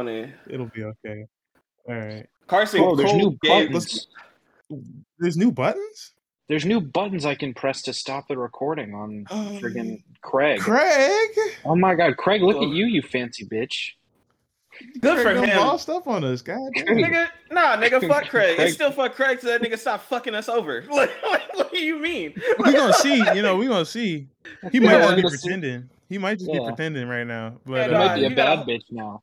funny. 0.00 0.32
It'll 0.48 0.66
be 0.66 0.84
okay. 0.84 1.26
All 1.88 1.94
right. 1.94 2.26
Carson 2.46 2.80
Oh, 2.80 2.94
there's 2.96 3.10
Cole 3.10 3.18
new 3.18 3.38
gave- 3.42 3.68
buttons. 3.72 4.08
There's 5.18 5.36
new 5.36 5.52
buttons. 5.52 6.12
There's 6.48 6.64
new 6.64 6.80
buttons 6.80 7.24
I 7.24 7.34
can 7.36 7.54
press 7.54 7.82
to 7.82 7.92
stop 7.92 8.26
the 8.28 8.36
recording 8.36 8.92
on 8.94 9.24
friggin' 9.60 10.02
Craig. 10.22 10.58
Craig. 10.60 11.30
Oh 11.64 11.76
my 11.76 11.94
god, 11.94 12.16
Craig, 12.16 12.42
look 12.42 12.56
at 12.56 12.68
you, 12.68 12.86
you 12.86 13.02
fancy 13.02 13.46
bitch. 13.46 13.92
Good 15.00 15.18
for 15.18 15.22
Craig 15.24 15.34
done 15.36 15.44
him. 15.48 15.56
bossed 15.58 15.88
up 15.90 16.08
on 16.08 16.24
us. 16.24 16.42
God. 16.42 16.58
Nigga, 16.76 17.28
nah, 17.52 17.76
nigga, 17.76 18.00
fuck 18.08 18.28
Craig. 18.28 18.56
Craig- 18.56 18.66
It's 18.68 18.74
still 18.74 18.90
fuck 18.90 19.14
Craig 19.14 19.40
so 19.40 19.46
that 19.48 19.60
nigga 19.62 19.78
stop 19.78 20.02
fucking 20.02 20.34
us 20.34 20.48
over. 20.48 20.84
Like, 20.90 21.10
what, 21.22 21.42
what 21.54 21.70
do 21.72 21.78
you 21.78 21.98
mean? 22.00 22.34
we 22.58 22.72
gonna 22.72 22.92
see. 22.94 23.16
You 23.34 23.42
know, 23.42 23.56
we 23.56 23.66
gonna 23.68 23.84
see. 23.84 24.26
He 24.72 24.80
might 24.80 24.92
Yeah, 24.92 25.02
just 25.02 25.16
be 25.16 25.22
let's 25.22 25.34
see. 25.42 25.48
pretending. 25.48 25.88
He 26.08 26.18
might 26.18 26.38
just 26.40 26.50
be 26.50 26.58
pretending 26.58 27.06
right 27.08 27.26
now. 27.26 27.54
But 27.64 27.74
Yeah, 27.74 27.86
You 27.86 27.94
uh, 27.94 27.98
might 28.06 28.14
be 28.16 28.20
you 28.22 28.26
a 28.26 28.30
got- 28.30 28.66
bad 28.66 28.66
bitch 28.66 28.82
now. 28.90 29.22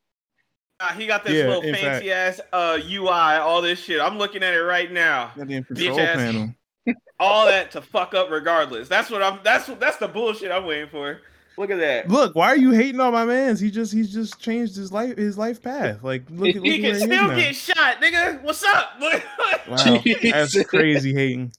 Nah, 0.79 0.89
he 0.89 1.07
got 1.07 1.23
this 1.23 1.39
Yeah, 1.39 1.47
little 1.47 1.63
in 1.63 1.73
fancy 1.75 2.11
ass 2.11 2.39
uh, 2.53 2.77
UI, 2.87 3.09
all 3.09 3.61
this 3.61 3.79
shit. 3.79 3.99
I'm 3.99 4.17
looking 4.17 4.43
at 4.43 4.53
it 4.53 4.61
right 4.61 4.91
now. 4.91 5.31
goddamn 5.35 5.63
control 5.63 5.99
ass. 5.99 6.15
panel. 6.17 6.53
All 7.19 7.47
that 7.47 7.71
to 7.71 7.81
fuck 7.81 8.13
up 8.13 8.29
regardless. 8.29 8.87
That's 8.87 9.09
what 9.09 9.23
I'm. 9.23 9.39
That's 9.43 9.67
what. 9.67 9.79
That's 9.79 9.97
the 9.97 10.07
bullshit 10.07 10.51
I'm 10.51 10.65
waiting 10.65 10.87
for. 10.87 11.19
Look 11.57 11.71
at 11.71 11.79
that. 11.79 12.07
Look, 12.11 12.35
why 12.35 12.49
are 12.49 12.55
you 12.57 12.69
hating 12.71 13.01
on 13.01 13.11
my 13.11 13.25
man's? 13.25 13.59
He 13.59 13.71
just 13.71 13.91
he's 13.91 14.13
just 14.13 14.39
changed 14.39 14.75
his 14.75 14.91
life 14.91 15.17
his 15.17 15.35
life 15.35 15.59
path. 15.61 16.03
Like 16.03 16.29
look 16.29 16.49
at 16.55 16.61
look 16.61 16.65
He 16.65 16.77
at 16.77 16.81
can 16.81 16.89
where 16.91 16.97
he 16.99 17.01
is 17.01 17.03
still 17.05 17.27
now. 17.27 17.35
get 17.35 17.55
shot, 17.55 18.01
nigga. 18.01 18.43
What's 18.43 18.63
up? 18.63 19.01
Wow, 19.67 19.97
Jesus. 20.03 20.53
that's 20.53 20.63
crazy 20.67 21.13
hating. 21.13 21.51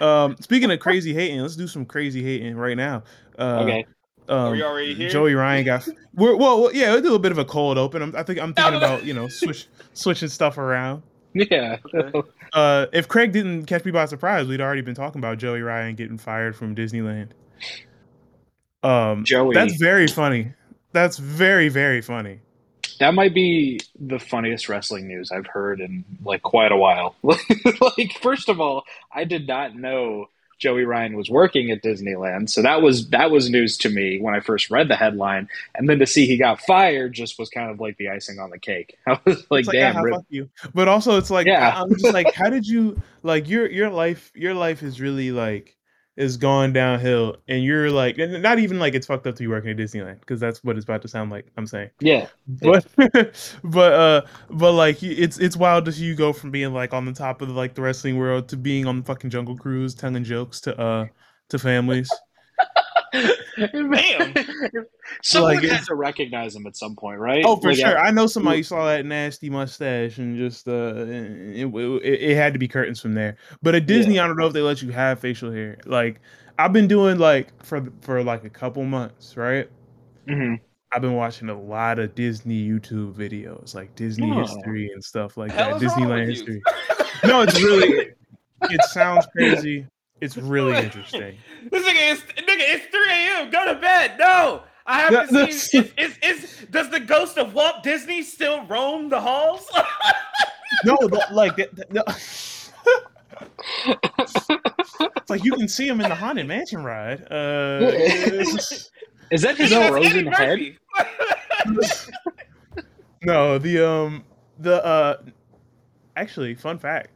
Um, 0.00 0.36
speaking 0.40 0.70
of 0.70 0.78
crazy 0.78 1.12
hating, 1.12 1.40
let's 1.40 1.56
do 1.56 1.66
some 1.66 1.84
crazy 1.84 2.22
hating 2.22 2.56
right 2.56 2.76
now. 2.76 3.02
Uh, 3.36 3.58
Okay. 3.62 3.86
Are 4.28 4.46
Um, 4.48 4.52
we 4.52 4.62
already 4.62 4.94
here? 4.94 5.08
Joey 5.08 5.34
Ryan 5.34 5.64
got. 5.64 5.88
We're, 6.14 6.36
well, 6.36 6.62
well, 6.62 6.74
yeah, 6.74 6.92
we'll 6.92 7.02
do 7.02 7.14
a 7.14 7.18
bit 7.18 7.32
of 7.32 7.38
a 7.38 7.44
cold 7.44 7.78
open. 7.78 8.02
I'm, 8.02 8.14
I 8.16 8.22
think 8.22 8.38
I'm 8.40 8.52
thinking 8.52 8.74
about 8.76 9.04
you 9.04 9.14
know 9.14 9.28
switch 9.28 9.66
switching 9.94 10.28
stuff 10.28 10.58
around. 10.58 11.02
Yeah. 11.34 11.78
Uh, 12.54 12.86
if 12.94 13.06
Craig 13.08 13.30
didn't 13.32 13.66
catch 13.66 13.84
me 13.84 13.90
by 13.90 14.06
surprise, 14.06 14.46
we'd 14.48 14.62
already 14.62 14.80
been 14.80 14.94
talking 14.94 15.18
about 15.18 15.36
Joey 15.36 15.60
Ryan 15.60 15.94
getting 15.96 16.16
fired 16.16 16.56
from 16.56 16.74
Disneyland. 16.74 17.32
Um, 18.82 19.22
Joey. 19.24 19.54
that's 19.54 19.76
very 19.76 20.06
funny. 20.06 20.54
That's 20.92 21.18
very 21.18 21.68
very 21.68 22.00
funny. 22.00 22.40
That 23.00 23.12
might 23.12 23.34
be 23.34 23.80
the 24.00 24.18
funniest 24.18 24.70
wrestling 24.70 25.06
news 25.08 25.30
I've 25.30 25.46
heard 25.46 25.80
in 25.80 26.06
like 26.24 26.42
quite 26.42 26.72
a 26.72 26.76
while. 26.76 27.16
like, 27.22 28.18
first 28.22 28.48
of 28.48 28.60
all, 28.62 28.84
I 29.12 29.24
did 29.24 29.46
not 29.46 29.76
know 29.76 30.26
Joey 30.58 30.84
Ryan 30.84 31.16
was 31.16 31.30
working 31.30 31.70
at 31.70 31.82
Disneyland, 31.82 32.50
so 32.50 32.62
that 32.62 32.82
was 32.82 33.08
that 33.10 33.30
was 33.30 33.48
news 33.48 33.78
to 33.78 33.88
me 33.88 34.20
when 34.20 34.34
I 34.34 34.40
first 34.40 34.70
read 34.70 34.88
the 34.88 34.96
headline, 34.96 35.48
and 35.74 35.88
then 35.88 35.98
to 36.00 36.06
see 36.06 36.26
he 36.26 36.36
got 36.36 36.60
fired 36.62 37.12
just 37.12 37.38
was 37.38 37.48
kind 37.48 37.70
of 37.70 37.80
like 37.80 37.96
the 37.96 38.08
icing 38.08 38.38
on 38.38 38.50
the 38.50 38.58
cake. 38.58 38.96
I 39.06 39.18
was 39.24 39.46
like, 39.50 39.66
damn, 39.66 39.96
ah, 39.96 40.00
rip- 40.00 40.24
you. 40.28 40.50
But 40.74 40.88
also, 40.88 41.16
it's 41.16 41.30
like, 41.30 41.46
Yeah. 41.46 41.80
I'm 41.80 41.90
just 41.90 42.12
like, 42.12 42.34
how 42.34 42.50
did 42.50 42.66
you 42.66 43.00
like 43.22 43.48
your 43.48 43.70
your 43.70 43.90
life? 43.90 44.32
Your 44.34 44.54
life 44.54 44.82
is 44.82 45.00
really 45.00 45.30
like 45.30 45.76
is 46.18 46.36
going 46.36 46.72
downhill, 46.72 47.36
and 47.46 47.62
you're 47.62 47.90
like, 47.92 48.18
not 48.18 48.58
even 48.58 48.80
like 48.80 48.94
it's 48.94 49.06
fucked 49.06 49.26
up 49.28 49.36
to 49.36 49.42
be 49.42 49.46
working 49.46 49.70
at 49.70 49.76
Disneyland 49.76 50.18
because 50.18 50.40
that's 50.40 50.64
what 50.64 50.76
it's 50.76 50.82
about 50.84 51.00
to 51.02 51.08
sound 51.08 51.30
like. 51.30 51.46
I'm 51.56 51.66
saying, 51.66 51.90
yeah, 52.00 52.26
but 52.60 52.84
but 53.64 53.92
uh, 53.92 54.22
but 54.50 54.72
like 54.72 55.00
it's 55.02 55.38
it's 55.38 55.56
wild 55.56 55.84
to 55.84 55.92
see 55.92 56.04
you 56.04 56.16
go 56.16 56.32
from 56.32 56.50
being 56.50 56.74
like 56.74 56.92
on 56.92 57.04
the 57.04 57.12
top 57.12 57.40
of 57.40 57.50
like 57.50 57.74
the 57.74 57.82
wrestling 57.82 58.18
world 58.18 58.48
to 58.48 58.56
being 58.56 58.84
on 58.84 58.98
the 58.98 59.04
fucking 59.04 59.30
Jungle 59.30 59.56
Cruise, 59.56 59.94
telling 59.94 60.24
jokes 60.24 60.60
to 60.62 60.78
uh 60.78 61.06
to 61.50 61.58
families. 61.58 62.10
Damn. 63.56 64.34
Someone 65.22 65.54
Like, 65.56 65.64
has 65.64 65.86
to 65.86 65.94
recognize 65.94 66.54
him 66.54 66.66
at 66.66 66.76
some 66.76 66.94
point, 66.94 67.18
right? 67.18 67.42
Oh, 67.46 67.56
for 67.56 67.68
Like, 67.68 67.78
sure. 67.78 67.98
I- 67.98 68.08
I 68.08 68.10
know 68.10 68.26
somebody 68.26 68.62
saw 68.62 68.86
that 68.86 69.04
nasty 69.06 69.48
mustache 69.50 70.18
and 70.18 70.36
just 70.36 70.68
uh, 70.68 70.94
it, 70.96 71.66
it, 71.66 72.04
it 72.04 72.36
had 72.36 72.52
to 72.52 72.58
be 72.58 72.68
curtains 72.68 73.00
from 73.00 73.14
there. 73.14 73.36
But 73.62 73.74
at 73.74 73.86
Disney, 73.86 74.18
I 74.20 74.26
don't 74.26 74.36
know 74.36 74.46
if 74.46 74.52
they 74.52 74.60
let 74.60 74.82
you 74.82 74.90
have 74.90 75.18
facial 75.20 75.50
hair. 75.50 75.78
Like 75.86 76.20
I've 76.58 76.72
been 76.72 76.86
doing 76.88 77.18
like 77.18 77.48
for 77.64 77.86
for 78.02 78.22
like 78.22 78.44
a 78.44 78.50
couple 78.50 78.84
months, 78.84 79.36
right? 79.36 79.68
Mhm. 80.28 80.60
I've 80.92 81.02
been 81.02 81.14
watching 81.14 81.48
a 81.50 81.58
lot 81.60 81.98
of 81.98 82.14
Disney 82.14 82.66
YouTube 82.68 83.14
videos, 83.14 83.74
like 83.74 83.94
Disney 83.94 84.30
Oh. 84.30 84.40
history 84.40 84.90
and 84.92 85.02
stuff 85.02 85.36
like 85.36 85.50
Hell 85.52 85.78
that. 85.78 85.82
is 85.84 85.92
Disneyland 85.92 86.26
history. 86.28 86.62
No, 87.24 87.42
it's 87.42 87.60
really. 87.62 88.10
it 88.62 88.84
sounds 88.84 89.26
crazy. 89.34 89.86
It's 90.20 90.36
really 90.36 90.76
interesting. 90.76 91.36
This 91.70 91.84
nigga 91.84 92.12
is 92.12 92.20
nigga. 92.20 92.60
It's 92.60 92.86
3 92.86 93.10
a.m. 93.10 93.50
Go 93.50 93.66
to 93.72 93.80
bed. 93.80 94.16
No, 94.18 94.62
I 94.86 95.00
haven't 95.00 95.32
No, 95.32 95.50
seen. 95.50 95.90
Is, 95.98 96.16
is, 96.22 96.40
is 96.42 96.66
does 96.70 96.88
the 96.90 97.00
ghost 97.00 97.36
of 97.36 97.52
Walt 97.54 97.82
Disney 97.82 98.22
still 98.22 98.64
roam 98.66 99.08
the 99.08 99.20
halls? 99.20 99.66
No, 100.84 100.96
that, 101.08 101.32
like 101.34 101.56
that, 101.56 101.74
that- 101.76 101.92
no. 101.92 102.04
it's 105.18 105.30
like 105.30 105.42
you 105.42 105.52
can 105.52 105.66
see 105.66 105.88
him 105.88 106.00
in 106.00 106.08
the 106.08 106.14
haunted 106.14 106.46
mansion 106.46 106.84
ride. 106.84 107.22
Uh, 107.32 107.90
Is 109.30 109.42
that 109.42 109.56
his 109.56 109.70
That's 109.70 109.88
frozen 109.90 110.28
Eddie 110.32 110.76
head? 111.66 111.76
No, 113.22 113.58
the 113.58 113.86
um, 113.90 114.24
the 114.58 114.84
uh, 114.84 115.22
actually, 116.16 116.54
fun 116.54 116.78
fact. 116.78 117.10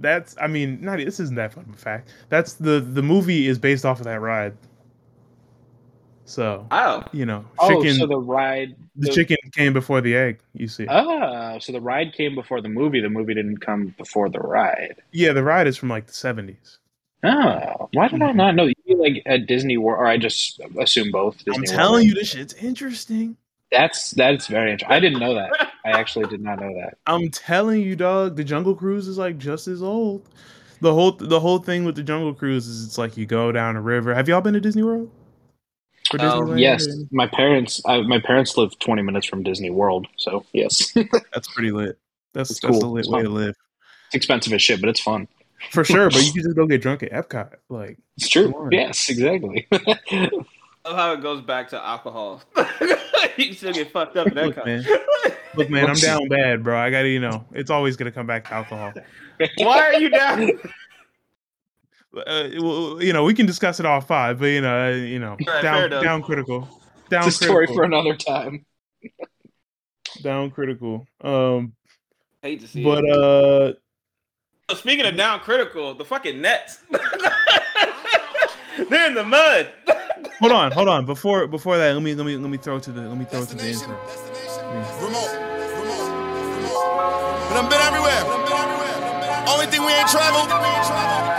That's 0.00 0.34
I 0.40 0.46
mean, 0.46 0.80
not 0.80 0.98
this 0.98 1.20
isn't 1.20 1.36
that 1.36 1.52
fun 1.52 1.64
of 1.68 1.74
a 1.74 1.78
fact. 1.78 2.12
That's 2.28 2.54
the 2.54 2.80
the 2.80 3.02
movie 3.02 3.46
is 3.46 3.58
based 3.58 3.84
off 3.84 3.98
of 4.00 4.04
that 4.04 4.20
ride. 4.20 4.54
So 6.24 6.66
Oh, 6.70 7.04
you 7.12 7.26
know, 7.26 7.44
Oh, 7.58 7.82
chicken. 7.82 7.98
so 7.98 8.06
the 8.06 8.16
ride. 8.18 8.74
the 8.96 9.10
chicken 9.10 9.36
came 9.52 9.72
before 9.72 10.00
the 10.00 10.16
egg. 10.16 10.38
You 10.54 10.68
see? 10.68 10.86
Ah, 10.88 11.58
so 11.58 11.72
the 11.72 11.80
ride 11.80 12.14
came 12.14 12.34
before 12.34 12.60
the 12.60 12.68
movie. 12.68 13.00
The 13.00 13.10
movie 13.10 13.34
didn't 13.34 13.58
come 13.58 13.94
before 13.98 14.28
the 14.28 14.38
ride. 14.40 14.96
yeah, 15.12 15.32
the 15.32 15.42
ride 15.42 15.66
is 15.66 15.76
from 15.76 15.88
like 15.90 16.06
the 16.06 16.12
seventies. 16.14 16.78
Oh, 17.24 17.88
why 17.92 18.08
did 18.08 18.20
I 18.22 18.32
not 18.32 18.54
know? 18.56 18.64
You 18.86 18.96
like 18.96 19.22
at 19.26 19.46
Disney 19.46 19.76
World, 19.76 20.00
or 20.00 20.06
I 20.06 20.16
just 20.16 20.60
assume 20.78 21.10
both. 21.12 21.36
Disney 21.44 21.52
I'm 21.54 21.60
World. 21.60 21.68
telling 21.68 22.06
you, 22.08 22.14
this 22.14 22.30
shit's 22.30 22.54
interesting. 22.54 23.36
that's 23.70 24.10
that's 24.12 24.46
very 24.48 24.72
interesting. 24.72 24.96
I 24.96 25.00
didn't 25.00 25.20
know 25.20 25.34
that. 25.34 25.71
I 25.84 25.90
actually 25.90 26.26
did 26.26 26.40
not 26.40 26.60
know 26.60 26.74
that. 26.74 26.98
I'm 27.06 27.28
telling 27.30 27.80
you, 27.82 27.96
dog. 27.96 28.36
The 28.36 28.44
Jungle 28.44 28.74
Cruise 28.74 29.08
is 29.08 29.18
like 29.18 29.38
just 29.38 29.68
as 29.68 29.82
old. 29.82 30.28
The 30.80 30.92
whole 30.92 31.12
the 31.12 31.40
whole 31.40 31.58
thing 31.58 31.84
with 31.84 31.96
the 31.96 32.02
Jungle 32.02 32.34
Cruise 32.34 32.66
is 32.66 32.84
it's 32.84 32.98
like 32.98 33.16
you 33.16 33.26
go 33.26 33.52
down 33.52 33.76
a 33.76 33.80
river. 33.80 34.14
Have 34.14 34.28
y'all 34.28 34.40
been 34.40 34.54
to 34.54 34.60
Disney 34.60 34.82
World? 34.82 35.10
Or 36.12 36.20
Oh, 36.20 36.22
Disneyland? 36.42 36.60
Yes, 36.60 36.86
my 37.10 37.26
parents. 37.26 37.80
I, 37.86 38.02
my 38.02 38.20
parents 38.20 38.56
live 38.56 38.76
20 38.80 39.02
minutes 39.02 39.26
from 39.26 39.42
Disney 39.42 39.70
World, 39.70 40.06
so 40.16 40.44
yes, 40.52 40.92
That's 41.32 41.48
pretty 41.52 41.70
lit. 41.70 41.98
That's 42.34 42.50
It's 42.50 42.60
that's 42.60 42.78
cool. 42.78 42.90
a 42.90 42.92
lit 42.92 43.06
way 43.06 43.22
to 43.22 43.28
live. 43.28 43.54
It's 44.06 44.14
expensive 44.16 44.52
as 44.52 44.62
shit, 44.62 44.80
but 44.80 44.90
it's 44.90 45.00
fun. 45.00 45.28
For 45.70 45.84
sure, 45.84 46.10
but 46.10 46.22
you 46.24 46.32
can 46.34 46.42
just 46.42 46.56
go 46.56 46.66
get 46.66 46.82
drunk 46.82 47.02
at 47.02 47.12
Epcot. 47.12 47.54
Like 47.68 47.98
It's 48.16 48.28
true. 48.28 48.68
Yes, 48.72 49.08
exactly. 49.08 49.68
I 50.84 50.88
love 50.88 50.98
how 50.98 51.12
it 51.12 51.22
goes 51.22 51.40
back 51.42 51.68
to 51.70 51.84
alcohol. 51.84 52.42
you 53.36 53.46
can 53.46 53.54
still 53.54 53.72
get 53.72 53.92
fucked 53.92 54.16
up 54.16 54.26
in 54.26 54.34
that 54.34 54.46
Look, 54.46 54.66
man. 54.66 54.84
look, 55.56 55.70
man, 55.70 55.88
I'm 55.88 55.94
down 55.96 56.28
bad, 56.28 56.64
bro. 56.64 56.76
I 56.78 56.90
gotta, 56.90 57.08
you 57.08 57.20
know, 57.20 57.44
it's 57.52 57.70
always 57.70 57.96
gonna 57.96 58.10
come 58.10 58.26
back 58.26 58.44
to 58.48 58.54
alcohol. 58.54 58.92
Why 59.58 59.78
are 59.80 59.94
you 59.94 60.10
down? 60.10 60.50
Uh, 62.14 62.50
well, 62.58 63.02
you 63.02 63.10
know, 63.10 63.24
we 63.24 63.32
can 63.32 63.46
discuss 63.46 63.80
it 63.80 63.86
all 63.86 63.98
five, 64.02 64.38
but 64.38 64.44
you 64.44 64.60
know, 64.60 64.84
uh, 64.84 64.90
you 64.94 65.18
know, 65.18 65.34
Right, 65.46 65.62
down 65.62 65.88
down 65.88 66.22
critical. 66.22 66.68
Down 67.08 67.26
it's 67.26 67.40
a 67.40 67.44
story 67.44 67.66
critical. 67.66 67.74
for 67.76 67.84
another 67.84 68.14
time. 68.16 68.66
down 70.22 70.50
critical. 70.50 71.06
Um, 71.22 71.72
hate 72.42 72.60
to 72.60 72.68
see 72.68 72.84
but 72.84 73.02
it. 73.04 73.10
uh, 73.16 73.72
So 74.68 74.76
Speaking 74.76 75.06
of 75.06 75.16
down 75.16 75.40
critical, 75.40 75.94
the 75.94 76.04
fucking 76.04 76.38
Nets. 76.42 76.80
They're 78.90 79.06
in 79.06 79.14
the 79.14 79.24
mud. 79.24 79.72
Hold 80.40 80.52
on, 80.52 80.72
hold 80.72 80.88
on. 80.88 81.06
Before 81.06 81.46
before 81.46 81.78
that, 81.78 81.94
let 81.94 82.02
me 82.02 82.14
let 82.14 82.26
me 82.26 82.36
let 82.36 82.50
me 82.50 82.58
throw 82.58 82.78
to 82.78 82.92
the 82.92 83.02
let 83.02 83.18
me 83.18 83.24
throw 83.24 83.44
to 83.44 83.54
the 83.56 83.68
intro. 83.68 83.88
Remote. 83.88 85.02
Remote. 85.02 85.32
Remote. 85.82 87.48
But 87.48 87.56
I've 87.58 87.70
been 87.70 87.80
everywhere. 87.80 88.22
Only 89.48 89.66
thing 89.66 89.82
we 89.82 89.92
ain't 89.92 90.08
traveled 90.08 90.48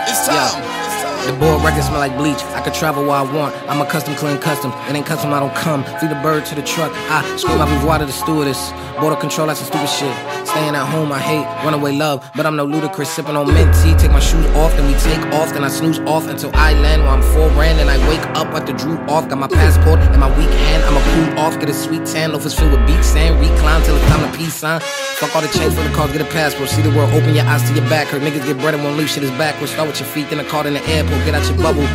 is 0.08 0.26
time. 0.26 0.83
The 1.26 1.32
board 1.40 1.62
records 1.64 1.86
smell 1.86 2.00
like 2.00 2.16
bleach. 2.18 2.42
I 2.52 2.60
could 2.60 2.74
travel 2.74 3.02
where 3.02 3.16
I 3.16 3.22
want. 3.22 3.54
I'm 3.68 3.80
a 3.80 3.86
custom 3.86 4.14
clean 4.14 4.38
custom. 4.38 4.72
It 4.88 4.94
ain't 4.94 5.06
custom, 5.06 5.32
I 5.32 5.40
don't 5.40 5.54
come. 5.54 5.82
Feed 5.98 6.10
the 6.10 6.20
bird 6.22 6.44
to 6.46 6.54
the 6.54 6.62
truck. 6.62 6.92
I 7.08 7.24
scream 7.36 7.58
my 7.58 7.70
revoir 7.74 7.98
to 7.98 8.06
the 8.06 8.12
stewardess. 8.12 8.72
Border 9.00 9.16
control, 9.16 9.46
that's 9.46 9.60
some 9.60 9.68
stupid 9.68 9.88
shit. 9.88 10.14
Staying 10.46 10.74
at 10.76 10.86
home, 10.86 11.10
I 11.10 11.18
hate 11.18 11.46
runaway 11.64 11.92
love. 11.96 12.30
But 12.36 12.44
I'm 12.44 12.56
no 12.56 12.66
Ludacris. 12.66 13.06
Sipping 13.06 13.36
on 13.36 13.52
mint 13.52 13.74
tea. 13.80 13.94
Take 13.94 14.12
my 14.12 14.20
shoes 14.20 14.44
off, 14.54 14.72
then 14.76 14.86
we 14.86 14.94
take 15.00 15.24
off. 15.32 15.52
Then 15.52 15.64
I 15.64 15.68
snooze 15.68 15.98
off 16.00 16.28
until 16.28 16.50
I 16.54 16.74
land 16.74 17.02
where 17.02 17.12
I'm 17.12 17.54
brand. 17.54 17.80
And 17.80 17.88
I 17.88 17.96
wake 18.08 18.24
up 18.36 18.48
at 18.54 18.66
the 18.66 18.74
drew 18.74 18.98
off. 19.08 19.28
Got 19.28 19.38
my 19.38 19.48
passport 19.48 20.00
and 20.00 20.20
my 20.20 20.28
weak 20.38 20.50
hand. 20.50 20.84
I'ma 20.84 21.00
cool 21.14 21.38
off. 21.40 21.58
Get 21.58 21.70
a 21.70 21.74
sweet 21.74 22.04
tan. 22.04 22.32
Loafers 22.32 22.54
filled 22.54 22.72
with 22.72 22.86
beach 22.86 23.02
sand. 23.02 23.40
Recline 23.40 23.82
till 23.82 23.96
it's 23.96 24.06
time 24.08 24.30
to 24.30 24.38
peace, 24.38 24.54
son. 24.54 24.80
Fuck 25.24 25.34
all 25.36 25.42
the 25.42 25.48
change 25.48 25.72
for 25.74 25.82
the 25.82 25.94
cars, 25.94 26.12
get 26.12 26.20
a 26.20 26.24
passport. 26.24 26.68
See 26.68 26.82
the 26.82 26.90
world, 26.90 27.08
open 27.14 27.34
your 27.34 27.46
eyes 27.46 27.62
to 27.68 27.74
your 27.74 27.88
back. 27.88 28.08
Hurt 28.08 28.20
niggas 28.20 28.44
get 28.44 28.58
bread 28.58 28.74
and 28.74 28.82
won't 28.82 28.98
leave 28.98 29.08
shit 29.08 29.22
is 29.22 29.30
backwards. 29.32 29.72
Start 29.72 29.88
with 29.88 30.00
your 30.00 30.08
feet, 30.08 30.28
then 30.28 30.40
a 30.40 30.44
card 30.44 30.66
in 30.66 30.74
the 30.74 30.82
airport. 30.86 31.13
Get 31.24 31.34
out 31.34 31.48
your 31.48 31.58
bubble. 31.58 31.86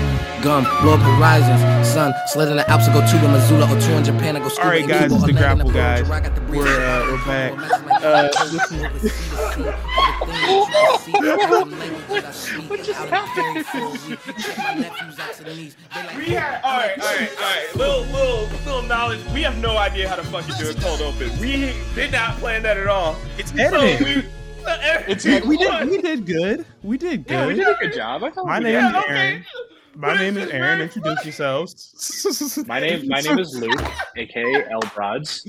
Gum, 0.42 0.64
blow 0.82 0.94
up 0.94 1.02
horizons. 1.02 1.88
Son, 1.88 2.14
slid 2.28 2.50
in 2.50 2.58
the 2.58 2.70
Alps 2.70 2.86
and 2.88 2.94
go 2.94 3.06
to 3.06 3.18
the 3.18 3.28
Missoula 3.28 3.66
or 3.66 3.80
two 3.82 3.92
in 3.94 4.04
Japan 4.06 4.36
and 4.36 4.44
go 4.44 4.50
scuba 4.50 4.64
All 4.66 4.72
right, 4.72 4.88
guys, 4.88 5.12
it's 5.12 5.26
the 5.26 5.34
Grapple 5.34 5.70
guys. 5.72 6.10
I 6.10 6.20
got 6.22 6.34
the 6.34 6.42
breeze. 6.42 6.64
We're, 6.64 6.80
uh, 6.80 7.12
we're 7.12 7.26
back. 7.26 7.52
Uh, 8.02 8.30
What 12.70 12.84
just 12.84 13.00
We 16.16 16.26
had 16.34 16.62
all 16.64 16.78
right, 16.78 17.00
all 17.00 17.06
right, 17.06 17.30
all 17.30 17.44
right. 17.44 17.76
Little, 17.76 18.02
little, 18.06 18.48
little 18.66 18.82
knowledge. 18.84 19.20
We 19.34 19.42
have 19.44 19.58
no 19.58 19.78
idea 19.78 20.08
how 20.08 20.16
to 20.16 20.24
fucking 20.24 20.56
do 20.58 20.70
a 20.70 20.74
cold 20.76 21.02
open. 21.02 21.38
We 21.40 21.74
did 21.96 22.12
not 22.12 22.38
plan 22.38 22.64
that 22.64 22.78
at 22.78 22.88
all. 22.88 23.16
It's 23.38 23.52
So 23.52 23.82
we, 23.82 24.26
It's- 25.08 25.46
we 25.46 25.58
did. 25.58 25.90
We 25.90 26.02
did 26.02 26.26
good. 26.26 26.66
We 26.84 26.98
did 26.98 27.28
good. 27.28 27.34
Yeah, 27.34 27.48
we 27.48 27.54
did 27.56 27.68
a 27.68 27.76
good 27.82 27.94
job. 27.94 28.24
I 28.24 28.30
thought 28.32 28.46
My 28.46 28.60
name 28.60 28.66
did. 28.66 28.74
Yeah, 28.74 28.90
is 28.90 29.04
okay. 29.06 29.14
Aaron. 29.16 29.46
My 29.96 30.16
name 30.16 30.38
is 30.38 30.50
Aaron. 30.50 30.82
Introduce 30.82 31.26
yourselves. 31.26 32.64
My 32.68 32.80
name, 32.80 33.08
my 33.08 33.20
name 33.22 33.40
is 33.40 33.54
Luke, 33.56 33.82
aka 34.16 34.66
L 34.72 34.80
Broads. 34.96 35.44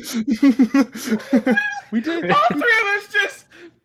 we 1.92 2.00
did. 2.00 2.30
all 2.30 2.46
three 2.48 2.58
of 2.60 2.86
us 2.96 3.12
just, 3.12 3.44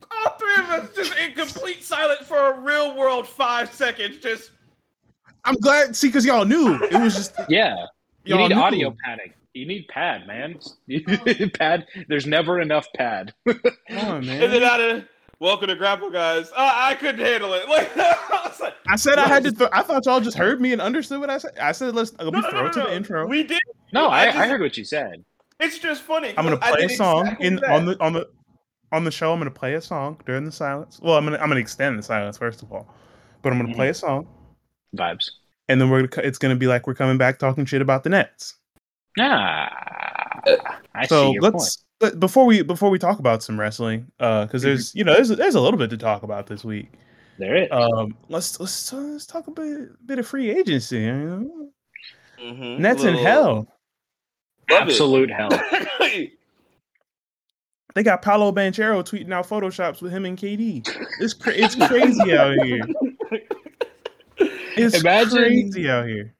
all 0.09 0.31
three 0.39 0.55
of 0.63 0.69
us 0.71 0.89
just 0.95 1.13
in 1.19 1.33
complete 1.33 1.83
silence 1.83 2.21
for 2.27 2.53
a 2.53 2.59
real 2.59 2.95
world 2.95 3.27
five 3.27 3.71
seconds. 3.73 4.17
Just 4.17 4.51
I'm 5.43 5.55
glad. 5.55 5.95
See, 5.95 6.07
because 6.07 6.25
y'all 6.25 6.45
knew 6.45 6.75
it 6.83 6.93
was 6.99 7.15
just. 7.15 7.35
Yeah, 7.49 7.75
you 8.23 8.35
need 8.37 8.49
knew. 8.49 8.55
audio 8.59 8.95
padding. 9.03 9.33
You 9.53 9.67
need 9.67 9.87
pad, 9.87 10.25
man. 10.25 10.57
pad. 11.53 11.85
There's 12.09 12.25
never 12.25 12.59
enough 12.59 12.87
pad. 12.95 13.33
Come 13.47 13.59
on, 13.99 14.23
is 14.23 14.29
it 14.53 14.61
man. 14.61 14.63
out 14.63 14.81
of 14.81 15.03
welcome 15.39 15.67
to 15.67 15.75
grapple 15.75 16.09
guys? 16.09 16.49
Uh, 16.51 16.71
I 16.75 16.95
couldn't 16.95 17.25
handle 17.25 17.53
it. 17.53 17.63
Like, 17.69 17.91
I 17.97 18.51
like, 18.61 18.73
I 18.87 18.95
said 18.95 19.19
I 19.19 19.27
had 19.27 19.43
to. 19.43 19.51
Th- 19.51 19.69
I 19.73 19.81
thought 19.81 20.05
y'all 20.05 20.19
just 20.19 20.37
heard 20.37 20.61
me 20.61 20.71
and 20.73 20.81
understood 20.81 21.19
what 21.19 21.29
I 21.29 21.37
said. 21.37 21.51
I 21.61 21.71
said 21.71 21.93
let's 21.95 22.13
let 22.19 22.25
me 22.25 22.31
no, 22.31 22.39
no, 22.41 22.49
throw 22.49 22.61
no, 22.61 22.67
it 22.67 22.73
to 22.73 22.79
no, 22.79 22.85
the 22.87 22.95
intro. 22.95 23.27
We 23.27 23.43
did. 23.43 23.59
No, 23.93 24.07
I, 24.09 24.25
just- 24.25 24.37
I 24.37 24.47
heard 24.47 24.61
what 24.61 24.77
you 24.77 24.85
said. 24.85 25.23
It's 25.59 25.79
just 25.79 26.01
funny. 26.03 26.33
I'm 26.37 26.43
gonna 26.45 26.57
play 26.57 26.85
a 26.85 26.89
song 26.89 27.21
exactly 27.27 27.47
in 27.47 27.55
that. 27.57 27.69
on 27.71 27.85
the 27.85 27.99
on 28.03 28.13
the 28.13 28.27
on 28.91 29.03
the 29.03 29.11
show. 29.11 29.31
I'm 29.33 29.39
gonna 29.39 29.51
play 29.51 29.73
a 29.75 29.81
song 29.81 30.19
during 30.25 30.43
the 30.45 30.51
silence. 30.51 30.99
Well, 31.01 31.15
I'm 31.15 31.23
gonna 31.25 31.37
I'm 31.37 31.47
gonna 31.49 31.59
extend 31.61 31.97
the 31.99 32.03
silence 32.03 32.37
first 32.37 32.61
of 32.61 32.71
all, 32.71 32.87
but 33.41 33.51
I'm 33.53 33.57
gonna 33.59 33.69
Mm-hmm. 33.69 33.77
play 33.77 33.89
a 33.89 33.93
song, 33.93 34.27
Vibes. 34.97 35.29
and 35.69 35.79
then 35.81 35.89
we're 35.89 36.07
gonna, 36.07 36.27
it's 36.27 36.37
gonna 36.37 36.55
be 36.55 36.67
like 36.67 36.87
we're 36.87 36.93
coming 36.93 37.17
back 37.17 37.39
talking 37.39 37.65
shit 37.65 37.81
about 37.81 38.03
the 38.03 38.09
Nets. 38.09 38.55
Ah, 39.19 40.41
I 40.93 41.05
so 41.07 41.27
see 41.27 41.33
your 41.33 41.41
let's 41.41 41.77
but 41.77 41.84
before 42.11 42.45
we 42.45 42.61
before 42.61 42.89
we 42.89 42.99
talk 42.99 43.19
about 43.19 43.43
some 43.43 43.59
wrestling, 43.59 44.11
uh, 44.19 44.45
because 44.45 44.61
there's 44.61 44.93
you 44.95 45.03
know 45.03 45.13
there's 45.13 45.29
there's 45.29 45.55
a 45.55 45.61
little 45.61 45.77
bit 45.77 45.89
to 45.91 45.97
talk 45.97 46.23
about 46.23 46.47
this 46.47 46.63
week. 46.63 46.91
point. 46.91 47.01
There 47.37 47.55
it. 47.55 47.71
Um, 47.71 48.15
let's 48.29 48.59
let's 48.59 48.93
uh, 48.93 48.97
let's 48.97 49.25
talk 49.25 49.47
a 49.47 49.51
bit 49.51 49.89
bit 50.07 50.19
of 50.19 50.27
free 50.27 50.49
agency. 50.51 50.99
You 51.01 51.13
know? 51.13 51.69
Mhm. 52.41 52.79
Nets 52.79 53.03
in 53.03 53.15
hell. 53.15 53.55
love 54.69 54.87
it. 54.87 54.91
Absolute 54.91 55.29
hell. 55.31 55.49
They 57.95 58.03
got 58.03 58.21
Paolo 58.21 58.51
Banchero 58.51 59.01
tweeting 59.05 59.31
out 59.31 59.47
photoshops 59.47 60.01
with 60.01 60.11
him 60.11 60.25
and 60.25 60.37
KD. 60.37 60.85
It's 61.21 61.33
cra- 61.33 61.53
it's 61.55 61.75
crazy 61.87 62.35
out 62.35 62.57
here. 62.65 62.81
It's 64.75 64.99
Imagine- 64.99 65.37
crazy 65.37 65.89
out 65.89 66.05
here. 66.05 66.34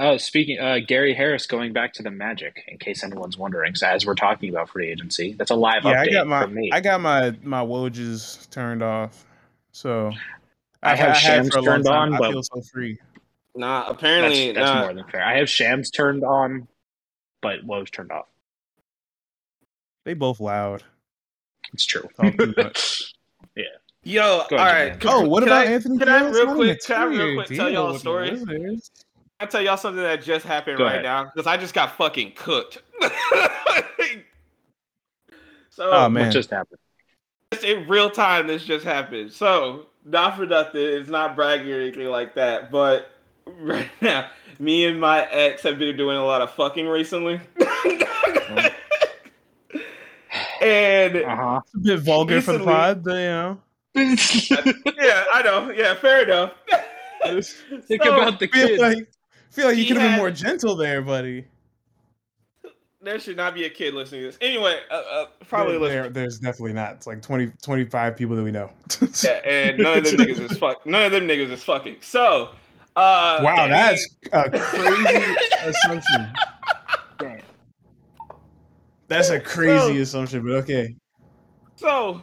Oh, 0.00 0.16
speaking, 0.16 0.60
uh, 0.60 0.78
Gary 0.86 1.12
Harris 1.12 1.46
going 1.46 1.72
back 1.72 1.92
to 1.94 2.04
the 2.04 2.10
Magic. 2.10 2.62
In 2.68 2.78
case 2.78 3.02
anyone's 3.02 3.36
wondering, 3.36 3.74
so 3.74 3.86
as 3.88 4.06
we're 4.06 4.14
talking 4.14 4.48
about 4.48 4.68
free 4.68 4.88
agency, 4.88 5.32
that's 5.32 5.50
a 5.50 5.56
live 5.56 5.82
Yeah, 5.84 5.90
I 5.90 6.06
update 6.06 6.12
got 6.12 6.26
my 6.28 6.42
from 6.42 6.54
me. 6.54 6.70
I 6.72 6.80
got 6.80 7.00
my 7.00 7.36
my 7.42 7.62
Wojs 7.64 8.48
turned 8.50 8.82
off. 8.82 9.26
So 9.72 10.12
I 10.84 10.94
have 10.94 11.08
had 11.08 11.14
Shams 11.14 11.48
for 11.50 11.58
a 11.58 11.62
long 11.62 11.74
turned 11.74 11.84
time. 11.86 11.94
on, 11.94 12.14
I 12.14 12.18
but- 12.18 12.30
feel 12.30 12.42
so 12.44 12.60
free. 12.72 12.98
Nah, 13.56 13.88
apparently 13.88 14.52
that's 14.52 14.64
nah. 14.72 14.80
more 14.82 14.94
than 14.94 15.04
fair. 15.06 15.24
I 15.24 15.38
have 15.38 15.50
Shams 15.50 15.90
turned 15.90 16.22
on, 16.22 16.68
but 17.42 17.66
Wojs 17.66 17.90
turned 17.90 18.12
off. 18.12 18.26
They 20.04 20.14
both 20.14 20.38
loud. 20.38 20.84
It's 21.72 21.84
true. 21.84 22.08
yeah. 22.22 23.64
Yo, 24.04 24.22
all 24.22 24.46
Go 24.48 24.56
ahead, 24.56 25.00
can- 25.00 25.10
Oh, 25.12 25.28
what 25.28 25.40
can 25.40 25.48
about 25.48 25.66
I, 25.66 25.72
Anthony? 25.72 25.98
Can 25.98 26.08
I 26.08 26.20
Davis 26.20 26.36
real 26.36 26.54
quick? 26.54 26.84
Can 26.84 26.96
I 26.96 27.04
real 27.06 27.34
quick 27.34 27.58
tell 27.58 27.68
y'all 27.68 27.90
a 27.90 27.92
the 27.94 27.98
story? 27.98 28.30
Wizards? 28.30 28.90
Can 29.38 29.46
I 29.46 29.50
tell 29.50 29.62
y'all 29.62 29.76
something 29.76 30.02
that 30.02 30.22
just 30.22 30.44
happened 30.44 30.78
Go 30.78 30.84
right 30.84 30.94
ahead. 30.94 31.04
now 31.04 31.24
because 31.32 31.46
I 31.46 31.56
just 31.56 31.72
got 31.74 31.96
fucking 31.96 32.32
cooked. 32.36 32.82
so, 35.70 35.90
Oh 35.90 36.02
What 36.02 36.08
man, 36.12 36.32
just 36.32 36.50
happened? 36.50 36.78
It's 37.52 37.62
in 37.64 37.86
real 37.88 38.10
time, 38.10 38.46
this 38.48 38.64
just 38.64 38.84
happened. 38.84 39.32
So, 39.32 39.86
not 40.04 40.36
for 40.36 40.44
nothing. 40.44 40.80
It's 40.82 41.08
not 41.08 41.36
bragging 41.36 41.72
or 41.72 41.80
anything 41.80 42.08
like 42.08 42.34
that. 42.34 42.70
But 42.72 43.10
right 43.46 43.88
now, 44.00 44.28
me 44.58 44.86
and 44.86 45.00
my 45.00 45.24
ex 45.30 45.62
have 45.62 45.78
been 45.78 45.96
doing 45.96 46.16
a 46.16 46.24
lot 46.24 46.42
of 46.42 46.50
fucking 46.52 46.86
recently. 46.88 47.40
and 50.60 51.16
Uh 51.16 51.36
huh. 51.36 51.60
it's 51.64 51.74
a 51.74 51.78
bit 51.78 52.00
vulgar 52.00 52.40
for 52.40 52.52
the 52.52 52.58
Recently- 52.58 52.74
pod, 52.74 53.04
but 53.04 53.12
you 53.14 53.16
know. 53.26 53.60
yeah, 53.94 55.24
I 55.32 55.42
know. 55.44 55.70
Yeah, 55.70 55.94
fair 55.94 56.24
enough. 56.24 56.52
Think 57.24 58.02
So, 58.04 58.14
about 58.14 58.38
the 58.38 58.46
kids. 58.48 58.80
like 58.80 59.08
feel 59.50 59.66
like 59.68 59.76
you 59.76 59.86
could 59.86 59.96
have 59.96 60.10
been 60.12 60.18
more 60.18 60.30
gentle 60.30 60.74
there, 60.76 61.02
buddy. 61.02 61.44
there 63.00 63.18
should 63.20 63.36
not 63.36 63.54
be 63.54 63.64
a 63.64 63.70
kid 63.70 63.94
listening 63.94 64.22
to 64.22 64.26
this. 64.28 64.38
Anyway, 64.40 64.78
uh, 64.90 64.94
uh, 64.94 65.26
probably 65.48 65.78
There- 65.88 66.02
there- 66.02 66.10
there's 66.10 66.38
definitely 66.38 66.72
not. 66.74 66.92
It's 66.94 67.06
like 67.06 67.22
20, 67.22 67.52
25 67.62 68.16
people 68.16 68.36
that 68.36 68.42
we 68.42 68.50
know. 68.50 68.70
Yeah, 69.22 69.30
and 69.44 69.78
none 69.78 69.98
of 69.98 70.04
them 70.04 70.14
niggas 70.18 70.50
is 70.50 70.58
fuck. 70.58 70.84
None 70.84 71.04
of 71.04 71.12
them 71.12 71.26
niggas 71.28 71.50
is 71.50 71.62
fucking. 71.62 71.96
So, 72.00 72.50
uh, 72.96 73.40
Wow, 73.42 73.64
and 73.64 73.72
that's 73.72 74.06
a 74.32 74.50
crazy 74.58 75.36
assumption. 75.64 76.32
Damn. 77.18 77.40
That's 79.06 79.30
a 79.30 79.40
crazy 79.40 79.94
So- 79.96 80.02
assumption, 80.02 80.42
but 80.44 80.52
okay. 80.56 80.94
so. 81.76 82.22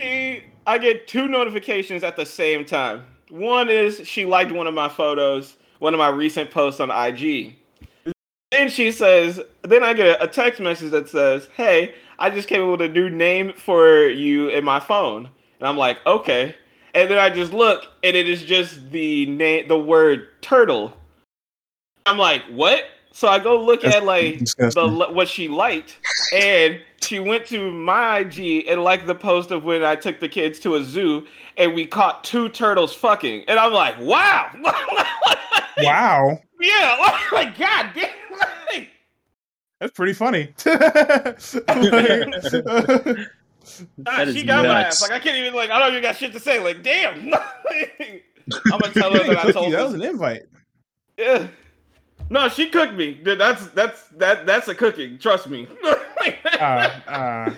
I 0.00 0.78
get 0.78 1.08
two 1.08 1.26
notifications 1.28 2.04
at 2.04 2.14
the 2.14 2.24
same 2.26 2.64
time. 2.64 3.04
One 3.30 3.68
is 3.68 4.06
she 4.06 4.24
liked 4.26 4.52
one 4.52 4.66
of 4.68 4.74
my 4.74 4.88
photos, 4.88 5.56
one 5.78 5.94
of 5.94 5.98
my 5.98 6.08
recent 6.08 6.50
posts 6.50 6.80
on 6.80 6.90
IG. 6.90 7.56
Then 8.50 8.70
she 8.70 8.92
says, 8.92 9.40
then 9.62 9.84
I 9.84 9.92
get 9.92 10.22
a 10.22 10.26
text 10.26 10.60
message 10.60 10.90
that 10.92 11.08
says, 11.08 11.48
"Hey, 11.54 11.94
I 12.18 12.30
just 12.30 12.48
came 12.48 12.62
up 12.62 12.70
with 12.70 12.80
a 12.80 12.88
new 12.88 13.10
name 13.10 13.52
for 13.52 14.06
you 14.06 14.48
in 14.48 14.64
my 14.64 14.80
phone." 14.80 15.28
And 15.58 15.68
I'm 15.68 15.76
like, 15.76 15.98
"Okay." 16.06 16.54
And 16.94 17.10
then 17.10 17.18
I 17.18 17.28
just 17.28 17.52
look, 17.52 17.84
and 18.02 18.16
it 18.16 18.28
is 18.28 18.42
just 18.42 18.90
the 18.90 19.26
name, 19.26 19.68
the 19.68 19.78
word 19.78 20.28
turtle. 20.40 20.94
I'm 22.06 22.16
like, 22.16 22.42
"What?" 22.46 22.84
So 23.12 23.28
I 23.28 23.38
go 23.38 23.60
look 23.60 23.82
That's 23.82 23.96
at 23.96 24.04
like 24.04 24.38
the 24.56 25.08
what 25.10 25.28
she 25.28 25.48
liked, 25.48 25.98
and 26.32 26.80
she 27.02 27.18
went 27.18 27.46
to 27.46 27.70
my 27.70 28.20
IG 28.20 28.66
and 28.68 28.82
liked 28.82 29.06
the 29.06 29.14
post 29.14 29.50
of 29.50 29.64
when 29.64 29.84
I 29.84 29.96
took 29.96 30.20
the 30.20 30.28
kids 30.28 30.58
to 30.60 30.76
a 30.76 30.84
zoo 30.84 31.26
and 31.58 31.74
we 31.74 31.84
caught 31.86 32.24
two 32.24 32.48
turtles 32.48 32.94
fucking, 32.94 33.44
and 33.48 33.58
I'm 33.58 33.72
like, 33.72 33.98
"Wow!" 34.00 34.50
Wow, 35.80 36.40
Yeah, 36.60 37.18
like 37.32 37.56
God 37.56 37.90
damn. 37.94 38.10
Like, 38.72 38.88
that's 39.78 39.92
pretty 39.92 40.12
funny. 40.12 40.52
ah, 40.66 41.34
is 44.22 44.34
she 44.34 44.42
got 44.42 44.64
my 44.64 44.72
nuts. 44.72 45.02
ass. 45.02 45.02
Like 45.02 45.12
I 45.12 45.20
can't 45.20 45.36
even 45.36 45.54
like 45.54 45.70
I 45.70 45.78
don't 45.78 45.90
even 45.90 46.02
got 46.02 46.16
shit 46.16 46.32
to 46.32 46.40
say. 46.40 46.58
Like 46.62 46.82
damn. 46.82 47.32
I'm 47.32 48.80
gonna 48.80 48.92
tell 48.92 49.12
her 49.12 49.22
that 49.24 49.44
I 49.44 49.52
told 49.52 49.72
that 49.72 49.84
was 49.84 49.94
an 49.94 50.02
invite. 50.02 50.42
Yeah. 51.16 51.46
No, 52.30 52.48
she 52.48 52.68
cooked 52.68 52.94
me. 52.94 53.14
Dude, 53.14 53.38
That's 53.38 53.68
that's 53.68 54.08
that 54.16 54.46
that's 54.46 54.66
a 54.68 54.74
cooking. 54.74 55.18
Trust 55.18 55.48
me. 55.48 55.68
Uh, 56.60 56.90
uh, 57.06 57.50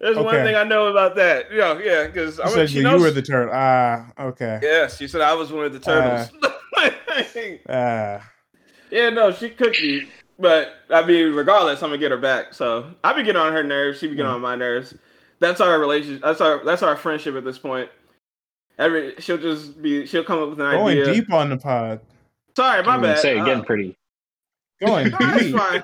There's 0.00 0.16
one 0.16 0.34
thing 0.44 0.54
I 0.54 0.62
know 0.64 0.86
about 0.86 1.16
that. 1.16 1.46
Yeah, 1.52 1.78
yeah, 1.82 2.06
because 2.06 2.38
you 2.38 2.44
I'm 2.44 2.50
said 2.50 2.70
she 2.70 2.76
you, 2.78 2.82
knows. 2.84 3.00
you 3.00 3.04
were 3.06 3.10
the 3.10 3.22
turtle. 3.22 3.52
Ah, 3.52 4.06
okay. 4.18 4.60
Yes, 4.62 4.96
she 4.96 5.08
said 5.08 5.20
I 5.20 5.34
was 5.34 5.52
one 5.52 5.64
of 5.64 5.72
the 5.72 5.80
turtles. 5.80 6.30
Uh, 7.68 8.20
yeah, 8.90 9.10
no, 9.10 9.32
she 9.32 9.50
cooked 9.50 9.82
me. 9.82 10.08
But 10.38 10.74
I 10.88 11.04
mean, 11.04 11.32
regardless, 11.34 11.82
I'm 11.82 11.88
gonna 11.90 11.98
get 11.98 12.12
her 12.12 12.16
back. 12.16 12.54
So 12.54 12.88
I 13.02 13.12
be 13.12 13.24
getting 13.24 13.40
on 13.40 13.52
her 13.52 13.64
nerves. 13.64 13.98
She 13.98 14.06
be 14.06 14.14
getting 14.14 14.30
on 14.30 14.40
my 14.40 14.54
nerves. 14.54 14.94
That's 15.40 15.60
our 15.60 15.78
relationship. 15.80 16.22
That's 16.22 16.40
our 16.40 16.64
that's 16.64 16.82
our 16.82 16.96
friendship 16.96 17.34
at 17.34 17.44
this 17.44 17.58
point. 17.58 17.90
Every 18.78 19.16
she'll 19.18 19.38
just 19.38 19.82
be 19.82 20.06
she'll 20.06 20.22
come 20.22 20.40
up 20.40 20.50
with 20.50 20.60
an 20.60 20.70
going 20.70 20.92
idea. 20.92 21.04
Going 21.06 21.20
deep 21.20 21.32
on 21.32 21.50
the 21.50 21.56
pod. 21.56 22.00
Sorry, 22.56 22.82
my 22.84 22.94
I 22.94 22.98
was 22.98 23.06
bad. 23.08 23.18
say 23.18 23.38
Uh, 23.38 23.44
getting 23.44 23.64
pretty. 23.64 23.96
Going 24.80 25.10
no, 25.20 25.38
deep. 25.38 25.56
fine. 25.56 25.82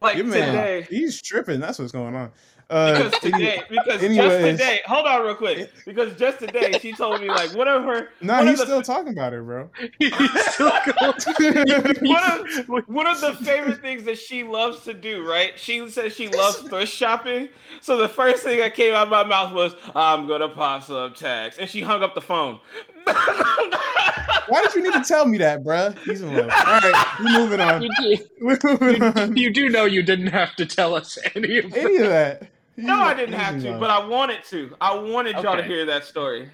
Like 0.00 0.16
Your 0.16 0.26
man, 0.26 0.54
today, 0.54 0.86
he's 0.90 1.20
tripping. 1.22 1.60
That's 1.60 1.78
what's 1.78 1.92
going 1.92 2.14
on. 2.14 2.32
Uh, 2.72 2.96
because 2.96 3.20
today, 3.20 3.62
because 3.68 4.00
just 4.00 4.38
today, 4.38 4.80
hold 4.86 5.06
on 5.06 5.22
real 5.22 5.34
quick. 5.34 5.70
Because 5.84 6.14
just 6.18 6.38
today, 6.38 6.78
she 6.80 6.94
told 6.94 7.20
me 7.20 7.28
like 7.28 7.54
one 7.54 7.68
of 7.68 7.84
her, 7.84 8.08
no, 8.22 8.36
one 8.38 8.46
he's 8.46 8.60
the, 8.60 8.64
still 8.64 8.80
talking 8.80 9.12
about 9.12 9.34
it, 9.34 9.44
bro. 9.44 9.68
He's 9.98 10.14
still 10.54 10.72
going. 10.86 11.96
one 12.00 12.24
of 12.24 12.88
one 12.88 13.06
of 13.06 13.20
the 13.20 13.34
favorite 13.44 13.82
things 13.82 14.04
that 14.04 14.18
she 14.18 14.42
loves 14.42 14.84
to 14.84 14.94
do. 14.94 15.28
Right? 15.28 15.52
She 15.58 15.86
says 15.90 16.14
she 16.14 16.28
loves 16.28 16.56
thrift 16.60 16.90
shopping. 16.90 17.50
So 17.82 17.98
the 17.98 18.08
first 18.08 18.42
thing 18.42 18.58
that 18.60 18.74
came 18.74 18.94
out 18.94 19.02
of 19.04 19.10
my 19.10 19.24
mouth 19.24 19.52
was, 19.52 19.74
"I'm 19.94 20.26
gonna 20.26 20.48
pop 20.48 20.84
some 20.84 21.12
tags," 21.12 21.58
and 21.58 21.68
she 21.68 21.82
hung 21.82 22.02
up 22.02 22.14
the 22.14 22.22
phone. 22.22 22.58
Why 23.04 24.62
did 24.62 24.74
you 24.74 24.82
need 24.82 24.94
to 24.94 25.02
tell 25.02 25.26
me 25.26 25.38
that, 25.38 25.62
bruh? 25.62 25.96
He's 25.98 26.22
in 26.22 26.34
love. 26.34 26.50
All 26.50 26.80
right, 26.80 27.16
we're 27.20 27.38
moving 27.38 27.60
on. 27.60 27.82
You 27.82 27.90
do, 28.00 28.24
We're 28.40 28.58
moving 28.64 29.02
on. 29.02 29.36
you 29.36 29.52
do 29.52 29.68
know 29.68 29.84
you 29.84 30.02
didn't 30.02 30.28
have 30.28 30.56
to 30.56 30.66
tell 30.66 30.94
us 30.94 31.18
any 31.34 31.58
of 31.58 31.72
Any 31.74 31.96
of 31.96 32.08
that? 32.08 32.48
No, 32.76 33.00
I 33.00 33.14
didn't 33.14 33.34
have 33.34 33.60
to, 33.62 33.78
but 33.78 33.90
I 33.90 34.04
wanted 34.06 34.44
to. 34.50 34.74
I 34.80 34.94
wanted 34.94 35.36
y'all 35.42 35.56
to 35.56 35.62
hear 35.62 35.84
that 35.86 36.04
story. 36.04 36.50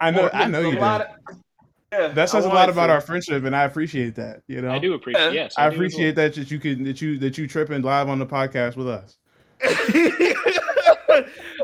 I 0.00 0.10
know. 0.10 0.28
I 0.32 0.46
know 0.46 0.60
you 0.60 0.78
lot 0.78 0.98
did. 0.98 1.08
of- 1.30 1.42
yeah, 1.92 2.08
That 2.08 2.28
says 2.28 2.44
a 2.44 2.48
lot 2.48 2.68
about 2.68 2.88
to. 2.88 2.92
our 2.94 3.00
friendship, 3.00 3.44
and 3.44 3.54
I 3.54 3.62
appreciate 3.62 4.16
that. 4.16 4.42
You 4.48 4.60
know, 4.60 4.70
I 4.70 4.78
do 4.80 4.94
appreciate. 4.94 5.32
Yes, 5.32 5.54
I 5.56 5.62
do 5.62 5.66
as 5.68 5.78
well. 5.78 5.86
appreciate 5.86 6.14
that 6.16 6.34
that 6.34 6.50
you 6.50 6.58
can 6.58 6.82
that 6.84 7.00
you 7.00 7.16
that 7.18 7.38
you 7.38 7.46
tripping 7.46 7.82
live 7.82 8.08
on 8.08 8.18
the 8.18 8.26
podcast 8.26 8.76
with 8.76 8.88
us. 8.88 9.16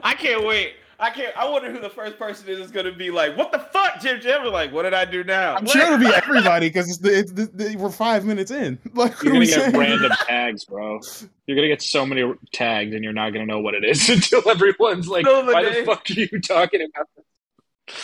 I 0.02 0.14
can't 0.16 0.44
wait. 0.46 0.74
I 1.02 1.10
can't. 1.10 1.36
I 1.36 1.48
wonder 1.50 1.72
who 1.72 1.80
the 1.80 1.90
first 1.90 2.16
person 2.16 2.48
is. 2.48 2.60
Is 2.60 2.70
going 2.70 2.86
to 2.86 2.92
be 2.92 3.10
like, 3.10 3.36
"What 3.36 3.50
the 3.50 3.58
fuck, 3.58 4.00
Jim 4.00 4.20
Jim?" 4.20 4.44
Like, 4.44 4.72
what 4.72 4.84
did 4.84 4.94
I 4.94 5.04
do 5.04 5.24
now? 5.24 5.56
I'm 5.56 5.66
sure 5.66 5.82
it'll 5.82 5.98
be 5.98 6.06
everybody 6.06 6.68
because 6.68 6.88
it's 6.88 6.98
the, 6.98 7.18
it's 7.18 7.32
the, 7.32 7.46
the, 7.46 7.76
we're 7.76 7.90
five 7.90 8.24
minutes 8.24 8.52
in. 8.52 8.78
Like, 8.94 9.20
You're 9.20 9.32
gonna 9.32 9.46
get 9.46 9.60
saying? 9.60 9.76
random 9.76 10.12
tags, 10.28 10.64
bro. 10.64 11.00
You're 11.46 11.56
gonna 11.56 11.66
get 11.66 11.82
so 11.82 12.06
many 12.06 12.32
tags, 12.52 12.94
and 12.94 13.02
you're 13.02 13.12
not 13.12 13.30
gonna 13.30 13.46
know 13.46 13.58
what 13.58 13.74
it 13.74 13.84
is 13.84 14.08
until 14.10 14.48
everyone's 14.48 15.08
like, 15.08 15.24
Middle 15.24 15.40
of 15.40 15.46
the 15.46 15.52
"Why 15.54 15.62
day. 15.64 15.80
the 15.80 15.86
fuck 15.86 16.08
are 16.08 16.12
you 16.12 16.40
talking 16.40 16.82
about?" 16.82 17.08
This? 17.16 17.96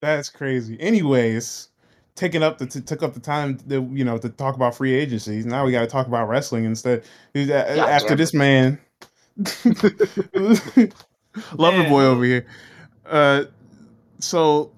That's 0.00 0.30
crazy. 0.30 0.80
Anyways, 0.80 1.68
taking 2.14 2.42
up 2.42 2.56
the 2.56 2.66
t- 2.66 2.80
took 2.80 3.02
up 3.02 3.12
the 3.12 3.20
time 3.20 3.58
that 3.66 3.82
you 3.92 4.04
know 4.04 4.16
to 4.16 4.30
talk 4.30 4.54
about 4.54 4.74
free 4.74 4.94
agencies. 4.94 5.44
Now 5.44 5.66
we 5.66 5.72
got 5.72 5.80
to 5.80 5.86
talk 5.86 6.06
about 6.06 6.26
wrestling 6.26 6.64
instead. 6.64 7.00
Uh, 7.36 7.40
yeah, 7.40 7.84
After 7.86 8.10
yeah. 8.10 8.14
this 8.14 8.32
man, 8.32 8.78
lover 11.56 11.78
Man. 11.78 11.88
boy 11.90 12.02
over 12.04 12.24
here. 12.24 12.46
Uh, 13.06 13.44
so 14.18 14.72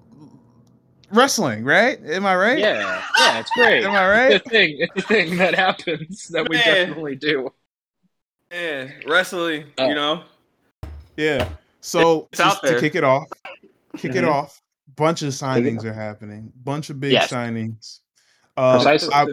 wrestling, 1.11 1.63
right? 1.63 1.99
Am 2.05 2.25
I 2.25 2.35
right? 2.35 2.59
Yeah, 2.59 3.03
yeah, 3.19 3.39
it's 3.39 3.51
great. 3.51 3.83
Am 3.83 3.91
I 3.91 4.07
right? 4.09 4.31
It's 4.33 4.45
right? 4.45 4.47
a 4.47 4.49
thing. 4.49 4.77
It's 4.79 5.05
a 5.05 5.07
thing 5.07 5.37
that 5.37 5.55
happens 5.55 6.27
that 6.29 6.47
we 6.49 6.57
Man. 6.57 6.65
definitely 6.65 7.15
do. 7.15 7.51
Yeah, 8.51 8.89
wrestling. 9.07 9.65
Oh. 9.77 9.87
You 9.87 9.95
know, 9.95 10.23
Yeah. 11.17 11.49
So 11.79 12.27
It's 12.31 12.39
out 12.39 12.61
just 12.61 12.73
to 12.73 12.79
kick 12.79 12.95
it 12.95 13.03
off, 13.03 13.27
kick 13.97 14.15
it 14.15 14.23
Mhm. 14.23 14.31
off. 14.31 14.61
Bunch 14.95 15.21
of 15.23 15.29
signings 15.29 15.83
are 15.83 15.93
happening. 15.93 16.51
Bunch 16.63 16.89
of 16.89 16.99
big 16.99 17.13
Yes. 17.13 17.31
signings. 17.31 17.99
Uh, 18.55 18.75
Precisely. 18.83 19.13
I, 19.13 19.25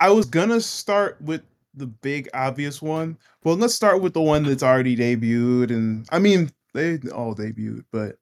I 0.00 0.10
was 0.10 0.26
gonna 0.26 0.60
start 0.60 1.20
with 1.20 1.42
the 1.74 1.86
big 1.86 2.28
obvious 2.34 2.80
one. 2.80 3.18
Well, 3.44 3.56
let's 3.56 3.74
start 3.74 4.00
with 4.00 4.14
the 4.14 4.20
one 4.22 4.44
that's 4.44 4.62
already 4.62 4.96
debuted, 4.96 5.70
and 5.70 6.06
I 6.10 6.18
mean 6.18 6.50
they 6.74 6.98
all 7.14 7.34
debuted, 7.34 7.84
but 7.92 8.16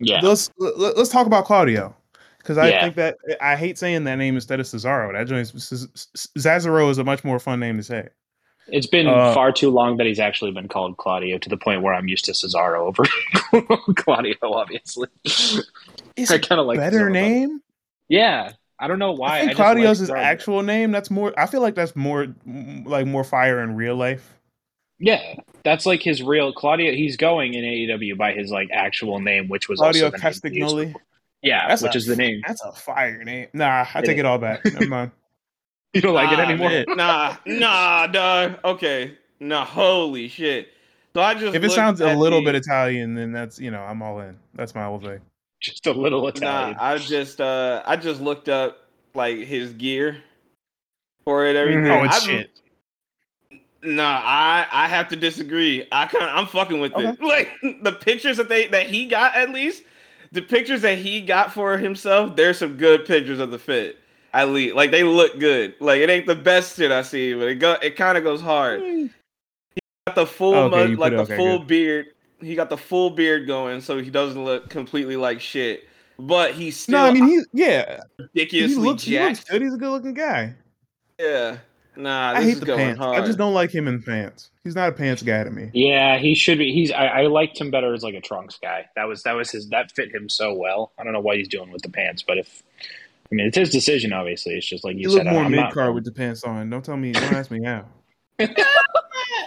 Yeah, 0.00 0.20
let's 0.22 0.50
let, 0.58 0.96
us 0.96 1.08
talk 1.08 1.26
about 1.26 1.44
Claudio 1.44 1.94
because 2.38 2.58
I 2.58 2.70
Yeah. 2.70 2.82
think 2.82 2.96
that 2.96 3.16
I 3.40 3.56
hate 3.56 3.78
saying 3.78 4.04
that 4.04 4.16
name 4.16 4.34
instead 4.34 4.60
of 4.60 4.66
Cesaro. 4.66 5.12
That 5.12 5.26
joins 5.26 5.52
Cesaro 5.52 6.90
is 6.90 6.98
a 6.98 7.04
much 7.04 7.24
more 7.24 7.38
fun 7.38 7.60
name 7.60 7.76
to 7.78 7.82
say. 7.82 8.08
it's 8.70 8.86
been 8.86 9.06
uh, 9.06 9.32
far 9.32 9.50
too 9.50 9.70
long 9.70 9.96
that 9.96 10.06
he's 10.06 10.20
actually 10.20 10.52
been 10.52 10.68
called 10.68 10.96
Claudio 10.98 11.38
to 11.38 11.48
the 11.48 11.56
point 11.56 11.80
where 11.82 11.94
I'm 11.94 12.06
used 12.06 12.26
to 12.26 12.32
Cesaro 12.32 12.80
over 12.80 13.02
Claudio. 13.94 14.36
Obviously, 14.42 15.08
It's 15.24 16.30
I 16.30 16.38
kind 16.38 16.60
of 16.60 16.66
like 16.66 16.78
better 16.78 17.08
name. 17.10 17.60
Yeah, 18.08 18.52
I 18.78 18.86
don't 18.88 18.98
know 18.98 19.12
why. 19.12 19.36
I 19.36 19.38
think 19.40 19.50
just 19.52 19.56
Claudio's 19.56 20.00
like 20.00 20.08
his 20.08 20.10
actual 20.10 20.62
name. 20.62 20.90
That's 20.92 21.10
more. 21.10 21.32
I 21.38 21.46
feel 21.46 21.60
like 21.62 21.74
that's 21.74 21.96
more 21.96 22.28
like 22.44 23.06
more 23.06 23.24
fire 23.24 23.62
in 23.62 23.74
real 23.74 23.96
life. 23.96 24.37
Yeah, 25.00 25.34
that's 25.64 25.86
like 25.86 26.02
his 26.02 26.22
real 26.22 26.52
Claudio. 26.52 26.92
He's 26.92 27.16
going 27.16 27.54
in 27.54 27.64
AEW 27.64 28.16
by 28.16 28.32
his 28.32 28.50
like 28.50 28.68
actual 28.72 29.20
name, 29.20 29.48
which 29.48 29.68
was 29.68 29.78
Claudio 29.78 30.06
also 30.06 30.16
the 30.16 30.22
name 30.50 30.52
he 30.52 30.58
used 30.58 30.74
Castagnoli. 30.74 30.94
Yeah, 31.42 31.68
That's 31.68 31.82
which 31.82 31.94
a- 31.94 31.98
is 31.98 32.06
the 32.06 32.16
name. 32.16 32.42
That's 32.46 32.62
a 32.64 32.72
fire 32.72 33.22
name. 33.22 33.46
Nah, 33.52 33.86
I 33.94 34.00
It 34.00 34.04
take 34.06 34.14
is. 34.16 34.20
it 34.20 34.26
all 34.26 34.38
back. 34.38 34.64
Never 34.64 34.86
mind. 34.88 35.10
You 35.94 36.02
don't 36.02 36.12
like 36.14 36.30
it 36.32 36.38
anymore. 36.38 36.68
man. 36.68 36.84
nah, 36.96 37.36
nah, 37.46 38.06
dog. 38.08 38.58
Okay, 38.62 39.16
nah, 39.40 39.64
holy 39.64 40.28
shit. 40.28 40.68
So 41.14 41.22
I 41.22 41.32
just 41.34 41.54
If 41.56 41.64
it 41.64 41.70
sounds 41.70 42.00
a 42.02 42.14
little 42.14 42.40
the- 42.40 42.44
bit 42.52 42.56
Italian, 42.56 43.14
then 43.14 43.32
that's 43.32 43.58
you 43.58 43.70
know 43.70 43.80
I'm 43.80 44.02
all 44.02 44.20
in. 44.20 44.36
That's 44.54 44.74
my 44.74 44.84
whole 44.84 45.00
thing. 45.00 45.20
Just 45.62 45.86
a 45.86 45.92
little 45.92 46.20
Nah, 46.22 46.28
Italian. 46.28 46.76
I 46.78 46.98
just 46.98 47.40
uh 47.40 47.82
I 47.86 47.96
just 47.96 48.20
looked 48.20 48.48
up 48.50 48.78
like 49.14 49.38
his 49.38 49.72
gear 49.72 50.18
for 51.24 51.46
it, 51.46 51.56
everything. 51.56 51.86
Oh, 51.90 52.04
it's 52.04 52.16
I've- 52.18 52.26
shit. 52.26 52.50
Nah, 53.82 54.20
I 54.24 54.66
I 54.72 54.88
have 54.88 55.08
to 55.10 55.16
disagree. 55.16 55.86
I 55.92 56.06
kind 56.06 56.24
of 56.24 56.36
I'm 56.36 56.46
fucking 56.46 56.80
with 56.80 56.92
it. 56.96 57.20
Like 57.22 57.50
the 57.82 57.92
pictures 57.92 58.36
that 58.38 58.48
they 58.48 58.66
that 58.68 58.86
he 58.86 59.06
got 59.06 59.34
at 59.36 59.50
least, 59.50 59.84
the 60.32 60.42
pictures 60.42 60.82
that 60.82 60.98
he 60.98 61.20
got 61.20 61.52
for 61.52 61.78
himself, 61.78 62.34
there's 62.36 62.58
some 62.58 62.76
good 62.76 63.04
pictures 63.06 63.38
of 63.38 63.50
the 63.50 63.58
fit. 63.58 63.98
At 64.34 64.48
least 64.50 64.74
like 64.74 64.90
they 64.90 65.04
look 65.04 65.38
good. 65.38 65.74
Like 65.80 66.00
it 66.00 66.10
ain't 66.10 66.26
the 66.26 66.34
best 66.34 66.76
shit 66.76 66.90
I 66.90 67.02
see, 67.02 67.34
but 67.34 67.48
it 67.48 67.54
go 67.56 67.76
it 67.80 67.96
kind 67.96 68.18
of 68.18 68.24
goes 68.24 68.40
hard. 68.40 68.80
He 68.82 69.10
got 70.06 70.16
the 70.16 70.26
full 70.26 70.54
Okay, 70.54 70.88
mud, 70.88 70.98
like 70.98 71.12
put- 71.12 71.16
the 71.16 71.22
okay, 71.22 71.36
full 71.36 71.58
good. 71.58 71.66
beard. 71.68 72.06
He 72.40 72.54
got 72.54 72.70
the 72.70 72.76
full 72.76 73.10
beard 73.10 73.46
going, 73.46 73.80
so 73.80 73.98
he 73.98 74.10
doesn't 74.10 74.44
look 74.44 74.68
completely 74.70 75.16
like 75.16 75.40
shit. 75.40 75.84
But 76.20 76.52
he's 76.54 76.76
still 76.78 76.98
No, 76.98 77.06
I 77.06 77.12
mean 77.12 77.26
he 77.26 77.40
yeah. 77.52 78.00
He 78.16 78.22
ridiculously 78.24 78.76
looks, 78.82 79.02
he 79.04 79.18
looks 79.20 79.38
jacked. 79.38 79.50
good. 79.50 79.62
He's 79.62 79.74
a 79.74 79.76
good 79.78 79.90
looking 79.90 80.14
guy. 80.14 80.54
Yeah. 81.20 81.58
Nah, 81.98 82.32
I 82.36 82.42
hate 82.42 82.50
is 82.52 82.60
the 82.60 82.66
going 82.66 82.78
pants. 82.78 82.98
hard. 83.00 83.20
I 83.22 83.26
just 83.26 83.38
don't 83.38 83.54
like 83.54 83.70
him 83.74 83.88
in 83.88 84.00
pants. 84.02 84.50
He's 84.62 84.76
not 84.76 84.88
a 84.88 84.92
pants 84.92 85.22
guy 85.22 85.42
to 85.42 85.50
me. 85.50 85.70
Yeah, 85.74 86.16
he 86.18 86.34
should 86.34 86.58
be. 86.58 86.72
He's. 86.72 86.92
I, 86.92 87.06
I 87.06 87.26
liked 87.26 87.60
him 87.60 87.70
better 87.72 87.92
as 87.92 88.02
like 88.04 88.14
a 88.14 88.20
trunks 88.20 88.56
guy. 88.62 88.86
That 88.96 89.04
was 89.08 89.24
that 89.24 89.32
was 89.32 89.50
his. 89.50 89.68
That 89.70 89.90
fit 89.92 90.14
him 90.14 90.28
so 90.28 90.54
well. 90.54 90.92
I 90.98 91.04
don't 91.04 91.12
know 91.12 91.20
what 91.20 91.36
he's 91.38 91.48
doing 91.48 91.72
with 91.72 91.82
the 91.82 91.90
pants, 91.90 92.22
but 92.26 92.38
if 92.38 92.62
I 92.80 93.34
mean 93.34 93.46
it's 93.48 93.56
his 93.58 93.70
decision. 93.70 94.12
Obviously, 94.12 94.54
it's 94.54 94.68
just 94.68 94.84
like 94.84 94.94
He 94.94 95.02
you 95.02 95.08
look 95.10 95.24
said. 95.24 95.32
more 95.32 95.42
mid 95.48 95.58
not- 95.58 95.72
card 95.74 95.94
with 95.94 96.04
the 96.04 96.12
pants 96.12 96.44
on. 96.44 96.70
Don't 96.70 96.84
tell 96.84 96.96
me. 96.96 97.12
Don't 97.12 97.32
ask 97.32 97.50
me 97.50 97.64
how. 97.64 97.84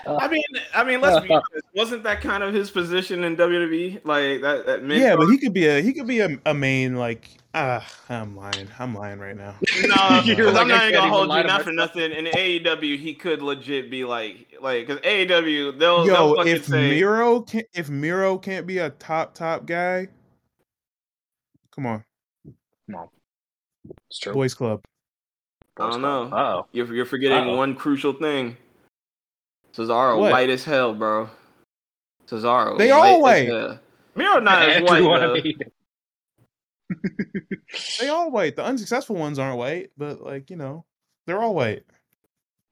I 0.08 0.28
mean, 0.28 0.44
I 0.74 0.84
mean, 0.84 1.00
let's 1.00 1.24
be 1.26 1.32
honest. 1.32 1.48
Wasn't 1.76 2.04
that 2.04 2.22
kind 2.22 2.44
of 2.44 2.54
his 2.54 2.72
position 2.72 3.24
in 3.24 3.38
WWE? 3.38 4.02
Like 4.04 4.42
that, 4.42 4.66
that 4.66 4.84
mid 4.84 5.00
Yeah, 5.00 5.16
but 5.16 5.28
he 5.28 5.38
could 5.38 5.54
be 5.54 5.68
a 5.68 5.82
he 5.82 5.94
could 5.94 6.08
be 6.08 6.20
a, 6.20 6.38
a 6.46 6.54
main 6.54 6.96
like 6.96 7.30
ah 7.54 7.86
I'm 8.10 8.36
lying. 8.36 8.68
I'm 8.80 8.94
lying 8.96 9.20
right 9.20 9.36
now. 9.36 9.56
no, 9.84 10.22
You're 10.26 10.46
'cause 10.48 10.54
like, 10.54 10.62
I'm 10.64 10.68
not 10.68 10.84
even 10.84 10.92
can't 10.92 10.94
gonna 10.94 11.10
hold 11.10 11.28
you 11.38 11.44
not 11.44 11.64
for 11.64 11.72
nothing. 11.72 12.12
In 12.12 12.26
AEW, 12.26 12.98
he 12.98 13.14
could 13.14 13.42
legit 13.42 13.90
be 13.92 14.04
like, 14.06 14.48
like, 14.62 14.88
because 14.88 15.02
AEW, 15.04 15.78
they'll, 15.78 16.06
Yo, 16.06 16.14
they'll 16.14 16.36
fucking 16.38 16.56
if 16.56 16.66
say, 16.66 16.90
Miro 16.92 17.42
can 17.42 17.64
if 17.74 17.90
Miro 17.90 18.38
can't 18.38 18.66
be 18.68 18.78
a 18.80 18.90
top 18.92 19.34
top 19.34 19.66
guy, 19.66 20.08
come 21.76 21.86
on, 21.86 22.04
come 22.90 22.96
on, 23.00 23.08
It's 24.10 24.20
true. 24.20 24.34
boys 24.34 24.54
club. 24.54 24.82
I 25.80 25.90
don't 25.90 26.02
know. 26.02 26.30
Oh, 26.32 26.68
You're, 26.74 26.94
you're 26.94 27.06
forgetting 27.06 27.48
Uh-oh. 27.50 27.56
one 27.58 27.76
crucial 27.76 28.14
thing. 28.14 28.56
Cesaro, 29.74 30.20
What? 30.20 30.32
white 30.34 30.50
as 30.50 30.64
hell, 30.66 30.94
bro. 30.94 31.30
Cesaro, 32.28 32.78
They 32.78 32.92
white 32.92 32.98
all 32.98 33.16
as 33.16 33.22
white. 33.22 33.48
hell. 33.48 33.80
Miro 34.16 34.40
not 34.42 34.62
as 34.70 34.82
white 34.84 34.92
Everyone 34.92 35.22
though. 35.22 35.36
of 35.36 35.44
me- 35.44 35.56
They 38.00 38.10
all 38.10 38.32
white. 38.32 38.56
The 38.56 38.64
unsuccessful 38.64 39.16
ones 39.16 39.40
aren't 39.40 39.58
white, 39.58 39.92
but 39.98 40.22
like 40.22 40.50
you 40.50 40.56
know, 40.58 40.86
they're 41.28 41.42
all 41.42 41.56
white. 41.56 41.84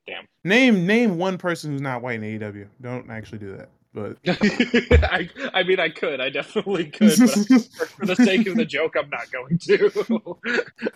Damn. 0.08 0.26
Name 0.44 0.86
name 0.88 1.18
one 1.18 1.38
person 1.38 1.72
who's 1.72 1.82
not 1.82 2.02
white 2.02 2.22
in 2.22 2.40
AEW. 2.40 2.68
Don't 2.82 3.10
actually 3.10 3.40
do 3.40 3.58
that. 3.58 3.70
But 3.94 4.18
I, 5.12 5.30
I 5.54 5.64
mean, 5.64 5.80
I 5.80 5.90
could. 5.90 6.20
I 6.22 6.30
definitely 6.30 6.86
could. 6.86 7.18
But 7.20 7.30
for, 7.30 7.60
for 7.86 8.06
the 8.06 8.16
sake 8.16 8.46
of 8.48 8.56
the 8.56 8.66
joke, 8.66 8.96
I'm 8.98 9.10
not 9.10 9.32
going 9.32 9.58
to. 9.60 9.92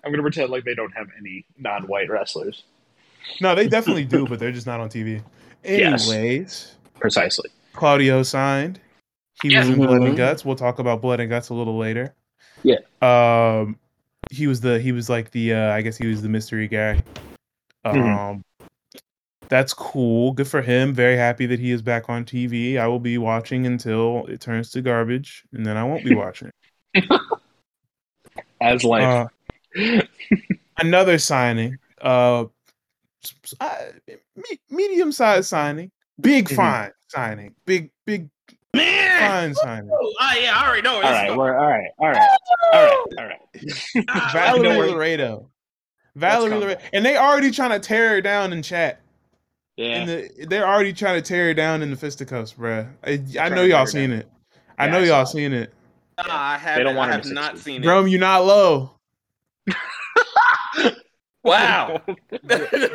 I'm 0.03 0.11
going 0.11 0.15
to 0.15 0.21
pretend 0.21 0.49
like 0.51 0.63
they 0.63 0.75
don't 0.75 0.91
have 0.95 1.07
any 1.19 1.45
non-white 1.57 2.09
wrestlers. 2.09 2.63
no, 3.41 3.55
they 3.55 3.67
definitely 3.67 4.05
do, 4.05 4.27
but 4.27 4.37
they're 4.39 4.51
just 4.51 4.67
not 4.67 4.79
on 4.79 4.89
TV. 4.89 5.23
Yes. 5.63 6.09
Anyways, 6.11 6.75
Precisely. 6.99 7.49
Claudio 7.73 8.21
signed. 8.21 8.79
He 9.41 9.47
was 9.55 9.67
Yeah. 9.67 9.73
in 9.73 9.79
Blood 9.79 10.01
and 10.03 10.13
Mhm. 10.13 10.17
Guts. 10.17 10.45
We'll 10.45 10.55
talk 10.55 10.77
about 10.79 11.01
Blood 11.01 11.19
and 11.19 11.29
Guts 11.29 11.49
a 11.49 11.53
little 11.55 11.77
later. 11.77 12.13
Yeah. 12.63 12.79
Um, 13.01 13.77
he 14.31 14.47
was 14.47 14.61
the 14.61 14.79
he 14.79 14.91
was 14.91 15.09
like 15.09 15.31
the 15.31 15.53
uh, 15.53 15.71
I 15.73 15.81
guess 15.81 15.97
he 15.97 16.07
was 16.07 16.21
the 16.21 16.29
mystery 16.29 16.67
guy. 16.67 17.03
Um, 17.85 17.93
Mhm. 17.95 18.67
that's 19.49 19.73
cool. 19.73 20.31
Good 20.31 20.47
for 20.47 20.61
him. 20.61 20.93
Very 20.93 21.17
happy 21.17 21.45
that 21.47 21.59
he 21.59 21.71
is 21.71 21.81
back 21.81 22.09
on 22.09 22.23
TV. 22.25 22.77
I 22.77 22.87
will 22.87 22.99
be 22.99 23.17
watching 23.17 23.67
until 23.67 24.25
it 24.27 24.39
turns 24.39 24.71
to 24.71 24.81
garbage, 24.81 25.43
and 25.51 25.65
then 25.65 25.75
I 25.77 25.83
won't 25.83 26.03
be 26.05 26.15
watching. 26.15 26.51
As 28.61 28.83
life. 28.83 29.27
Uh, 29.75 30.01
another 30.77 31.17
signing. 31.17 31.77
Uh, 32.01 32.45
s- 33.23 33.33
s- 33.43 33.53
I- 33.59 33.91
me- 34.35 34.59
medium 34.69 35.11
sized 35.11 35.47
signing, 35.49 35.91
big 36.19 36.47
Mhm. 36.49 36.55
fine 36.55 36.91
signing, 37.09 37.55
big 37.65 37.91
big 38.05 38.29
Man. 38.73 39.19
fine 39.19 39.53
signing. 39.53 39.89
Oh, 39.91 40.13
ah, 40.19 40.35
yeah, 40.35 40.53
I 40.55 40.65
already 40.67 40.81
know. 40.81 40.93
where 40.97 41.05
All 41.05 41.11
this 41.11 41.21
right, 41.21 41.31
is 41.31 41.37
we're 41.37 41.57
all 41.57 41.67
right, 41.67 41.91
all 41.99 42.09
right, 42.09 42.29
all 42.73 42.83
right, 42.83 42.97
all 43.19 43.25
right. 43.25 43.39
Ah, 44.09 44.29
Valerie 44.33 44.67
Loureda. 44.91 45.45
Valerie 46.15 46.51
Loureda. 46.53 46.79
And 46.93 47.05
they 47.05 47.17
already 47.17 47.51
trying 47.51 47.71
to 47.71 47.79
tear 47.79 48.09
her 48.09 48.21
down 48.21 48.51
in 48.53 48.61
chat. 48.63 48.99
Yeah, 49.77 49.99
In 49.99 50.05
the, 50.05 50.45
they're 50.47 50.67
already 50.67 50.93
trying 50.93 51.21
to 51.21 51.27
tear 51.27 51.47
her 51.47 51.53
down 51.53 51.81
in 51.81 51.89
the 51.91 51.95
fisticuffs, 51.97 52.53
bruh. 52.53 52.87
I, 53.05 53.21
I 53.39 53.49
know 53.49 53.63
y'all 53.63 53.85
seen 53.85 54.09
down. 54.09 54.19
it. 54.19 54.29
I 54.77 54.85
Yeah, 54.85 54.91
know 54.91 54.99
I 54.99 55.03
y'all 55.03 55.25
saw 55.25 55.29
it. 55.29 55.33
seen 55.33 55.53
it. 55.53 55.73
Nah, 56.19 56.25
I 56.29 56.57
have, 56.57 56.77
They 56.77 56.83
don't 56.83 56.95
want 56.95 57.11
I 57.11 57.15
have 57.15 57.25
not 57.25 57.57
seen 57.57 57.81
it. 57.81 57.85
Drum, 57.85 58.07
you're 58.07 58.19
not 58.19 58.45
low. 58.45 58.91
Wow. 61.43 62.01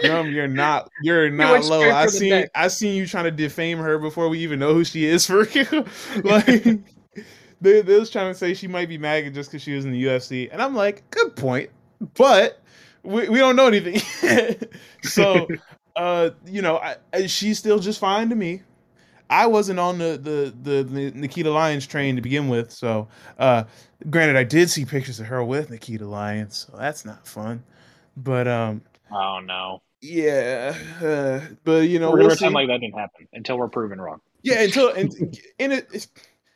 Drum, 0.02 0.30
you're 0.30 0.48
not 0.48 0.90
you're 1.02 1.30
not 1.30 1.64
low. 1.64 1.82
I 1.82 2.06
seen 2.06 2.30
neck. 2.30 2.50
I 2.54 2.68
seen 2.68 2.96
you 2.96 3.06
trying 3.06 3.24
to 3.24 3.30
defame 3.30 3.78
her 3.78 3.98
before 3.98 4.28
we 4.28 4.38
even 4.38 4.58
know 4.58 4.72
who 4.72 4.84
she 4.84 5.04
is 5.04 5.26
for 5.26 5.44
real. 5.44 5.86
like 6.24 6.46
they, 7.60 7.82
they 7.82 7.98
was 7.98 8.10
trying 8.10 8.32
to 8.32 8.38
say 8.38 8.54
she 8.54 8.68
might 8.68 8.88
be 8.88 8.96
MAGA 8.96 9.30
just 9.30 9.50
because 9.50 9.62
she 9.62 9.74
was 9.74 9.84
in 9.84 9.92
the 9.92 10.02
UFC. 10.02 10.48
And 10.50 10.62
I'm 10.62 10.74
like, 10.74 11.08
good 11.10 11.36
point. 11.36 11.70
But 12.14 12.62
we, 13.02 13.28
we 13.28 13.38
don't 13.38 13.56
know 13.56 13.66
anything. 13.66 14.00
so 15.02 15.46
uh, 15.96 16.30
you 16.46 16.62
know, 16.62 16.78
I, 16.78 16.96
I, 17.12 17.26
she's 17.26 17.58
still 17.58 17.78
just 17.78 17.98
fine 17.98 18.30
to 18.30 18.36
me. 18.36 18.62
I 19.30 19.46
wasn't 19.46 19.78
on 19.78 19.98
the, 19.98 20.16
the 20.16 20.54
the 20.62 20.82
the 20.82 21.10
Nikita 21.10 21.50
Lyons 21.50 21.86
train 21.86 22.16
to 22.16 22.22
begin 22.22 22.48
with, 22.48 22.72
so 22.72 23.08
uh 23.38 23.64
granted 24.08 24.36
I 24.36 24.44
did 24.44 24.70
see 24.70 24.86
pictures 24.86 25.20
of 25.20 25.26
her 25.26 25.44
with 25.44 25.68
Nikita 25.68 26.06
Lyons, 26.06 26.66
so 26.70 26.78
that's 26.78 27.04
not 27.04 27.26
fun. 27.26 27.62
But 28.22 28.48
um 28.48 28.82
oh 29.12 29.40
no, 29.40 29.82
yeah, 30.00 30.74
uh, 31.02 31.40
but 31.64 31.88
you 31.88 31.98
know, 31.98 32.10
we're 32.10 32.16
gonna 32.18 32.28
we'll 32.28 32.36
see. 32.36 32.38
pretend 32.38 32.54
like 32.54 32.68
that 32.68 32.80
didn't 32.80 32.98
happen 32.98 33.28
until 33.32 33.58
we're 33.58 33.68
proven 33.68 34.00
wrong. 34.00 34.20
yeah, 34.42 34.60
until 34.62 34.88
and 34.90 35.12
in 35.58 35.72
it, 35.72 35.88
it's 35.92 36.08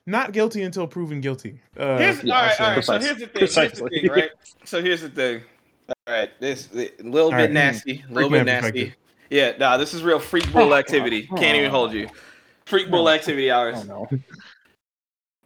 not 0.07 0.33
guilty 0.33 0.63
until 0.63 0.87
proven 0.87 1.21
guilty. 1.21 1.61
Uh, 1.77 1.99
Here's, 1.99 2.25
Yeah, 2.25 2.35
all 2.35 2.43
right, 2.43 2.61
all 2.61 2.67
right. 2.69 2.75
precisely. 2.75 3.07
So 3.07 3.07
here's 3.07 3.21
the 3.21 3.27
thing. 3.27 3.41
Here's 3.41 3.55
the 3.55 3.61
Precisely. 3.63 4.01
thing, 4.01 4.11
right? 4.11 4.31
So 4.65 4.83
here's 4.83 5.01
the 5.03 5.09
thing. 5.11 5.43
All 5.89 5.95
right, 6.15 6.31
this 6.41 6.69
a 6.75 6.91
little 7.03 7.27
All 7.27 7.31
bit 7.31 7.37
right. 7.39 7.51
nasty, 7.53 8.05
a 8.09 8.13
little 8.13 8.31
bit 8.31 8.45
nasty. 8.45 8.95
Yeah, 9.31 9.53
nah, 9.59 9.77
this 9.77 9.95
is 9.95 10.03
real 10.03 10.19
freak 10.19 10.51
bull 10.53 10.75
activity. 10.75 11.27
Can't 11.39 11.57
even 11.57 11.71
hold 11.71 11.93
you. 11.93 12.09
Freak 12.67 12.91
bull 12.91 13.05
No. 13.05 13.11
activity 13.11 13.51
hours. 13.51 13.77
Oh 13.79 14.09
no, 14.11 14.19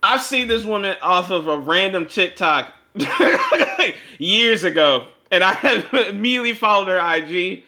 I've 0.02 0.22
seen 0.22 0.48
this 0.48 0.64
woman 0.64 0.96
off 1.02 1.30
of 1.30 1.48
a 1.48 1.58
random 1.58 2.06
TikTok 2.06 2.72
years 4.18 4.64
ago, 4.64 5.08
and 5.30 5.42
I 5.44 5.52
have 5.54 5.92
immediately 6.08 6.54
followed 6.54 6.88
her 6.88 7.16
IG. 7.16 7.64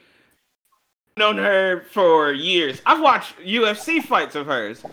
Known 1.17 1.39
her 1.39 1.85
for 1.91 2.33
years. 2.33 2.81
I've 2.87 3.01
watched 3.01 3.37
UFC 3.39 4.03
fights 4.03 4.37
of 4.37 4.47
hers. 4.47 4.85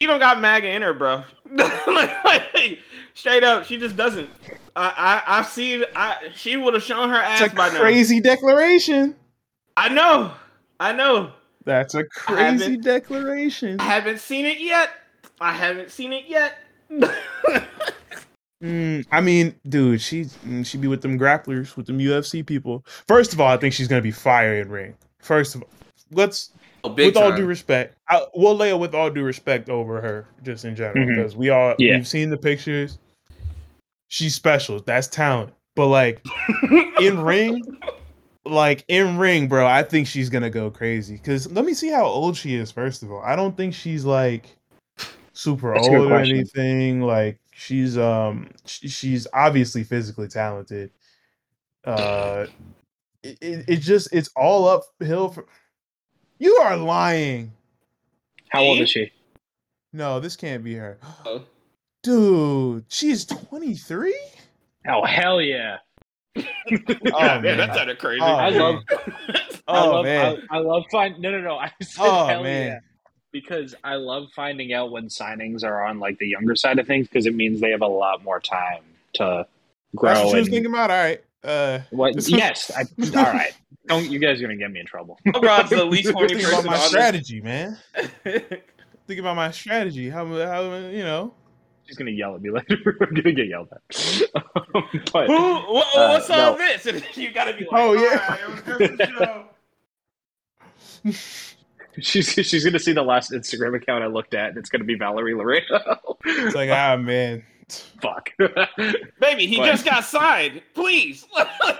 She 0.00 0.06
don't 0.06 0.18
got 0.18 0.40
MAGA 0.40 0.68
in 0.68 0.82
her, 0.82 0.94
bro. 0.94 1.24
Like, 1.86 2.78
straight 3.14 3.44
up, 3.44 3.66
she 3.66 3.76
just 3.76 3.94
doesn't. 3.96 4.30
I, 4.74 5.22
I 5.26 5.38
I've 5.38 5.46
seen. 5.46 5.84
I 5.94 6.30
she 6.34 6.56
would 6.56 6.72
have 6.72 6.82
shown 6.82 7.10
her 7.10 7.16
ass 7.16 7.42
it's 7.42 7.52
a 7.52 7.56
by 7.56 7.68
now. 7.68 7.80
crazy 7.80 8.20
declaration. 8.20 9.14
I 9.76 9.88
know. 9.90 10.32
I 10.80 10.92
know. 10.92 11.32
That's 11.64 11.94
a 11.94 12.04
crazy 12.04 12.76
declaration. 12.76 13.78
I 13.80 13.84
haven't 13.84 14.20
seen 14.20 14.46
it 14.46 14.58
yet. 14.60 14.90
I 15.40 15.52
haven't 15.52 15.90
seen 15.90 16.12
it 16.12 16.24
yet. 16.26 16.58
Mm, 18.62 19.04
I 19.10 19.20
mean, 19.20 19.54
dude, 19.68 20.00
she 20.00 20.24
mm, 20.24 20.64
she 20.64 20.78
be 20.78 20.86
with 20.86 21.02
them 21.02 21.18
grapplers, 21.18 21.76
with 21.76 21.86
them 21.86 21.98
UFC 21.98 22.46
people. 22.46 22.84
First 23.08 23.32
of 23.32 23.40
all, 23.40 23.48
I 23.48 23.56
think 23.56 23.74
she's 23.74 23.88
gonna 23.88 24.02
be 24.02 24.12
fire 24.12 24.54
in 24.54 24.68
ring. 24.68 24.94
First 25.18 25.56
of 25.56 25.62
all, 25.62 25.68
let's 26.12 26.50
Oh, 26.84 26.88
big 26.88 27.14
with 27.14 27.16
all 27.16 27.36
due 27.36 27.46
respect, 27.46 27.96
I, 28.08 28.22
we'll 28.34 28.56
lay 28.56 28.70
it 28.70 28.78
with 28.78 28.92
all 28.94 29.08
due 29.08 29.22
respect 29.22 29.68
over 29.68 30.00
her, 30.00 30.26
just 30.42 30.64
in 30.64 30.74
general, 30.74 31.06
because 31.06 31.36
we 31.36 31.48
all 31.50 31.74
Yeah. 31.78 31.96
we've 31.96 32.08
seen 32.08 32.28
the 32.28 32.36
pictures. 32.36 32.98
She's 34.08 34.34
special. 34.34 34.80
That's 34.80 35.06
talent. 35.06 35.52
But 35.76 35.86
like 35.86 36.24
in 37.00 37.20
ring, 37.20 37.62
like 38.44 38.84
in 38.88 39.16
ring, 39.16 39.46
bro, 39.46 39.64
I 39.64 39.84
think 39.84 40.08
she's 40.08 40.28
gonna 40.28 40.50
go 40.50 40.70
crazy. 40.70 41.18
Cause 41.18 41.50
let 41.52 41.64
me 41.64 41.72
see 41.72 41.88
how 41.88 42.04
old 42.04 42.36
she 42.36 42.56
is. 42.56 42.72
First 42.72 43.04
of 43.04 43.12
all, 43.12 43.22
I 43.22 43.36
don't 43.36 43.56
think 43.56 43.74
she's 43.74 44.04
like 44.04 44.46
super 45.34 45.74
That's 45.74 45.86
old 45.86 46.10
or 46.10 46.18
anything. 46.18 47.00
Like 47.00 47.38
she's 47.62 47.96
um 47.96 48.48
sh- 48.66 48.88
she's 48.90 49.26
obviously 49.32 49.84
physically 49.84 50.28
talented. 50.28 50.90
Uh, 51.84 52.46
it, 53.22 53.38
it, 53.40 53.64
it 53.68 53.76
just 53.76 54.12
it's 54.12 54.30
all 54.36 54.68
uphill 54.68 55.28
for. 55.30 55.46
You 56.38 56.54
are 56.56 56.76
lying. 56.76 57.52
how 58.48 58.62
old 58.62 58.80
is 58.80 58.90
she? 58.90 59.12
No, 59.92 60.18
this 60.20 60.34
can't 60.36 60.64
be 60.64 60.74
her. 60.74 60.98
Oh. 61.24 61.44
Dude, 62.02 62.84
she's 62.88 63.24
23? 63.24 64.12
Oh 64.88 65.04
hell 65.04 65.40
yeah! 65.40 65.76
Oh, 66.36 66.44
yeah, 67.18 67.38
man. 67.40 67.58
that 67.58 67.74
sounded 67.74 67.98
crazy. 67.98 68.22
Oh, 68.22 68.26
I 68.26 68.50
man. 68.50 68.60
love, 68.60 68.82
I 68.90 69.44
Oh, 69.68 69.90
love, 69.92 70.04
man. 70.04 70.42
I, 70.50 70.56
I 70.56 70.58
love 70.60 70.82
find. 70.90 71.20
No, 71.20 71.30
no, 71.30 71.40
no. 71.40 71.56
I 71.58 71.70
said 71.80 72.02
Oh, 72.04 72.26
hell 72.26 72.42
man. 72.42 72.66
yeah 72.68 72.78
because 73.32 73.74
I 73.82 73.94
love 73.96 74.28
finding 74.36 74.72
out 74.72 74.90
when 74.90 75.06
signings 75.08 75.64
are 75.64 75.82
on 75.84 75.98
like 75.98 76.18
the 76.18 76.28
younger 76.28 76.54
side 76.54 76.78
of 76.78 76.86
things 76.86 77.08
because 77.08 77.26
it 77.26 77.34
means 77.34 77.60
they 77.60 77.70
have 77.70 77.82
a 77.82 77.86
lot 77.86 78.22
more 78.22 78.38
time 78.40 78.82
to 79.14 79.46
grow. 79.96 80.10
That's 80.14 80.24
what 80.24 80.30
she 80.32 80.38
was 80.40 80.48
thinking 80.48 80.70
about. 80.72 80.90
All 80.90 80.96
right. 80.96 81.22
Uh, 81.42 81.80
What? 81.90 82.14
This- 82.14 82.30
yes. 82.30 82.70
I, 82.76 82.82
all 83.18 83.24
right. 83.32 83.52
Don't 83.88 84.08
you 84.08 84.20
guys 84.20 84.38
are 84.40 84.42
gonna 84.42 84.56
get 84.56 84.70
me 84.70 84.78
in 84.80 84.86
trouble? 84.86 85.18
Rod's 85.42 85.70
the 85.70 85.84
least 85.84 86.10
horny 86.12 86.34
think 86.34 86.42
about 86.46 86.54
person 86.58 86.70
my 86.70 86.76
on 86.76 86.88
strategy, 86.88 87.40
man. 87.40 87.76
this. 88.24 88.42
Think 89.08 89.18
about 89.18 89.34
my 89.34 89.50
strategy. 89.50 90.08
How, 90.08 90.24
how 90.24 90.76
you 90.88 91.02
know? 91.02 91.34
She's 91.86 91.96
gonna 91.96 92.12
yell 92.12 92.36
at 92.36 92.42
me 92.42 92.50
later. 92.52 92.96
I'm 93.00 93.08
gonna 93.14 93.32
get 93.32 93.48
yelled 93.48 93.68
at. 93.72 93.82
but 95.12 95.26
Who? 95.26 95.34
What, 95.34 95.86
Uh, 95.96 96.08
what's 96.10 96.30
all 96.30 96.52
no. 96.52 96.58
this? 96.58 96.86
And 96.86 97.04
you 97.16 97.32
gotta 97.32 97.54
be 97.54 97.64
like, 97.64 97.72
Oh, 97.72 97.90
oh 97.90 97.94
yeah. 97.94 99.42
yeah, 101.04 101.12
it 101.92 101.96
was 101.98 102.06
just 102.06 102.30
a 102.30 102.32
show. 102.34 102.42
she's 102.42 102.46
she's 102.48 102.64
gonna 102.64 102.78
see 102.78 102.92
the 102.92 103.02
last 103.02 103.30
Instagram 103.32 103.76
account 103.76 104.02
I 104.04 104.08
looked 104.08 104.34
at, 104.34 104.50
and 104.50 104.58
it's 104.58 104.70
gonna 104.70 104.84
be 104.84 104.94
Valerie 104.96 105.34
Loureda. 105.34 105.96
It's 106.24 106.54
like, 106.54 106.70
ah, 106.70 106.96
man. 106.96 107.44
fuck. 108.02 108.30
Baby, 109.20 109.46
he 109.46 109.56
But- 109.56 109.66
just 109.66 109.84
got 109.84 110.04
signed. 110.04 110.60
Please. 110.74 111.26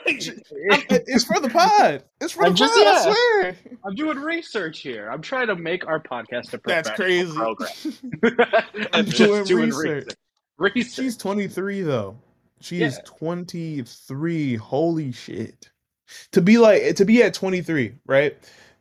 It's 0.07 1.25
for 1.25 1.39
the 1.41 1.49
pod. 1.49 2.05
It's 2.21 2.33
for 2.33 2.45
I'm 2.45 2.53
the 2.53 2.59
just- 2.59 2.75
pod. 2.75 2.87
I 2.87 3.13
swear. 3.13 3.57
I'm 3.85 3.95
doing 3.95 4.19
research 4.19 4.81
here. 4.81 5.09
I'm 5.11 5.21
trying 5.23 5.47
to 5.49 5.57
make 5.57 5.87
our 5.87 6.01
podcast 6.01 6.53
a 6.55 6.61
That's 6.65 6.91
professional 6.91 6.97
crazy. 6.97 7.33
program. 7.33 7.71
I'm 8.93 9.05
Just 9.07 9.17
just 9.17 9.31
doing 9.31 9.45
doing 9.45 9.65
research. 9.71 10.05
research. 10.05 10.15
Research. 10.59 10.95
She's 10.95 11.17
23 11.17 11.81
though. 11.83 12.17
She 12.61 12.83
is 12.83 13.01
23. 13.05 14.57
Holy 14.57 15.13
shit. 15.13 15.69
To 16.33 16.41
be 16.41 16.59
like 16.59 16.95
to 16.97 17.05
be 17.05 17.23
at 17.23 17.35
23, 17.35 17.95
right? 18.07 18.37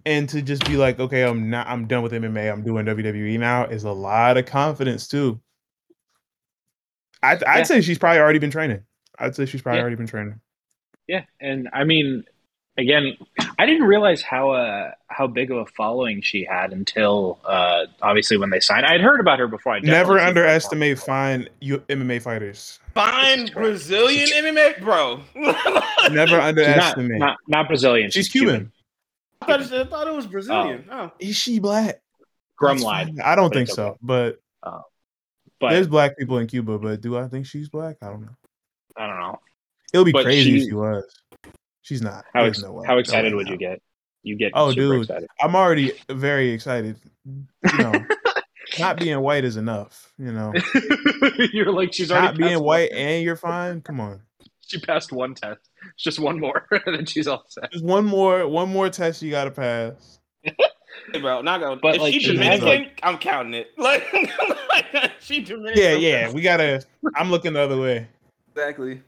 And 0.06 0.28
to 0.30 0.42
just 0.42 0.66
be 0.66 0.78
like, 0.78 1.00
okay, 1.00 1.24
I'm 1.24 1.50
not 1.50 1.68
I'm 1.68 1.88
done 1.88 2.02
with 2.04 2.12
MMA. 2.12 2.52
I'm 2.52 2.64
doing 2.64 2.86
WWE 2.86 3.40
now 3.40 3.66
is 3.66 3.84
a 3.84 3.92
lot 3.92 4.38
of 4.38 4.46
confidence 4.46 5.08
too. 5.08 5.40
I'd, 7.24 7.44
I'd 7.44 7.58
Yeah. 7.60 7.64
say 7.64 7.82
she's 7.82 7.98
probably 8.00 8.20
already 8.20 8.40
been 8.40 8.52
training. 8.52 8.82
I'd 9.20 9.36
say 9.36 9.46
she's 9.46 9.62
probably 9.62 9.78
Yeah. 9.78 9.82
already 9.84 9.96
been 9.98 10.08
training. 10.08 10.40
Yeah, 11.08 11.24
and 11.40 11.68
I 11.74 11.84
mean, 11.84 12.24
again, 12.78 13.18
I 13.60 13.66
didn't 13.66 13.84
realize 13.84 14.22
how 14.22 14.52
uh 14.52 14.92
how 15.08 15.28
big 15.28 15.52
of 15.52 15.58
a 15.58 15.66
following 15.66 16.22
she 16.22 16.46
had 16.46 16.72
until 16.72 17.40
uh 17.46 17.86
obviously 18.02 18.38
when 18.38 18.50
they 18.50 18.60
signed. 18.60 18.86
I 18.86 18.94
had 18.94 19.02
heard 19.02 19.20
about 19.20 19.38
her 19.40 19.48
before. 19.48 19.74
I 19.74 19.80
Never 19.82 20.18
underestimate 20.20 20.98
fine 21.00 21.48
you 21.60 21.80
MMA 21.90 22.22
fighters. 22.22 22.80
Fine 22.94 23.48
Brazilian 23.54 24.30
MMA, 24.30 24.80
bro. 24.82 25.20
Never 25.36 25.58
before. 25.58 26.10
She's 26.10 26.34
not, 26.34 26.44
underestimate. 26.44 27.20
not 27.20 27.38
not 27.48 27.68
Brazilian. 27.68 28.10
she's 28.10 28.30
Cuban. 28.30 28.72
I 29.42 29.46
thought, 29.46 29.74
I 29.74 29.84
thought 29.86 30.08
it 30.08 30.14
was 30.14 30.28
Brazilian. 30.28 30.86
Oh. 30.92 30.96
oh. 31.06 31.12
Is 31.20 31.36
she 31.36 31.60
black? 31.60 32.02
Grum 32.58 32.78
lied. 32.78 33.20
I 33.20 33.36
don't 33.36 33.52
think 33.52 33.68
it's 33.70 33.76
so, 33.76 33.88
okay. 33.90 33.98
but 34.02 34.40
oh. 34.64 34.82
but 35.60 35.72
there's 35.72 35.88
black 35.88 36.18
people 36.18 36.38
in 36.38 36.48
Cuba. 36.48 36.78
But 36.78 37.02
do 37.02 37.18
I 37.18 37.28
think 37.28 37.46
she's 37.48 37.70
black? 37.70 37.98
I 38.02 38.08
don't 38.08 38.22
know. 38.22 38.36
I 38.96 39.08
don't 39.08 39.20
know. 39.20 39.40
It 39.94 39.98
would 39.98 40.06
be 40.06 40.12
But 40.12 40.24
crazy 40.26 40.56
if 40.56 40.62
she- 40.64 40.68
she 40.70 40.74
was. 40.74 41.04
She's 41.82 42.02
not. 42.02 42.26
How 42.34 42.44
ex- 42.44 42.62
no 42.62 42.72
way. 42.72 42.86
how 42.86 43.00
excited 43.00 43.34
way 43.34 43.38
would 43.38 43.50
you 43.50 43.58
get? 43.58 43.82
You 44.24 44.36
get 44.36 44.52
Oh, 44.54 44.70
super 44.70 44.82
dude. 44.98 45.02
excited. 45.02 45.30
I'm 45.42 45.56
already 45.56 45.94
very 46.10 46.52
excited. 46.52 46.96
You 47.26 47.48
know, 47.80 48.06
not 48.80 49.00
being 49.00 49.20
white 49.20 49.44
is 49.44 49.58
enough. 49.58 50.14
You 50.20 50.32
know, 50.32 50.54
You're 51.52 51.72
like 51.72 51.92
she's 51.92 52.12
already 52.12 52.28
not 52.28 52.38
being 52.38 52.50
passed 52.52 52.64
white 52.64 52.92
and 52.92 53.24
you're 53.24 53.36
fine. 53.36 53.82
Come 53.82 54.00
on, 54.00 54.22
she 54.72 54.80
passed 54.80 55.12
one 55.12 55.36
test. 55.36 55.70
It's 55.94 56.04
just 56.04 56.20
one 56.20 56.40
more, 56.40 56.66
and 56.86 56.96
then 56.96 57.06
she's 57.06 57.28
all 57.28 57.44
set. 57.48 57.72
just 57.72 57.86
one 57.86 58.06
more, 58.06 58.48
one 58.48 58.70
more 58.70 58.90
test 58.90 59.22
you 59.22 59.30
got 59.32 59.46
to 59.46 59.52
pass. 59.52 60.20
Hey, 60.44 61.20
bro, 61.20 61.42
not 61.42 61.62
gonna. 61.62 61.78
But, 61.82 61.96
if 61.96 62.02
like, 62.02 62.14
she 62.14 62.20
she 62.20 62.34
Dominican, 62.34 62.68
has, 62.84 62.92
I'm 63.04 63.18
counting 63.18 63.54
it. 63.54 63.68
Like, 63.78 64.06
like 64.94 65.12
she 65.20 65.42
Dominican. 65.42 65.82
Yeah, 65.82 65.94
yeah. 65.94 66.32
We 66.32 66.42
gotta. 66.42 66.84
I'm 67.16 67.30
looking 67.30 67.54
the 67.54 67.62
other 67.62 67.80
way. 67.80 68.08
exactly. 68.54 69.02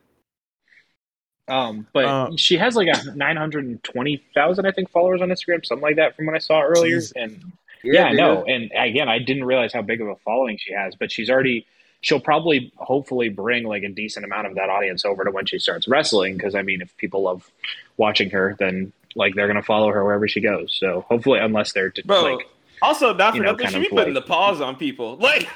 Um, 1.47 1.87
but 1.93 2.05
Uh, 2.05 2.29
she 2.37 2.57
has 2.57 2.75
like 2.75 2.87
a 2.87 3.15
nine 3.15 3.35
hundred 3.35 3.65
and 3.65 3.83
twenty 3.83 4.23
thousand, 4.33 4.65
I 4.65 4.71
think, 4.71 4.89
followers 4.91 5.21
on 5.21 5.29
Instagram, 5.29 5.65
something 5.65 5.81
like 5.83 5.97
that, 5.97 6.15
from 6.15 6.25
what 6.25 6.35
I 6.35 6.39
saw 6.39 6.61
earlier. 6.61 6.97
Jeez. 6.97 7.13
And 7.15 7.51
yeah, 7.83 8.05
I 8.05 8.09
dude. 8.09 8.17
know. 8.17 8.43
And 8.45 8.71
again, 8.77 9.09
I 9.09 9.19
didn't 9.19 9.43
realize 9.43 9.73
how 9.73 9.81
big 9.81 10.01
of 10.01 10.07
a 10.07 10.15
following 10.23 10.57
she 10.59 10.73
has, 10.73 10.95
but 10.95 11.11
she's 11.11 11.29
already. 11.29 11.65
She'll 12.03 12.19
probably, 12.19 12.71
hopefully, 12.75 13.29
bring 13.29 13.63
like 13.63 13.81
a 13.83 13.89
decent 13.89 14.23
amount 14.25 14.45
of 14.47 14.55
that 14.55 14.69
audience 14.69 15.03
over 15.05 15.23
to 15.23 15.31
when 15.31 15.45
she 15.47 15.57
starts 15.57 15.87
wrestling. 15.87 16.37
Because 16.37 16.53
I 16.53 16.61
mean, 16.61 16.81
if 16.81 16.95
people 16.97 17.23
love 17.23 17.49
watching 17.97 18.29
her, 18.29 18.55
then 18.59 18.93
like 19.15 19.33
they're 19.35 19.47
gonna 19.47 19.63
follow 19.63 19.89
her 19.89 20.03
wherever 20.03 20.27
she 20.27 20.41
goes. 20.41 20.75
So 20.79 21.05
hopefully, 21.09 21.39
unless 21.39 21.71
they're 21.73 21.89
t- 21.89 22.01
Bro, 22.03 22.21
like 22.35 22.47
also 22.81 23.13
not 23.13 23.33
you 23.33 23.39
for 23.41 23.45
know, 23.45 23.51
nothing, 23.53 23.67
she 23.69 23.79
be 23.79 23.85
of 23.87 23.91
putting 23.91 24.13
like- 24.13 24.23
the 24.23 24.27
pause 24.27 24.61
on 24.61 24.75
people. 24.75 25.17
Like, 25.21 25.47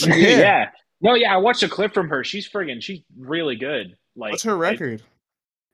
Yeah. 0.00 0.06
yeah. 0.06 0.70
No, 1.00 1.14
yeah, 1.14 1.34
I 1.34 1.36
watched 1.38 1.62
a 1.62 1.68
clip 1.68 1.92
from 1.94 2.08
her. 2.08 2.24
She's 2.24 2.48
friggin' 2.48 2.82
she's 2.82 3.00
really 3.18 3.56
good. 3.56 3.96
Like 4.16 4.32
What's 4.32 4.42
her 4.44 4.52
I- 4.54 4.70
record? 4.70 5.02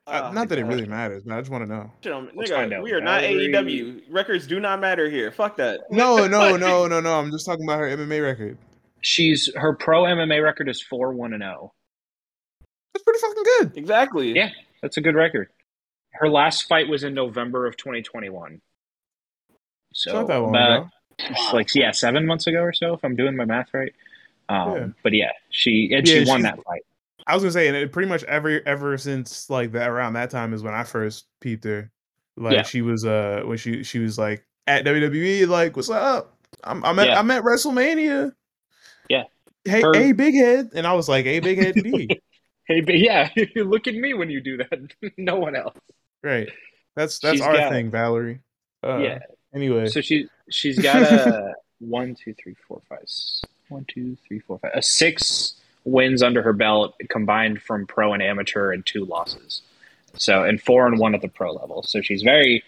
Uh, 0.07 0.23
Oh, 0.31 0.33
not 0.33 0.49
that 0.49 0.59
it 0.59 0.65
really 0.65 0.87
matters, 0.87 1.23
but 1.25 1.35
I 1.37 1.41
just 1.41 1.51
want 1.53 1.63
to 1.63 1.69
know. 1.69 1.91
Let's 2.35 2.51
nigga, 2.51 2.55
find 2.57 2.73
out. 2.73 2.83
we 2.83 2.91
are 2.93 3.01
not 3.01 3.21
Valerie- 3.21 3.53
AEW. 3.53 4.03
Records 4.11 4.47
do 4.47 4.59
not 4.59 4.81
matter 4.81 5.09
here. 5.09 5.31
Fuck 5.31 5.57
that. 5.59 5.81
No, 5.91 6.27
no, 6.27 6.57
no, 6.57 6.87
no, 6.89 7.01
no. 7.01 7.19
I'm 7.19 7.31
just 7.31 7.47
talking 7.47 7.65
about 7.65 7.79
her 7.79 7.87
MMA 7.97 8.21
record. 8.23 8.59
She's 9.01 9.51
her 9.55 9.75
pro 9.75 10.05
MMA 10.05 10.43
record 10.43 10.69
is 10.69 10.81
four 10.83 11.13
one 11.13 11.33
and 11.33 11.43
zero. 11.43 11.73
That's 12.93 13.03
pretty 13.05 13.21
fucking 13.21 13.43
good. 13.45 13.73
Exactly. 13.79 14.33
Yeah. 14.35 14.51
That's 14.83 14.97
a 14.97 15.01
good 15.01 15.15
record. 15.15 15.49
Her 16.13 16.29
last 16.29 16.63
fight 16.69 16.89
was 16.89 17.05
in 17.05 17.15
November 17.15 17.67
of 17.67 17.77
2021. 17.77 18.61
So 19.93 20.11
It's 20.11 20.15
not 20.15 20.27
that 20.29 20.39
long 20.39 20.51
about- 20.51 20.81
ago. 20.81 20.91
like 21.53 21.75
yeah, 21.75 21.91
seven 21.91 22.25
months 22.27 22.47
ago 22.47 22.61
or 22.63 22.73
so, 22.73 22.95
if 22.95 23.05
I'm 23.05 23.15
doing 23.17 23.37
my 23.37 23.45
math 23.45 23.69
right. 23.75 23.93
Um, 24.49 24.75
Yeah. 24.75 24.87
But 25.03 25.13
yeah, 25.13 25.31
she 25.51 25.93
and 25.95 26.07
Yeah, 26.09 26.25
she 26.25 26.29
won 26.29 26.43
that 26.43 26.63
fight. 26.65 26.83
I 27.27 27.35
was 27.35 27.43
gonna 27.43 27.53
say, 27.53 27.69
and 27.69 27.77
it 27.77 27.93
pretty 27.93 28.09
much 28.09 28.25
ever 28.25 28.61
ever 28.67 28.97
since 28.99 29.49
like 29.51 29.73
that 29.73 29.89
around 29.89 30.15
that 30.15 30.31
time 30.31 30.53
is 30.55 30.63
when 30.63 30.75
I 30.75 30.83
first 30.85 31.27
peeped 31.41 31.65
her. 31.65 31.91
Like 32.37 32.55
Yeah. 32.55 32.63
she 32.63 32.81
was 32.83 33.05
uh 33.05 33.43
when 33.45 33.59
she 33.59 33.83
she 33.85 33.99
was 33.99 34.19
like 34.19 34.45
at 34.67 34.85
WWE, 34.85 35.47
like 35.47 35.77
what's 35.77 35.91
up? 35.91 36.37
I'm 36.65 36.83
I'm 36.85 36.99
at 36.99 37.09
Yeah. 37.09 37.19
I'm 37.19 37.31
at 37.31 37.43
WrestleMania. 37.43 38.33
Hey, 39.65 39.83
Her- 39.83 39.93
hey, 39.95 40.13
big 40.13 40.35
head, 40.35 40.71
and 40.75 40.87
I 40.87 40.95
was 40.95 41.09
like, 41.09 41.25
hey, 41.25 41.41
big 41.41 41.59
head 41.59 41.75
D. 41.75 42.09
Hey, 42.67 42.83
but 42.83 42.99
yeah, 42.99 43.29
look 43.57 43.89
at 43.89 43.97
me 43.97 44.15
when 44.15 44.31
you 44.31 44.41
do 44.41 44.57
that. 44.59 44.79
no 45.19 45.35
one 45.37 45.57
else. 45.57 45.75
right. 46.23 46.49
That's 46.95 47.19
that's 47.19 47.35
She's 47.39 47.41
our 47.41 47.53
got- 47.53 47.73
thing, 47.73 47.91
Valerie. 47.91 48.41
Uh, 48.85 48.99
yeah. 48.99 49.19
Anyway, 49.53 49.89
So 49.89 50.01
she 50.01 50.29
she's 50.51 50.79
got 50.79 51.03
a 51.03 51.55
one, 51.81 52.15
two, 52.15 52.33
three, 52.35 52.55
four, 52.69 52.81
five, 52.89 53.05
one, 53.71 53.85
two, 53.89 54.17
three, 54.29 54.39
four, 54.39 54.61
five, 54.61 54.71
a 54.75 54.83
six 54.83 55.55
wins 55.85 56.23
under 56.23 56.43
her 56.43 56.53
belt 56.53 56.95
combined 57.09 57.61
from 57.61 57.87
pro 57.89 58.13
and 58.13 58.23
amateur 58.23 58.71
and 58.71 58.87
two 58.87 59.05
losses. 59.05 59.63
So 60.15 60.45
and 60.45 60.63
four 60.63 60.87
and 60.87 60.97
one 61.01 61.15
at 61.17 61.23
the 61.23 61.29
pro 61.29 61.53
level. 61.53 61.83
So 61.83 62.01
she's 62.03 62.23
very 62.23 62.63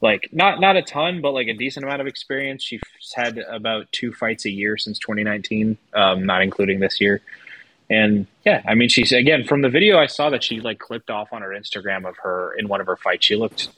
like 0.00 0.28
not 0.32 0.60
not 0.60 0.76
a 0.76 0.82
ton, 0.82 1.20
but 1.20 1.32
like 1.32 1.48
a 1.48 1.54
decent 1.54 1.84
amount 1.84 2.00
of 2.00 2.06
experience. 2.06 2.62
She's 2.62 2.80
had 3.14 3.38
about 3.38 3.90
two 3.92 4.12
fights 4.12 4.46
a 4.46 4.50
year 4.50 4.76
since 4.76 4.98
2019, 4.98 5.76
um, 5.94 6.24
not 6.24 6.42
including 6.42 6.80
this 6.80 7.00
year. 7.00 7.20
And 7.90 8.26
yeah, 8.46 8.62
I 8.66 8.74
mean, 8.74 8.88
she's 8.88 9.12
again 9.12 9.44
from 9.44 9.62
the 9.62 9.68
video 9.68 9.98
I 9.98 10.06
saw 10.06 10.30
that 10.30 10.44
she 10.44 10.60
like 10.60 10.78
clipped 10.78 11.10
off 11.10 11.32
on 11.32 11.42
her 11.42 11.50
Instagram 11.50 12.08
of 12.08 12.16
her 12.22 12.54
in 12.58 12.68
one 12.68 12.80
of 12.80 12.86
her 12.86 12.96
fights. 12.96 13.26
She 13.26 13.36
looked 13.36 13.68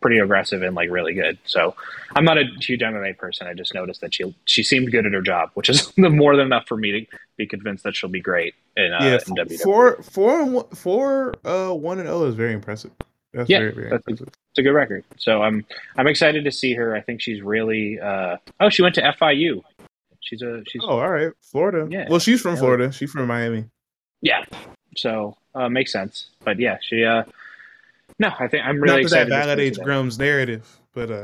pretty 0.00 0.18
aggressive 0.18 0.62
and 0.62 0.76
like 0.76 0.90
really 0.90 1.12
good. 1.12 1.38
So 1.44 1.74
I'm 2.14 2.24
not 2.24 2.38
a 2.38 2.44
huge 2.60 2.80
MMA 2.80 3.18
person. 3.18 3.46
I 3.46 3.54
just 3.54 3.74
noticed 3.74 4.00
that 4.00 4.14
she 4.14 4.34
she 4.44 4.62
seemed 4.62 4.90
good 4.92 5.06
at 5.06 5.12
her 5.12 5.22
job, 5.22 5.50
which 5.54 5.68
is 5.68 5.92
more 5.98 6.36
than 6.36 6.46
enough 6.46 6.66
for 6.66 6.76
me 6.76 6.92
to 6.92 7.18
be 7.36 7.46
convinced 7.46 7.84
that 7.84 7.96
she'll 7.96 8.10
be 8.10 8.20
great 8.20 8.54
in, 8.76 8.92
uh, 8.92 8.98
yeah, 9.02 9.14
in 9.14 9.34
WWE. 9.34 9.60
four 9.60 10.02
four 10.02 10.64
four 10.74 11.34
uh 11.44 11.72
one 11.72 11.98
and 11.98 12.08
zero 12.08 12.24
is 12.24 12.34
very 12.34 12.52
impressive. 12.52 12.92
That's 13.38 13.48
Yeah, 13.50 13.58
very 13.60 13.72
very 13.72 13.84
that's- 13.90 14.02
impressive. 14.08 14.28
It's 14.50 14.58
a 14.58 14.62
good 14.62 14.72
record. 14.72 15.04
So 15.16 15.42
I'm 15.42 15.64
I'm 15.96 16.06
excited 16.08 16.44
to 16.44 16.50
see 16.52 16.74
her. 16.74 16.94
I 16.94 17.00
think 17.00 17.20
she's 17.20 17.40
really. 17.42 17.98
Uh, 18.00 18.36
oh, 18.60 18.68
she 18.68 18.82
went 18.82 18.94
to 18.96 19.02
FIU. 19.02 19.62
She's 20.20 20.42
a 20.42 20.62
she's 20.66 20.82
Oh, 20.84 20.98
all 20.98 21.08
right, 21.10 21.30
Florida. 21.40 21.86
Yeah. 21.90 22.06
Well, 22.10 22.18
she's 22.18 22.40
from 22.40 22.54
Yeah. 22.54 22.60
Florida. 22.60 22.92
She's 22.92 23.10
from 23.12 23.26
Miami. 23.28 23.64
yeah. 24.20 24.44
So 24.96 25.36
uh, 25.54 25.68
makes 25.68 25.92
sense. 25.92 26.30
But 26.44 26.58
yeah, 26.58 26.78
she. 26.82 27.04
Uh, 27.04 27.22
no, 28.18 28.32
I 28.40 28.48
think 28.48 28.64
I'm 28.66 28.80
really 28.80 29.02
not 29.02 29.10
that 29.10 29.28
excited. 29.28 29.32
that 29.32 29.44
to 29.54 29.62
validates 29.62 29.76
see 29.76 29.82
Graham's 29.82 30.18
narrative, 30.18 30.66
but 30.92 31.10
uh, 31.10 31.22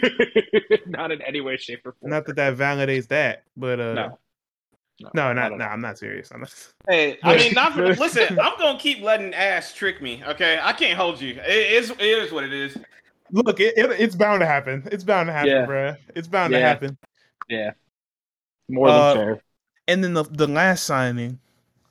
not 0.86 1.12
in 1.12 1.20
any 1.22 1.40
way, 1.42 1.56
shape, 1.58 1.84
or 1.84 1.92
form. 1.92 2.10
not 2.10 2.24
that 2.26 2.36
that 2.36 2.56
validates 2.56 3.08
that. 3.08 3.42
But 3.56 3.80
uh, 3.80 3.92
No. 3.94 4.18
No, 5.00 5.10
not 5.14 5.34
not 5.34 5.58
no. 5.58 5.64
I'm 5.64 5.80
not 5.80 5.98
serious. 5.98 6.30
I'm 6.32 6.40
not. 6.40 6.54
Hey, 6.88 7.18
I 7.22 7.36
mean, 7.36 7.52
not 7.54 7.72
for, 7.74 7.82
but- 7.88 7.98
listen. 7.98 8.38
I'm 8.40 8.58
gonna 8.58 8.78
keep 8.78 9.02
letting 9.02 9.34
ass 9.34 9.72
trick 9.74 10.00
me. 10.02 10.22
Okay, 10.26 10.58
I 10.62 10.72
can't 10.72 10.96
hold 10.96 11.20
you. 11.20 11.34
It 11.46 11.72
is, 11.72 11.90
it 11.90 12.00
is 12.00 12.32
what 12.32 12.44
it 12.44 12.52
is. 12.52 12.76
Look, 13.30 13.60
it, 13.60 13.78
it, 13.78 13.90
it's 14.00 14.14
bound 14.14 14.40
to 14.40 14.46
happen. 14.46 14.86
It's 14.92 15.04
bound 15.04 15.28
to 15.28 15.32
happen, 15.32 15.50
Yeah. 15.50 15.66
bruh. 15.66 15.96
It's 16.14 16.28
bound 16.28 16.52
to 16.52 16.60
happen. 16.60 16.98
Yeah. 17.48 17.70
More 18.68 18.88
than 18.88 18.96
Uh, 19.00 19.14
fair. 19.14 19.42
And 19.88 20.04
then 20.04 20.14
the 20.14 20.24
the 20.24 20.46
last 20.46 20.84
signing 20.84 21.40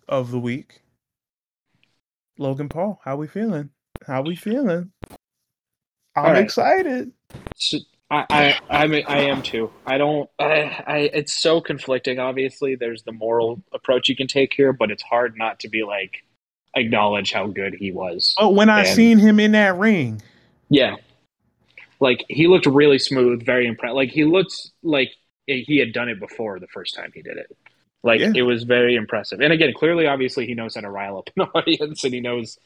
of 0.08 0.32
the 0.32 0.40
week, 0.40 0.82
Logan 2.38 2.70
Paul. 2.70 3.00
How 3.04 3.16
we 3.16 3.28
feeling? 3.28 3.70
How 4.06 4.22
we 4.22 4.36
feeling? 4.36 4.92
I'm 6.16 6.26
All 6.26 6.32
right. 6.32 6.44
excited. 6.44 7.12
So, 7.56 7.78
I, 8.12 8.26
I, 8.30 8.60
I'm, 8.84 8.94
I 8.94 9.20
am 9.30 9.42
too. 9.42 9.72
I 9.86 9.98
don't. 9.98 10.30
I, 10.38 10.84
I, 10.86 10.98
it's 11.14 11.34
so 11.42 11.62
conflicting. 11.62 12.20
Obviously, 12.20 12.76
there's 12.76 13.04
the 13.04 13.14
moral 13.14 13.64
approach 13.74 14.10
you 14.10 14.16
can 14.18 14.28
take 14.28 14.54
here, 14.54 14.74
but 14.74 14.92
it's 14.92 15.02
hard 15.04 15.38
not 15.38 15.62
to 15.62 15.70
be 15.70 15.84
like 15.84 16.24
acknowledge 16.76 17.32
how 17.32 17.48
good 17.48 17.74
he 17.74 17.92
was. 17.94 18.36
Oh, 18.38 18.50
when 18.50 18.70
I 18.70 18.80
And- 18.82 18.90
seen 18.90 19.18
him 19.18 19.40
in 19.40 19.54
that 19.54 19.78
ring, 19.78 20.22
Yeah, 20.70 20.98
like 22.02 22.26
he 22.28 22.48
looked 22.48 22.66
really 22.66 23.00
smooth, 23.00 23.46
very 23.46 23.66
impressed. 23.66 23.96
Like 23.96 24.10
he 24.10 24.26
looked 24.26 24.56
like 24.84 25.12
he 25.48 25.78
had 25.78 25.94
done 25.94 26.10
it 26.10 26.20
before 26.20 26.60
the 26.60 26.68
first 26.68 26.94
time 26.96 27.12
he 27.16 27.22
did 27.22 27.38
it. 27.38 27.56
Like 28.04 28.20
Yeah. 28.20 28.34
it 28.36 28.42
was 28.42 28.64
very 28.64 28.96
impressive. 28.96 29.40
And 29.40 29.54
again, 29.54 29.72
clearly, 29.74 30.08
obviously, 30.08 30.46
he 30.48 30.54
knows 30.54 30.76
how 30.76 30.82
to 30.82 30.90
rile 30.90 31.18
up 31.18 31.30
an 31.38 31.44
audience, 31.56 32.04
and 32.04 32.14
he 32.14 32.20
knows 32.20 32.58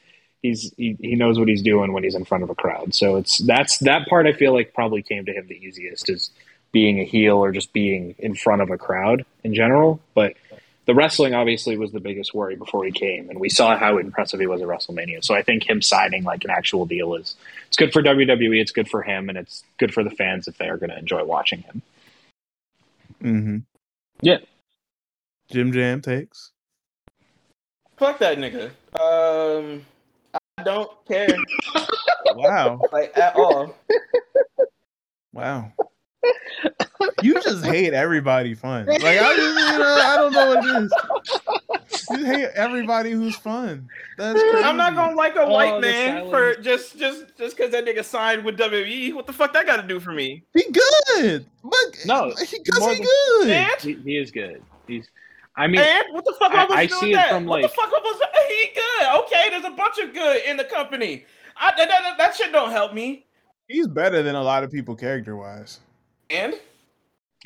he's 0.46 0.72
he, 0.76 0.96
he 1.00 1.14
knows 1.14 1.38
what 1.38 1.48
he's 1.48 1.62
doing 1.62 1.92
when 1.92 2.04
he's 2.04 2.14
in 2.14 2.24
front 2.24 2.44
of 2.44 2.50
a 2.50 2.54
crowd. 2.54 2.94
So 2.94 3.16
it's 3.16 3.38
that's 3.38 3.78
that 3.78 4.06
part 4.08 4.26
I 4.26 4.32
feel 4.32 4.52
like 4.52 4.74
probably 4.74 5.02
came 5.02 5.24
to 5.26 5.32
him 5.32 5.46
the 5.48 5.54
easiest 5.54 6.08
is 6.08 6.30
being 6.72 7.00
a 7.00 7.04
heel 7.04 7.36
or 7.36 7.52
just 7.52 7.72
being 7.72 8.14
in 8.18 8.34
front 8.34 8.62
of 8.62 8.70
a 8.70 8.78
crowd 8.78 9.24
in 9.44 9.54
general. 9.54 10.00
But 10.14 10.34
the 10.86 10.94
wrestling 10.94 11.34
obviously 11.34 11.76
was 11.76 11.92
the 11.92 12.00
biggest 12.00 12.34
worry 12.34 12.54
before 12.54 12.84
he 12.84 12.92
came, 12.92 13.28
and 13.28 13.40
we 13.40 13.48
saw 13.48 13.76
how 13.76 13.98
impressive 13.98 14.40
he 14.40 14.46
was 14.46 14.62
at 14.62 14.68
WrestleMania. 14.68 15.24
So 15.24 15.34
I 15.34 15.42
think 15.42 15.68
him 15.68 15.82
signing 15.82 16.22
like 16.22 16.44
an 16.44 16.50
actual 16.50 16.86
deal 16.86 17.14
is 17.14 17.34
it's 17.66 17.76
good 17.76 17.92
for 17.92 18.02
WWE, 18.02 18.60
it's 18.60 18.72
good 18.72 18.88
for 18.88 19.02
him, 19.02 19.28
and 19.28 19.36
it's 19.36 19.64
good 19.78 19.92
for 19.92 20.04
the 20.04 20.10
fans 20.10 20.46
if 20.46 20.58
they 20.58 20.68
are 20.68 20.76
going 20.76 20.90
to 20.90 20.98
enjoy 20.98 21.24
watching 21.24 21.62
him. 21.62 21.82
mm-hmm. 23.22 23.58
Yeah. 24.20 24.38
Jim 25.50 25.72
Jam 25.72 26.00
takes. 26.00 26.52
Fuck 27.96 28.18
that 28.18 28.38
nigga. 28.38 28.70
Um, 29.00 29.80
I 29.80 29.95
don't 30.64 30.90
care 31.06 31.36
Wow, 32.34 32.80
like 32.92 33.16
at 33.16 33.36
all. 33.36 33.74
wow. 35.32 35.72
You 37.22 37.34
just 37.40 37.64
hate 37.64 37.92
everybody 37.92 38.54
fun. 38.54 38.86
Like 38.86 39.02
I, 39.04 39.36
just, 39.36 39.72
you 39.72 39.78
know, 39.78 40.00
I 40.04 40.16
don't 40.16 40.32
know 40.32 40.48
what 40.48 40.64
it 40.64 40.82
is. 40.82 40.94
You 42.10 42.24
hate 42.24 42.50
everybody 42.54 43.12
who's 43.12 43.36
fun. 43.36 43.88
That's 44.18 44.40
crazy. 44.40 44.64
I'm 44.64 44.76
not 44.76 44.94
gonna 44.94 45.14
like 45.14 45.36
a 45.36 45.42
Oh, 45.42 45.52
white 45.52 45.74
the 45.80 45.80
man 45.88 46.30
for 46.30 46.56
just 46.56 46.98
just 46.98 47.36
just 47.36 47.56
because 47.56 47.70
that 47.72 47.84
nigga 47.84 48.04
signed 48.04 48.44
with 48.44 48.58
WWE. 48.58 49.14
What 49.14 49.26
the 49.26 49.32
fuck 49.32 49.52
that 49.52 49.66
got 49.66 49.76
to 49.76 49.86
do 49.86 50.00
for 50.00 50.12
me? 50.12 50.42
He 50.54 50.64
good, 50.72 51.46
but 51.62 51.72
No, 52.06 52.30
he, 52.30 52.58
cause 52.64 52.80
more 52.80 52.94
he 52.94 53.00
good. 53.00 53.50
And 53.50 53.80
He, 53.80 53.94
he 53.94 54.16
is 54.16 54.30
good. 54.30 54.62
He's, 54.86 55.08
I 55.56 55.66
mean, 55.68 55.80
and 55.80 56.04
what 56.12 56.24
the 56.24 56.34
fuck 56.38 56.52
I- 56.52 56.64
am 56.64 56.72
I 56.72 56.74
I 56.82 56.86
supposed 56.86 57.00
to 57.02 57.06
see 57.06 57.12
do 57.12 57.18
it 57.18 57.18
with 57.18 57.22
that? 57.22 57.30
from, 57.30 57.46
what 57.46 57.62
the 57.62 57.68
fuck 57.68 57.86
am 57.86 57.92
I 57.94 58.12
supposed 58.12 58.48
He 58.48 58.68
good. 58.74 59.20
Okay, 59.24 59.50
there's 59.50 59.64
a 59.64 59.70
bunch 59.76 59.98
of 59.98 60.12
good 60.14 60.42
in 60.44 60.56
the 60.56 60.64
company. 60.64 61.24
I, 61.56 61.72
that, 61.76 61.88
that, 61.88 62.14
that 62.18 62.34
shit 62.36 62.52
don't 62.52 62.70
help 62.70 62.92
me. 62.92 63.24
He's 63.68 63.88
better 63.88 64.22
than 64.22 64.34
a 64.34 64.42
lot 64.42 64.62
of 64.64 64.70
people 64.70 64.94
character 64.94 65.34
wise. 65.36 65.80
And 66.30 66.54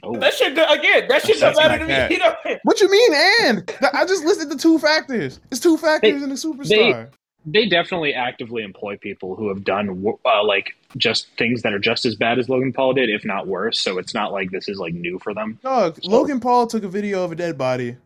oh, 0.03 0.17
that 0.19 0.35
shit 0.35 0.55
do- 0.55 0.65
again. 0.65 1.07
That 1.09 1.23
shit 1.25 1.39
don't 1.39 1.55
That's 1.55 1.59
matter 1.69 1.85
my 1.85 1.87
to 1.87 1.87
cat. 1.87 2.11
me. 2.11 2.17
You 2.17 2.23
know? 2.23 2.59
What 2.65 2.81
you 2.81 2.91
mean? 2.91 3.13
And 3.43 3.71
I 3.95 4.05
just 4.05 4.25
listed 4.25 4.51
the 4.51 4.57
two 4.57 4.79
factors. 4.79 5.39
It's 5.51 5.61
two 5.61 5.77
factors 5.79 6.23
in 6.23 6.29
the 6.29 6.35
superstar. 6.35 7.11
They 7.47 7.67
definitely 7.69 8.13
actively 8.15 8.63
employ 8.63 8.97
people 8.99 9.35
who 9.37 9.49
have 9.49 9.65
done 9.65 10.05
uh, 10.27 10.45
like 10.45 10.77
just 10.97 11.29
things 11.39 11.63
that 11.63 11.73
are 11.73 11.79
just 11.79 12.05
as 12.05 12.15
bad 12.17 12.39
as 12.39 12.49
Logan 12.49 12.73
Paul 12.73 12.93
did, 12.95 13.09
if 13.11 13.25
not 13.25 13.47
worse. 13.47 13.81
So 13.81 13.99
it's 13.99 14.13
not 14.15 14.33
like 14.33 14.51
this 14.51 14.69
is 14.69 14.79
like 14.79 14.93
new 14.95 15.19
for 15.19 15.33
them. 15.35 15.59
no, 15.65 15.93
Logan 16.05 16.41
Paul 16.41 16.67
took 16.67 16.85
a 16.85 16.89
video 16.89 17.25
of 17.25 17.33
a 17.33 17.35
dead 17.37 17.57
body 17.57 17.97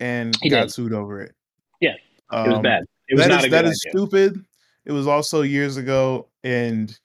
and 0.00 0.36
He 0.42 0.50
got 0.50 0.62
did. 0.62 0.72
sued 0.72 0.92
over 0.92 1.20
it. 1.22 1.34
Yeah, 1.80 1.94
It 2.32 2.48
was 2.48 2.54
Um, 2.56 2.62
bad. 2.62 2.84
It 3.08 3.14
was 3.14 3.22
that 3.24 3.28
not 3.30 3.38
is 3.40 3.46
a 3.46 3.48
that 3.50 3.62
good 3.64 3.70
is 3.70 3.84
idea. 3.86 3.90
stupid. 4.00 4.44
It 4.84 4.92
was 4.92 5.06
also 5.06 5.42
years 5.42 5.76
ago, 5.76 6.26
and 6.44 6.96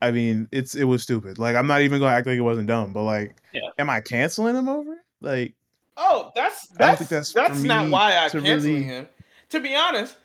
I 0.00 0.10
mean, 0.10 0.48
it's 0.52 0.74
it 0.74 0.84
was 0.84 1.02
stupid. 1.02 1.38
Like 1.38 1.56
I'm 1.56 1.66
not 1.66 1.80
even 1.82 1.98
gonna 2.00 2.14
act 2.14 2.26
like 2.26 2.36
it 2.36 2.42
wasn't 2.42 2.68
dumb, 2.68 2.92
but 2.92 3.02
like, 3.02 3.34
Yeah. 3.52 3.62
am 3.78 3.88
I 3.90 4.00
canceling 4.00 4.54
him 4.54 4.68
over? 4.68 4.92
it? 4.92 4.98
Like, 5.20 5.54
Oh, 5.96 6.30
that's 6.34 6.68
I 6.72 6.78
don't 6.78 6.78
that's 6.78 6.98
think 6.98 7.10
that's 7.10 7.32
that's, 7.32 7.62
not 7.62 7.90
why 7.90 8.18
I 8.24 8.28
to 8.28 8.40
canceling 8.40 8.74
really- 8.74 8.82
him. 8.84 9.08
To 9.50 9.60
be 9.60 9.74
honest, 9.74 10.16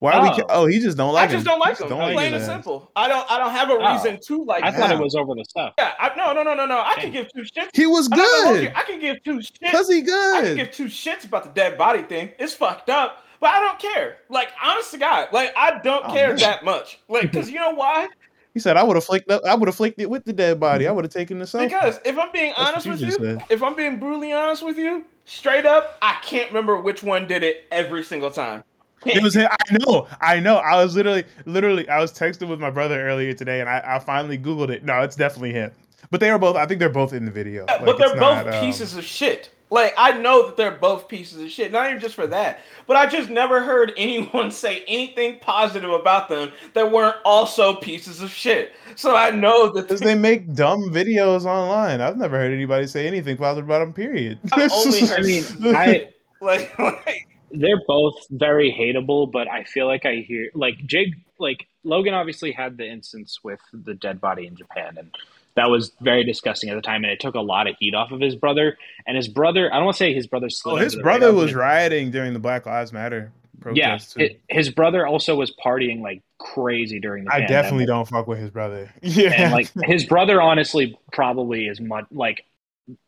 Why 0.00 0.22
we? 0.22 0.28
Oh. 0.28 0.36
ca- 0.36 0.46
Oh, 0.48 0.66
he 0.66 0.78
just 0.78 0.96
don't 0.96 1.12
like 1.12 1.28
him. 1.30 1.30
I 1.30 1.32
just 1.34 1.46
him. 1.46 1.50
don't 1.50 1.58
like 1.60 1.76
He 1.78 1.84
him. 1.84 1.88
just 1.90 2.14
Plain 2.14 2.34
and 2.34 2.44
simple. 2.44 2.90
I 2.94 3.08
don't. 3.08 3.28
I 3.30 3.38
don't 3.38 3.50
have 3.50 3.68
a 3.70 3.72
Oh. 3.74 3.92
reason 3.94 4.18
to 4.26 4.44
like. 4.44 4.62
I 4.62 4.68
him. 4.68 4.74
thought 4.74 4.90
it 4.92 4.98
was 4.98 5.14
over 5.16 5.34
the 5.34 5.44
stuff. 5.44 5.74
Yeah. 5.78 5.92
I, 5.98 6.12
no. 6.16 6.32
No. 6.32 6.42
No. 6.44 6.54
No. 6.54 6.66
No. 6.66 6.78
I 6.84 6.94
can 7.00 7.10
give 7.10 7.26
two 7.32 7.42
shits. 7.42 7.70
He 7.74 7.86
was 7.86 8.08
I'm 8.12 8.18
not 8.18 8.26
gonna 8.26 8.44
hold 8.46 8.56
you. 8.60 8.68
good. 8.68 8.76
I 8.76 8.82
can 8.82 9.00
give 9.00 9.22
two 9.24 9.38
shits. 9.38 9.70
Cause 9.72 9.88
he 9.88 10.02
good. 10.02 10.36
I 10.36 10.42
can 10.42 10.56
give 10.56 10.70
two 10.70 10.84
shits 10.86 11.24
about 11.24 11.44
the 11.44 11.50
dead 11.50 11.76
body 11.76 12.02
thing. 12.02 12.30
It's 12.38 12.54
fucked 12.54 12.90
up, 12.90 13.24
but 13.40 13.50
I 13.50 13.58
don't 13.60 13.78
care. 13.80 14.18
Like, 14.28 14.50
honest 14.62 14.92
to 14.92 14.98
God, 14.98 15.28
like 15.32 15.52
I 15.56 15.78
don't 15.80 16.04
Oh, 16.06 16.12
care 16.12 16.28
man. 16.28 16.36
that 16.38 16.64
much. 16.64 17.00
Like, 17.08 17.22
because 17.22 17.50
you 17.50 17.56
know 17.58 17.70
why? 17.70 18.06
He 18.54 18.60
said, 18.60 18.76
"I 18.76 18.82
would 18.82 18.96
have 18.96 19.04
flaked. 19.04 19.30
Up, 19.30 19.44
I 19.44 19.54
would 19.54 19.68
have 19.68 19.76
flaked 19.76 20.00
it 20.00 20.10
with 20.10 20.24
the 20.24 20.32
dead 20.32 20.58
body. 20.58 20.88
I 20.88 20.90
would 20.90 21.04
have 21.04 21.12
taken 21.12 21.38
the 21.38 21.44
selfie." 21.44 21.64
Because 21.68 22.00
if 22.04 22.18
I'm 22.18 22.32
being 22.32 22.52
That's 22.56 22.70
honest 22.70 22.86
what 22.86 22.92
with 22.92 23.00
you 23.02 23.06
you, 23.06 23.12
said. 23.38 23.44
if 23.50 23.62
I'm 23.62 23.76
being 23.76 24.00
brutally 24.00 24.32
honest 24.32 24.64
with 24.64 24.78
you, 24.78 25.04
straight 25.26 25.64
up, 25.66 25.96
I 26.02 26.16
can't 26.22 26.48
remember 26.50 26.80
which 26.80 27.02
one 27.02 27.28
did 27.28 27.44
it 27.44 27.66
every 27.70 28.02
single 28.02 28.30
time. 28.32 28.64
It 29.08 29.22
was 29.22 29.34
him. 29.34 29.48
I 29.50 29.78
know. 29.78 30.06
I 30.20 30.40
know. 30.40 30.56
I 30.56 30.82
was 30.82 30.94
literally, 30.96 31.24
literally, 31.46 31.88
I 31.88 32.00
was 32.00 32.12
texting 32.12 32.48
with 32.48 32.60
my 32.60 32.70
brother 32.70 33.00
earlier 33.06 33.32
today, 33.34 33.60
and 33.60 33.68
I, 33.68 33.82
I 33.84 33.98
finally 33.98 34.38
googled 34.38 34.70
it. 34.70 34.84
No, 34.84 35.00
it's 35.02 35.16
definitely 35.16 35.52
him. 35.52 35.72
But 36.10 36.20
they 36.20 36.30
are 36.30 36.38
both. 36.38 36.56
I 36.56 36.66
think 36.66 36.80
they're 36.80 36.88
both 36.88 37.12
in 37.12 37.24
the 37.24 37.30
video. 37.30 37.64
Yeah, 37.68 37.74
Like, 37.76 37.84
but 37.84 37.98
they're 37.98 38.08
it's 38.10 38.18
both 38.18 38.46
not, 38.46 38.54
um, 38.54 38.60
pieces 38.64 38.96
of 38.96 39.04
shit. 39.04 39.50
Like 39.70 39.92
I 39.98 40.12
know 40.12 40.46
that 40.46 40.56
they're 40.56 40.70
both 40.70 41.08
pieces 41.08 41.42
of 41.42 41.50
shit. 41.50 41.70
Not 41.72 41.88
even 41.90 42.00
just 42.00 42.14
for 42.14 42.26
that, 42.28 42.60
but 42.86 42.96
I 42.96 43.04
just 43.04 43.28
never 43.28 43.62
heard 43.62 43.92
anyone 43.98 44.50
say 44.50 44.82
anything 44.88 45.38
positive 45.40 45.90
about 45.90 46.30
them 46.30 46.52
that 46.72 46.90
weren't 46.90 47.16
also 47.26 47.74
pieces 47.74 48.22
of 48.22 48.30
shit. 48.30 48.72
So 48.94 49.14
I 49.14 49.30
know 49.30 49.68
that 49.74 49.82
Because 49.82 50.00
they 50.00 50.14
make 50.14 50.54
dumb 50.54 50.90
videos 50.90 51.44
online. 51.44 52.00
I've 52.00 52.16
never 52.16 52.38
heard 52.38 52.50
anybody 52.52 52.86
say 52.86 53.06
anything 53.06 53.36
positive 53.36 53.66
about 53.66 53.80
them. 53.80 53.92
Period. 53.92 54.38
I've 54.52 54.72
only 54.72 55.00
heard- 55.06 55.18
I 55.18 55.22
mean, 55.22 55.44
I 55.76 56.08
like, 56.40 56.78
like 56.78 57.27
they're 57.50 57.82
both 57.86 58.14
very 58.30 58.72
hateable, 58.72 59.30
but 59.30 59.48
I 59.48 59.64
feel 59.64 59.86
like 59.86 60.04
I 60.06 60.16
hear 60.26 60.50
like 60.54 60.78
Jake, 60.86 61.14
like 61.38 61.66
Logan 61.84 62.14
obviously 62.14 62.52
had 62.52 62.76
the 62.76 62.86
instance 62.88 63.38
with 63.42 63.60
the 63.72 63.94
dead 63.94 64.20
body 64.20 64.46
in 64.46 64.56
Japan, 64.56 64.96
and 64.98 65.10
that 65.54 65.70
was 65.70 65.92
very 66.00 66.24
disgusting 66.24 66.70
at 66.70 66.76
the 66.76 66.82
time, 66.82 67.04
and 67.04 67.12
it 67.12 67.20
took 67.20 67.34
a 67.34 67.40
lot 67.40 67.66
of 67.66 67.74
heat 67.78 67.94
off 67.94 68.12
of 68.12 68.20
his 68.20 68.36
brother. 68.36 68.76
And 69.06 69.16
his 69.16 69.28
brother, 69.28 69.72
I 69.72 69.76
don't 69.76 69.86
want 69.86 69.96
to 69.96 69.98
say 69.98 70.14
his 70.14 70.26
brother 70.26 70.48
oh, 70.66 70.76
his 70.76 70.94
brother 70.96 71.32
was 71.32 71.54
rioting 71.54 72.10
during 72.10 72.32
the 72.32 72.38
Black 72.38 72.66
Lives 72.66 72.92
Matter 72.92 73.32
Yeah, 73.72 73.98
too. 73.98 74.20
it- 74.20 74.40
his 74.48 74.70
brother 74.70 75.06
also 75.06 75.34
was 75.34 75.52
partying 75.52 76.00
like 76.00 76.22
crazy 76.38 77.00
during 77.00 77.24
the. 77.24 77.30
I 77.30 77.40
pandemic. 77.40 77.48
definitely 77.62 77.86
don't 77.86 78.06
fuck 78.08 78.26
with 78.28 78.38
his 78.38 78.50
brother. 78.50 78.92
Yeah, 79.02 79.32
and 79.32 79.52
like 79.52 79.70
his 79.84 80.04
brother 80.04 80.40
honestly 80.40 80.98
probably 81.12 81.66
is 81.66 81.80
much 81.80 82.06
like 82.12 82.44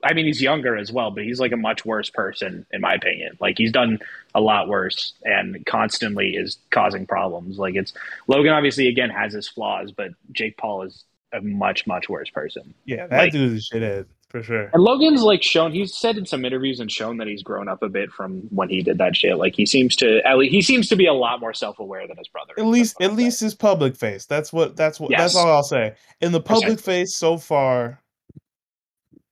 i 0.04 0.12
mean 0.12 0.26
he's 0.26 0.40
younger 0.42 0.76
as 0.76 0.92
well 0.92 1.10
but 1.10 1.24
he's 1.24 1.40
like 1.40 1.52
a 1.52 1.56
much 1.56 1.84
worse 1.84 2.10
person 2.10 2.66
in 2.72 2.80
my 2.80 2.92
opinion 2.94 3.36
like 3.40 3.56
he's 3.58 3.72
done 3.72 3.98
a 4.34 4.40
lot 4.40 4.68
worse 4.68 5.14
and 5.24 5.64
constantly 5.66 6.30
is 6.30 6.58
causing 6.70 7.06
problems 7.06 7.58
like 7.58 7.74
it's 7.74 7.92
logan 8.28 8.52
obviously 8.52 8.88
again 8.88 9.10
has 9.10 9.32
his 9.32 9.48
flaws 9.48 9.92
but 9.92 10.10
jake 10.32 10.56
paul 10.56 10.82
is 10.82 11.04
a 11.32 11.40
much 11.40 11.86
much 11.86 12.08
worse 12.08 12.30
person 12.30 12.74
yeah, 12.84 13.06
that 13.06 13.18
like- 13.18 13.32
dude 13.32 13.52
is 13.52 13.70
shithead 13.72 14.06
for 14.28 14.44
sure. 14.44 14.70
and 14.72 14.82
logan's 14.84 15.22
like 15.22 15.42
shown 15.42 15.72
he's 15.72 15.96
said 15.96 16.16
in 16.16 16.24
some 16.24 16.44
interviews 16.44 16.78
and 16.78 16.92
shown 16.92 17.16
that 17.16 17.26
he's 17.26 17.42
grown 17.42 17.66
up 17.68 17.82
a 17.82 17.88
bit 17.88 18.12
from 18.12 18.42
when 18.50 18.68
he 18.68 18.80
did 18.80 18.96
that 18.98 19.16
shit 19.16 19.36
like 19.38 19.56
he 19.56 19.66
seems 19.66 19.96
to 19.96 20.20
at 20.24 20.38
least 20.38 20.52
he 20.52 20.62
seems 20.62 20.88
to 20.88 20.94
be 20.94 21.06
a 21.06 21.12
lot 21.12 21.40
more 21.40 21.52
self-aware 21.52 22.06
than 22.06 22.16
his 22.16 22.28
brother 22.28 22.52
At 22.56 22.66
least, 22.66 22.96
at 23.00 23.14
least 23.14 23.40
his 23.40 23.56
public 23.56 23.96
face. 23.96 24.26
That's 24.26 24.52
what. 24.52 24.76
That's 24.76 25.00
what. 25.00 25.10
Yes. 25.10 25.20
That's 25.20 25.36
all 25.36 25.48
I'll 25.48 25.62
say. 25.64 25.94
In 26.20 26.30
the 26.30 26.40
public 26.40 26.64
Percent. 26.64 26.80
face 26.80 27.16
so 27.16 27.38
far, 27.38 28.00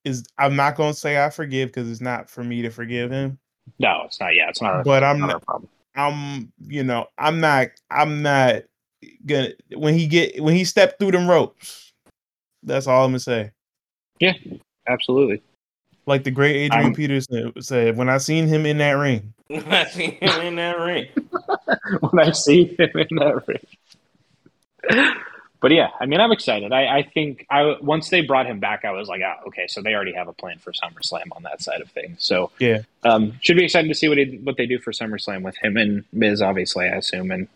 is 0.04 0.24
I'm 0.38 0.56
not 0.56 0.76
gonna 0.76 0.94
say 0.94 1.22
I 1.22 1.30
forgive 1.30 1.68
because 1.68 1.90
it's 1.90 2.00
not 2.00 2.30
for 2.30 2.42
me 2.44 2.62
to 2.62 2.70
forgive 2.70 3.10
him. 3.10 3.38
no 3.78 4.02
it's 4.06 4.20
not 4.20 4.34
yeah 4.34 4.48
it's 4.48 4.62
not 4.62 4.84
But 4.84 5.02
I'm 5.04 5.18
not 5.20 5.28
not, 5.28 5.36
a 5.36 5.40
problem 5.40 5.68
I'm 5.96 6.52
you 6.66 6.84
know 6.84 7.06
I'm 7.18 7.40
not 7.40 7.68
I'm 7.90 8.22
not 8.22 8.62
gonna 9.26 9.50
when 9.76 9.94
he 9.94 10.06
get 10.06 10.40
when 10.42 10.54
he 10.54 10.64
stepped 10.64 10.98
through 10.98 11.12
them 11.12 11.28
ropes. 11.28 11.92
That's 12.62 12.86
all 12.86 13.04
I'm 13.04 13.10
gonna 13.12 13.20
say. 13.20 13.52
Yeah, 14.20 14.34
absolutely 14.88 15.42
Like 16.06 16.24
the 16.24 16.30
great 16.32 16.56
Adrian 16.56 16.84
I'm- 16.86 16.94
Peterson 16.94 17.52
said, 17.60 17.96
when 17.96 18.08
I 18.08 18.18
seen 18.18 18.48
him 18.48 18.66
in 18.66 18.78
that 18.78 18.92
ring, 18.92 19.32
When 19.48 19.72
I 19.72 19.84
seen 19.84 20.12
him 20.20 20.40
in 20.40 20.56
that 20.56 20.78
ring. 20.78 21.06
when 22.00 22.26
I 22.28 22.32
see 22.32 22.64
him 22.64 22.90
in 22.94 23.16
that 23.16 23.46
ring. 23.46 25.14
But 25.60 25.72
yeah, 25.72 25.88
I 26.00 26.06
mean, 26.06 26.20
I'm 26.20 26.30
excited. 26.30 26.72
I, 26.72 26.98
I 26.98 27.02
think 27.02 27.44
I 27.50 27.76
once 27.80 28.10
they 28.10 28.20
brought 28.20 28.46
him 28.46 28.60
back, 28.60 28.84
I 28.84 28.92
was 28.92 29.08
like, 29.08 29.22
oh, 29.22 29.48
okay, 29.48 29.66
so 29.66 29.82
they 29.82 29.94
already 29.94 30.12
have 30.12 30.28
a 30.28 30.32
plan 30.32 30.58
for 30.58 30.72
SummerSlam 30.72 31.26
on 31.32 31.42
that 31.42 31.62
side 31.62 31.80
of 31.80 31.90
things. 31.90 32.22
So 32.22 32.50
Yeah. 32.60 32.82
um, 33.04 33.36
should 33.40 33.56
be 33.56 33.64
excited 33.64 33.88
to 33.88 33.94
see 33.94 34.08
what 34.08 34.18
he, 34.18 34.38
what 34.44 34.56
they 34.56 34.66
do 34.66 34.78
for 34.78 34.92
SummerSlam 34.92 35.42
with 35.42 35.56
him 35.58 35.76
and 35.76 36.04
Miz, 36.12 36.40
obviously, 36.42 36.86
I 36.86 36.96
assume, 36.96 37.32
and 37.32 37.48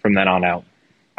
from 0.00 0.14
then 0.14 0.26
on 0.26 0.44
out. 0.44 0.64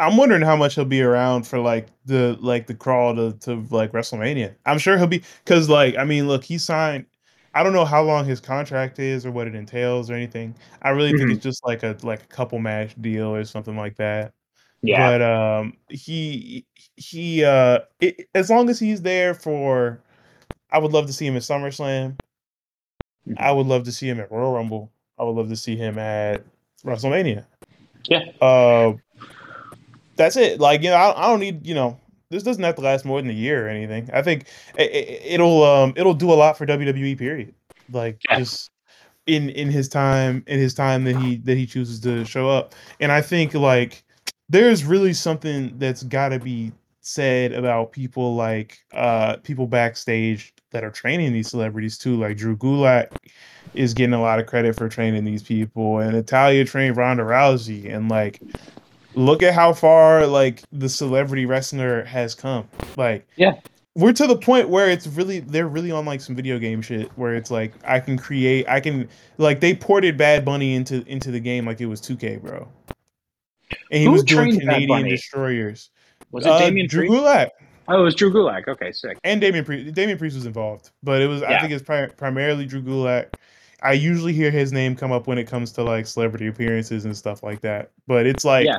I'm 0.00 0.16
wondering 0.16 0.42
how 0.42 0.56
much 0.56 0.74
he'll 0.74 0.84
be 0.84 1.00
around 1.00 1.46
for 1.46 1.60
like 1.60 1.86
the 2.06 2.36
like 2.40 2.66
the 2.66 2.74
crawl 2.74 3.14
to, 3.14 3.32
to 3.40 3.64
like 3.70 3.92
WrestleMania. 3.92 4.54
I'm 4.66 4.78
sure 4.78 4.98
he'll 4.98 5.06
be 5.06 5.22
because 5.44 5.68
like 5.68 5.96
I 5.96 6.04
mean, 6.04 6.28
look, 6.28 6.44
he 6.44 6.58
signed. 6.58 7.06
I 7.54 7.62
don't 7.62 7.74
know 7.74 7.84
how 7.84 8.02
long 8.02 8.24
his 8.24 8.40
contract 8.40 8.98
is 8.98 9.24
or 9.26 9.30
what 9.30 9.46
it 9.46 9.54
entails 9.54 10.10
or 10.10 10.14
anything. 10.14 10.56
I 10.80 10.88
really 10.88 11.12
think 11.12 11.28
Mhm. 11.28 11.34
it's 11.34 11.42
just 11.42 11.64
like 11.64 11.82
a 11.82 11.96
like 12.02 12.22
a 12.22 12.26
couple 12.26 12.58
match 12.58 13.00
deal 13.00 13.34
or 13.34 13.44
something 13.44 13.76
like 13.76 13.96
that. 13.96 14.32
Yeah, 14.82 15.10
But 15.10 15.22
um, 15.22 15.76
he 15.88 16.66
he 16.96 17.44
uh, 17.44 17.80
it, 18.00 18.28
as 18.34 18.50
long 18.50 18.68
as 18.68 18.78
he's 18.80 19.02
there 19.02 19.32
for, 19.34 20.00
I 20.70 20.78
would 20.78 20.92
love 20.92 21.06
to 21.06 21.12
see 21.12 21.26
him 21.26 21.36
at 21.36 21.42
SummerSlam. 21.42 22.16
Mhm. 23.28 23.34
I 23.38 23.52
would 23.52 23.66
love 23.66 23.84
to 23.84 23.92
see 23.92 24.08
him 24.08 24.18
at 24.18 24.32
Royal 24.32 24.52
Rumble. 24.52 24.90
I 25.18 25.24
would 25.24 25.36
love 25.36 25.48
to 25.50 25.56
see 25.56 25.76
him 25.76 25.98
at 25.98 26.42
WrestleMania. 26.84 27.44
Yeah. 28.08 28.24
Uh, 28.40 28.94
that's 30.16 30.36
it. 30.36 30.58
Like 30.60 30.82
you 30.82 30.90
know, 30.90 30.96
I, 30.96 31.24
I 31.26 31.28
don't 31.28 31.40
need 31.40 31.66
you 31.66 31.74
know. 31.74 31.98
This 32.30 32.42
doesn't 32.42 32.62
have 32.64 32.76
to 32.76 32.80
last 32.80 33.04
more 33.04 33.20
than 33.20 33.30
a 33.30 33.34
year 33.34 33.66
or 33.66 33.68
anything. 33.68 34.08
I 34.12 34.22
think 34.22 34.46
it, 34.76 34.90
it, 34.90 35.22
it'll 35.34 35.62
um 35.64 35.92
it'll 35.96 36.14
do 36.14 36.32
a 36.32 36.34
lot 36.34 36.56
for 36.58 36.66
WWE. 36.66 37.16
Period. 37.18 37.54
Like 37.92 38.18
Yeah. 38.28 38.38
just 38.38 38.70
in 39.26 39.50
in 39.50 39.70
his 39.70 39.88
time 39.88 40.42
in 40.48 40.58
his 40.58 40.74
time 40.74 41.04
that 41.04 41.16
he 41.16 41.36
that 41.36 41.56
he 41.56 41.66
chooses 41.66 42.00
to 42.00 42.24
show 42.24 42.48
up. 42.48 42.74
And 43.00 43.12
I 43.12 43.20
think 43.20 43.54
like 43.54 44.02
there's 44.48 44.84
really 44.84 45.12
something 45.12 45.78
that's 45.78 46.02
got 46.02 46.30
to 46.30 46.38
be 46.38 46.72
said 47.04 47.52
about 47.52 47.90
people 47.90 48.36
like 48.36 48.78
uh 48.92 49.36
people 49.38 49.66
backstage 49.66 50.54
that 50.70 50.84
are 50.84 50.90
training 50.90 51.32
these 51.32 51.48
celebrities 51.48 51.98
too. 51.98 52.16
Like 52.16 52.36
Drew 52.36 52.56
Gulak 52.56 53.08
is 53.74 53.92
getting 53.94 54.14
a 54.14 54.20
lot 54.20 54.38
of 54.38 54.46
credit 54.46 54.76
for 54.76 54.88
training 54.88 55.24
these 55.24 55.42
people, 55.42 55.98
and 55.98 56.12
Natalya 56.12 56.64
trained 56.64 56.96
Ronda 56.96 57.24
Rousey, 57.24 57.92
and 57.92 58.08
like 58.08 58.40
look 59.14 59.42
at 59.42 59.52
how 59.54 59.72
far 59.72 60.26
like 60.26 60.62
the 60.72 60.88
celebrity 60.88 61.44
wrestler 61.44 62.04
has 62.04 62.34
come. 62.34 62.68
Like 62.96 63.26
Yeah. 63.36 63.54
we're 63.94 64.12
to 64.12 64.26
the 64.26 64.36
point 64.36 64.68
where 64.68 64.88
it's 64.88 65.06
really 65.06 65.40
they're 65.40 65.68
really 65.68 65.90
on 65.90 66.04
like 66.04 66.20
some 66.20 66.36
video 66.36 66.58
game 66.58 66.80
shit 66.82 67.10
where 67.16 67.34
it's 67.34 67.50
like 67.50 67.72
I 67.84 67.98
can 68.00 68.16
create 68.16 68.68
I 68.68 68.80
can 68.80 69.08
like 69.38 69.60
they 69.60 69.74
ported 69.74 70.16
Bad 70.16 70.44
Bunny 70.44 70.74
into 70.74 71.04
into 71.08 71.30
the 71.30 71.40
game 71.40 71.66
like 71.66 71.80
it 71.80 71.86
was 71.86 72.00
2K, 72.00 72.40
bro. 72.40 72.68
And 73.90 73.98
he 74.00 74.04
Who 74.04 74.12
was 74.12 74.24
doing 74.24 74.58
Canadian 74.58 75.08
destroyers. 75.08 75.90
was 76.30 76.46
it 76.46 76.50
Uh, 76.50 76.58
Damien 76.58 76.86
Drew 76.88 77.08
Priest? 77.08 77.22
Gulak 77.22 77.48
Oh, 77.88 78.00
it 78.00 78.04
was 78.04 78.14
Drew 78.14 78.32
Gulak. 78.32 78.68
Okay, 78.68 78.92
sick. 78.92 79.18
and 79.24 79.40
Damien 79.40 79.64
Priest. 79.64 79.92
Damien 79.94 80.16
Priest 80.18 80.36
was 80.36 80.46
involved, 80.46 80.90
but 81.02 81.20
it 81.20 81.26
was 81.26 81.42
I 81.42 81.58
think 81.60 81.72
it's 81.72 81.82
pri- 81.82 82.06
primarily 82.08 82.64
Drew 82.64 82.80
Gulak. 82.82 83.32
I 83.82 83.92
usually 83.92 84.32
hear 84.32 84.50
his 84.50 84.72
name 84.72 84.94
come 84.96 85.12
up 85.12 85.26
when 85.26 85.38
it 85.38 85.46
comes 85.48 85.72
to 85.72 85.82
like 85.82 86.06
celebrity 86.06 86.46
appearances 86.46 87.04
and 87.04 87.16
stuff 87.16 87.42
like 87.42 87.60
that. 87.62 87.90
But 88.06 88.26
it's 88.26 88.44
like 88.44 88.66
Yeah. 88.66 88.78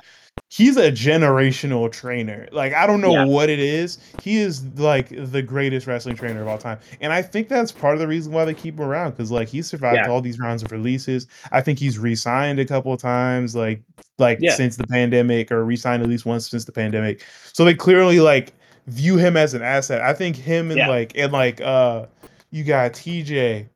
he's 0.50 0.78
a 0.78 0.92
generational 0.92 1.92
trainer. 1.92 2.48
Like 2.52 2.74
I 2.74 2.88
don't 2.88 3.02
know 3.02 3.13
Yeah. 3.13 3.26
what 3.26 3.50
it 3.50 3.60
is. 3.60 3.98
He 4.22 4.38
is 4.38 4.63
like 4.78 5.10
the 5.10 5.42
greatest 5.42 5.88
wrestling 5.88 6.16
trainer 6.16 6.42
of 6.42 6.48
all 6.48 6.58
time, 6.58 6.80
and 7.02 7.12
I 7.12 7.22
think 7.22 7.50
that's 7.50 7.72
part 7.72 7.94
of 7.96 8.00
the 8.00 8.08
reason 8.08 8.32
why 8.32 8.46
they 8.46 8.54
keep 8.54 8.76
him 8.80 8.86
around 8.86 9.12
because 9.12 9.32
like 9.32 9.48
he 9.50 9.62
survived 9.62 9.98
Yeah. 9.98 10.10
all 10.10 10.22
these 10.22 10.39
rounds 10.39 10.63
of 10.63 10.72
releases. 10.72 11.28
I 11.52 11.62
think 11.62 11.80
he's 11.80 11.98
re-signed 12.00 12.60
a 12.60 12.66
couple 12.66 12.94
of 12.94 13.02
times, 13.02 13.56
like 13.56 13.82
like 14.20 14.39
since 14.56 14.76
the 14.78 14.88
pandemic, 14.88 15.52
or 15.52 15.66
re-signed 15.66 16.04
at 16.04 16.10
least 16.10 16.26
once 16.26 16.50
since 16.50 16.66
the 16.66 16.72
pandemic. 16.72 17.24
So 17.52 17.66
they 17.66 17.74
clearly 17.74 18.20
like 18.20 18.54
view 18.88 19.18
him 19.18 19.38
as 19.38 19.54
an 19.54 19.62
asset. 19.62 20.02
I 20.02 20.13
think 20.13 20.36
him 20.36 20.70
and 20.72 20.80
like 20.88 21.13
and 21.18 21.32
like 21.32 21.62
uh 21.62 22.06
you 22.52 22.63
got 22.63 22.94
TJ. 22.94 23.68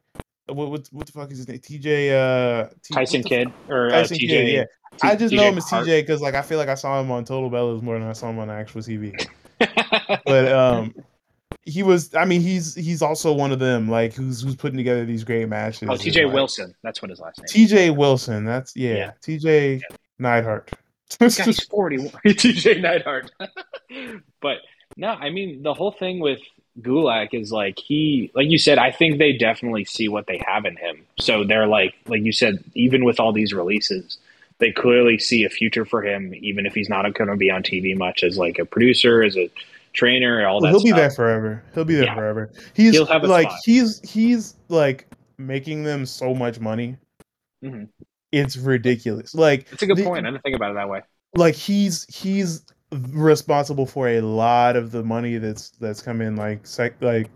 What 0.48 0.70
what 0.70 0.88
what 0.92 1.06
the 1.06 1.12
fuck 1.12 1.32
is 1.32 1.40
his 1.40 1.48
name? 1.48 1.60
TJ 1.60 2.12
uh 2.12 2.70
T- 2.84 2.94
Tyson 2.94 3.24
Kidd 3.24 3.52
or 3.70 3.88
uh, 3.88 3.92
Tyson 3.92 4.18
TJ. 4.18 4.28
Kidd, 4.28 4.48
yeah. 4.50 4.64
I 5.04 5.16
just 5.16 5.34
know 5.34 5.44
him 5.44 5.58
as. 5.58 5.66
TJ 5.66 6.02
because 6.02 6.22
like 6.22 6.36
I 6.36 6.42
feel 6.42 6.58
like 6.58 6.70
I 6.70 6.76
saw 6.76 7.00
him 7.00 7.12
on 7.12 7.26
Total 7.26 7.50
Bellas 7.52 7.82
more 7.82 8.00
than 8.00 8.08
I 8.08 8.14
saw 8.14 8.30
him 8.30 8.40
on 8.40 8.50
actual 8.50 8.82
TV. 8.82 9.14
But 10.26 10.52
um 10.52 10.94
he 11.64 11.84
was 11.84 12.14
I 12.16 12.24
mean 12.26 12.42
he's 12.42 12.76
he's 12.76 13.02
also 13.02 13.34
one 13.34 13.52
of 13.52 13.60
them 13.60 13.90
like 13.90 14.14
who's 14.14 14.42
who's 14.42 14.56
putting 14.56 14.78
together 14.78 15.06
these 15.06 15.24
great 15.24 15.50
matches. 15.50 15.90
oh, 15.90 15.96
TJ 15.96 16.26
like- 16.26 16.34
Wilson. 16.34 16.74
That's 16.84 17.02
what 17.02 17.10
his 17.10 17.20
last 17.20 17.40
name. 17.40 17.46
is. 17.66 17.72
TJ 17.72 17.96
Wilson, 17.98 18.46
that's 18.46 18.76
yeah. 18.76 18.96
Yeah. 18.96 19.12
TJ 19.22 19.82
Neidhart. 20.20 20.72
Guy's 21.20 21.66
41. 21.66 22.10
TJ 22.26 22.82
Neidhart. 22.82 23.32
but 24.42 24.58
no, 24.98 25.10
I 25.10 25.30
mean, 25.30 25.64
the 25.64 25.74
whole 25.74 25.92
thing 25.92 26.20
with 26.20 26.40
Gulak 26.82 27.30
is 27.34 27.52
like 27.52 27.80
he, 27.80 28.32
like 28.36 28.50
you 28.50 28.58
said, 28.58 28.78
I 28.78 28.92
think 28.92 29.18
they 29.18 29.34
definitely 29.34 29.86
see 29.86 30.08
what 30.08 30.28
they 30.28 30.42
have 30.46 30.66
in 30.66 30.76
him. 30.78 31.06
So 31.20 31.44
they're 31.44 31.68
like, 31.68 31.96
like 32.08 32.22
you 32.24 32.32
said, 32.32 32.64
even 32.76 33.04
with 33.04 33.20
all 33.20 33.34
these 33.34 33.54
releases, 33.54 34.18
they 34.60 34.72
clearly 34.72 35.18
see 35.18 35.44
a 35.44 35.50
future 35.50 35.86
for 35.86 36.04
him, 36.04 36.34
even 36.36 36.66
if 36.66 36.74
he's 36.74 36.90
not 36.90 37.12
going 37.14 37.30
to 37.30 37.36
be 37.36 37.50
on 37.50 37.64
TV 37.64 37.98
much 37.98 38.24
as 38.24 38.38
like 38.38 38.60
a 38.60 38.66
producer, 38.66 39.24
as 39.24 39.36
a 39.38 39.50
trainer, 39.94 40.46
all 40.48 40.62
that. 40.62 40.70
he'll 40.70 40.84
be 40.84 40.92
there 40.92 41.10
forever. 41.10 41.64
He'll 41.74 41.86
be 41.86 41.96
there 41.96 42.06
Yeah. 42.06 42.16
forever. 42.16 42.52
He's 42.76 42.92
He'll 42.94 43.06
have 43.08 43.24
a 43.24 43.28
like 43.28 43.50
spot. 43.50 43.60
he's 43.66 44.10
he's 44.10 44.56
like 44.70 45.08
making 45.40 45.84
them 45.84 46.06
so 46.06 46.34
much 46.36 46.60
money. 46.60 46.98
Mhm. 47.64 47.88
It's 48.32 48.58
ridiculous. 48.58 49.34
Like 49.34 49.68
It's 49.72 49.82
a 49.82 49.88
good 49.88 49.98
the- 49.98 50.04
point. 50.04 50.26
I 50.28 50.30
didn't 50.32 50.44
think 50.44 50.56
about 50.56 50.72
it 50.72 50.76
that 50.76 50.90
way. 50.90 51.02
like 51.36 51.56
he's 51.56 52.06
he's 52.14 52.64
responsible 52.92 53.86
for 53.86 54.08
a 54.08 54.22
lot 54.22 54.76
of 54.78 54.92
the 54.92 55.04
money 55.04 55.38
that's 55.38 55.70
that's 55.72 56.02
come 56.02 56.22
in 56.22 56.36
like 56.38 56.66
like 57.02 57.30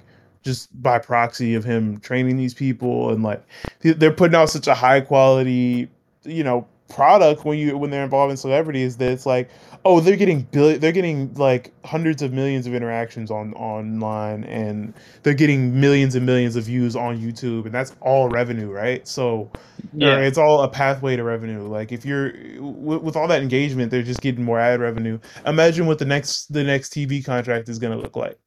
just 0.44 0.70
by 0.82 0.98
proxy 0.98 1.56
of 1.56 1.64
him 1.64 2.00
training 2.00 2.38
these 2.38 2.54
people 2.54 3.10
and 3.12 3.22
like 3.22 3.44
they- 3.82 3.92
they're 3.92 4.14
putting 4.14 4.36
out 4.36 4.50
such 4.50 4.68
a 4.68 4.74
high 4.74 5.02
quality 5.02 5.90
you 6.24 6.44
know 6.44 6.66
product 6.88 7.44
when 7.46 7.58
you 7.58 7.78
when 7.78 7.90
they're 7.90 8.04
involved 8.04 8.32
in 8.32 8.38
celebrities 8.38 8.98
that 8.98 9.12
it's 9.12 9.26
like 9.26 9.50
oh 9.84 10.00
they're 10.00 10.16
getting 10.18 10.42
bill 10.44 10.78
they're 10.78 10.92
getting 10.92 11.34
like 11.36 11.72
hundreds 11.86 12.22
of 12.22 12.32
millions 12.34 12.68
of 12.68 12.74
interactions 12.76 13.32
on 13.32 13.54
online 13.56 14.44
and 14.44 14.94
they're 15.24 15.34
getting 15.34 15.80
millions 15.80 16.14
and 16.16 16.26
millions 16.26 16.56
of 16.56 16.66
views 16.66 16.96
on 16.96 17.18
YouTube 17.18 17.66
and 17.66 17.74
that's 17.74 17.96
all 18.02 18.30
revenue 18.30 18.70
right 18.72 19.08
so 19.08 19.50
Yeah. 19.94 20.20
it's 20.20 20.38
all 20.38 20.62
a 20.62 20.70
pathway 20.70 21.16
to 21.16 21.24
revenue. 21.24 21.64
Like 21.68 21.92
if 21.92 22.06
you're 22.06 22.34
with, 22.62 23.02
with 23.02 23.16
all 23.16 23.28
that 23.28 23.42
engagement, 23.42 23.90
they're 23.92 24.04
just 24.04 24.22
getting 24.22 24.44
more 24.44 24.60
ad 24.60 24.80
revenue. 24.80 25.20
Imagine 25.48 25.88
what 25.88 25.98
the 26.00 26.06
next 26.06 26.54
the 26.54 26.64
next 26.64 26.94
TV 26.94 27.26
contract 27.26 27.68
is 27.68 27.80
going 27.80 27.92
to 27.98 28.02
look 28.02 28.16
like. 28.16 28.38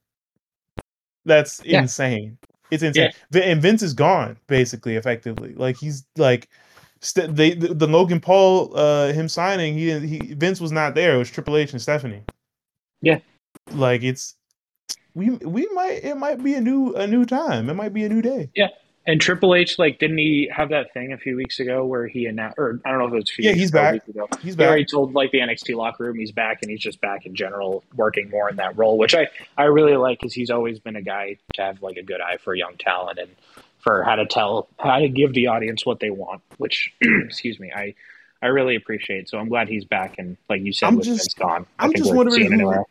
That's 1.25 1.61
Yeah. 1.65 1.81
insane. 1.81 2.37
It's 2.71 2.83
insane. 2.83 3.11
Vi- 3.31 3.43
And 3.43 3.61
Vince 3.61 3.81
is 3.83 3.93
gone 3.93 4.37
basically, 4.47 4.95
effectively. 4.95 5.53
Like 5.55 5.77
he's 5.77 6.05
like. 6.17 6.47
St- 7.01 7.35
they 7.35 7.53
the, 7.53 7.73
the 7.73 7.87
Logan 7.87 8.19
Paul 8.19 8.75
uh 8.77 9.11
him 9.13 9.27
signing 9.27 9.75
he 9.75 9.99
he 9.99 10.33
Vince 10.33 10.59
was 10.61 10.71
not 10.71 10.95
there. 10.95 11.15
It 11.15 11.17
was 11.17 11.29
Triple 11.29 11.57
H 11.57 11.71
and 11.73 11.81
Stephanie. 11.81 12.23
Yeah. 13.01 13.19
like 13.71 14.03
it's 14.03 14.35
we 15.13 15.31
we 15.31 15.67
might 15.73 16.03
it 16.03 16.15
might 16.17 16.43
be 16.43 16.53
a 16.55 16.61
new 16.61 16.93
a 16.95 17.05
new 17.07 17.25
time. 17.25 17.69
It 17.69 17.73
might 17.75 17.93
be 17.93 18.03
a 18.05 18.09
new 18.09 18.21
day. 18.21 18.49
Yeah. 18.55 18.67
And 19.07 19.21
Triple 19.21 19.53
H, 19.53 19.77
like, 19.77 19.99
didn't 19.99 20.17
he 20.17 20.49
have 20.51 20.69
that 20.69 20.91
thing 20.91 21.13
a 21.13 21.17
few 21.19 21.35
weeks 21.35 21.59
ago 21.59 21.85
where 21.85 22.07
he 22.07 22.25
announced, 22.25 22.57
or 22.57 22.81
I 22.85 22.89
don't 22.89 22.97
know 22.97 23.05
if 23.05 23.13
it 23.13 23.15
was 23.17 23.29
a 23.29 23.33
few 23.35 23.49
Yeah, 23.49 23.53
he's 23.55 23.69
back. 23.69 24.01
he's 24.41 24.53
He 24.53 24.57
back. 24.57 24.67
already 24.67 24.85
told 24.85 25.13
like 25.13 25.29
the 25.29 25.37
NXT 25.41 25.75
locker 25.75 26.05
room 26.05 26.17
he's 26.17 26.31
back, 26.31 26.63
and 26.63 26.71
he's 26.71 26.79
just 26.79 26.99
back 27.01 27.27
in 27.27 27.35
general, 27.35 27.83
working 27.95 28.31
more 28.31 28.49
in 28.49 28.55
that 28.55 28.75
role, 28.75 28.97
which 28.97 29.13
I 29.13 29.27
I 29.59 29.65
really 29.65 29.95
like 29.95 30.19
because 30.21 30.33
he's 30.33 30.49
always 30.49 30.79
been 30.79 30.95
a 30.95 31.03
guy 31.03 31.37
to 31.53 31.61
have 31.61 31.83
like 31.83 31.97
a 31.97 32.01
good 32.01 32.19
eye 32.19 32.37
for 32.37 32.55
young 32.55 32.77
talent. 32.79 33.19
And 33.19 33.29
for 33.85 34.03
how 34.03 34.15
to 34.15 34.25
tell 34.25 34.67
how 34.79 34.99
to 34.99 35.07
give 35.07 35.33
the 35.33 35.47
audience 35.47 35.85
what 35.85 35.99
they 36.01 36.09
want. 36.09 36.41
Which, 36.57 36.91
excuse 37.01 37.59
me, 37.59 37.71
I 37.73 37.93
I 38.41 38.47
really 38.47 38.75
appreciate. 38.75 39.29
So 39.29 39.37
I'm 39.37 39.47
glad 39.47 39.69
he's 39.69 39.85
back, 39.85 40.15
and 40.17 40.35
like 40.49 40.61
you 40.61 40.73
said, 40.73 40.87
I'm 40.87 40.95
with 40.97 41.05
just- 41.05 41.37
gone, 41.37 41.65
I 41.79 41.85
I'm 41.85 41.93
just 41.93 42.13
wondering 42.13 42.47
who- 42.47 42.53
anywhere. 42.53 42.83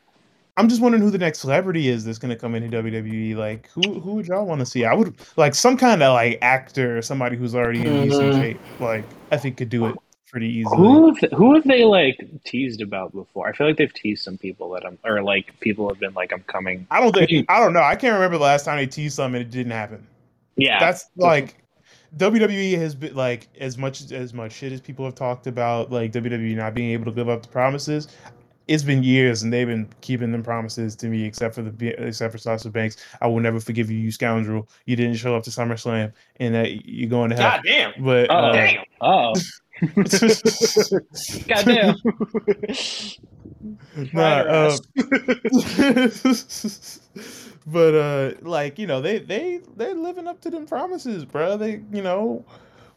I'm 0.56 0.68
just 0.68 0.80
wondering 0.80 1.02
who 1.02 1.10
the 1.10 1.18
next 1.18 1.40
celebrity 1.40 1.88
is 1.88 2.04
that's 2.04 2.18
gonna 2.18 2.36
come 2.36 2.54
into 2.54 2.68
WWE. 2.80 3.34
Like, 3.34 3.68
who 3.70 3.98
who 4.00 4.14
would 4.14 4.28
y'all 4.28 4.46
want 4.46 4.60
to 4.60 4.66
see? 4.66 4.84
I 4.84 4.94
would 4.94 5.12
like 5.36 5.52
some 5.52 5.76
kind 5.76 6.00
of 6.00 6.14
like 6.14 6.38
actor, 6.42 7.02
somebody 7.02 7.36
who's 7.36 7.56
already 7.56 7.80
in 7.80 8.04
decent 8.08 8.34
Mhm. 8.34 8.40
shape. 8.40 8.60
Like, 8.78 9.04
I 9.32 9.36
think 9.36 9.56
could 9.56 9.68
do 9.68 9.86
it 9.86 9.96
pretty 10.30 10.46
easily. 10.48 10.76
Who 10.76 11.12
have, 11.12 11.30
who 11.32 11.54
have 11.54 11.64
they 11.64 11.84
like 11.84 12.24
teased 12.44 12.80
about 12.82 13.12
before? 13.12 13.48
I 13.48 13.52
feel 13.52 13.66
like 13.66 13.78
they've 13.78 13.92
teased 13.92 14.22
some 14.22 14.38
people 14.38 14.70
that 14.70 14.86
I'm, 14.86 14.96
or 15.04 15.22
like 15.24 15.58
people 15.58 15.88
have 15.88 15.98
been 15.98 16.14
like, 16.14 16.32
I'm 16.32 16.44
coming. 16.44 16.86
I 16.88 17.00
don't 17.00 17.12
think 17.12 17.46
I 17.50 17.58
don't 17.58 17.72
know. 17.72 17.82
I 17.82 17.96
can't 17.96 18.14
remember 18.14 18.38
the 18.38 18.44
last 18.44 18.64
time 18.64 18.76
they 18.76 18.86
teased 18.86 19.16
something 19.16 19.40
and 19.42 19.50
it 19.52 19.56
didn't 19.56 19.72
happen. 19.72 20.06
Yeah, 20.56 20.80
That's 20.80 21.10
like 21.16 21.56
WWE 22.16 22.78
has 22.78 22.94
been 22.94 23.14
like 23.14 23.48
as 23.58 23.76
much 23.76 24.12
as 24.12 24.32
much 24.32 24.52
shit 24.52 24.72
as 24.72 24.80
people 24.80 25.04
have 25.04 25.14
talked 25.14 25.46
about 25.46 25.90
like 25.90 26.12
WWE 26.12 26.56
not 26.56 26.74
being 26.74 26.90
able 26.90 27.04
to 27.06 27.10
live 27.10 27.28
up 27.28 27.42
to 27.42 27.48
promises. 27.48 28.08
It's 28.66 28.82
been 28.82 29.02
years 29.02 29.42
and 29.42 29.52
they've 29.52 29.66
been 29.66 29.88
keeping 30.00 30.32
them 30.32 30.42
promises 30.42 30.96
to 30.96 31.08
me, 31.08 31.24
except 31.24 31.54
for 31.54 31.62
the 31.62 31.88
except 32.06 32.32
for 32.32 32.38
Sasha 32.38 32.70
Banks. 32.70 32.96
I 33.20 33.26
will 33.26 33.40
never 33.40 33.60
forgive 33.60 33.90
you, 33.90 33.98
you 33.98 34.10
scoundrel. 34.10 34.68
You 34.86 34.96
didn't 34.96 35.16
show 35.16 35.36
up 35.36 35.42
to 35.44 35.50
SummerSlam, 35.50 36.12
and 36.40 36.54
that 36.54 36.86
you're 36.86 37.10
going 37.10 37.30
to 37.30 37.36
hell. 37.36 37.50
God 37.50 37.60
damn. 37.64 37.92
But 38.02 38.30
Oh, 38.30 38.34
uh, 38.34 38.52
Damn. 38.52 38.84
Oh, 39.02 39.34
goddamn. 41.48 41.96
nah, 44.12 44.12
Fire 44.12 44.48
uh, 44.48 44.70
ass. 44.70 44.80
but 47.66 47.94
uh 47.94 48.32
like 48.42 48.78
you 48.78 48.86
know 48.86 49.00
they 49.00 49.18
they 49.18 49.60
they're 49.76 49.94
living 49.94 50.26
up 50.26 50.40
to 50.40 50.50
them 50.50 50.66
promises 50.66 51.24
bro 51.24 51.56
they 51.56 51.82
you 51.92 52.02
know 52.02 52.44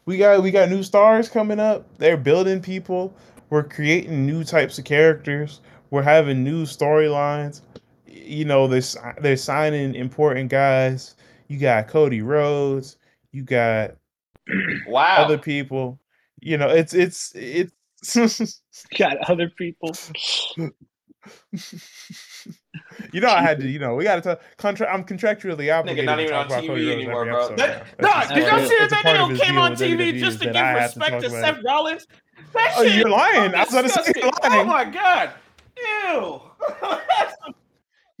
we 0.06 0.16
got 0.16 0.42
we 0.42 0.50
got 0.50 0.70
new 0.70 0.82
stars 0.82 1.28
coming 1.28 1.60
up. 1.60 1.86
They're 1.98 2.16
building 2.16 2.60
people. 2.62 3.14
We're 3.50 3.62
creating 3.64 4.26
new 4.26 4.42
types 4.44 4.78
of 4.78 4.84
characters. 4.84 5.60
We're 5.90 6.02
having 6.02 6.42
new 6.42 6.64
storylines. 6.64 7.60
You 8.06 8.44
know 8.46 8.66
they're, 8.66 8.82
they're 9.20 9.36
signing 9.36 9.94
important 9.94 10.50
guys. 10.50 11.14
You 11.48 11.58
got 11.58 11.88
cody 11.88 12.22
rhodes. 12.22 12.96
You 13.32 13.42
got 13.42 13.96
Wow. 14.88 15.24
other 15.24 15.38
people. 15.38 16.00
You 16.40 16.56
know 16.56 16.68
it's 16.68 16.94
it's 16.94 17.32
it's 17.34 17.72
Got 18.98 19.18
other 19.28 19.50
people. 19.50 19.94
you 23.12 23.20
know, 23.20 23.28
I 23.28 23.42
had 23.42 23.60
to. 23.60 23.68
You 23.68 23.78
know, 23.78 23.94
we 23.94 24.04
got 24.04 24.16
to 24.16 24.20
talk. 24.22 24.40
Contra- 24.56 24.92
I'm 24.92 25.04
contractually 25.04 25.72
obligated. 25.76 26.04
Nigga 26.04 26.06
not 26.06 26.16
to 26.16 26.22
even 26.22 26.32
talk 26.34 26.46
on 26.46 26.52
about 26.52 26.66
Cody 26.66 26.86
TV 26.86 26.92
anymore, 26.92 27.24
bro. 27.24 27.56
That, 27.56 27.86
now. 28.00 28.08
That's 28.10 28.28
nah, 28.30 28.34
did 28.34 28.46
y'all 28.46 28.60
of- 28.60 28.68
see 28.68 28.76
that 28.76 28.84
it's 28.84 28.92
that 28.92 29.04
nigga 29.04 29.40
came 29.40 29.58
on 29.58 29.72
TV 29.72 30.18
just 30.18 30.40
to 30.42 30.46
give 30.52 30.54
respect 30.74 31.10
talk 31.12 31.22
to 31.22 31.30
Seth. 31.30 31.58
Rollins? 31.64 32.06
That 32.54 32.74
Oh, 32.76 32.84
shit 32.84 32.94
you're 32.96 33.08
lying. 33.10 33.54
I 33.54 33.60
was 33.64 33.70
about 33.72 33.82
to 33.82 33.88
say 33.90 34.02
disgusting. 34.12 34.22
you're 34.52 34.60
Oh 34.60 34.64
my 34.64 34.84
god. 34.84 35.30
Ew. 35.76 36.40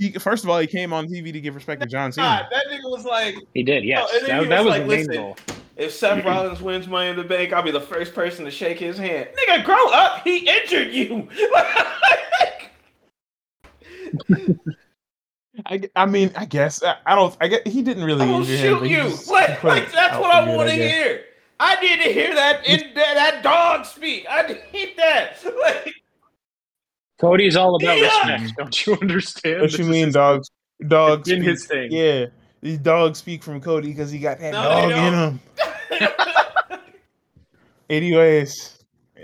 He, 0.00 0.12
first 0.12 0.44
of 0.44 0.50
all, 0.50 0.60
he 0.60 0.68
came 0.68 0.92
on 0.92 1.08
TV 1.08 1.32
to 1.32 1.40
give 1.40 1.56
respect 1.56 1.80
to 1.82 1.88
John 1.88 2.10
God, 2.12 2.46
Cena. 2.46 2.48
that 2.52 2.66
nigga 2.70 2.88
was 2.88 3.04
like, 3.04 3.34
He 3.52 3.64
did, 3.64 3.82
yes. 3.82 4.08
and 4.20 4.28
that 4.28 4.42
he 4.44 4.48
that 4.48 4.64
was 4.64 4.66
was 4.66 4.78
like, 4.78 4.86
main 4.86 5.06
listen, 5.08 5.14
goal. 5.14 5.36
if 5.76 5.92
Seth 5.92 6.24
Rollins 6.24 6.62
wins 6.62 6.86
Money 6.86 7.10
in 7.10 7.16
the 7.16 7.24
Bank, 7.24 7.52
I'll 7.52 7.64
be 7.64 7.72
the 7.72 7.80
first 7.80 8.14
person 8.14 8.44
to 8.44 8.50
shake 8.52 8.78
his 8.78 8.96
hand. 8.96 9.30
Nigga, 9.48 9.64
grow 9.64 9.88
up. 9.88 10.22
He 10.22 10.48
injured 10.48 10.92
you. 10.94 11.28
I, 15.66 15.80
I 15.96 16.06
mean, 16.06 16.30
I 16.36 16.44
guess 16.44 16.82
I, 16.84 16.96
I 17.04 17.14
don't. 17.16 17.36
I 17.40 17.48
get 17.48 17.66
he 17.66 17.82
didn't 17.82 18.04
really 18.04 18.22
I 18.24 18.26
will 18.30 18.40
injure 18.40 18.56
him. 18.56 18.78
shoot 18.78 18.88
you. 18.90 19.02
just- 19.10 19.28
Like, 19.28 19.62
like 19.64 19.92
that's 19.92 20.16
what 20.18 20.32
I 20.34 20.54
want 20.54 20.68
to 20.68 20.74
hear. 20.74 21.24
I 21.60 21.80
need 21.80 22.00
to 22.04 22.12
hear 22.12 22.32
that 22.34 22.64
in 22.66 22.78
that, 22.94 23.14
that 23.14 23.42
dog 23.42 23.84
speak. 23.84 24.26
I 24.30 24.60
need 24.72 24.90
that. 24.96 25.38
Like, 25.62 25.92
Cody's 27.20 27.56
all 27.56 27.74
about 27.74 27.98
Yeah. 27.98 28.04
respect. 28.34 28.56
Don't 28.58 28.86
you 28.86 28.96
understand? 29.02 29.60
What 29.62 29.70
This 29.72 29.78
you 29.80 29.84
mean, 29.86 30.06
his- 30.06 30.14
dog? 30.14 30.42
Dog 30.86 31.26
in 31.28 31.42
his 31.42 31.66
thing. 31.66 31.90
Yeah, 31.90 32.26
these 32.60 32.78
dogs 32.78 33.18
speak 33.18 33.42
from 33.42 33.60
Cody 33.60 33.88
because 33.88 34.12
he 34.12 34.20
got 34.20 34.38
that 34.38 34.52
No, 34.52 34.62
dog 34.62 34.88
they 34.90 35.06
in 35.08 35.14
him. 35.14 36.78
Anyways, 37.90 38.77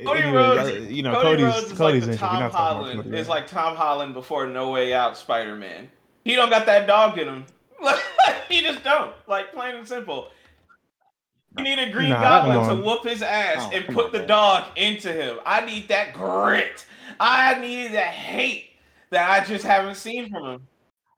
Cody 0.04 0.22
anyways, 0.22 0.34
Rhodes, 0.58 0.92
you 0.92 1.02
know, 1.02 1.14
Cody 1.14 1.42
Cody's 1.42 1.54
Rhodes 1.54 1.70
is 1.72 1.78
Cody's 1.78 2.02
like 2.02 2.12
the 2.12 2.16
Tom 2.18 2.40
not 2.40 2.52
Holland. 2.52 3.02
Cody 3.04 3.16
It's 3.16 3.28
like 3.28 3.46
Tom 3.46 3.76
Holland 3.76 4.14
before 4.14 4.46
No 4.46 4.70
Way 4.70 4.92
Out 4.92 5.16
Spider 5.16 5.54
Man. 5.54 5.88
He 6.24 6.34
don't 6.34 6.50
got 6.50 6.66
that 6.66 6.86
dog 6.86 7.18
in 7.18 7.28
him. 7.28 7.46
he 8.48 8.62
just 8.62 8.82
don't. 8.82 9.12
Like 9.28 9.52
plain 9.52 9.76
and 9.76 9.86
simple. 9.86 10.28
You 11.56 11.62
need 11.64 11.78
a 11.78 11.90
Green 11.92 12.08
Nah, 12.08 12.20
Goblin 12.20 12.76
to 12.76 12.82
whoop 12.84 13.04
his 13.04 13.22
ass 13.22 13.58
Oh, 13.60 13.70
and 13.72 13.84
put 13.86 14.06
on, 14.06 14.12
the 14.12 14.18
man. 14.20 14.28
dog 14.28 14.64
into 14.76 15.12
him. 15.12 15.38
I 15.46 15.64
need 15.64 15.86
that 15.88 16.12
grit. 16.12 16.84
I 17.20 17.58
need 17.60 17.92
that 17.92 18.12
hate 18.12 18.70
that 19.10 19.30
I 19.30 19.44
just 19.44 19.64
haven't 19.64 19.94
seen 19.94 20.30
from 20.30 20.44
him. 20.44 20.66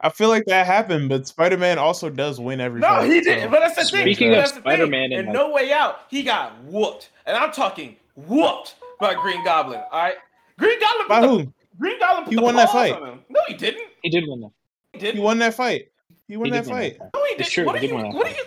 I 0.02 0.10
feel 0.10 0.28
like 0.28 0.44
that 0.46 0.66
happened, 0.66 1.08
but 1.08 1.26
Spider 1.26 1.56
Man 1.56 1.78
also 1.78 2.10
does 2.10 2.38
win 2.38 2.60
every. 2.60 2.82
Time. 2.82 2.92
No, 2.92 3.00
fight, 3.00 3.10
he 3.10 3.20
didn't. 3.22 3.44
so- 3.44 3.48
But 3.50 3.60
that's 3.60 3.76
the 3.76 3.84
thing. 3.96 4.02
Speaking 4.02 4.30
of 4.32 4.36
that's 4.36 4.52
the 4.52 4.60
thing. 4.60 4.72
Spider-Man 4.72 5.04
and, 5.04 5.12
and 5.14 5.28
like- 5.28 5.34
No 5.34 5.50
Way 5.50 5.72
Out, 5.72 6.00
he 6.10 6.22
got 6.22 6.62
whooped, 6.64 7.08
and 7.24 7.34
I'm 7.34 7.50
talking 7.50 7.96
whooped 8.16 8.74
by 9.00 9.14
Green 9.14 9.44
Goblin. 9.44 9.80
All 9.90 10.00
right, 10.02 10.14
Green 10.58 10.80
Goblin. 10.80 11.08
by 11.08 11.20
put 11.20 11.26
the- 11.26 11.44
who? 11.44 11.52
Green 11.78 11.98
Goblin 12.00 12.24
put 12.24 12.30
He 12.30 12.36
the 12.36 12.42
won 12.42 12.56
that 12.56 12.70
fight. 12.70 12.92
on 12.94 13.06
him. 13.08 13.20
No, 13.28 13.40
he 13.48 13.54
didn't. 13.54 13.82
He 14.02 14.08
did 14.10 14.24
win 14.26 14.40
that. 14.40 14.50
He 14.94 14.98
didn't. 14.98 15.16
He 15.16 15.20
won 15.20 15.38
that 15.40 15.54
fight. 15.54 15.88
He 16.26 16.36
won 16.36 16.46
He 16.46 16.50
that 16.52 16.64
did 16.64 16.72
win 16.72 16.80
fight. 16.82 16.98
that 16.98 17.10
No, 17.14 17.24
he 17.24 17.34
didn't. 17.36 17.50
true, 17.50 17.64
What 17.66 17.74
he 17.74 17.78
are 17.78 17.80
did 17.82 17.90
you? 17.90 17.96
win 17.96 18.04
that 18.04 18.14
What 18.14 18.26
are 18.26 18.30
fight. 18.30 18.36
you? 18.38 18.42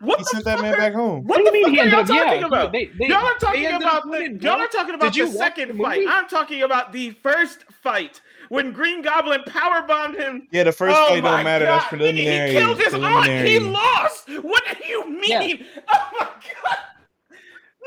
What 0.00 0.18
He 0.18 0.24
the 0.24 0.28
sent 0.28 0.44
that 0.44 0.52
fuck 0.56 0.62
man 0.62 0.74
are- 0.74 0.76
back 0.76 0.92
home. 0.92 1.24
What, 1.24 1.24
What 1.24 1.36
do 1.38 1.44
the 1.44 1.46
you 1.46 1.52
mean 1.52 1.64
fuck 1.64 1.72
he 1.72 1.80
are 1.80 1.86
y'all 1.88 2.00
up? 2.00 2.08
Yeah, 2.10 2.24
talking 2.24 2.44
about? 2.44 2.72
they, 2.72 2.84
they, 2.98 3.06
y'all 3.08 3.24
are 3.24 3.34
talking 3.38 3.66
about 3.66 4.02
the, 4.04 4.08
winning, 4.10 4.40
y'all 4.42 4.60
are 4.60 4.66
talking 4.66 4.94
about 4.94 5.14
the 5.14 5.26
second 5.28 5.78
the 5.78 5.82
fight. 5.82 6.06
I'm 6.06 6.28
talking 6.28 6.62
about 6.62 6.92
the 6.92 7.10
first 7.12 7.64
fight 7.82 8.20
when 8.50 8.72
Green 8.72 9.00
Goblin 9.00 9.42
power 9.44 9.82
bombed 9.88 10.16
him. 10.16 10.46
Yeah, 10.50 10.64
the 10.64 10.72
first 10.72 10.94
oh 10.94 11.08
fight 11.08 11.22
don't 11.22 11.44
matter. 11.44 11.64
God. 11.64 11.78
That's 11.78 11.88
preliminary. 11.88 12.50
He 12.50 12.56
killed 12.58 12.78
his 12.78 12.92
aunt. 12.92 13.48
He 13.48 13.58
lost. 13.58 14.28
What 14.42 14.62
do 14.66 14.86
you 14.86 15.08
mean? 15.08 15.30
Yeah. 15.30 15.66
Oh 15.88 16.10
my 16.20 16.26
god. 16.26 16.76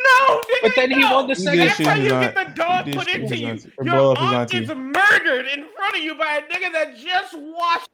No, 0.02 0.40
nigga, 0.40 0.62
But 0.62 0.72
then 0.76 0.92
he 0.92 0.98
no. 1.00 1.14
won 1.16 1.28
the 1.28 1.36
second 1.36 1.60
did 1.60 1.68
That's 1.68 1.78
shoot 1.78 1.88
how 1.88 1.96
you 1.96 2.14
aunt. 2.14 2.36
get 2.36 2.48
the 2.48 2.54
dog 2.54 2.86
put 2.94 3.08
into 3.10 3.38
you. 3.38 3.48
auntie, 3.48 3.72
Your 3.82 3.86
blow 3.86 4.12
up 4.14 4.22
aunt 4.22 4.36
auntie. 4.54 4.66
gets 4.66 4.74
murdered 4.80 5.48
in 5.48 5.66
front 5.76 5.96
of 5.98 6.02
you 6.02 6.16
by 6.16 6.38
a 6.38 6.42
nigga 6.54 6.72
that 6.72 6.98
just 6.98 7.38
watched. 7.38 7.90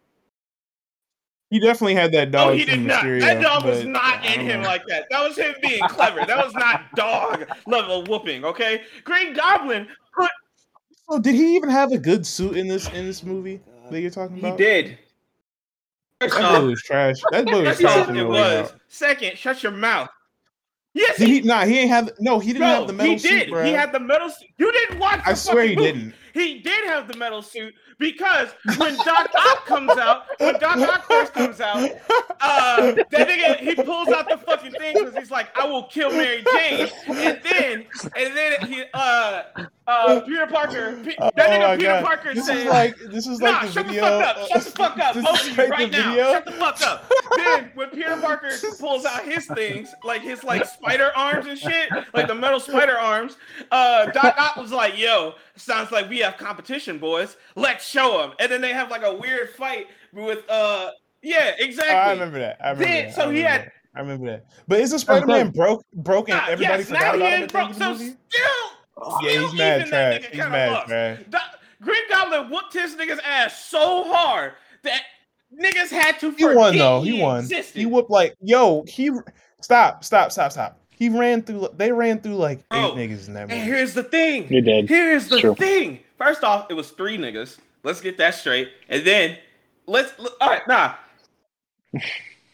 He 1.50 1.60
definitely 1.60 1.96
had 1.96 2.12
that 2.14 2.32
dog. 2.32 2.50
No, 2.52 2.58
he 2.58 2.66
did 2.66 2.80
not. 2.82 3.04
Mysterio, 3.04 3.22
that 3.22 3.42
dog 3.42 3.66
was 3.66 3.86
not 3.86 4.26
in 4.26 4.42
him 4.42 4.62
know. 4.62 4.68
like 4.68 4.86
that. 4.88 5.06
That 5.10 5.28
was 5.28 5.38
him 5.38 5.54
being 5.62 5.80
clever. 5.88 6.26
That 6.26 6.44
was 6.44 6.54
not 6.54 6.92
dog 6.96 7.46
level 7.68 8.04
whooping. 8.04 8.44
Okay, 8.46 8.84
Green 9.04 9.34
Goblin 9.34 9.88
put. 10.16 10.30
Oh, 11.08 11.20
did 11.20 11.36
he 11.36 11.56
even 11.56 11.70
have 11.70 11.92
a 11.92 11.98
good 12.00 12.26
suit 12.26 12.58
in 12.58 12.68
this 12.68 12.88
in 12.90 13.06
this 13.06 13.24
movie 13.24 13.62
that 13.92 14.02
you're 14.02 14.10
talking 14.12 14.40
about? 14.40 14.60
He 14.60 14.66
did. 14.66 14.98
That 16.20 16.32
First 16.32 16.42
boy 16.42 16.66
was 16.66 16.82
trash. 16.82 17.16
That 17.32 17.46
boy 17.46 17.64
was 17.66 17.80
trash. 17.80 18.10
it 18.10 18.24
was. 18.28 18.72
out. 18.72 18.80
Second, 18.88 19.38
shut 19.38 19.62
your 19.64 19.72
mouth. 19.72 20.10
Yes, 20.96 21.18
Did 21.18 21.28
he? 21.28 21.42
Nah, 21.42 21.66
he 21.66 21.78
ain't 21.80 21.90
have. 21.90 22.10
No, 22.22 22.40
he 22.40 22.54
didn't 22.54 22.62
Bro, 22.62 22.68
have 22.70 22.88
the 22.88 22.94
metal 22.94 23.12
he 23.14 23.20
did. 23.20 23.50
suit, 23.50 23.66
he 23.66 23.72
had 23.74 23.92
the 23.92 24.00
metal 24.00 24.30
suit. 24.30 24.48
You 24.58 24.72
didn't 24.72 24.98
watch. 24.98 25.24
The 25.26 25.32
I 25.32 25.34
swear 25.34 25.64
he 25.66 25.76
movie. 25.76 25.92
didn't. 25.92 26.14
He 26.36 26.60
did 26.60 26.86
have 26.86 27.08
the 27.08 27.18
metal 27.18 27.42
suit 27.42 27.74
because 27.98 28.50
when 28.78 28.96
Doc 28.98 29.30
Ock 29.34 29.66
comes 29.66 29.92
out, 29.98 30.26
when 30.38 30.60
Doc 30.60 30.78
Ock 30.78 31.06
first 31.08 31.34
comes 31.34 31.62
out, 31.62 31.78
uh, 32.42 32.92
that 32.92 33.10
nigga 33.10 33.58
he 33.58 33.74
pulls 33.74 34.10
out 34.10 34.28
the 34.30 34.38
fucking 34.38 34.74
thing 34.74 34.96
because 34.98 35.16
he's 35.16 35.32
like, 35.32 35.58
"I 35.58 35.66
will 35.66 35.84
kill 35.84 36.12
Mary 36.12 36.44
Jane," 36.54 36.90
and 37.08 37.40
then 37.42 37.86
and 38.18 38.36
then 38.36 38.68
he 38.68 38.84
uh 38.94 39.44
uh 39.88 40.20
Peter 40.22 40.46
Parker, 40.48 41.00
Pe- 41.04 41.16
that 41.16 41.34
Oh 41.38 41.40
nigga 41.40 41.78
Peter 41.78 41.90
God. 41.90 42.04
Parker 42.06 42.34
This 42.34 42.46
said, 42.48 42.58
is 42.58 42.66
like 42.66 42.98
this 42.98 43.28
is 43.28 43.40
Nah, 43.40 43.50
like 43.52 43.62
the 43.62 43.72
shut 43.72 43.86
video. 43.86 44.04
the 44.04 44.10
fuck 44.10 44.38
up. 44.38 44.48
Shut 44.50 44.64
the 44.64 44.72
fuck 44.76 44.98
up. 45.00 45.16
Both 45.16 45.42
of 45.48 45.58
you 45.58 45.64
right 45.70 45.92
now. 45.92 46.10
video. 46.12 46.32
Shut 46.34 46.46
the 46.46 46.52
fuck 46.52 46.82
up. 46.82 47.12
then 47.38 47.72
when 47.76 47.90
Peter 47.92 48.18
Parker 48.18 48.50
pulls 48.80 49.06
out 49.06 49.24
his 49.24 49.46
things, 49.48 49.94
like 50.04 50.22
his 50.22 50.44
like 50.44 50.66
spider 50.66 51.12
arms 51.16 51.46
and 51.48 51.58
shit, 51.58 51.90
like 52.14 52.28
the 52.28 52.36
metal 52.36 52.60
spider 52.60 52.98
arms, 53.00 53.38
uh 53.72 54.08
Doc 54.08 54.36
Ock 54.38 54.58
was 54.58 54.72
like, 54.72 54.98
yo, 54.98 55.36
sounds 55.58 55.92
like 55.92 56.10
we 56.10 56.20
have 56.20 56.38
competition, 56.38 56.98
boys. 57.00 57.38
Let's 57.56 57.88
show 57.88 58.18
them. 58.20 58.34
And 58.40 58.52
then 58.52 58.62
they 58.62 58.74
have 58.74 58.90
like 58.92 59.04
a 59.04 59.14
weird 59.14 59.52
fight 59.52 59.88
with 60.14 60.50
uh 60.50 60.92
yeah, 61.22 61.52
exactly. 61.58 61.96
Oh, 61.96 61.98
I 61.98 62.12
remember 62.12 62.40
that. 62.40 62.58
I 62.64 62.70
remember 62.72 62.86
Then- 62.86 63.06
that. 63.08 63.16
so 63.16 63.30
I 63.30 63.34
he 63.34 63.42
had- 63.42 63.62
that. 63.62 63.72
I 63.96 64.00
remember 64.02 64.26
that. 64.28 64.46
But 64.68 64.82
isn't 64.82 65.00
Spider-Man 65.00 65.52
broke 65.52 65.84
broke 65.94 66.28
and 66.30 66.38
Nah, 66.38 66.48
everybody 66.50 66.80
yes, 66.80 66.88
forgot 66.90 67.02
now 67.02 67.08
about 67.16 67.16
he 67.16 67.22
him 67.28 67.34
ain't 67.34 67.44
at 67.44 67.50
the 67.52 67.58
end 67.60 67.68
broke, 67.70 67.74
so 67.74 67.94
the 67.98 68.04
movie? 68.04 68.18
still, 68.30 69.22
Yeah, 69.22 69.40
he's 69.42 69.54
mad 69.58 69.78
even 69.80 69.90
trash. 69.90 70.26
He's 70.32 70.38
mad 70.40 70.72
lost. 70.74 70.88
trash. 70.88 71.20
Doc- 71.30 71.60
Green 71.82 72.02
Goblin 72.10 72.50
whooped 72.50 72.74
his 72.74 72.96
nigga's 72.96 73.20
ass 73.24 73.66
so 73.66 74.04
hard 74.12 74.54
that 74.84 75.02
niggas 75.58 75.90
had 75.90 76.20
to 76.20 76.32
He 76.32 76.44
won 76.46 76.56
forget 76.74 76.80
though. 76.80 77.02
He 77.02 77.22
won. 77.22 77.40
existed. 77.40 77.80
He 77.80 77.86
whooped 77.86 78.10
like 78.12 78.36
yo. 78.42 78.84
He 78.88 79.12
stop, 79.62 80.04
stop, 80.04 80.32
stop, 80.34 80.52
stop. 80.52 80.78
He 80.98 81.10
ran 81.10 81.42
through. 81.42 81.70
They 81.76 81.92
ran 81.92 82.20
through 82.22 82.36
like 82.36 82.68
Bro, 82.70 82.98
eight 82.98 83.10
niggas 83.10 83.28
in 83.28 83.34
that 83.34 83.50
Movie. 83.50 83.60
And 83.60 83.70
here's 83.70 83.94
the 83.94 84.04
thing. 84.04 84.52
You 84.52 84.62
did. 84.62 84.88
Here's 84.90 85.28
the 85.28 85.40
True. 85.42 85.56
thing. 85.56 86.00
First 86.18 86.44
off, 86.44 86.68
it 86.70 86.74
was 86.74 86.92
three 86.92 87.18
niggas. 87.18 87.58
Let's 87.84 88.02
get 88.02 88.18
that 88.18 88.36
straight. 88.36 88.70
And 88.90 89.06
then 89.06 89.38
let's 89.88 90.14
all 90.42 90.50
right, 90.50 90.68
nah. 90.68 90.96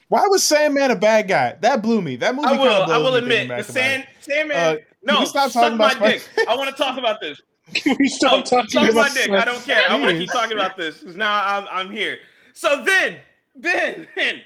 Why 0.09 0.23
was 0.27 0.43
Sandman 0.43 0.91
a 0.91 0.95
bad 0.95 1.27
guy? 1.29 1.55
That 1.61 1.81
blew 1.81 2.01
me. 2.01 2.17
That 2.17 2.35
movie. 2.35 2.47
I 2.47 2.57
kinda 2.57 2.63
will 2.63 2.91
I 2.91 2.97
will 2.97 3.15
admit 3.15 3.47
thinking 3.47 3.47
the 3.47 3.53
back 3.55 3.63
about 3.63 3.73
Sand. 3.73 4.07
Sandman. 4.19 4.57
Uh, 4.57 4.75
no, 5.03 5.25
stop 5.25 5.51
suck 5.51 5.63
talking 5.63 5.77
my 5.77 5.91
about 5.93 6.03
dick. 6.09 6.29
I 6.49 6.55
want 6.55 6.69
to 6.69 6.75
talk 6.75 6.97
about 6.97 7.21
this. 7.21 7.41
Can 7.73 7.95
we 7.97 8.07
stop 8.09 8.31
No, 8.33 8.41
talking 8.41 8.69
suck 8.69 8.83
my 8.83 8.89
about 8.89 9.13
dick. 9.13 9.31
I 9.31 9.45
don't 9.45 9.63
care. 9.63 9.83
I 9.89 9.95
want 9.97 10.11
to 10.11 10.17
keep 10.19 10.29
talking 10.31 10.57
about 10.57 10.75
this 10.75 10.97
because 10.97 11.15
now 11.15 11.43
I'm 11.45 11.67
I'm 11.71 11.89
here. 11.91 12.17
So 12.53 12.83
then, 12.83 13.17
then, 13.55 14.07
then. 14.15 14.41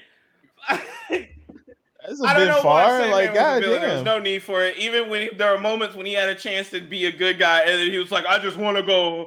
That's 2.06 2.20
a 2.22 2.24
I 2.26 2.32
don't 2.34 2.42
bit 2.46 2.48
know 2.54 2.62
far. 2.62 2.82
why 2.84 2.88
Sandman 2.88 3.10
Like, 3.10 3.30
was 3.30 3.36
a 3.38 3.40
god 3.40 3.62
villain. 3.62 3.80
There 3.80 3.88
was 3.90 3.98
damn. 3.98 4.04
no 4.04 4.18
need 4.18 4.42
for 4.42 4.62
it. 4.64 4.76
Even 4.78 5.08
when 5.08 5.22
he- 5.22 5.36
there 5.36 5.54
are 5.54 5.58
moments 5.58 5.96
when 5.96 6.06
he 6.06 6.12
had 6.14 6.28
a 6.28 6.34
chance 6.34 6.70
to 6.70 6.80
be 6.80 7.06
a 7.06 7.12
good 7.12 7.38
guy, 7.38 7.60
and 7.60 7.70
then 7.80 7.90
he 7.90 7.98
was 7.98 8.10
like, 8.12 8.24
"I 8.26 8.38
just 8.38 8.56
want 8.56 8.76
to 8.76 8.82
go, 8.82 9.26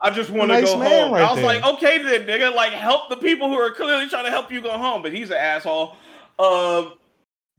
I 0.00 0.10
just 0.10 0.30
want 0.30 0.50
to 0.50 0.60
Nice 0.60 0.72
go 0.72 0.78
home." 0.78 1.12
right 1.12 1.22
I 1.22 1.30
was 1.30 1.36
there. 1.36 1.44
like, 1.46 1.64
"Okay, 1.64 1.98
then, 2.02 2.26
nigga, 2.26 2.54
like 2.54 2.72
help 2.72 3.08
the 3.10 3.16
people 3.16 3.48
who 3.48 3.54
are 3.56 3.70
clearly 3.72 4.08
trying 4.08 4.24
to 4.24 4.30
help 4.30 4.50
you 4.50 4.60
go 4.62 4.76
home." 4.78 5.02
But 5.02 5.12
he's 5.12 5.30
an 5.30 5.36
asshole. 5.36 5.96
Um, 6.38 6.94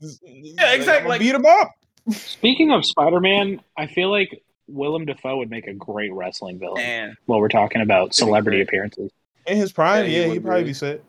yeah, 0.22 0.72
exactly, 0.72 1.08
like- 1.08 1.20
beat 1.20 1.34
him 1.34 1.46
up. 1.46 1.72
Speaking 2.10 2.70
of 2.70 2.84
Spider-Man, 2.84 3.60
I 3.76 3.86
feel 3.88 4.10
like 4.10 4.42
Willem 4.68 5.06
Dafoe 5.06 5.38
would 5.38 5.50
make 5.50 5.66
a 5.66 5.72
great 5.74 6.12
wrestling 6.12 6.58
villain. 6.58 6.82
man, 6.82 7.16
While 7.26 7.40
we're 7.40 7.48
talking 7.48 7.82
about 7.82 8.14
celebrity 8.14 8.60
appearances, 8.60 9.10
In 9.46 9.56
his 9.56 9.72
prime, 9.72 10.04
Yeah, 10.04 10.08
he 10.10 10.16
yeah, 10.20 10.26
would 10.26 10.32
he'd 10.34 10.44
probably 10.44 10.62
be. 10.64 10.70
be 10.70 10.74
set. 10.74 11.00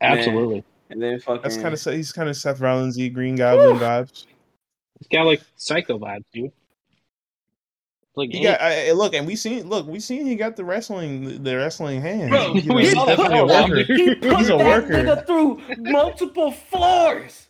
absolutely. 0.00 0.64
And 0.90 1.02
then 1.02 1.18
fucking. 1.20 1.42
That's 1.42 1.56
kind 1.56 1.74
of 1.74 1.80
he's 1.94 2.12
kind 2.12 2.28
of 2.28 2.36
Seth 2.36 2.60
Rollins, 2.60 2.96
Green 3.12 3.36
Goblin 3.36 3.76
vibes. 3.78 4.26
He's 4.98 5.08
got 5.08 5.26
like 5.26 5.42
psycho 5.56 5.98
vibes, 5.98 6.24
dude. 6.32 6.52
Like 8.16 8.30
He 8.30 8.42
got 8.44 8.60
I, 8.60 8.88
I- 8.90 8.92
look, 8.92 9.12
and 9.14 9.26
we 9.26 9.34
seen 9.34 9.68
look, 9.68 9.86
we 9.88 9.98
seen 9.98 10.24
he 10.24 10.36
got 10.36 10.54
the 10.56 10.64
wrestling 10.64 11.42
the 11.42 11.56
wrestling 11.56 12.00
hand. 12.00 12.30
Bro, 12.30 12.54
You 12.54 12.62
know, 12.62 12.74
we 12.76 12.82
he's 12.82 12.92
saw 12.92 13.06
that 13.06 13.16
definitely 13.16 13.38
a 13.38 13.40
for 13.40 13.44
a 13.44 13.46
while, 13.46 13.68
worker. 13.70 13.94
he 13.94 14.14
put 14.14 14.36
He's 14.38 14.48
a 14.50 14.56
that 14.56 14.66
worker. 14.66 14.92
nigga 14.92 15.26
through 15.26 15.60
multiple 15.90 16.52
floors. 16.52 17.48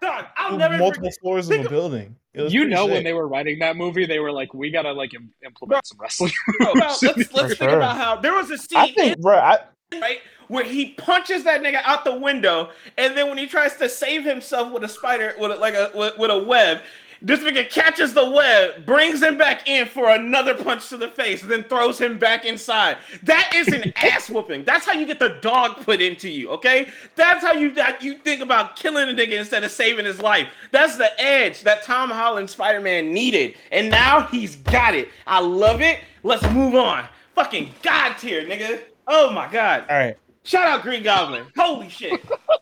Dog, 0.00 0.24
I'll 0.36 0.56
never 0.56 0.78
multiple 0.78 1.08
forget. 1.10 1.20
floors 1.20 1.46
of 1.48 1.52
Think 1.56 1.66
a 1.66 1.70
building. 1.70 2.16
You 2.34 2.64
know 2.66 2.86
sick. 2.86 2.94
when 2.94 3.04
they 3.04 3.12
were 3.12 3.28
writing 3.28 3.58
that 3.58 3.76
movie, 3.76 4.06
they 4.06 4.18
were 4.18 4.32
like, 4.32 4.54
"We 4.54 4.70
gotta 4.70 4.92
like 4.92 5.12
im- 5.12 5.34
implement 5.44 5.86
some 5.86 5.98
wrestling." 6.00 6.32
Bro, 6.58 6.72
let's 6.76 7.02
let's 7.02 7.28
For 7.28 7.46
think 7.48 7.56
sure. 7.58 7.76
about 7.76 7.98
how 7.98 8.16
there 8.16 8.32
was 8.32 8.50
a 8.50 8.56
scene 8.56 8.78
I 8.78 8.90
think, 8.92 9.20
bro, 9.20 9.36
I, 9.36 9.58
right? 10.00 10.18
Where 10.52 10.64
he 10.64 10.90
punches 10.90 11.44
that 11.44 11.62
nigga 11.62 11.80
out 11.82 12.04
the 12.04 12.14
window, 12.14 12.68
and 12.98 13.16
then 13.16 13.30
when 13.30 13.38
he 13.38 13.46
tries 13.46 13.74
to 13.76 13.88
save 13.88 14.22
himself 14.22 14.70
with 14.70 14.84
a 14.84 14.88
spider, 14.88 15.34
with 15.38 15.50
a, 15.50 15.54
like 15.54 15.72
a 15.72 15.90
with, 15.94 16.18
with 16.18 16.30
a 16.30 16.44
web, 16.44 16.82
this 17.22 17.40
nigga 17.40 17.70
catches 17.70 18.12
the 18.12 18.30
web, 18.30 18.84
brings 18.84 19.22
him 19.22 19.38
back 19.38 19.66
in 19.66 19.86
for 19.88 20.10
another 20.10 20.54
punch 20.54 20.90
to 20.90 20.98
the 20.98 21.08
face, 21.08 21.40
then 21.40 21.64
throws 21.64 21.98
him 21.98 22.18
back 22.18 22.44
inside. 22.44 22.98
That 23.22 23.50
is 23.54 23.68
an 23.68 23.94
ass 23.96 24.28
whooping. 24.28 24.64
That's 24.64 24.84
how 24.84 24.92
you 24.92 25.06
get 25.06 25.18
the 25.18 25.38
dog 25.40 25.86
put 25.86 26.02
into 26.02 26.28
you. 26.28 26.50
Okay, 26.50 26.90
that's 27.16 27.42
how 27.42 27.54
you 27.54 27.72
that 27.76 28.02
you 28.02 28.18
think 28.18 28.42
about 28.42 28.76
killing 28.76 29.08
a 29.08 29.12
nigga 29.14 29.38
instead 29.38 29.64
of 29.64 29.70
saving 29.70 30.04
his 30.04 30.20
life. 30.20 30.48
That's 30.70 30.98
the 30.98 31.18
edge 31.18 31.62
that 31.62 31.82
Tom 31.82 32.10
Holland 32.10 32.50
Spider 32.50 32.82
Man 32.82 33.10
needed, 33.10 33.54
and 33.70 33.88
now 33.88 34.26
he's 34.26 34.56
got 34.56 34.94
it. 34.94 35.08
I 35.26 35.40
love 35.40 35.80
it. 35.80 36.00
Let's 36.22 36.46
move 36.50 36.74
on. 36.74 37.08
Fucking 37.36 37.72
god 37.82 38.18
tier, 38.18 38.44
nigga. 38.44 38.82
Oh 39.06 39.32
my 39.32 39.50
god. 39.50 39.86
all 39.88 39.96
right. 39.96 40.18
Shout 40.44 40.66
out 40.66 40.82
Green 40.82 41.02
Goblin. 41.02 41.46
Holy 41.56 41.88
shit. 41.88 42.20
I 42.30 42.56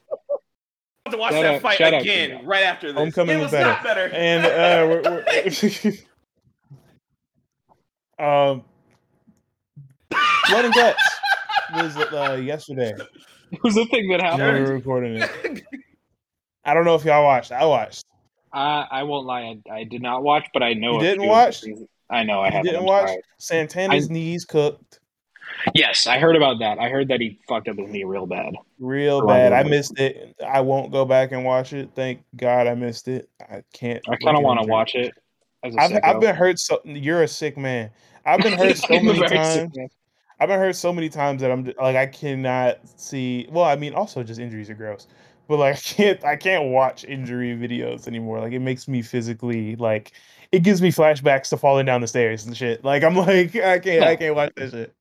have 1.06 1.12
to 1.14 1.18
watch 1.18 1.32
Shout 1.32 1.42
that 1.42 1.54
out- 1.56 1.62
fight 1.62 1.78
shout 1.78 1.94
out 1.94 2.02
again 2.02 2.44
right 2.46 2.62
after 2.64 2.88
this. 2.92 2.98
Homecoming 2.98 3.36
it 3.38 3.42
was 3.42 3.44
was 3.44 3.52
better. 3.52 3.68
not 3.70 3.82
better. 3.82 4.08
And 4.12 4.46
uh, 4.46 4.86
we're, 5.02 5.24
we're 8.18 8.24
um, 8.52 8.64
Blood 10.48 10.64
and 10.66 10.74
Guts 10.74 11.02
was 11.74 11.96
uh, 11.96 12.34
yesterday. 12.42 12.92
it 13.50 13.62
was 13.62 13.74
the 13.74 13.86
thing 13.86 14.08
that 14.10 14.20
happened. 14.20 14.58
we 14.58 14.60
were 14.64 14.74
recording 14.74 15.16
it. 15.16 15.62
I 16.64 16.74
don't 16.74 16.84
know 16.84 16.94
if 16.94 17.04
y'all 17.04 17.24
watched. 17.24 17.50
I 17.52 17.64
watched. 17.64 18.04
I, 18.52 18.86
I 18.90 19.02
won't 19.04 19.26
lie, 19.26 19.56
I, 19.70 19.72
I 19.72 19.84
did 19.84 20.02
not 20.02 20.22
watch, 20.22 20.48
but 20.52 20.62
I 20.62 20.74
know. 20.74 20.94
You 20.94 21.00
didn't 21.00 21.26
watch? 21.26 21.62
the 21.62 21.86
I 22.10 22.24
know 22.24 22.40
I 22.40 22.46
You 22.48 22.52
haven't. 22.52 22.72
didn't 22.72 22.84
watch 22.84 23.08
sorry. 23.08 23.22
Santana's 23.38 24.10
I- 24.10 24.12
knees 24.12 24.44
cooked 24.44 24.99
Yes, 25.74 26.06
I 26.06 26.18
heard 26.18 26.36
about 26.36 26.58
that. 26.60 26.78
I 26.78 26.88
heard 26.88 27.08
that 27.08 27.20
he 27.20 27.38
fucked 27.48 27.68
up 27.68 27.76
his 27.76 27.88
knee 27.88 28.04
real 28.04 28.26
bad. 28.26 28.54
real 28.78 29.26
bad. 29.26 29.52
I 29.52 29.62
missed 29.62 29.98
it. 29.98 30.36
I 30.44 30.60
won't 30.60 30.92
go 30.92 31.04
back 31.04 31.32
and 31.32 31.44
watch 31.44 31.72
it. 31.72 31.90
Thank 31.94 32.22
God 32.36 32.66
I 32.66 32.74
missed 32.74 33.08
it. 33.08 33.28
I 33.40 33.62
can't. 33.72 34.02
I 34.08 34.16
kind 34.16 34.36
of 34.36 34.42
want 34.42 34.60
to 34.60 34.66
watch 34.66 34.94
it. 34.94 35.12
As 35.62 35.74
a 35.74 35.80
I've. 35.80 36.00
I've 36.02 36.20
been 36.20 36.34
hurt 36.34 36.58
so. 36.58 36.80
You're 36.84 37.22
a 37.22 37.28
sick 37.28 37.56
man. 37.56 37.90
I've 38.24 38.40
been 38.40 38.58
hurt 38.58 38.76
so 38.78 39.00
many 39.00 39.20
times. 39.20 39.76
I've 40.38 40.48
been 40.48 40.58
hurt 40.58 40.76
so 40.76 40.92
many 40.92 41.08
times 41.08 41.42
that 41.42 41.50
I'm 41.50 41.64
like 41.64 41.96
I 41.96 42.06
cannot 42.06 42.78
see. 42.98 43.46
Well, 43.50 43.64
I 43.64 43.76
mean, 43.76 43.94
also 43.94 44.22
just 44.22 44.40
injuries 44.40 44.70
are 44.70 44.74
gross, 44.74 45.06
but 45.48 45.58
like 45.58 45.76
I 45.76 45.78
can't 45.78 46.24
I 46.24 46.36
can't 46.36 46.70
watch 46.70 47.04
injury 47.04 47.54
videos 47.56 48.06
anymore. 48.06 48.40
Like 48.40 48.52
it 48.52 48.60
makes 48.60 48.88
me 48.88 49.02
physically 49.02 49.76
like 49.76 50.12
it 50.52 50.62
gives 50.62 50.80
me 50.80 50.90
flashbacks 50.90 51.50
to 51.50 51.56
falling 51.56 51.86
down 51.86 52.00
the 52.00 52.08
stairs 52.08 52.46
and 52.46 52.56
shit. 52.56 52.84
Like 52.84 53.04
I'm 53.04 53.14
like 53.16 53.54
I 53.56 53.78
can't 53.78 54.04
I 54.04 54.16
can't 54.16 54.34
watch 54.34 54.52
that 54.56 54.70
shit. 54.70 54.94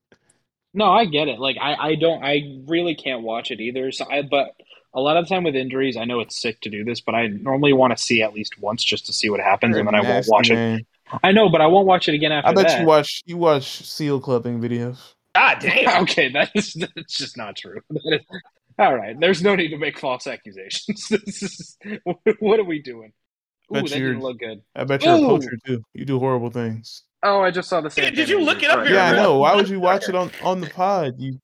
No, 0.74 0.86
I 0.91 1.05
get 1.05 1.28
it. 1.28 1.39
Like 1.39 1.57
I, 1.59 1.76
I 1.76 1.95
don't 1.95 2.24
I 2.24 2.59
really 2.67 2.95
can't 2.95 3.24
watch 3.24 3.51
it 3.51 3.59
either. 3.59 3.91
So 3.91 4.05
I 4.09 4.22
but 4.22 4.55
a 4.93 4.99
lot 5.01 5.17
of 5.17 5.26
the 5.26 5.34
time 5.34 5.43
with 5.43 5.55
injuries, 5.55 5.97
I 5.97 6.05
know 6.05 6.20
it's 6.20 6.39
sick 6.41 6.61
to 6.61 6.70
do 6.70 6.84
this, 6.84 7.01
but 7.01 7.15
I 7.15 7.28
normally 7.28 7.74
want 7.74 7.95
to 7.95 8.03
see 8.03 8.22
at 8.22 8.34
least 8.34 8.59
once 8.59 8.84
just 8.84 9.05
to 9.07 9.13
see 9.13 9.30
what 9.30 9.39
happens, 9.39 9.78
and 9.78 9.88
then 9.88 9.95
I 9.95 9.99
won't 9.99 10.09
Nasty, 10.09 10.32
watch 10.32 10.49
it. 10.49 10.86
I 11.24 11.32
know, 11.32 11.49
but 11.49 11.61
I 11.61 11.67
won't 11.67 11.88
watch 11.88 12.07
it 12.07 12.13
again 12.13 12.32
after 12.32 12.49
I 12.49 12.53
bet 12.53 12.67
that. 12.67 12.82
you 12.82 12.86
watch 12.86 13.22
you 13.26 13.38
watch 13.38 13.84
seal 13.84 14.20
clubbing 14.20 14.61
videos. 14.61 14.97
God 15.36 15.57
damn. 15.59 16.01
okay, 16.03 16.32
that 16.34 16.51
is 16.55 16.74
that's 16.74 17.17
just 17.17 17.38
not 17.38 17.55
true. 17.55 17.82
That 17.89 18.20
is, 18.22 18.22
all 18.78 18.95
right, 18.95 19.20
there's 19.20 19.41
no 19.43 19.55
need 19.55 19.70
to 19.70 19.78
make 19.78 19.99
false 19.99 20.26
accusations. 20.26 21.07
this 21.09 21.43
is 21.43 21.78
what 22.39 22.59
are 22.59 22.63
we 22.63 22.82
doing? 22.82 23.11
Ooh, 23.76 23.82
that 23.82 23.89
you're- 23.89 24.11
didn't 24.11 24.22
look 24.22 24.39
good. 24.39 24.61
I 24.76 24.86
bet 24.86 25.03
you're 25.03 25.15
a 25.15 25.20
Ooh. 25.20 25.28
poacher 25.28 25.57
too. 25.65 25.84
You 25.93 26.05
do 26.05 26.17
horrible 26.17 26.49
things. 26.49 27.03
Oh, 27.24 27.41
I 27.41 27.51
just 27.51 27.70
saw 27.70 27.82
the 27.82 27.89
same. 27.89 28.05
Did- 28.05 28.15
did 28.15 28.30
you 28.30 28.41
look 28.41 28.63
it 28.63 28.70
up 28.70 28.78
Right. 28.78 28.88
here? 28.88 28.95
Yeah, 28.95 29.11
I 29.11 29.15
know. 29.15 29.39
Why 29.39 29.55
would 29.55 29.67
you 29.70 29.80
watch 29.80 30.07
it 30.09 30.15
on 30.15 30.32
on 30.43 30.61
the 30.61 30.70
pod? 30.70 31.15
You 31.17 31.39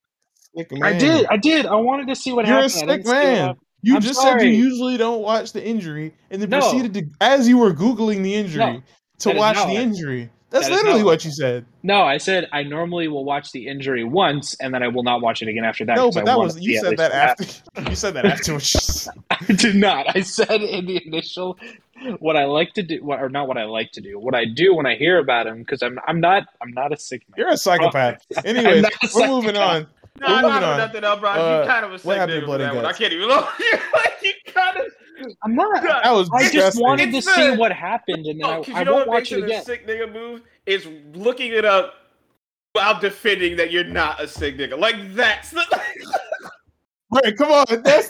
sick 0.55 0.71
man. 0.71 0.83
I 0.83 0.97
did. 0.97 1.25
I 1.29 1.37
did. 1.37 1.65
I 1.65 1.75
wanted 1.75 2.07
to 2.07 2.15
see 2.15 2.31
what 2.31 2.45
You're 2.47 2.59
a 2.59 2.61
happened. 2.63 2.91
I 2.91 2.95
sick 2.95 3.03
didn't 3.03 3.05
see 3.05 3.11
what 3.13 3.23
man. 3.23 3.55
You 3.81 3.95
I'm 3.97 4.01
just 4.01 4.19
said 4.21 4.41
you 4.41 4.49
usually 4.49 4.97
don't 4.97 5.21
watch 5.21 5.51
the 5.53 5.63
injury, 5.63 6.13
and 6.31 6.41
then 6.41 6.49
No. 6.49 6.59
proceeded 6.59 6.93
to, 6.95 7.05
as 7.21 7.47
you 7.47 7.57
were 7.59 7.71
googling 7.71 8.23
the 8.23 8.33
injury, 8.33 8.59
No, 8.65 8.81
to 9.19 9.29
that 9.29 9.35
is 9.35 9.39
watch 9.39 9.57
the 9.57 9.63
what 9.65 9.73
injury. 9.75 10.29
That's 10.49 10.67
That 10.69 10.73
is 10.73 10.81
literally 10.83 11.03
what 11.03 11.25
you 11.25 11.31
said. 11.31 11.65
No, 11.83 12.01
I 12.03 12.17
said 12.17 12.47
I 12.53 12.63
normally 12.63 13.07
will 13.09 13.25
watch 13.25 13.51
the 13.51 13.67
injury 13.67 14.03
once, 14.05 14.55
and 14.61 14.73
then 14.73 14.81
I 14.81 14.87
will 14.87 15.03
not 15.03 15.21
watch 15.21 15.41
it 15.43 15.49
again 15.49 15.65
after 15.65 15.83
that. 15.85 15.97
No, 15.97 16.09
but 16.11 16.25
that 16.25 16.37
was 16.39 16.57
you 16.61 16.79
said 16.79 16.97
that 16.97 17.11
what 17.11 17.41
after 17.81 17.89
you 17.89 17.95
said 18.03 18.13
that 18.15 18.25
afterwards. 18.25 19.09
I 19.29 19.53
did 19.53 19.75
not. 19.75 20.15
I 20.15 20.21
said 20.21 20.61
in 20.61 20.85
the 20.85 21.05
initial 21.05 21.57
what 22.19 22.35
I 22.37 22.45
like 22.45 22.73
to 22.73 22.83
do, 22.83 23.03
what, 23.03 23.21
or 23.21 23.29
not 23.29 23.47
what 23.47 23.57
I 23.57 23.65
like 23.65 23.91
to 23.93 24.01
do. 24.01 24.19
What 24.19 24.35
I 24.35 24.45
do 24.45 24.73
when 24.75 24.85
I 24.85 24.95
hear 24.95 25.19
about 25.19 25.47
him, 25.47 25.59
because 25.59 25.81
I'm 25.83 25.99
I'm 26.07 26.19
not 26.19 26.43
I'm 26.61 26.71
not 26.71 26.93
a 26.93 26.97
sick 26.97 27.23
man. 27.29 27.35
You're 27.37 27.49
a 27.49 27.57
psychopath. 27.57 28.21
I'm 28.37 28.43
Anyway, 28.45 28.79
a 28.81 29.07
we're 29.13 29.27
moving 29.27 29.57
on. 29.57 29.87
No, 30.21 30.27
We're 30.27 30.33
I 30.35 30.41
don't 30.41 30.51
moving 30.53 30.67
have 30.67 30.77
nothing 30.77 31.03
else, 31.03 31.19
bro. 31.19 31.29
Uh, 31.31 31.61
you 31.61 31.67
kind 31.67 31.85
of 31.85 31.91
a 31.93 31.97
sick 31.99 32.05
what 32.05 32.17
happened 32.17 32.35
to 32.35 32.41
nigga 32.41 32.45
Blood 32.45 32.59
for 32.59 32.63
and 32.67 32.71
that 32.77 32.83
one. 32.83 32.85
I 32.85 32.93
can't 32.93 33.13
even 33.13 33.27
look. 33.27 33.45
like 33.93 34.13
you 34.23 34.33
kind 34.53 34.77
of. 34.77 34.85
I'm 35.43 35.55
not. 35.55 35.83
That 36.03 36.11
was 36.11 36.29
I 36.33 36.41
just 36.43 36.53
disgusting. 36.53 36.81
wanted 36.83 37.11
to 37.11 37.17
It's 37.17 37.35
see 37.35 37.49
the- 37.49 37.55
what 37.55 37.71
happened, 37.73 38.25
and 38.25 38.39
then 38.39 38.49
Oh, 38.49 38.61
I, 38.61 38.63
'cause 38.63 38.75
I 38.75 38.79
you 38.79 38.85
know 38.85 38.93
won't 38.93 39.07
what 39.07 39.13
watch 39.15 39.31
makes 39.31 39.31
it 39.33 39.37
it 39.39 39.41
a 39.41 39.45
again. 39.45 39.65
sick 39.65 39.87
nigga 39.87 40.11
move? 40.13 40.41
Is 40.65 40.87
looking 41.13 41.51
it 41.53 41.65
up 41.65 41.93
while 42.73 42.99
defending 42.99 43.55
that 43.57 43.71
you're 43.71 43.83
not 43.83 44.21
a 44.21 44.27
sick 44.27 44.57
nigga. 44.57 44.77
Like 44.79 45.13
that's 45.15 45.51
the. 45.51 45.63
Right, 47.11 47.37
come 47.37 47.51
on. 47.51 47.65
That's 47.83 48.09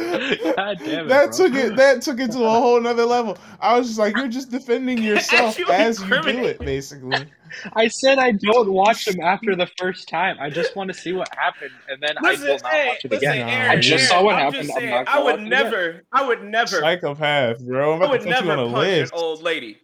God 0.56 0.78
damn 0.84 1.06
it, 1.06 1.08
that 1.08 1.30
bro. 1.30 1.36
took 1.36 1.54
it 1.54 1.76
that 1.76 2.02
took 2.02 2.20
it 2.20 2.30
to 2.32 2.44
a 2.44 2.50
whole 2.50 2.80
nother 2.80 3.04
level. 3.04 3.36
I 3.60 3.78
was 3.78 3.88
just 3.88 3.98
like, 3.98 4.16
you're 4.16 4.28
just 4.28 4.50
defending 4.50 4.98
yourself 5.02 5.58
as 5.70 6.00
you 6.02 6.22
do 6.22 6.44
it, 6.44 6.58
basically. 6.60 7.26
I 7.74 7.88
said 7.88 8.18
I 8.18 8.32
don't 8.32 8.72
watch 8.72 9.04
them 9.06 9.20
after 9.20 9.56
the 9.56 9.68
first 9.78 10.08
time. 10.08 10.36
I 10.40 10.50
just 10.50 10.76
want 10.76 10.88
to 10.88 10.94
see 10.94 11.12
what 11.12 11.28
happened, 11.36 11.72
and 11.88 12.00
then 12.02 12.16
I 12.24 12.34
will 12.36 12.58
not 12.62 12.66
hey, 12.72 12.88
watch 12.88 13.04
it 13.04 13.10
listen, 13.10 13.28
again. 13.32 13.48
Aaron, 13.48 13.70
I 13.70 13.76
just 13.80 13.90
Aaron, 13.90 14.06
saw 14.08 14.22
what 14.24 14.36
I'm 14.36 14.40
happened. 14.40 14.68
Just 14.68 14.76
I'm 14.76 14.80
saying, 14.80 14.90
not 14.90 15.08
I 15.08 15.18
would 15.22 15.24
watch 15.24 15.40
it 15.40 15.52
again. 15.52 15.72
never, 15.72 16.04
I 16.12 16.26
would 16.26 16.44
never, 16.44 16.80
Psychopath, 16.80 17.60
bro. 17.66 17.94
I'm 17.94 18.02
I 18.02 18.06
about 18.06 18.10
would 18.10 18.20
to 18.22 18.26
put 18.28 18.40
you 18.40 18.46
never 18.46 18.52
on 18.52 18.58
a 18.60 18.66
punch 18.68 18.98
list. 19.00 19.12
an 19.12 19.18
old 19.18 19.42
lady. 19.42 19.78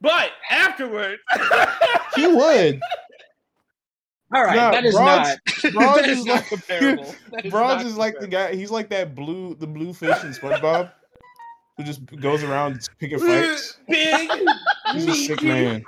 But 0.00 0.32
afterwards, 0.50 1.22
He 2.16 2.26
would. 2.26 2.80
All 4.34 4.42
right, 4.44 4.56
Nah, 4.56 4.70
that 4.72 4.84
is 4.84 4.94
Bronze- 4.94 5.28
not. 5.62 5.72
Bronze 5.72 5.96
that 6.00 6.08
is, 6.08 6.18
is 6.18 6.24
not 6.24 6.34
like- 6.36 6.48
comparable. 6.48 7.14
That 7.32 7.44
is 7.46 7.50
Bronze 7.52 7.82
not 7.84 7.86
is 7.92 7.96
like 7.96 8.18
the 8.20 8.26
guy. 8.28 8.54
He's 8.54 8.70
like 8.70 8.88
that 8.90 9.14
blue, 9.14 9.54
the 9.54 9.66
blue 9.66 9.92
fish 9.92 10.22
in 10.24 10.30
SpongeBob, 10.32 10.90
who 11.76 11.84
just 11.84 12.04
goes 12.20 12.42
around 12.42 12.88
picking 12.98 13.18
fights. 13.18 13.78
big, 13.88 14.30
He's 14.92 15.06
a 15.06 15.14
sick 15.14 15.42
man. 15.42 15.84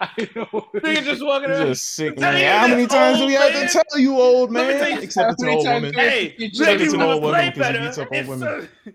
I 0.00 0.28
know. 0.34 0.46
Nigga 0.74 1.02
just 1.04 1.22
walking 1.24 1.50
around. 1.50 1.68
a 1.68 1.74
sick 1.74 2.18
man. 2.18 2.60
How 2.60 2.66
many 2.66 2.86
times 2.86 3.18
do 3.18 3.26
we 3.26 3.34
have 3.34 3.52
man. 3.52 3.66
to 3.66 3.72
tell 3.72 4.00
you, 4.00 4.18
old 4.18 4.50
Let 4.52 4.66
me 4.68 4.72
tell 4.80 4.90
man? 4.90 5.02
Except 5.02 5.32
it's 5.32 5.42
an 5.42 5.48
old 5.50 5.66
woman. 5.66 5.92
Hey, 5.94 6.34
Except 6.38 6.80
it's 6.80 6.94
an 6.94 7.02
old 7.02 7.22
woman 7.22 7.52
play 7.52 7.62
'cause 7.62 7.74
he 7.74 7.78
beats 7.84 7.98
up 7.98 8.08
old 8.12 8.26
women. 8.26 8.68
some- 8.84 8.94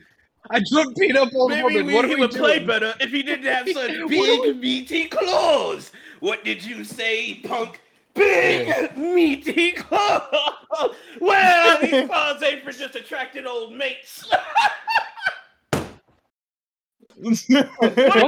I 0.50 0.60
don't 0.72 0.98
beat 0.98 1.16
up 1.16 1.30
old 1.36 1.52
Maybe 1.52 1.64
woman. 1.64 1.86
we, 1.86 1.94
What 1.94 2.06
he 2.10 2.16
we 2.16 2.22
would 2.22 2.32
play 2.32 2.56
doing? 2.58 2.68
better 2.68 2.94
if 3.00 3.12
he 3.12 3.22
didn't 3.22 3.46
have 3.46 3.70
such 3.70 3.92
big, 4.10 4.58
meaty 4.58 5.06
claws. 5.06 5.92
What 6.22 6.46
did 6.46 6.64
you 6.64 6.84
say, 6.84 7.36
punk? 7.44 7.82
Big, 8.14 8.96
meaty 8.98 9.72
claws. 9.74 10.94
Well, 11.20 11.82
these 11.82 12.08
claws 12.08 12.44
ain't 12.44 12.64
for 12.64 12.72
just 12.72 12.96
attracting 12.96 13.46
old 13.46 13.74
mates. 13.74 14.32
What 17.22 17.38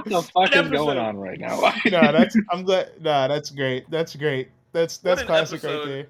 the 0.05 0.21
fuck 0.21 0.51
is 0.51 0.57
episode? 0.57 0.69
going 0.71 0.97
on 0.99 1.17
right 1.17 1.39
now? 1.39 1.59
nah, 1.87 2.11
that's 2.11 2.37
I'm 2.51 2.63
glad. 2.63 2.91
Nah, 3.01 3.27
that's 3.27 3.49
great. 3.49 3.89
That's 3.89 4.15
great. 4.15 4.49
That's 4.71 4.97
that's 4.97 5.21
an 5.21 5.25
classic 5.27 5.63
right 5.63 5.83
there. 5.83 6.07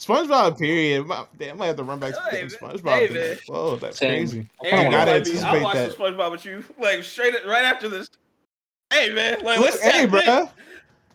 SpongeBob, 0.00 0.58
period. 0.58 1.06
My, 1.06 1.26
damn, 1.36 1.56
I 1.56 1.58
might 1.58 1.66
have 1.66 1.76
to 1.76 1.82
run 1.84 1.98
back 1.98 2.14
to 2.14 2.20
Hey. 2.30 2.44
SpongeBob. 2.44 2.88
Hey, 2.88 3.08
thing. 3.08 3.38
Whoa, 3.48 3.76
that's 3.76 3.98
Same. 3.98 4.10
crazy. 4.20 4.48
I 4.62 4.66
hey, 4.68 4.90
gotta 4.90 5.10
anticipate 5.16 5.44
I'll 5.44 5.62
watch 5.62 5.74
that. 5.74 5.96
SpongeBob 5.98 6.30
with 6.30 6.44
you, 6.46 6.64
like 6.78 7.02
straight 7.02 7.34
right 7.46 7.64
after 7.64 7.88
this. 7.90 8.08
Hey 8.90 9.12
man, 9.12 9.44
like 9.44 9.58
Look, 9.58 9.70
let's 9.70 9.80
hey, 9.82 9.90
tap 9.90 10.02
in. 10.04 10.10
bro. 10.10 10.50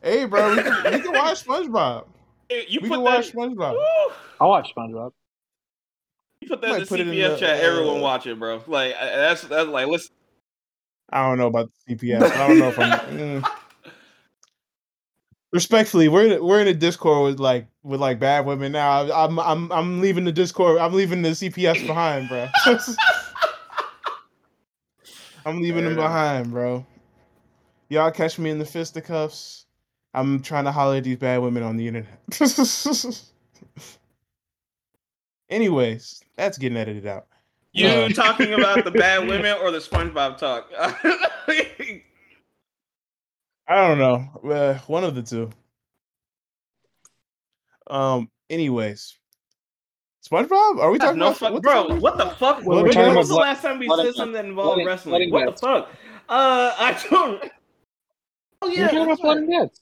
Hey, 0.04 0.26
bro. 0.26 0.56
We 0.56 0.62
can, 0.62 0.94
we 0.94 1.00
can 1.02 1.12
watch 1.14 1.44
SpongeBob. 1.46 2.06
Hey, 2.50 2.66
You 2.68 2.80
we 2.82 2.90
put 2.90 2.96
can 2.96 3.04
that. 3.04 3.18
watch 3.18 3.32
SpongeBob. 3.32 3.74
Woo! 3.74 4.14
I'll 4.40 4.50
watch 4.50 4.74
SpongeBob. 4.76 5.12
You 6.42 6.50
put 6.50 6.62
that 6.62 6.70
Might 6.70 6.76
in 6.76 6.82
the 6.82 6.88
put 6.88 7.00
it 7.00 7.08
CPF 7.08 7.30
the, 7.32 7.38
chat. 7.38 7.60
Everyone 7.62 7.98
uh, 8.00 8.02
watch 8.02 8.28
it, 8.28 8.38
bro. 8.38 8.62
Like 8.68 8.94
that's 9.00 9.44
that's 9.44 9.70
like 9.70 9.88
listen. 9.88 10.14
I 11.10 11.28
don't 11.28 11.38
know 11.38 11.48
about 11.48 11.72
the 11.88 11.96
CPS. 11.96 12.22
I 12.22 12.48
don't 12.48 12.60
know 12.60 12.68
if 12.68 12.78
I'm. 12.80 13.00
mm. 13.10 13.50
Respectfully, 15.52 16.10
we're 16.10 16.26
in, 16.34 16.44
we're 16.44 16.60
in 16.60 16.68
a 16.68 16.74
Discord 16.74 17.24
with 17.32 17.40
like 17.40 17.68
with 17.84 18.02
like 18.02 18.20
bad 18.20 18.46
women 18.46 18.72
now. 18.74 19.10
I'm 19.12 19.40
I'm 19.40 19.72
I'm 19.72 20.02
leaving 20.02 20.26
the 20.26 20.32
Discord. 20.32 20.80
I'm 20.80 20.94
leaving 20.94 21.22
the 21.22 21.30
CPS 21.30 21.86
behind, 21.88 22.28
bro. 22.28 22.48
I'm 25.46 25.62
leaving 25.62 25.84
them 25.84 25.94
enough. 25.94 26.06
behind, 26.06 26.52
bro. 26.52 26.86
Y'all 27.94 28.10
catch 28.10 28.40
me 28.40 28.50
in 28.50 28.58
the 28.58 28.66
fisticuffs. 28.66 29.68
I'm 30.16 30.42
trying 30.42 30.64
to 30.66 30.72
holler 30.72 30.96
at 30.96 31.04
these 31.04 31.18
bad 31.18 31.44
women 31.44 31.62
on 31.62 31.78
the 31.78 31.88
internet. 31.88 32.10
Anyways, 35.52 36.24
that's 36.36 36.58
getting 36.58 36.76
edited 36.76 37.06
out. 37.06 37.28
You 37.72 37.88
Uh, 37.88 38.10
talking 38.10 38.56
about 38.56 38.84
the 38.84 38.90
bad 38.90 39.28
women 39.28 39.56
or 39.62 39.70
the 39.70 39.78
SpongeBob 39.78 40.40
talk? 40.40 40.72
I 40.80 42.02
don't 43.68 44.00
know. 44.00 44.28
Uh, 44.52 44.80
one 44.88 45.04
of 45.04 45.14
the 45.14 45.22
two. 45.22 45.52
Um. 47.86 48.28
Anyways, 48.50 49.20
SpongeBob. 50.28 50.80
Are 50.80 50.90
we 50.90 50.98
talking 50.98 51.20
no 51.20 51.28
about 51.28 51.38
fuck, 51.38 51.54
what 51.54 51.62
bro. 51.62 51.88
the 51.90 51.96
What 51.96 52.18
the 52.18 52.26
fuck? 52.32 52.66
Well, 52.66 52.84
When 52.84 52.96
we're 52.96 53.16
was 53.16 53.30
the 53.30 53.36
last 53.36 53.62
time 53.62 53.78
we 53.78 53.86
blood 53.86 54.04
said 54.06 54.16
something 54.16 54.34
that 54.34 54.46
involved 54.46 54.84
wrestling? 54.84 55.30
blood 55.30 55.46
What 55.46 55.56
the 55.56 55.62
fuck? 55.62 55.90
Uh, 56.28 56.74
I 56.80 57.00
don't. 57.12 57.52
Oh 58.64 58.70
We're 58.70 58.86
talking 58.88 58.98
about 59.00 59.08
that's 59.10 59.22
blood 59.22 59.38
and 59.38 59.50
guts. 59.52 59.80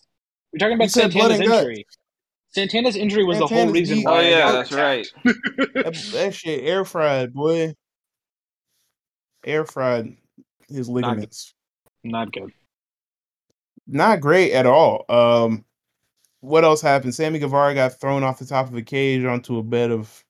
We're 0.53 0.59
talking 0.59 0.75
about 0.75 0.89
said 0.89 1.11
blood 1.13 1.31
Santana's 1.31 1.49
and 1.51 1.59
injury. 1.59 1.85
Santana's 2.53 2.95
injury 2.95 3.23
was 3.23 3.37
the 3.39 3.47
whole 3.47 3.67
reason 3.69 3.97
geek. 3.97 4.05
why. 4.07 4.17
Oh 4.17 4.21
yeah, 4.29 4.51
that's 4.51 4.71
attacked. 4.71 5.13
right. 5.25 5.35
that, 5.75 6.09
that 6.13 6.33
shit 6.33 6.63
air 6.63 6.83
fried, 6.83 7.33
boy. 7.33 7.75
Air 9.45 9.65
fried 9.65 10.15
his 10.69 10.89
ligaments. 10.89 11.53
Not 12.03 12.31
good. 12.31 12.51
Not 13.87 14.19
great 14.21 14.51
at 14.53 14.65
all. 14.65 15.05
Um. 15.09 15.65
What 16.41 16.63
else 16.63 16.81
happened? 16.81 17.13
Sammy 17.13 17.37
Guevara 17.37 17.75
got 17.75 17.99
thrown 17.99 18.23
off 18.23 18.39
the 18.39 18.45
top 18.47 18.67
of 18.67 18.75
a 18.75 18.81
cage 18.81 19.23
onto 19.23 19.57
a 19.59 19.63
bed 19.63 19.91
of 19.91 20.23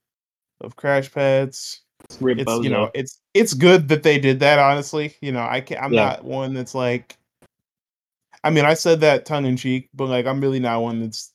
of 0.59 0.75
crash 0.75 1.11
pads. 1.11 1.81
Rip 2.19 2.39
it's 2.39 2.51
Bozo. 2.51 2.63
you 2.65 2.69
know 2.69 2.89
it's 2.93 3.21
it's 3.33 3.53
good 3.53 3.87
that 3.87 4.03
they 4.03 4.19
did 4.19 4.39
that 4.39 4.57
honestly 4.59 5.15
you 5.21 5.31
know 5.31 5.43
i 5.47 5.61
can't. 5.61 5.81
i'm 5.83 5.93
Yeah. 5.93 6.05
not 6.05 6.23
one 6.25 6.53
that's 6.55 6.73
like 6.73 7.15
i 8.43 8.49
mean 8.49 8.65
i 8.65 8.73
said 8.73 9.01
that 9.01 9.25
tongue 9.25 9.45
in 9.45 9.55
cheek 9.57 9.89
but 9.93 10.07
like 10.07 10.25
i'm 10.25 10.41
really 10.41 10.59
not 10.59 10.81
one 10.81 10.99
that's 11.01 11.33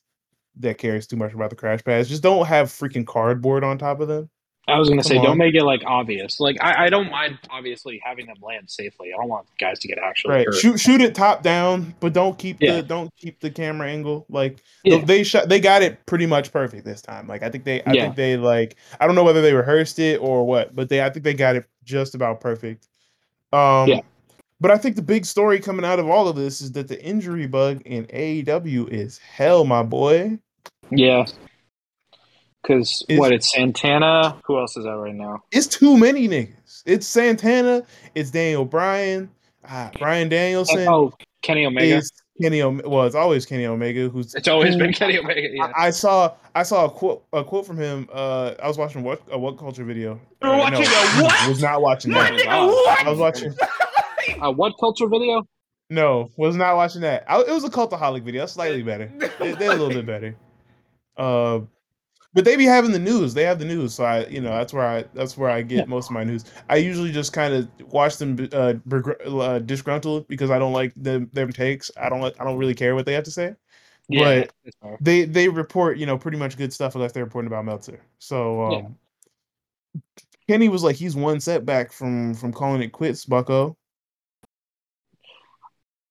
that 0.59 0.79
cares 0.79 1.07
too 1.07 1.17
much 1.17 1.33
about 1.35 1.51
the 1.51 1.57
crash 1.57 1.85
pads 1.85 2.09
just 2.09 2.23
don't 2.23 2.47
have 2.47 2.69
freaking 2.69 3.07
cardboard 3.07 3.63
on 3.65 3.79
top 3.79 4.01
of 4.01 4.09
them 4.09 4.29
I 4.69 4.81
was 4.81 4.89
gonna 4.89 5.01
Come 5.03 5.09
say, 5.11 5.19
on. 5.19 5.25
don't 5.25 5.39
make 5.39 5.55
it 5.55 5.63
like 5.63 5.85
obvious. 5.87 6.41
Like 6.41 6.57
I, 6.61 6.87
I 6.87 6.91
don't 6.91 7.09
mind 7.09 7.39
obviously 7.51 8.01
having 8.03 8.27
them 8.27 8.35
land 8.43 8.69
safely. 8.69 9.13
I 9.15 9.17
don't 9.17 9.29
want 9.29 9.47
guys 9.61 9.79
to 9.79 9.87
get 9.87 9.99
actually 9.99 10.35
right 10.35 10.45
hurt. 10.47 10.57
shoot 10.57 10.81
shoot 10.81 11.01
it 11.01 11.15
top 11.15 11.45
down 11.45 11.95
but 12.01 12.13
don't 12.13 12.37
keep 12.37 12.57
Yeah. 12.61 12.79
the 12.79 12.83
don't 12.83 13.09
keep 13.17 13.39
the 13.39 13.49
camera 13.49 13.89
angle 13.89 14.27
like 14.29 14.59
Yeah. 14.83 15.05
they 15.05 15.23
shot 15.23 15.49
they 15.49 15.61
got 15.61 15.83
it 15.83 16.05
pretty 16.07 16.27
much 16.27 16.51
perfect 16.51 16.85
this 16.85 17.01
time 17.01 17.29
like 17.29 17.45
i 17.45 17.49
think 17.49 17.63
they 17.63 17.81
i 17.85 17.93
Yeah. 17.93 18.03
think 18.07 18.17
they 18.17 18.37
like 18.37 18.75
i 18.99 19.07
don't 19.07 19.15
know 19.15 19.23
whether 19.23 19.41
they 19.41 19.53
rehearsed 19.55 20.01
it 20.01 20.17
or 20.21 20.45
what 20.45 20.75
but 20.75 20.89
they 20.89 21.01
i 21.01 21.11
think 21.11 21.23
they 21.25 21.35
got 21.35 21.55
it 21.55 21.65
just 21.85 22.17
about 22.17 22.41
perfect 22.41 22.89
um 23.53 23.87
Yeah. 23.89 24.01
But 24.61 24.71
i 24.71 24.79
think 24.79 24.97
the 24.97 25.03
big 25.03 25.25
story 25.27 25.61
coming 25.61 25.85
out 25.85 25.99
of 25.99 26.09
all 26.09 26.29
of 26.29 26.37
this 26.37 26.61
is 26.61 26.73
that 26.73 26.89
the 26.89 27.03
injury 27.05 27.47
bug 27.47 27.83
in 27.85 28.07
aew 28.07 28.89
is 28.89 29.19
hell 29.19 29.65
my 29.65 29.83
boy 29.83 30.39
Yeah. 30.91 31.27
Because 32.63 33.05
what? 33.11 33.31
It's 33.33 33.53
Santana. 33.53 34.37
Who 34.47 34.59
else 34.59 34.77
is 34.77 34.87
out 34.87 34.99
right 35.01 35.15
now? 35.15 35.43
it's 35.53 35.67
too 35.67 35.97
many 35.97 36.27
niggas 36.29 36.83
it's 36.87 37.07
santana 37.07 37.83
it's 38.15 38.31
daniel 38.31 38.65
bryan 38.65 39.29
ah, 39.69 39.91
bryan 39.99 40.29
danielson 40.29 40.87
Oh, 40.89 41.13
Kenny 41.43 41.65
Omega. 41.67 41.97
is 41.97 42.11
kenny 42.43 42.61
Ome- 42.63 42.81
well 42.85 43.05
it's 43.07 43.15
always 43.15 43.47
kenny 43.47 43.67
omega 43.67 44.09
who's 44.09 44.35
it's 44.35 44.49
always 44.49 44.75
who- 44.75 44.81
been 44.81 44.93
Kenny 44.93 45.19
Omega. 45.19 45.49
Yeah. 45.53 45.73
I, 45.77 45.87
I 45.87 45.91
saw 45.91 46.33
I 46.55 46.63
saw 46.65 46.87
a 46.87 46.91
quote 46.91 47.25
a 47.33 47.45
quote 47.45 47.67
from 47.67 47.77
him. 47.79 48.09
Uh, 48.13 48.55
I 48.63 48.67
was 48.69 48.79
watching 48.79 49.03
what 49.05 49.21
a 49.31 49.39
what 49.39 49.59
culture 49.59 49.85
video. 49.85 50.19
You 50.43 50.49
were 50.49 50.55
Uh, 50.55 50.59
watching 50.59 50.87
a 50.87 51.23
what? 51.23 51.33
I 51.33 51.49
was 51.49 51.63
not 51.63 51.83
watching 51.83 52.13
that. 52.13 52.33
was 52.33 52.43
nigga, 52.43 52.49
on. 52.63 52.67
what? 52.69 53.07
I 53.07 53.11
was 53.11 53.19
watching. 53.19 53.55
Uh, 54.43 54.53
what 54.53 54.75
culture 54.81 55.07
video? 55.09 55.47
No, 55.91 56.31
was 56.37 56.57
not 56.57 56.77
watching 56.77 57.03
that. 57.03 57.25
I, 57.29 57.41
it 57.43 57.51
was 57.51 57.65
a 57.65 57.71
cultaholic 57.71 58.23
video. 58.25 58.43
That's 58.43 58.53
slightly 58.55 58.83
better. 58.83 59.11
They, 59.39 59.53
they're 59.53 59.71
a 59.73 59.77
little 59.77 59.89
bit 59.91 60.07
better. 60.07 60.37
Uh, 61.17 61.61
but 62.35 62.45
they 62.45 62.57
be 62.57 62.65
having 62.67 62.93
the 62.93 62.99
news. 62.99 63.33
They 63.35 63.45
have 63.45 63.59
the 63.59 63.65
news, 63.65 63.95
so 63.95 64.05
I, 64.05 64.27
you 64.27 64.41
know, 64.43 64.51
that's 64.51 64.73
where 64.75 64.87
I 64.87 65.05
that's 65.15 65.39
where 65.39 65.49
I 65.49 65.63
get 65.63 65.79
Yeah. 65.79 65.85
most 65.87 66.07
of 66.11 66.13
my 66.13 66.25
news. 66.25 66.45
I 66.69 66.77
usually 66.77 67.11
just 67.13 67.33
kind 67.33 67.55
of 67.55 67.69
watch 67.91 68.19
them 68.19 68.33
uh, 68.53 68.75
begr- 68.87 69.17
uh, 69.27 69.61
disgruntled 69.61 70.29
because 70.29 70.51
I 70.51 70.59
don't 70.59 70.73
like 70.75 70.93
them 70.97 71.31
them 71.33 71.51
takes. 71.53 71.91
I 71.97 72.09
don't 72.11 72.21
like, 72.21 72.39
I 72.41 72.45
don't 72.45 72.59
really 72.59 72.75
care 72.75 72.95
what 72.95 73.07
they 73.07 73.15
have 73.15 73.25
to 73.25 73.31
say. 73.31 73.55
Yeah, 74.09 74.45
But- 74.83 74.99
they 75.01 75.25
they 75.25 75.49
report 75.49 75.97
you 75.99 76.05
know 76.05 76.19
pretty 76.19 76.37
much 76.37 76.57
good 76.59 76.73
stuff 76.73 76.95
unless 76.95 77.13
they're 77.13 77.25
reporting 77.25 77.47
about 77.47 77.65
Meltzer. 77.65 78.01
So 78.19 78.65
um, 78.65 78.73
Yeah. 79.95 80.01
Kenny 80.49 80.69
was 80.69 80.85
like, 80.85 80.97
he's 80.97 81.17
one 81.17 81.41
setback 81.41 81.91
from 81.93 82.35
from 82.35 82.53
calling 82.53 82.83
it 82.83 82.93
quits, 82.93 83.25
Bucko. 83.25 83.77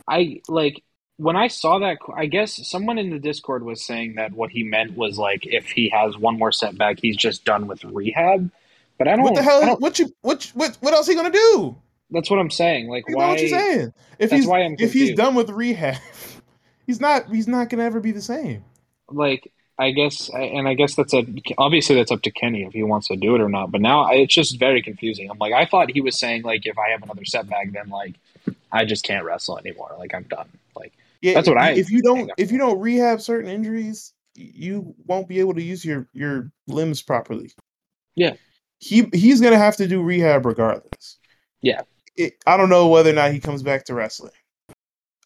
I 0.08 0.42
like 0.48 0.84
when 1.18 1.36
I 1.36 1.48
saw 1.48 1.80
that. 1.80 1.98
I 2.16 2.26
guess 2.26 2.68
someone 2.68 2.98
in 2.98 3.10
the 3.10 3.20
Discord 3.20 3.64
was 3.64 3.86
saying 3.86 4.16
that 4.16 4.34
what 4.34 4.52
he 4.52 4.64
meant 4.64 4.96
was 4.96 5.18
like 5.18 5.46
if 5.46 5.68
he 5.68 5.90
has 5.90 6.18
one 6.18 6.38
more 6.38 6.52
setback, 6.52 7.00
he's 7.00 7.18
just 7.18 7.46
done 7.46 7.68
with 7.68 7.84
rehab. 7.84 8.52
But 8.98 9.08
I 9.08 9.16
don't. 9.16 9.24
What 9.24 9.36
the 9.36 9.44
hell? 9.44 9.78
What 9.78 10.00
you 10.00 10.14
what 10.22 10.52
what 10.54 10.78
what 10.82 10.94
else 10.94 11.08
he 11.08 11.16
gonna 11.16 11.32
do? 11.32 11.76
that's 12.12 12.30
what 12.30 12.40
I'm 12.40 12.52
saying. 12.52 12.88
Like 12.88 13.08
why? 13.10 13.30
what 13.30 13.40
you're 13.40 13.50
saying. 13.50 13.94
If 14.20 14.30
That's 14.30 14.42
he's 14.42 14.48
why 14.48 14.62
I'm 14.62 14.76
if 14.80 14.94
he's 14.94 15.16
done 15.16 15.36
with 15.36 15.50
rehab, 15.50 15.98
he's 16.88 17.00
not 17.00 17.30
he's 17.30 17.48
not 17.48 17.70
gonna 17.70 17.84
ever 17.84 18.00
be 18.00 18.12
the 18.12 18.22
same. 18.22 18.64
Like 19.10 19.52
I 19.78 19.92
guess, 19.92 20.30
and 20.30 20.68
I 20.68 20.74
guess 20.74 20.96
that's 20.96 21.14
a 21.14 21.26
obviously 21.58 21.96
that's 21.96 22.12
up 22.12 22.22
to 22.22 22.32
Kenny 22.32 22.64
if 22.64 22.74
he 22.74 22.84
wants 22.84 23.10
to 23.10 23.18
do 23.18 23.36
it 23.36 23.42
or 23.42 23.50
not. 23.50 23.72
But 23.72 23.82
now 23.82 24.10
it's 24.12 24.34
just 24.34 24.60
very 24.60 24.82
confusing. 24.82 25.30
I'm 25.30 25.38
like, 25.38 25.54
I 25.54 25.66
thought 25.66 25.92
he 25.92 26.02
was 26.02 26.18
saying 26.18 26.44
like 26.44 26.66
if 26.66 26.78
I 26.78 26.92
have 26.92 27.04
another 27.04 27.26
setback, 27.26 27.72
then 27.74 27.90
like 27.90 28.16
I 28.72 28.86
just 28.86 29.04
can't 29.04 29.26
wrestle 29.26 29.58
anymore. 29.58 29.96
Like 29.98 30.14
I'm 30.14 30.24
done. 30.24 30.50
Like 30.76 30.94
Yeah, 31.22 31.34
That's 31.34 31.48
what 31.48 31.58
I 31.58 31.72
If 31.72 31.90
you 31.90 32.02
don't 32.02 32.32
if 32.38 32.52
you 32.52 32.58
don't 32.58 32.80
rehab 32.80 33.22
certain 33.22 33.50
injuries, 33.50 34.14
you 34.36 34.94
won't 35.06 35.28
be 35.28 35.40
able 35.40 35.54
to 35.54 35.62
use 35.62 35.84
your 35.86 36.08
your 36.14 36.52
limbs 36.68 37.02
properly. 37.02 37.52
Yeah. 38.16 38.36
he 38.80 39.10
he's 39.14 39.42
gonna 39.42 39.58
have 39.58 39.76
to 39.78 39.88
do 39.88 40.02
rehab 40.02 40.46
regardless. 40.46 41.18
Yeah. 41.62 41.82
it, 42.16 42.36
I 42.46 42.58
don't 42.58 42.70
know 42.70 42.88
whether 42.88 43.10
or 43.10 43.14
not 43.14 43.32
he 43.32 43.40
comes 43.40 43.64
back 43.64 43.86
to 43.86 43.94
wrestling. 43.94 44.32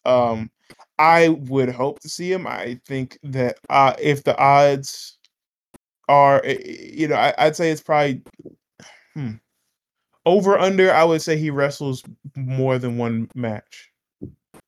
Um, 0.04 0.50
I 0.98 1.28
would 1.28 1.70
hope 1.70 2.00
to 2.00 2.08
see 2.08 2.32
him. 2.32 2.46
I 2.46 2.80
think 2.86 3.18
that 3.22 3.58
uh, 3.68 3.94
if 3.98 4.24
the 4.24 4.36
odds 4.38 5.18
are, 6.08 6.42
eh, 6.44 6.56
eh, 6.64 6.90
you 6.92 7.08
know, 7.08 7.16
I, 7.16 7.34
I'd 7.38 7.56
say 7.56 7.70
it's 7.70 7.82
probably 7.82 8.22
hmm, 9.14 9.32
over 10.26 10.58
under. 10.58 10.92
I 10.92 11.04
would 11.04 11.22
say 11.22 11.36
he 11.36 11.50
wrestles 11.50 12.02
more 12.36 12.78
than 12.78 12.98
one 12.98 13.28
match, 13.34 13.90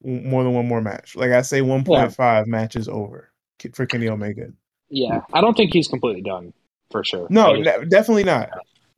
more 0.02 0.42
than 0.44 0.52
one 0.54 0.66
more 0.66 0.80
match. 0.80 1.16
Like 1.16 1.30
I 1.30 1.42
say, 1.42 1.60
one 1.62 1.84
point 1.84 2.14
five 2.14 2.46
matches 2.46 2.88
over 2.88 3.30
for 3.74 3.86
Kenny 3.86 4.08
Omega. 4.08 4.52
yeah, 4.90 5.20
I 5.32 5.40
don't 5.40 5.56
think 5.56 5.72
he's 5.72 5.86
completely 5.88 6.22
done 6.22 6.52
for 6.90 7.04
sure. 7.04 7.26
No, 7.30 7.56
just- 7.62 7.78
ne- 7.80 7.86
definitely 7.88 8.24
not. 8.24 8.50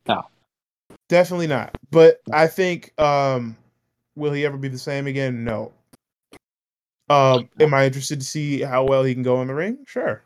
No. 0.09 0.23
Definitely 1.09 1.47
not. 1.49 1.77
But 1.91 2.21
I 2.33 2.47
think 2.47 2.99
um 3.01 3.57
will 4.17 4.33
he 4.33 4.47
ever 4.47 4.57
be 4.57 4.69
the 4.69 4.79
same 4.79 5.07
again? 5.07 5.45
No. 5.45 5.73
Um 7.11 7.49
am 7.61 7.75
I 7.75 7.85
interested 7.87 8.21
to 8.21 8.27
see 8.27 8.61
how 8.63 8.85
well 8.85 9.05
he 9.05 9.13
can 9.13 9.23
go 9.23 9.43
in 9.43 9.49
the 9.49 9.55
ring? 9.55 9.79
Sure. 9.87 10.23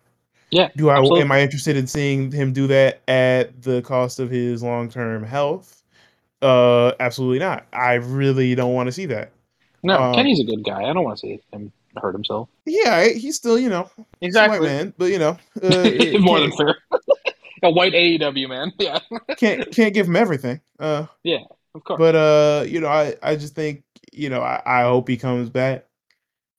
Yeah, 0.51 0.69
Do 0.77 0.89
I 0.89 0.95
absolutely. 0.97 1.21
am 1.23 1.33
I 1.33 1.43
interested 1.43 1.77
in 1.77 1.87
seeing 1.87 2.31
him 2.33 2.53
do 2.55 2.67
that 2.69 3.01
at 3.07 3.61
the 3.61 3.83
cost 3.83 4.19
of 4.19 4.31
his 4.31 4.63
long-term 4.63 5.23
health? 5.25 5.78
Uh 6.43 6.93
absolutely 7.01 7.39
not. 7.41 7.67
I 7.73 7.95
really 7.95 8.55
don't 8.55 8.75
want 8.75 8.87
to 8.87 8.93
see 8.93 9.07
that. 9.07 9.33
no, 9.83 10.01
um, 10.01 10.15
Kenny's 10.15 10.41
a 10.41 10.45
good 10.45 10.65
guy. 10.65 10.85
I 10.85 10.93
don't 10.93 11.05
want 11.05 11.19
to 11.19 11.21
see 11.21 11.41
him 11.53 11.73
hurt 12.01 12.13
himself. 12.13 12.49
Yeah, 12.65 13.09
he's 13.09 13.37
still, 13.37 13.59
you 13.59 13.69
know, 13.69 13.91
he's 14.21 14.37
a 14.37 14.47
white 14.47 14.63
man, 14.63 14.95
but 14.99 15.07
you 15.11 15.19
know, 15.19 15.37
uh, 15.63 16.19
More 16.21 16.41
than 16.41 16.53
fair. 16.53 16.79
a 17.63 17.71
white 17.71 17.93
AEW 17.93 18.49
man. 18.49 18.73
Yeah, 18.79 19.01
can't 19.37 19.71
can't 19.73 19.95
give 19.95 20.07
him 20.07 20.17
everything. 20.17 20.61
Uh 20.79 21.07
yeah, 21.25 21.41
of 21.75 21.83
course. 21.85 21.99
But 21.99 22.15
uh, 22.15 22.65
you 22.69 22.81
know, 22.81 22.89
I 22.89 23.17
I 23.23 23.37
just 23.37 23.55
think 23.55 23.83
you 24.13 24.29
know 24.31 24.43
I, 24.43 24.63
I 24.65 24.83
hope 24.83 25.09
he 25.09 25.17
comes 25.17 25.51
back. 25.51 25.87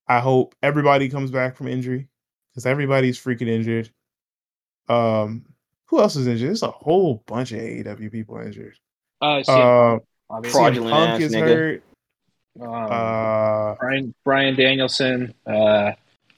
I 0.08 0.20
hope 0.20 0.56
everybody 0.64 1.08
comes 1.08 1.32
back 1.32 1.56
from 1.56 1.68
injury 1.68 2.10
because 2.52 2.66
everybody's 2.66 3.18
freaking 3.18 3.48
injured. 3.48 3.90
Um, 4.90 5.46
who 5.86 6.00
else 6.00 6.16
is 6.16 6.28
injured? 6.28 6.50
There's 6.50 6.64
a 6.64 6.72
whole 6.72 7.24
bunch 7.28 7.52
of 7.52 7.60
AEW 7.60 8.12
people 8.12 8.38
injured. 8.40 8.76
Uh, 9.22 9.26
CM 9.43 9.47
Uh, 9.47 9.99
obviously. 10.30 10.59
Fraudulent 10.59 10.91
Punk 10.93 11.09
ass 11.11 11.20
is 11.22 11.34
nigga. 11.36 11.47
hurt. 11.47 11.84
Um, 12.61 12.67
Uh, 12.74 13.76
Bryan 13.76 14.13
Bryan 14.26 14.55
Danielson. 14.55 15.34
Uh, 15.45 15.91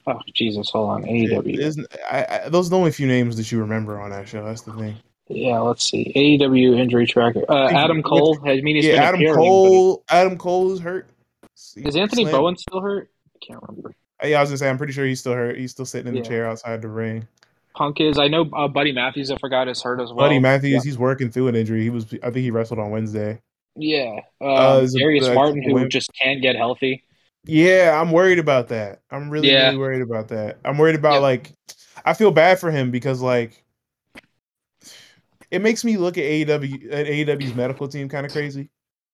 oh 0.06 0.20
Jesus, 0.34 0.70
hold 0.70 0.90
on. 0.90 1.02
AEW. 1.04 1.58
isn't- 1.58 1.86
I, 2.10 2.26
I, 2.44 2.48
those 2.48 2.66
are 2.68 2.70
the 2.70 2.76
only 2.78 2.92
few 2.92 3.06
names 3.06 3.36
that 3.36 3.50
you 3.50 3.60
remember 3.60 4.00
on 4.00 4.10
that 4.10 4.28
show. 4.28 4.44
That's 4.44 4.62
the 4.62 4.72
thing. 4.74 4.96
Yeah, 5.28 5.58
let's 5.60 5.88
see. 5.88 6.12
AEW 6.14 6.78
injury 6.78 7.06
tracker. 7.06 7.44
Uh, 7.48 7.70
Adam 7.70 8.02
Cole. 8.02 8.38
I 8.44 8.60
mean, 8.60 8.76
he's 8.76 8.84
yeah, 8.84 8.92
been 8.94 9.02
Adam 9.02 9.20
appearing, 9.20 9.34
but 9.36 9.40
Cole. 9.42 10.04
Adam 10.10 10.36
Cole 10.38 10.72
is 10.72 10.80
hurt. 10.80 11.08
Is 11.76 11.96
Anthony 11.96 12.24
Slam- 12.24 12.34
Bowen 12.34 12.56
still 12.56 12.80
hurt? 12.80 13.08
I 13.34 13.46
can't 13.46 13.62
remember. 13.66 13.94
Yeah, 14.22 14.38
I 14.38 14.40
was 14.42 14.50
gonna 14.50 14.58
say 14.58 14.68
I'm 14.68 14.78
pretty 14.78 14.92
sure 14.92 15.06
he's 15.06 15.20
still 15.20 15.32
hurt. 15.34 15.56
He's 15.56 15.70
still 15.70 15.86
sitting 15.86 16.08
in 16.08 16.14
Yeah. 16.16 16.22
the 16.22 16.28
chair 16.28 16.46
outside 16.46 16.82
the 16.82 16.88
ring. 16.88 17.26
Punk 17.74 18.00
is. 18.00 18.18
I 18.18 18.28
know 18.28 18.48
uh, 18.52 18.68
Buddy 18.68 18.92
Matthews. 18.92 19.30
I 19.30 19.36
forgot 19.38 19.68
is 19.68 19.82
hurt 19.82 20.00
as 20.00 20.08
well. 20.08 20.26
Buddy 20.26 20.38
Matthews, 20.38 20.84
he's 20.84 20.98
working 20.98 21.30
through 21.30 21.48
an 21.48 21.54
injury. 21.56 21.82
He 21.82 21.90
was, 21.90 22.06
I 22.22 22.30
think 22.30 22.36
he 22.36 22.50
wrestled 22.50 22.78
on 22.80 22.90
Wednesday. 22.90 23.40
Yeah. 23.76 24.16
Um, 24.40 24.48
Uh, 24.50 24.86
Darius 24.98 25.28
uh, 25.28 25.34
Martin, 25.34 25.62
who 25.62 25.74
when- 25.74 25.90
just 25.90 26.10
can't 26.20 26.42
get 26.42 26.56
healthy. 26.56 27.04
Yeah, 27.44 27.98
I'm 28.00 28.12
worried 28.12 28.38
about 28.38 28.68
that. 28.68 29.00
I'm 29.10 29.28
really, 29.28 29.50
Yeah. 29.50 29.66
really 29.66 29.78
worried 29.78 30.02
about 30.02 30.28
that. 30.28 30.58
I'm 30.64 30.78
worried 30.78 30.94
about 30.94 31.14
Yep. 31.14 31.22
like, 31.22 31.52
I 32.04 32.14
feel 32.14 32.30
bad 32.30 32.60
for 32.60 32.70
him 32.70 32.90
because 32.92 33.20
like, 33.20 33.64
it 35.50 35.60
makes 35.60 35.84
me 35.84 35.96
look 35.96 36.16
at 36.18 36.24
AEW 36.24 36.92
at 36.92 37.06
AEW's 37.06 37.54
medical 37.54 37.88
team 37.88 38.08
kind 38.08 38.24
of 38.26 38.32
crazy 38.32 38.70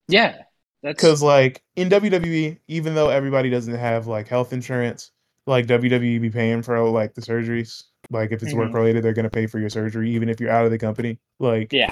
Yeah. 0.08 0.34
Because 0.82 1.22
like 1.22 1.62
in 1.74 1.88
WWE, 1.88 2.58
even 2.68 2.94
though 2.94 3.08
everybody 3.08 3.50
doesn't 3.50 3.74
have 3.74 4.06
like 4.06 4.28
health 4.28 4.52
insurance, 4.52 5.10
like 5.46 5.66
WWE 5.66 6.20
be 6.20 6.30
paying 6.30 6.62
for 6.62 6.78
like 6.90 7.14
the 7.14 7.20
surgeries. 7.22 7.82
Like 8.10 8.32
if 8.32 8.42
it's 8.42 8.52
Mhm. 8.52 8.58
work 8.58 8.74
related, 8.74 9.02
they're 9.02 9.12
gonna 9.12 9.30
pay 9.30 9.46
for 9.46 9.58
your 9.58 9.70
surgery 9.70 10.10
even 10.10 10.28
if 10.28 10.40
you're 10.40 10.50
out 10.50 10.64
of 10.64 10.70
the 10.70 10.78
company. 10.78 11.18
Like 11.38 11.72
Yeah. 11.72 11.90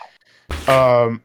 um, 0.68 1.22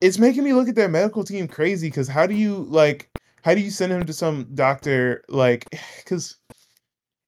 it's 0.00 0.18
making 0.18 0.44
me 0.44 0.52
look 0.52 0.68
at 0.68 0.74
their 0.74 0.88
medical 0.88 1.24
team 1.24 1.46
crazy 1.48 1.88
because 1.88 2.08
how 2.08 2.26
do 2.26 2.34
you 2.34 2.64
like 2.68 3.08
how 3.42 3.54
do 3.54 3.60
you 3.60 3.70
send 3.70 3.92
him 3.92 4.04
to 4.04 4.12
some 4.12 4.48
doctor 4.54 5.24
like 5.28 5.66
because 6.04 6.36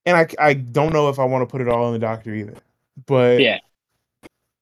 and 0.06 0.16
I 0.16 0.26
I 0.38 0.54
don't 0.54 0.92
know 0.92 1.08
if 1.08 1.18
I 1.18 1.24
want 1.24 1.42
to 1.42 1.50
put 1.50 1.60
it 1.60 1.68
all 1.68 1.84
on 1.86 1.92
the 1.92 1.98
doctor 1.98 2.34
either, 2.34 2.54
but 3.06 3.40
Yeah. 3.40 3.58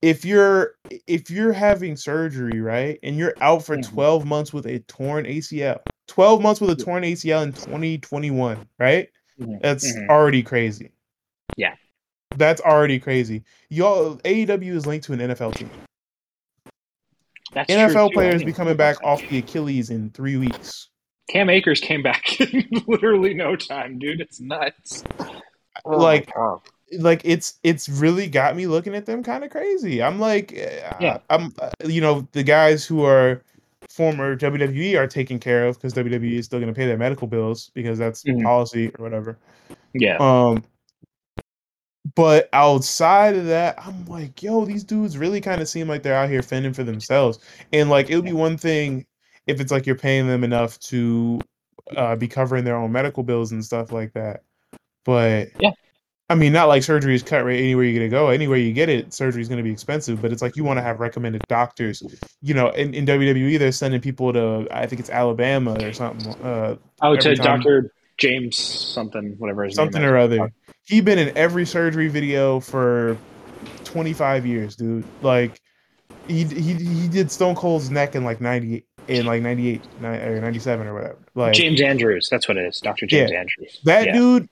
if 0.01 0.25
you're 0.25 0.75
if 1.07 1.31
you're 1.31 1.53
having 1.53 1.97
surgery 1.97 2.61
right 2.61 2.99
and 3.03 3.17
you're 3.17 3.35
out 3.41 3.65
for 3.65 3.77
Mhm. 3.77 3.93
12 3.93 4.25
months 4.25 4.53
with 4.53 4.67
a 4.67 4.79
torn 4.81 5.27
ACL 5.27 5.81
12 6.09 6.43
months 6.43 6.61
with 6.61 6.71
a 6.71 6.77
torn 6.77 7.05
ACL 7.05 7.43
in 7.43 7.53
2021 7.53 8.67
right 8.79 9.09
Mhm. 9.41 9.61
that's 9.61 9.97
Mhm. 9.97 10.09
already 10.09 10.43
crazy 10.43 10.91
Yeah. 11.57 11.75
that's 12.37 12.61
already 12.61 12.99
crazy 12.99 13.43
y'all 13.71 14.17
AEW 14.19 14.73
is 14.75 14.87
linked 14.87 15.07
to 15.07 15.13
an 15.13 15.19
NFL 15.21 15.55
team 15.57 15.71
That's 17.53 17.69
true, 17.69 17.77
NFL 17.77 18.09
too. 18.11 18.15
Players 18.15 18.43
be 18.45 18.53
coming 18.53 18.77
back 18.77 19.03
off 19.05 19.23
the 19.29 19.39
Achilles 19.39 19.91
in 19.91 20.11
three 20.11 20.37
weeks. 20.37 20.89
Cam 21.31 21.51
Akers 21.51 21.81
came 21.81 22.03
back 22.03 22.41
in 22.55 22.69
literally 22.87 23.35
no 23.35 23.57
time, 23.57 23.99
dude. 23.99 24.21
It's 24.21 24.41
nuts. 24.41 25.05
Oh 25.85 25.97
Like- 25.99 26.33
God. 26.35 26.61
Like 26.99 27.23
it's 27.25 27.59
it's 27.63 27.89
really 27.89 28.27
got 28.27 28.55
me 28.55 28.67
looking 28.67 28.95
at 28.95 29.07
them 29.07 29.23
kind 29.23 29.45
of 29.45 29.51
crazy. 29.51 30.03
I'm 30.03 30.21
like, 30.21 30.53
eh, 30.55 30.93
Yeah. 31.01 31.19
I'm 31.31 31.51
uh, 31.59 31.71
you 31.87 32.03
know 32.03 32.29
the 32.33 32.43
guys 32.43 32.85
who 32.85 33.03
are 33.03 33.43
former 33.89 34.37
WWE 34.37 34.99
are 34.99 35.07
taken 35.07 35.39
care 35.39 35.67
of 35.67 35.77
because 35.77 35.95
WWE 35.95 36.35
is 36.39 36.45
still 36.45 36.61
going 36.61 36.73
to 36.73 36.77
pay 36.79 36.87
their 36.87 36.99
medical 36.99 37.27
bills 37.27 37.71
because 37.73 37.99
that's 37.99 38.23
Mhm. 38.25 38.43
policy 38.43 38.89
or 38.99 39.03
whatever. 39.05 39.39
yeah. 39.95 40.19
Um, 40.21 40.63
but 42.15 42.49
outside 42.53 43.37
of 43.37 43.47
that, 43.47 43.77
I'm 43.79 44.05
like, 44.07 44.43
yo, 44.43 44.65
these 44.65 44.85
dudes 44.85 45.17
really 45.19 45.41
kind 45.41 45.61
of 45.61 45.69
seem 45.69 45.89
like 45.89 46.03
they're 46.03 46.15
out 46.15 46.29
here 46.29 46.43
fending 46.43 46.73
for 46.73 46.85
themselves. 46.85 47.39
And 47.73 47.89
like, 47.91 48.11
it 48.11 48.17
would 48.17 48.25
be 48.25 48.33
one 48.33 48.57
thing 48.57 49.07
if 49.47 49.61
it's 49.61 49.73
like 49.73 49.87
you're 49.87 49.97
paying 49.97 50.27
them 50.27 50.45
enough 50.45 50.79
to 50.81 51.41
uh, 51.97 52.17
be 52.17 52.29
covering 52.29 52.65
their 52.65 52.77
own 52.77 52.93
medical 52.93 53.23
bills 53.23 53.53
and 53.53 53.65
stuff 53.65 53.93
like 53.93 54.13
that. 54.15 54.43
But 55.05 55.49
Yeah. 55.61 55.71
I 56.31 56.35
mean, 56.35 56.53
not 56.55 56.69
like 56.69 56.83
surgery 56.83 57.15
is 57.15 57.23
cut 57.23 57.45
rate 57.45 57.59
anywhere 57.59 57.85
you're 57.85 57.99
gonna 57.99 58.09
go. 58.09 58.29
Anywhere 58.31 58.57
you 58.57 58.73
get 58.73 58.89
it, 58.89 59.13
surgery 59.13 59.43
is 59.43 59.49
gonna 59.51 59.63
be 59.63 59.73
expensive. 59.73 60.23
But 60.23 60.33
it's 60.33 60.41
like 60.41 60.57
you 60.57 60.65
want 60.65 60.79
to 60.79 60.83
have 60.83 60.99
recommended 60.99 61.43
doctors. 61.49 62.03
You 62.41 62.55
know, 62.55 62.71
in, 62.71 62.95
in 62.95 63.05
WWE, 63.05 63.59
they're 63.59 63.71
sending 63.73 64.01
people 64.01 64.33
to 64.33 64.67
I 64.71 64.87
think 64.87 65.01
it's 65.01 65.11
Alabama 65.11 65.77
or 65.85 65.93
something. 65.93 66.33
Uh, 66.43 66.77
Oh, 67.03 67.17
to 67.17 67.19
every 67.25 67.37
time- 67.37 67.59
Doctor 67.59 67.93
James 68.17 68.57
something, 68.57 69.35
whatever 69.39 69.65
his 69.65 69.75
something 69.75 70.01
name 70.01 70.11
or 70.13 70.17
is. 70.19 70.25
other. 70.25 70.53
He 70.85 71.01
been 71.01 71.19
in 71.19 71.37
every 71.37 71.65
surgery 71.65 72.09
video 72.09 72.61
for 72.61 73.17
25 73.85 74.47
years, 74.47 74.77
dude. 74.77 75.05
Like 75.23 75.61
he 76.29 76.45
he 76.45 76.75
he 76.75 77.09
did 77.09 77.31
Stone 77.31 77.55
Cold's 77.55 77.91
neck 77.91 78.15
in 78.15 78.25
like 78.25 78.41
90 78.41 78.85
in 79.09 79.27
like 79.27 79.43
98 79.43 79.83
or 80.03 80.41
97 80.41 80.87
or 80.87 80.95
whatever. 80.95 81.19
Like 81.35 81.55
James 81.55 81.81
Andrews. 81.81 82.29
That's 82.31 82.49
what 82.49 82.57
it 82.57 82.67
is. 82.67 82.81
Doctor 82.81 83.07
James 83.07 83.33
Andrews. 83.33 83.81
that 83.85 84.07
yeah. 84.07 84.13
dude 84.13 84.49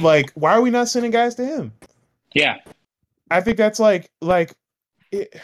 like 0.00 0.30
why 0.34 0.52
are 0.52 0.60
we 0.62 0.70
not 0.70 0.88
sending 0.88 1.10
guys 1.10 1.34
to 1.36 1.44
him? 1.44 1.72
Yeah. 2.34 2.58
I 3.30 3.40
think 3.40 3.56
that's 3.56 3.80
like 3.80 4.10
like 4.20 4.54
it, 5.10 5.34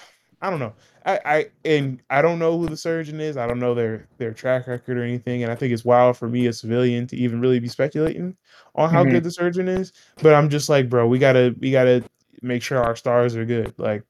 I 0.40 0.50
don't 0.50 0.58
know. 0.58 0.74
I, 1.06 1.20
I 1.24 1.46
and 1.64 2.00
I 2.10 2.20
don't 2.22 2.38
know 2.38 2.58
who 2.58 2.66
the 2.66 2.76
surgeon 2.76 3.20
is. 3.20 3.36
I 3.36 3.46
don't 3.46 3.58
know 3.58 3.74
their 3.74 4.06
their 4.18 4.32
track 4.32 4.66
record 4.66 4.98
or 4.98 5.02
anything. 5.02 5.42
And 5.42 5.50
I 5.50 5.54
think 5.54 5.72
it's 5.72 5.84
wild 5.84 6.16
for 6.16 6.28
me, 6.28 6.46
a 6.46 6.52
civilian, 6.52 7.06
to 7.08 7.16
even 7.16 7.40
really 7.40 7.58
be 7.58 7.68
speculating 7.68 8.36
on 8.74 8.90
how 8.90 9.04
Mhm. 9.04 9.10
good 9.12 9.24
the 9.24 9.30
surgeon 9.30 9.68
is. 9.68 9.92
But 10.22 10.34
I'm 10.34 10.48
just 10.50 10.68
like, 10.68 10.88
bro, 10.88 11.06
we 11.06 11.18
gotta 11.18 11.54
we 11.58 11.70
gotta 11.70 12.04
make 12.42 12.62
sure 12.62 12.78
our 12.82 12.96
stars 12.96 13.34
are 13.36 13.44
good. 13.44 13.72
Like, 13.78 14.02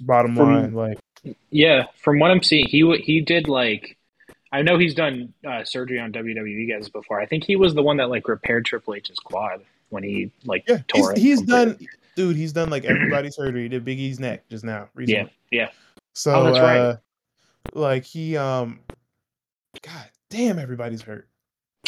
Bottom 0.00 0.36
From- 0.36 0.54
line, 0.54 0.74
like 0.74 0.98
Yeah, 1.50 1.84
from 2.02 2.18
what 2.20 2.30
I'm 2.30 2.42
seeing, 2.42 2.66
he 2.66 2.96
he 2.98 3.20
did 3.20 3.48
like. 3.48 3.96
I 4.50 4.62
know 4.62 4.78
he's 4.78 4.94
done 4.94 5.34
uh, 5.46 5.62
surgery 5.64 5.98
on 6.00 6.10
WWE 6.12 6.70
guys 6.70 6.88
before. 6.88 7.20
I 7.20 7.26
think 7.26 7.44
he 7.44 7.54
was 7.56 7.74
the 7.74 7.82
one 7.82 7.98
that 7.98 8.08
like 8.08 8.28
repaired 8.28 8.64
Triple 8.64 8.94
H's 8.94 9.18
quad 9.18 9.60
when 9.90 10.02
he 10.02 10.30
like 10.46 10.64
yeah, 10.68 10.76
he's, 10.94 11.02
tore 11.02 11.12
it. 11.12 11.18
he's 11.18 11.38
completely. 11.40 11.64
done, 11.74 11.86
dude. 12.18 12.36
He's 12.36 12.52
done 12.52 12.68
like 12.70 12.84
everybody's 12.84 13.36
surgery. 13.36 13.62
He 13.62 13.68
did 13.68 13.84
Big 13.84 13.98
E's 13.98 14.18
neck 14.20 14.46
just 14.48 14.64
now. 14.64 14.88
Recently. 14.94 15.32
Yeah, 15.50 15.60
yeah. 15.62 15.70
So 16.14 16.34
Oh, 16.34 16.44
that's 16.44 16.58
right. 16.58 16.78
uh, 16.78 16.96
like 17.72 18.04
he 18.04 18.36
um, 18.36 18.80
God 19.82 20.04
damn, 20.30 20.58
everybody's 20.58 21.02
hurt. 21.02 21.28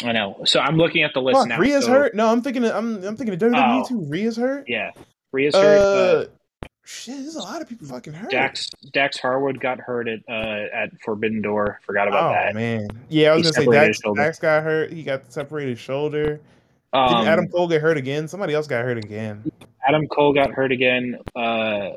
I 0.03 0.13
know. 0.13 0.39
So 0.45 0.59
I'm 0.59 0.77
looking 0.77 1.03
at 1.03 1.13
the 1.13 1.21
list 1.21 1.37
Fuck, 1.39 1.47
now. 1.49 1.59
Rhea's 1.59 1.85
so- 1.85 1.91
hurt. 1.91 2.15
No, 2.15 2.27
I'm 2.31 2.41
thinking. 2.41 2.63
Of, 2.65 2.73
I'm 2.75 3.03
I'm 3.03 3.15
thinking 3.17 3.33
of 3.33 3.39
WWE 3.39 3.83
Oh. 3.83 3.87
too. 3.87 4.01
Rhea's 4.09 4.37
hurt. 4.37 4.65
Yeah, 4.67 4.91
Rhea's 5.31 5.53
hurt. 5.53 5.77
Uh, 5.77 5.81
Uh, 6.21 6.25
shit, 6.83 7.17
there's 7.17 7.35
a 7.35 7.39
lot 7.39 7.61
of 7.61 7.67
people 7.69 7.87
fucking 7.87 8.13
hurt. 8.13 8.31
Dax 8.31 8.69
Dax 8.93 9.19
Harwood 9.19 9.59
got 9.59 9.79
hurt 9.79 10.07
at 10.07 10.19
uh, 10.29 10.65
at 10.73 10.89
Forbidden 11.03 11.41
Door. 11.41 11.79
Forgot 11.85 12.07
about 12.07 12.31
that. 12.33 12.41
oh 12.41 12.45
that. 12.47 12.55
man, 12.55 12.87
yeah, 13.09 13.31
I 13.31 13.35
was 13.35 13.47
He 13.47 13.53
gonna 13.65 13.65
say 13.65 13.87
Dax. 13.87 13.99
Dax 14.15 14.39
got 14.39 14.63
hurt. 14.63 14.91
He 14.93 15.03
got 15.03 15.31
separated 15.31 15.77
shoulder. 15.77 16.39
Um, 16.93 17.07
Didn't 17.09 17.27
Adam 17.27 17.47
Cole 17.49 17.67
get 17.67 17.81
hurt 17.81 17.97
again? 17.97 18.27
Somebody 18.27 18.53
else 18.53 18.67
got 18.67 18.83
hurt 18.83 18.97
again. 18.97 19.49
Adam 19.87 20.07
Cole 20.07 20.33
got 20.33 20.51
hurt 20.51 20.71
again. 20.71 21.19
Uh, 21.35 21.91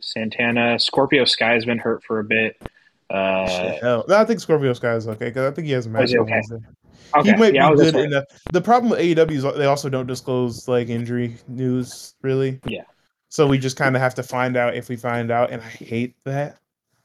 Santana, 0.00 0.78
Scorpio 0.78 1.24
Sky's 1.24 1.64
been 1.64 1.78
hurt 1.78 2.02
for 2.04 2.18
a 2.18 2.24
bit. 2.24 2.56
Uh, 3.10 3.76
No, 3.82 4.04
I 4.08 4.24
think 4.24 4.40
Scorpio 4.40 4.72
Sky 4.72 4.94
is 4.94 5.08
okay 5.08 5.26
because 5.26 5.50
I 5.50 5.54
think 5.54 5.66
he 5.66 5.72
has 5.72 5.86
a 5.86 5.90
match 5.90 6.10
he 6.10 6.18
okay? 6.18 6.40
Okay, 7.16 7.30
He 7.32 7.36
might 7.36 7.54
yeah, 7.54 7.70
be 7.70 7.76
good 7.76 7.96
enough. 7.96 8.24
The 8.52 8.60
problem 8.60 8.90
with 8.90 9.00
AEW 9.00 9.30
is 9.32 9.42
they 9.42 9.66
also 9.66 9.88
don't 9.88 10.06
disclose 10.06 10.68
like 10.68 10.88
injury 10.88 11.36
news 11.48 12.14
really. 12.22 12.60
Yeah. 12.66 12.84
So 13.28 13.46
we 13.46 13.58
just 13.58 13.76
kind 13.76 13.96
of 13.96 14.02
have 14.02 14.14
to 14.16 14.22
find 14.22 14.56
out 14.56 14.74
if 14.74 14.88
we 14.88 14.96
find 14.96 15.30
out, 15.30 15.50
and 15.50 15.60
I 15.62 15.68
hate 15.68 16.14
that 16.24 16.58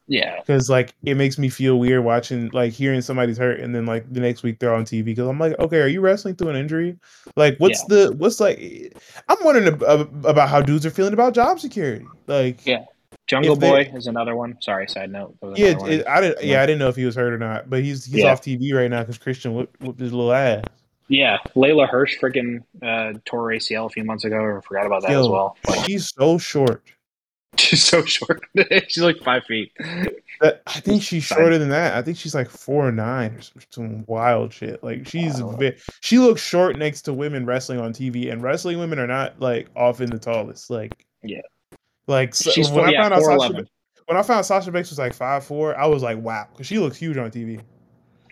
yeah, 0.07 0.39
because 0.39 0.69
like 0.69 0.93
it 1.03 1.15
makes 1.15 1.37
me 1.37 1.49
feel 1.49 1.79
weird 1.79 2.03
watching 2.03 2.49
like 2.53 2.73
hearing 2.73 3.01
somebody's 3.01 3.37
hurt 3.37 3.59
and 3.59 3.73
then 3.73 3.85
like 3.85 4.11
the 4.13 4.19
next 4.19 4.43
week 4.43 4.59
they're 4.59 4.73
on 4.73 4.85
TV 4.85 5.03
because 5.05 5.27
I'm 5.27 5.39
like, 5.39 5.57
okay, 5.59 5.79
are 5.81 5.87
you 5.87 6.01
wrestling 6.01 6.35
through 6.35 6.49
an 6.49 6.55
injury? 6.55 6.97
Like, 7.35 7.57
what's 7.57 7.83
the 7.85 8.13
what's 8.17 8.39
like? 8.39 8.95
I'm 9.29 9.37
wondering 9.43 9.67
ab- 9.67 9.83
ab- 9.83 10.25
about 10.25 10.49
how 10.49 10.61
dudes 10.61 10.85
are 10.85 10.91
feeling 10.91 11.13
about 11.13 11.33
job 11.33 11.59
security. 11.59 12.05
Like, 12.27 12.65
Yeah. 12.65 12.85
Jungle 13.27 13.55
they- 13.55 13.69
Boy 13.85 13.91
is 13.95 14.05
another 14.05 14.35
one. 14.35 14.55
Sorry, 14.61 14.87
side 14.87 15.11
note. 15.11 15.35
Yeah, 15.55 15.73
it, 15.87 16.05
I 16.07 16.21
didn't. 16.21 16.43
Yeah, 16.45 16.61
I 16.61 16.65
didn't 16.67 16.77
know 16.79 16.89
if 16.89 16.95
he 16.95 17.05
was 17.05 17.15
hurt 17.15 17.33
or 17.33 17.39
not, 17.39 17.69
but 17.71 17.81
he's 17.83 18.05
he's 18.05 18.17
Yeah. 18.23 18.31
off 18.31 18.41
TV 18.41 18.71
right 18.75 18.89
now 18.91 18.99
because 19.01 19.17
Christian 19.17 19.55
whipped, 19.55 19.81
whipped 19.81 19.99
his 19.99 20.13
little 20.13 20.31
ass. 20.31 20.63
yeah. 21.07 21.39
Leyla 21.55 21.89
Hirsch 21.89 22.19
freaking 22.19 22.59
uh, 22.83 23.13
tore 23.25 23.49
ACL 23.49 23.87
a 23.87 23.89
few 23.89 24.03
months 24.03 24.25
ago. 24.25 24.35
Or 24.37 24.61
forgot 24.61 24.85
about 24.85 25.01
that 25.03 25.11
as 25.11 25.27
well. 25.27 25.57
Like, 25.67 25.85
She's 25.87 26.13
so 26.13 26.37
short. 26.37 26.83
she's 27.59 27.83
so 27.83 28.03
short. 28.05 28.41
she's 28.87 29.03
like 29.03 29.17
five 29.17 29.43
feet. 29.45 29.71
I 30.41 30.51
think 30.81 31.01
she's 31.01 31.23
shorter 31.23 31.57
than 31.57 31.69
that. 31.69 31.95
I 31.95 32.01
think 32.01 32.17
she's 32.17 32.35
like 32.35 32.49
four 32.49 32.87
or 32.87 32.91
nine 32.91 33.35
or 33.35 33.41
some, 33.41 33.61
some 33.69 34.05
wild 34.07 34.53
shit. 34.53 34.83
Like 34.83 35.07
she's 35.07 35.39
ve- 35.39 35.75
she 36.01 36.19
looks 36.19 36.41
short 36.41 36.77
next 36.77 37.03
to 37.03 37.13
women 37.13 37.45
wrestling 37.45 37.79
on 37.79 37.93
TV, 37.93 38.31
and 38.31 38.41
wrestling 38.43 38.79
women 38.79 38.99
are 38.99 39.07
not 39.07 39.39
like 39.39 39.67
often 39.75 40.09
the 40.09 40.19
tallest. 40.19 40.69
Like 40.69 41.05
Yeah. 41.23 41.41
like 42.07 42.35
so, 42.35 42.51
She's 42.51 42.69
when 42.69 42.79
four, 42.79 42.87
I 42.87 42.91
yeah, 42.91 43.01
found 43.09 43.13
out 43.13 43.23
Sasha, 43.41 43.65
when 44.07 44.17
I 44.17 44.21
found 44.23 44.45
Sasha 44.45 44.71
Banks 44.71 44.89
was 44.89 44.99
like 44.99 45.13
five 45.13 45.43
four, 45.45 45.77
I 45.77 45.85
was 45.85 46.03
like 46.03 46.17
wow, 46.17 46.47
because 46.51 46.67
she 46.67 46.79
looks 46.79 46.97
huge 46.97 47.17
on 47.17 47.31
TV, 47.31 47.61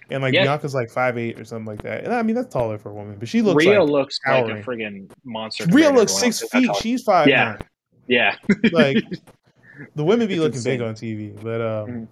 and 0.09 0.21
like 0.21 0.34
Yeah. 0.34 0.43
Bianca's 0.43 0.76
like 0.76 0.89
five 0.89 1.17
eight 1.17 1.39
or 1.39 1.45
something 1.45 1.65
like 1.67 1.82
that. 1.84 2.03
And 2.03 2.13
I 2.13 2.21
mean 2.21 2.36
that's 2.36 2.51
taller 2.53 2.78
for 2.78 2.89
a 2.91 2.93
woman, 2.93 3.15
but 3.17 3.28
she 3.30 3.41
looks 3.41 3.65
Rhea 3.65 3.82
like 3.82 3.89
looks 3.89 4.19
like 4.28 4.45
a 4.45 4.61
friggin' 4.61 5.09
monster. 5.24 5.65
Rhea 5.67 5.89
looks 5.91 6.13
six 6.13 6.41
feet. 6.49 6.69
She's 6.82 7.03
five 7.03 7.28
Yeah. 7.28 7.43
nine. 7.51 7.59
Yeah. 8.08 8.36
Like 8.72 8.97
the 9.95 10.04
women 10.04 10.28
be 10.28 10.34
It's 10.36 10.41
looking 10.41 10.56
insane. 10.58 10.80
big 10.80 10.88
on 10.88 10.95
TV, 10.95 11.41
but 11.41 11.62
um, 11.62 11.88
Mhm. 11.89 12.08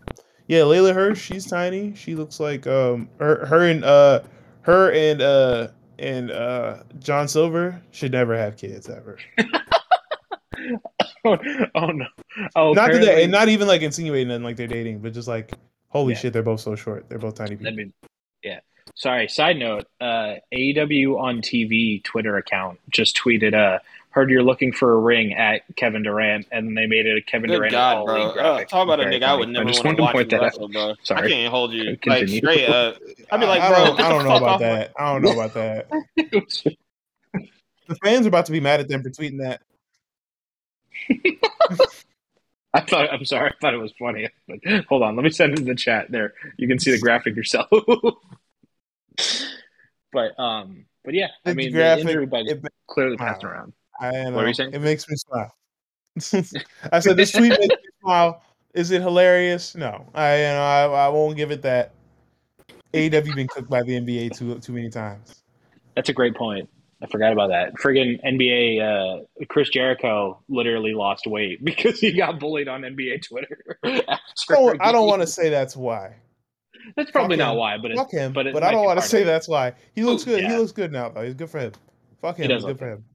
yeah, 0.48 0.60
Leyla 0.60 0.94
Hirsch, 0.94 1.22
she's 1.22 1.46
tiny. 1.46 1.94
She 1.96 2.16
looks 2.16 2.39
like 2.39 2.66
um, 2.68 3.10
her, 3.20 3.46
her 3.46 3.68
and 3.68 3.84
uh, 3.84 4.22
her 4.62 4.92
and 4.92 5.22
uh, 5.22 5.68
and 6.00 6.32
uh, 6.32 6.84
John 7.00 7.28
Silver 7.28 7.82
should 7.92 8.12
never 8.12 8.36
have 8.38 8.58
kids 8.58 8.89
ever. 8.89 9.18
oh, 11.26 11.38
oh 11.76 11.88
no. 11.88 12.06
Oh, 12.56 12.74
not 12.74 12.92
that, 12.92 13.20
and 13.22 13.32
not 13.32 13.50
even 13.50 13.68
like 13.68 13.82
insinuating 13.82 14.28
nothing 14.30 14.44
like 14.44 14.56
they're 14.56 14.68
dating, 14.68 15.00
but 15.00 15.14
just 15.14 15.28
like 15.28 15.52
holy 15.89 16.14
Yeah. 16.14 16.20
shit, 16.20 16.34
they're 16.34 16.44
both 16.44 16.62
so 16.62 16.76
short. 16.76 17.10
They're 17.10 17.20
both 17.20 17.36
tiny 17.36 17.56
people. 17.56 17.76
Be, 17.76 17.92
yeah. 18.44 18.60
Sorry. 18.96 19.28
Side 19.28 19.58
note: 19.58 19.86
uh, 20.00 20.36
AEW 20.54 21.20
on 21.20 21.42
TV 21.42 22.04
Twitter 22.04 22.38
account 22.38 22.80
just 22.89 23.18
tweeted, 23.18 23.54
"Uh, 23.54 23.80
heard 24.12 24.30
you're 24.30 24.43
looking 24.43 24.72
for 24.74 24.93
a 24.93 24.97
ring 24.99 25.34
at 25.34 25.62
Kevin 25.76 26.03
Durant," 26.03 26.47
and 26.51 26.78
they 26.78 26.86
made 26.86 27.05
it 27.05 27.18
a 27.18 27.22
Kevin 27.22 27.49
Good 27.49 27.55
Durant 27.57 27.72
God, 27.72 27.97
all 27.97 28.05
bro. 28.05 28.28
league 28.28 28.38
Uh, 28.38 28.64
talk 28.66 28.84
about 28.86 28.99
a 28.99 29.03
Very 29.03 29.20
nigga 29.20 29.24
I 29.24 29.36
would 29.36 29.49
never 29.49 29.68
I 29.68 29.72
just 29.72 29.84
want 29.84 29.97
to 29.97 30.03
watch 30.03 30.14
to 30.14 30.20
him 30.20 30.28
point 30.28 30.30
that 30.32 30.36
out. 30.38 30.43
wrestle, 30.43 30.68
bro. 30.70 30.95
I 31.12 31.28
can't 31.28 31.51
hold 31.51 31.72
you. 31.74 31.97
Like 32.05 32.28
straight 32.28 32.70
up. 32.70 32.97
I'd 33.32 33.39
be 33.39 33.45
like, 33.45 33.62
I, 33.62 33.70
bro, 33.70 33.78
I 33.78 33.86
don't, 33.88 33.99
I 33.99 34.09
don't 34.09 34.24
know 34.26 34.36
about 34.36 34.49
off 34.49 34.59
that. 34.62 34.93
I 34.99 35.14
don't 35.14 35.22
know 35.24 35.32
about 35.39 35.53
that. 35.55 35.88
The 37.88 37.95
fans 38.05 38.26
are 38.26 38.30
about 38.30 38.45
to 38.45 38.53
be 38.53 38.62
mad 38.62 38.80
at 38.80 38.88
them 38.88 39.03
for 39.03 39.09
tweeting 39.09 39.39
that. 39.39 39.62
I 42.74 42.80
thought. 42.82 43.12
I'm 43.12 43.26
sorry. 43.26 43.49
I 43.49 43.53
thought 43.59 43.74
it 43.74 43.78
was 43.78 43.91
funny. 43.99 44.30
But 44.47 44.59
hold 44.88 45.03
on. 45.03 45.18
Let 45.18 45.24
me 45.24 45.30
send 45.30 45.53
it 45.53 45.59
in 45.59 45.66
the 45.66 45.76
chat. 45.76 46.09
There, 46.09 46.34
you 46.57 46.70
can 46.70 46.80
see 46.80 46.91
the 46.91 46.99
graphic 46.99 47.36
yourself. 47.36 47.68
but 50.14 50.39
um, 50.39 50.86
but 51.03 51.14
yeah. 51.14 51.28
I 51.45 51.53
mean, 51.53 51.74
graphic, 51.74 52.05
the 52.05 52.09
injury 52.12 52.26
bug 52.28 52.45
it, 52.47 52.64
clearly 52.88 53.18
Wow. 53.18 53.26
passed 53.28 53.43
around. 53.43 53.74
I 54.00 54.12
know, 54.12 54.32
were 54.32 54.48
you 54.48 54.54
saying? 54.54 54.74
It 54.74 54.82
makes 54.82 55.08
me 55.10 55.16
smile. 55.16 55.56
I 56.92 57.00
said 57.00 57.18
this 57.18 57.32
tweet 57.32 57.52
makes 57.52 57.68
me 57.68 57.89
smile. 58.02 58.44
Is 58.74 58.92
it 58.92 59.02
hilarious? 59.02 59.76
No, 59.76 60.08
I 60.14 60.38
you 60.38 60.44
know 60.44 60.62
I, 60.62 61.06
I 61.06 61.08
won't 61.10 61.36
give 61.36 61.52
it 61.52 61.62
that. 61.64 61.94
AEW 62.94 63.36
been 63.36 63.48
cooked 63.48 63.70
by 63.70 63.84
the 63.84 64.00
NBA 64.00 64.38
too 64.38 64.60
too 64.60 64.74
many 64.74 64.89
times. 64.89 65.44
That's 65.96 66.10
a 66.10 66.14
great 66.14 66.36
point. 66.36 66.70
I 67.04 67.08
forgot 67.08 67.34
about 67.34 67.50
that. 67.50 67.74
Friggin' 67.76 68.24
NBA, 68.24 68.80
uh, 68.80 69.46
Chris 69.50 69.70
Jericho 69.70 70.39
literally 70.50 70.94
lost 70.94 71.26
weight 71.26 71.64
because 71.66 72.00
he 72.00 72.12
got 72.12 72.39
bullied 72.39 72.68
on 72.68 72.82
NBA 72.82 73.28
Twitter. 73.28 73.80
I 73.84 74.20
don't, 74.50 74.80
a 74.80 74.84
I 74.84 74.92
don't 74.92 75.02
game. 75.02 75.10
want 75.10 75.22
to 75.22 75.28
say 75.28 75.50
that's 75.50 75.76
why. 75.76 76.16
That's 76.96 77.12
probably 77.12 77.38
not 77.38 77.56
why, 77.56 77.78
but 77.78 77.94
Fuck 77.96 78.12
him, 78.12 78.34
but 78.34 78.52
but, 78.54 78.64
I 78.64 78.72
don't 78.72 78.86
want 78.86 79.00
to 79.00 79.06
say 79.06 79.24
that's 79.24 79.48
why. 79.48 79.74
He 79.94 80.04
looks 80.04 80.24
good. 80.24 80.42
yeah. 80.42 80.52
He 80.52 80.58
looks 80.58 80.72
good 80.72 80.92
now 80.92 81.10
though. 81.10 81.24
He's 81.24 81.36
good 81.36 81.50
for 81.50 81.60
him. 81.60 81.74
Fuck 82.22 82.38
him. 82.38 82.44
He 82.44 82.48
does 82.48 82.66
good 82.66 82.80
for 82.80 82.92
him. 82.92 83.06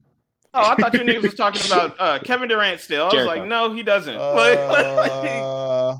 Oh, 0.59 0.71
I 0.71 0.75
thought 0.77 0.95
you 0.95 1.01
niggas 1.01 1.23
was 1.23 1.35
talking 1.35 1.61
about 1.67 1.97
uh, 2.01 2.19
Kevin 2.21 2.49
Durant 2.49 2.81
still. 2.81 3.03
I 3.03 3.05
was 3.07 3.13
Jericho. 3.15 3.35
like, 3.41 3.45
no, 3.49 3.73
he 3.75 3.83
doesn't. 3.83 4.17
Like- 4.17 4.59
Uh, 4.59 5.99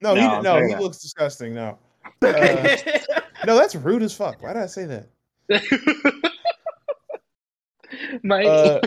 no, 0.00 0.14
he 0.14 0.20
No, 0.20 0.40
no, 0.40 0.66
he 0.66 0.74
looks 0.76 0.98
disgusting. 0.98 1.54
No, 1.54 1.78
uh, 2.22 2.76
no, 3.46 3.56
that's 3.56 3.74
rude 3.74 4.02
as 4.02 4.14
fuck. 4.14 4.42
Why 4.42 4.52
did 4.52 4.62
I 4.62 4.66
say 4.66 4.84
that? 4.86 5.08
My, 8.22 8.44
Uh, 8.44 8.80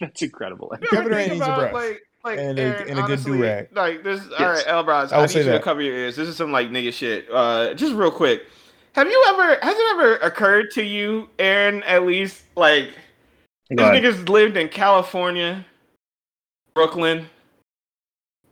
that's 0.00 0.22
incredible. 0.22 0.72
Kevin 0.90 1.08
Durant 1.08 1.28
think 1.28 1.32
needs 1.34 1.42
a 1.42 1.44
about, 1.44 1.58
breath. 1.58 1.74
Like, 1.74 2.00
like 2.24 2.38
And 2.38 2.58
a- 2.58 2.62
Aaron, 2.62 2.80
and 2.82 2.90
a 2.90 3.02
good 3.02 3.10
honestly, 3.12 3.32
do-rag. 3.38 3.68
Like 3.72 4.02
this. 4.04 4.20
All 4.20 4.28
Yes. 4.40 4.64
right, 4.64 4.66
Elbros. 4.66 5.12
I 5.12 5.16
I, 5.16 5.18
will 5.18 5.22
need 5.22 5.30
say 5.30 5.38
you 5.40 5.44
to 5.46 5.50
that. 5.52 5.62
cover 5.62 5.82
your 5.82 5.96
ears. 5.96 6.16
This 6.16 6.28
is 6.28 6.36
some 6.36 6.50
like 6.52 6.68
nigga 6.70 6.92
shit. 6.92 7.28
Uh, 7.32 7.74
just 7.74 7.94
real 7.94 8.10
quick. 8.10 8.42
Have 8.94 9.08
you 9.08 9.24
ever? 9.28 9.58
Has 9.62 9.76
it 9.76 9.86
ever 9.92 10.16
occurred 10.16 10.70
to 10.72 10.82
you, 10.82 11.28
Aaron? 11.38 11.82
At 11.84 12.04
least 12.04 12.44
like 12.56 12.90
ahead. 13.70 14.02
nigga's 14.02 14.28
lived 14.28 14.56
in 14.56 14.68
California, 14.68 15.64
Brooklyn, 16.74 17.26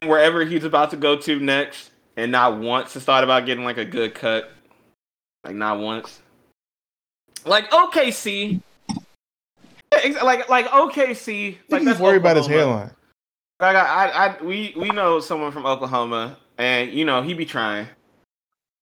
wherever 0.03 0.45
he's 0.45 0.65
about 0.65 0.91
to 0.91 0.97
go 0.97 1.17
to 1.17 1.39
next, 1.39 1.91
and 2.17 2.33
not 2.33 2.59
once 2.59 2.95
has 2.95 3.05
thought 3.05 3.23
about 3.23 3.45
getting 3.45 3.65
like 3.65 3.79
a 3.79 3.85
good 3.85 4.15
cut. 4.15 4.51
Like 5.45 5.57
not 5.57 5.79
once. 5.79 6.21
Like 7.45 7.71
OKC. 7.71 8.61
Like 9.93 10.49
like 10.49 10.67
OKC. 10.67 11.57
Like 11.69 11.83
he's 11.83 11.99
worried 11.99 12.19
about 12.19 12.37
his 12.37 12.47
hairline. 12.47 12.91
Like 13.61 13.77
I, 13.77 13.81
I, 14.07 14.27
I, 14.27 14.43
we, 14.43 14.73
we 14.75 14.89
know 14.89 15.21
someone 15.21 15.53
from 15.53 15.67
Oklahoma, 15.67 16.39
and 16.57 16.91
you 16.93 17.05
know 17.05 17.21
he 17.21 17.35
be 17.35 17.45
trying. 17.45 17.89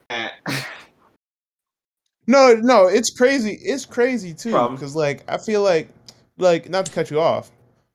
And- 0.08 0.30
No, 2.28 2.52
no, 2.54 2.86
it's 2.86 3.10
crazy. 3.10 3.58
It's 3.62 3.86
crazy 3.86 4.34
too 4.34 4.68
because 4.68 4.94
like 4.94 5.24
I 5.28 5.38
feel 5.38 5.62
like, 5.62 5.88
like 6.36 6.68
not 6.68 6.84
to 6.86 6.92
cut 6.92 7.10
you 7.10 7.18
off, 7.18 7.50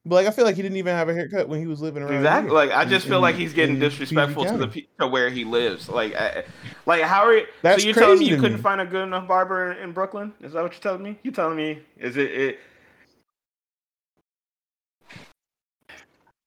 but 0.06 0.16
like 0.16 0.26
I 0.28 0.32
feel 0.32 0.44
like 0.44 0.56
he 0.56 0.64
didn't 0.64 0.78
even 0.78 0.96
have 0.96 1.08
a 1.08 1.14
haircut 1.14 1.48
when 1.48 1.60
he 1.60 1.68
was 1.68 1.82
living 1.82 2.02
around. 2.02 2.16
exactly. 2.16 2.50
here 2.50 2.56
Like 2.56 2.72
I 2.72 2.82
in- 2.82 2.90
just 2.90 3.06
feel 3.06 3.18
in- 3.18 3.22
like 3.22 3.36
he's 3.36 3.54
getting 3.54 3.78
disrespectful 3.78 4.46
to 4.46 4.58
the 4.58 4.86
to 5.00 5.08
where 5.08 5.30
he 5.30 5.46
lives. 5.46 5.88
Like, 5.88 6.16
I, 6.16 6.46
like 6.88 7.04
how 7.04 7.22
are 7.22 7.38
you? 7.38 7.46
That's 7.62 7.84
so 7.84 7.88
you're 7.88 7.96
telling 7.96 8.18
me 8.18 8.26
you 8.26 8.38
couldn't 8.38 8.58
me. 8.58 8.62
find 8.64 8.82
a 8.82 8.86
good 8.88 9.04
enough 9.04 9.28
barber 9.28 9.72
in, 9.72 9.78
in 9.84 9.92
Brooklyn? 9.92 10.34
Is 10.42 10.54
that 10.54 10.64
what 10.64 10.74
you're 10.74 10.82
telling 10.82 11.04
me? 11.04 11.20
You 11.22 11.30
telling 11.32 11.56
me? 11.56 11.80
Is 12.00 12.18
it? 12.18 12.32
it 12.32 12.60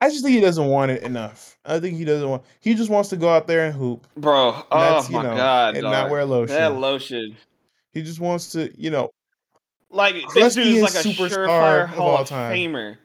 I 0.01 0.11
just 0.11 0.22
think 0.24 0.34
he 0.34 0.41
doesn't 0.41 0.66
want 0.66 0.91
it 0.91 1.03
enough. 1.05 1.57
I 1.64 1.78
think 1.80 1.97
he 1.97 2.05
doesn't 2.05 2.28
want. 2.28 2.43
He 2.61 2.74
just 2.74 2.91
wants 2.91 3.09
to 3.11 3.16
go 3.16 3.28
out 3.28 3.47
there 3.47 3.64
and 3.64 3.74
hoop, 3.74 4.07
bro, 4.16 4.55
and 4.55 4.64
oh 4.70 5.07
my 5.11 5.22
know, 5.22 5.37
god, 5.37 5.74
and 5.76 5.82
dog. 5.84 5.93
not 5.93 6.11
wear 6.11 6.24
lotion. 6.24 6.55
That 6.57 6.74
lotion. 6.76 7.37
He 7.97 8.03
just 8.03 8.20
wants 8.20 8.53
to, 8.53 8.70
you 8.78 8.90
know, 8.90 9.11
Like 9.88 10.16
this 10.34 10.55
dude 10.55 10.66
is 10.66 10.82
like 10.82 10.92
a 10.92 11.09
superstar 11.09 11.47
surefire 11.47 11.84
of 11.84 11.90
Hall 11.90 12.09
all 12.11 12.18
of 12.22 12.28
time. 12.28 12.55
Famer. 12.55 12.99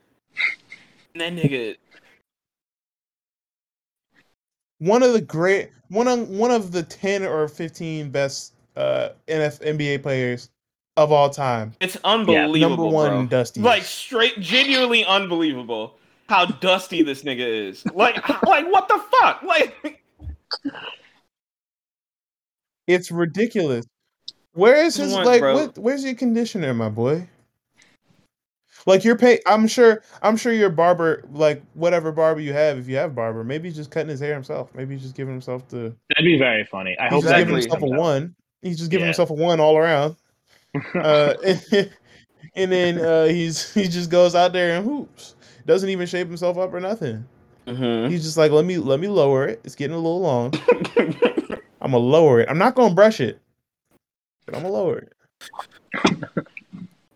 And 1.13 1.21
that 1.21 1.33
nigga, 1.33 1.77
one 4.79 5.01
of 5.01 5.13
the 5.13 5.21
great 5.21 5.69
one 5.87 6.09
of 6.09 6.27
one 6.29 6.51
of 6.51 6.73
the 6.73 6.83
ten 6.83 7.23
or 7.23 7.47
fifteen 7.47 8.09
best 8.11 8.53
uh 8.75 9.09
NF, 9.29 9.61
NBA 9.65 10.03
players 10.03 10.49
of 10.97 11.13
all 11.13 11.29
time. 11.29 11.73
it's 11.79 11.97
unbelievable. 12.03 12.59
Number 12.59 12.83
one, 12.85 13.11
bro. 13.11 13.25
Dusty. 13.27 13.61
Like 13.61 13.83
straight, 13.83 14.41
genuinely 14.41 15.05
unbelievable 15.05 15.95
how 16.27 16.45
dusty 16.45 17.01
this 17.01 17.23
nigga 17.23 17.69
is. 17.69 17.85
Like, 17.93 18.27
like 18.43 18.69
what 18.69 18.89
the 18.89 19.01
fuck? 19.21 19.41
Like, 19.43 20.03
It's 22.87 23.09
ridiculous. 23.09 23.85
Where 24.53 24.75
is 24.83 24.95
his 24.95 25.13
like? 25.13 25.41
What, 25.41 25.77
where's 25.77 26.03
your 26.03 26.15
conditioner, 26.15 26.73
my 26.73 26.89
boy? 26.89 27.27
Like 28.85 29.03
you're 29.03 29.17
pay. 29.17 29.39
I'm 29.45 29.67
sure. 29.67 30.01
I'm 30.21 30.35
sure 30.37 30.51
your 30.51 30.69
barber, 30.69 31.23
like 31.31 31.61
whatever 31.73 32.11
barber 32.11 32.41
you 32.41 32.53
have, 32.53 32.77
if 32.77 32.87
you 32.87 32.95
have 32.97 33.13
barber, 33.13 33.43
maybe 33.43 33.67
he's 33.69 33.75
just 33.77 33.91
cutting 33.91 34.09
his 34.09 34.19
hair 34.19 34.33
himself. 34.33 34.73
Maybe 34.73 34.95
he's 34.95 35.03
just 35.03 35.15
giving 35.15 35.33
himself 35.33 35.67
the. 35.69 35.95
That'd 36.09 36.25
be 36.25 36.37
very 36.37 36.65
funny. 36.65 36.97
I 36.99 37.03
He's 37.05 37.11
hope 37.13 37.23
just 37.23 37.35
giving 37.35 37.53
himself 37.55 37.81
a 37.83 37.85
out. 37.85 37.91
one. 37.99 38.35
He's 38.61 38.77
just 38.77 38.89
giving 38.91 39.03
Yeah. 39.03 39.07
himself 39.07 39.29
a 39.29 39.33
one 39.33 39.59
all 39.59 39.77
around. 39.77 40.15
Uh, 40.95 41.33
and 42.55 42.71
then 42.71 42.97
uh, 42.97 43.25
he's 43.25 43.73
he 43.73 43.89
just 43.89 44.09
goes 44.09 44.35
out 44.35 44.53
there 44.53 44.77
and 44.77 44.85
hoops. 44.85 45.35
Doesn't 45.65 45.89
even 45.89 46.07
shape 46.07 46.27
himself 46.29 46.57
up 46.57 46.73
or 46.73 46.79
nothing. 46.79 47.25
Mhm. 47.67 48.09
He's 48.09 48.23
just 48.23 48.37
like, 48.37 48.51
let 48.53 48.63
me 48.63 48.77
let 48.77 49.01
me 49.01 49.09
lower 49.09 49.45
it. 49.47 49.59
It's 49.65 49.75
getting 49.75 49.95
a 49.95 49.99
little 49.99 50.21
long. 50.21 50.53
I'm 51.81 51.91
gonna 51.91 51.97
lower 51.97 52.39
it. 52.39 52.49
I'm 52.49 52.57
not 52.57 52.75
gonna 52.75 52.95
brush 52.95 53.19
it, 53.19 53.40
but 54.45 54.55
I'm 54.55 54.61
gonna 54.63 54.73
lower. 54.73 55.07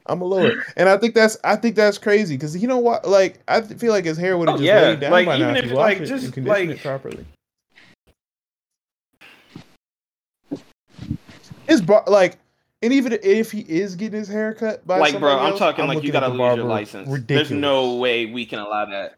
I'm 0.07 0.19
gonna 0.19 0.25
lower 0.25 0.51
and 0.77 0.87
I 0.87 0.97
think 0.97 1.15
that's 1.15 1.37
I 1.43 1.55
think 1.55 1.75
that's 1.75 1.97
crazy 1.97 2.35
because 2.35 2.55
you 2.55 2.67
know 2.67 2.77
what? 2.77 3.07
Like 3.07 3.39
I 3.47 3.61
feel 3.61 3.91
like 3.91 4.05
his 4.05 4.17
hair 4.17 4.37
would 4.37 4.47
have 4.49 4.55
Oh, 4.55 4.57
just 4.59 4.67
yeah. 4.67 4.81
laid 4.81 4.99
down 4.99 5.11
Like, 5.11 5.25
by 5.25 5.37
now 5.37 5.49
even 5.51 5.63
if 5.63 5.69
you 5.71 5.75
like, 5.75 5.99
it 6.01 6.05
just, 6.05 6.37
and 6.37 6.45
like- 6.45 6.69
it 6.69 6.79
properly. 6.81 7.25
His 11.67 11.81
bar, 11.81 12.03
like, 12.05 12.37
and 12.83 12.93
even 12.93 13.17
if 13.23 13.51
he 13.51 13.61
is 13.61 13.95
getting 13.95 14.19
his 14.19 14.27
hair 14.27 14.53
cut 14.53 14.85
by 14.85 14.99
like, 14.99 15.17
bro, 15.19 15.39
I'm 15.39 15.51
else, 15.51 15.59
talking 15.59 15.87
like 15.87 16.03
you 16.03 16.11
gotta 16.11 16.27
lose 16.27 16.57
your 16.57 16.65
license. 16.65 17.09
Ridiculous. 17.09 17.49
There's 17.49 17.59
no 17.59 17.95
way 17.95 18.27
we 18.27 18.45
can 18.45 18.59
allow 18.59 18.85
that. 18.85 19.15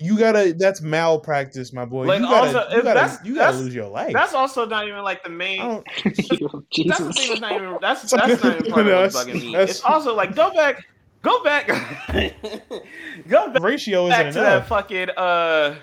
You 0.00 0.18
gotta. 0.18 0.54
That's 0.56 0.80
malpractice, 0.80 1.72
my 1.72 1.84
boy. 1.84 2.06
Like, 2.06 2.20
you 2.20 2.26
gotta. 2.26 2.58
also, 2.58 2.76
you 2.76 2.82
gotta. 2.82 3.18
you 3.24 3.34
gotta 3.34 3.56
lose 3.58 3.74
your 3.74 3.88
life. 3.88 4.12
That's 4.12 4.34
also 4.34 4.66
not 4.66 4.86
even 4.88 5.02
like 5.02 5.22
the 5.22 5.30
main. 5.30 5.82
That's 6.04 6.28
the 6.28 6.64
Jesus. 6.70 6.98
thing 7.16 7.28
that's 7.28 7.40
not 7.40 7.52
even. 7.52 7.78
That's 7.80 8.04
It's 8.04 8.12
like- 8.14 8.26
that's 8.28 8.42
not 8.44 8.58
even 8.60 8.72
part 8.72 8.86
of 8.86 8.94
what's 8.94 9.14
that's- 9.14 9.36
bugging 9.36 9.52
me. 9.52 9.56
It's 9.56 9.84
also 9.84 10.14
like 10.14 10.34
go 10.34 10.52
back, 10.54 10.84
go 11.22 11.42
back, 11.44 11.66
go 13.28 13.50
back, 13.50 13.62
ratio 13.62 14.06
isn't 14.06 14.10
back 14.10 14.32
to 14.32 14.40
that 14.40 14.66
fucking 14.68 15.10
uh, 15.16 15.76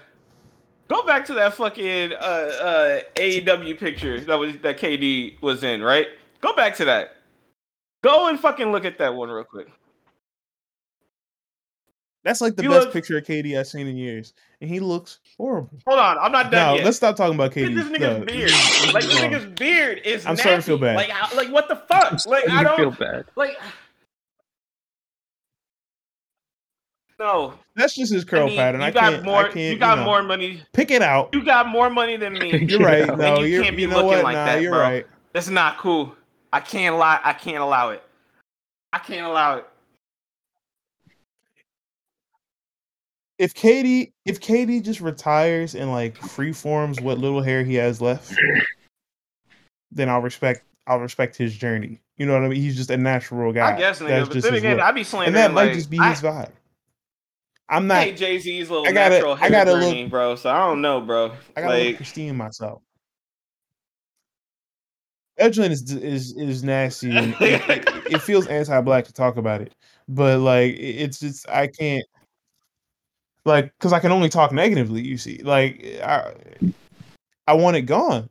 go 0.88 1.04
back 1.06 1.26
to 1.26 1.34
that 1.36 1.54
fucking 1.54 2.14
uh 2.14 2.16
uh 2.16 3.00
AEW 3.16 3.78
picture 3.80 4.20
that 4.22 4.36
was 4.40 4.54
that 4.64 4.78
KD 4.80 5.42
was 5.42 5.64
in, 5.64 5.82
right? 5.82 6.08
Go 6.42 6.56
back 6.56 6.76
to 6.78 6.86
that. 6.86 7.16
Go 8.04 8.28
and 8.28 8.40
fucking 8.40 8.72
look 8.72 8.86
at 8.86 8.98
that 9.00 9.14
one 9.16 9.30
real 9.30 9.44
quick. 9.44 9.68
That's 12.28 12.42
like 12.42 12.58
the 12.58 12.64
You 12.64 12.70
best 12.72 12.88
look- 12.88 12.94
picture 12.94 13.18
of 13.18 13.24
KD 13.24 13.58
I've 13.58 13.68
seen 13.68 13.88
in 13.88 13.96
years, 13.96 14.34
and 14.60 14.70
he 14.70 14.82
looks 14.82 15.20
horrible. 15.38 15.70
Hold 15.88 15.98
on, 15.98 16.18
I'm 16.20 16.34
not 16.34 16.52
done 16.52 16.72
No, 16.72 16.76
yet. 16.76 16.84
let's 16.84 16.98
stop 16.98 17.16
talking 17.16 17.36
about 17.36 17.56
Look 17.56 17.66
KD. 17.70 17.74
this 17.74 17.86
nigga's 17.86 18.20
No, 18.20 18.26
beard. 18.26 18.50
is 18.50 18.94
Like 18.94 19.04
this 19.06 19.16
nigga's 19.16 19.46
beard 19.58 20.02
is. 20.04 20.26
I'm 20.26 20.36
starting 20.36 20.60
to 20.60 20.66
feel 20.66 20.78
bad. 20.78 20.98
Like, 20.98 21.08
how, 21.10 21.34
like 21.38 21.50
what 21.54 21.70
the 21.70 21.78
fuck? 21.78 22.26
Like 22.26 22.50
I 22.50 22.64
don't 22.64 22.76
feel 22.76 22.92
bad. 22.92 23.28
like. 23.38 23.58
No, 27.18 27.54
That's 27.76 27.96
just 27.96 28.12
his 28.12 28.26
I 28.26 28.28
curl 28.28 28.48
mean, 28.48 28.58
pattern. 28.58 28.82
You 28.82 28.88
I 28.88 28.92
got 28.92 29.12
can't. 29.14 29.24
more. 29.26 29.40
I 29.40 29.44
can't. 29.46 29.56
you 29.74 29.78
got 29.80 30.00
know, 30.00 30.04
more 30.06 30.22
money. 30.22 30.62
Pick 30.74 30.92
it 30.92 31.02
out. 31.02 31.30
You 31.34 31.44
got 31.46 31.68
more 31.68 31.90
money 31.90 32.18
than 32.18 32.34
me. 32.34 32.58
You're 32.68 32.80
right. 32.82 33.08
Yeah. 33.08 33.16
No, 33.16 33.36
And 33.38 33.40
you 33.40 33.46
you're. 33.54 33.64
can't 33.64 33.76
be 33.78 33.84
you 33.84 33.88
know 33.88 33.96
looking 34.04 34.10
what? 34.10 34.24
like 34.26 34.36
nah, 34.36 34.46
that, 34.48 34.62
you're 34.62 34.74
bro. 34.74 34.82
right. 34.82 35.08
That's 35.32 35.48
not 35.48 35.78
cool. 35.78 36.14
I 36.52 36.60
can't 36.60 36.94
allow. 36.94 37.20
I 37.24 37.32
can't 37.32 37.58
allow 37.64 37.90
it. 37.92 38.04
I 38.94 39.00
can't 39.00 39.26
allow 39.26 39.56
it. 39.58 39.68
If 43.38 43.54
KD, 43.54 44.12
if 44.26 44.40
KD 44.40 44.84
just 44.84 45.00
retires 45.00 45.76
and 45.76 45.92
like 45.92 46.18
free 46.18 46.52
forms 46.54 47.00
what 47.00 47.20
little 47.20 47.42
hair 47.42 47.64
he 47.64 47.76
has 47.76 48.02
left, 48.02 48.34
then 49.92 50.10
I'll 50.10 50.22
respect. 50.22 50.64
I'll 50.88 51.00
respect 51.00 51.36
his 51.36 51.56
journey. 51.56 52.00
You 52.18 52.26
know 52.26 52.34
what 52.34 52.44
I 52.44 52.48
mean? 52.48 52.60
He's 52.62 52.76
just 52.76 52.90
a 52.90 52.98
natural 52.98 53.52
guy. 53.54 53.76
I 53.76 53.78
guess, 53.78 54.00
nigga. 54.00 54.08
That's 54.08 54.28
But 54.30 54.34
just 54.34 54.44
then 54.46 54.54
his 54.54 54.64
again, 54.64 54.78
look. 54.78 54.86
I 54.86 54.92
be 54.92 55.04
slandering. 55.04 55.28
and 55.28 55.36
that 55.36 55.54
might 55.54 55.66
like, 55.66 55.74
just 55.74 55.90
be 55.90 56.00
I 56.00 56.10
his 56.12 56.22
vibe. 56.22 56.52
I'm 57.70 57.86
not. 57.86 58.04
hate 58.04 58.18
Jay 58.18 58.40
Z's 58.40 58.70
little 58.72 58.88
I 58.88 58.92
gotta- 58.94 59.16
natural 59.16 59.34
I 59.34 59.38
hair 59.38 59.50
gotta 59.52 59.74
look- 59.74 59.82
journey, 59.82 60.08
bro. 60.08 60.36
So 60.36 60.50
I 60.50 60.58
don't 60.60 60.82
know, 60.82 61.02
bro. 61.02 61.32
I 61.56 61.62
gotta 61.62 61.76
look 61.78 61.86
Like, 61.88 61.96
pristine 61.98 62.36
myself. 62.38 62.82
Edgelin 65.40 65.70
is 65.70 65.92
is 65.92 66.36
is 66.38 66.64
nasty. 66.64 67.16
And 67.16 67.36
it, 67.40 67.62
it, 67.70 68.14
it 68.14 68.22
feels 68.22 68.48
anti-black 68.48 69.06
to 69.06 69.14
talk 69.14 69.38
about 69.38 69.62
it, 69.62 69.74
but 70.08 70.40
like 70.40 70.76
it's 70.80 71.20
just 71.20 71.48
I 71.50 71.68
can't 71.68 72.04
like 73.48 73.74
because 73.78 73.94
I 73.94 74.00
can 74.00 74.12
only 74.12 74.30
talk 74.30 74.52
negatively. 74.52 75.02
You 75.02 75.18
see, 75.18 75.40
like 75.44 75.84
I 76.04 76.34
I 77.48 77.54
want 77.54 77.78
it 77.78 77.84
gone. 77.84 78.30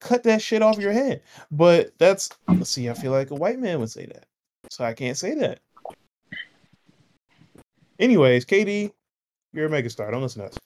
Cut 0.00 0.22
that 0.24 0.40
shit 0.40 0.62
off 0.62 0.78
your 0.78 0.92
head. 0.92 1.22
But 1.50 1.92
that's 1.98 2.30
let's 2.48 2.70
see. 2.70 2.88
I 2.88 2.94
feel 2.94 3.12
like 3.12 3.30
a 3.30 3.34
white 3.34 3.58
man 3.58 3.80
would 3.80 3.90
say 3.90 4.06
that, 4.06 4.26
so 4.70 4.84
I 4.84 4.94
can't 4.94 5.16
say 5.16 5.34
that. 5.34 5.60
Anyways, 7.98 8.44
KD, 8.44 8.92
you're 9.52 9.66
a 9.66 9.68
megastar. 9.68 10.10
Don't 10.10 10.22
listen 10.22 10.42
to 10.42 10.48
us. 10.48 10.58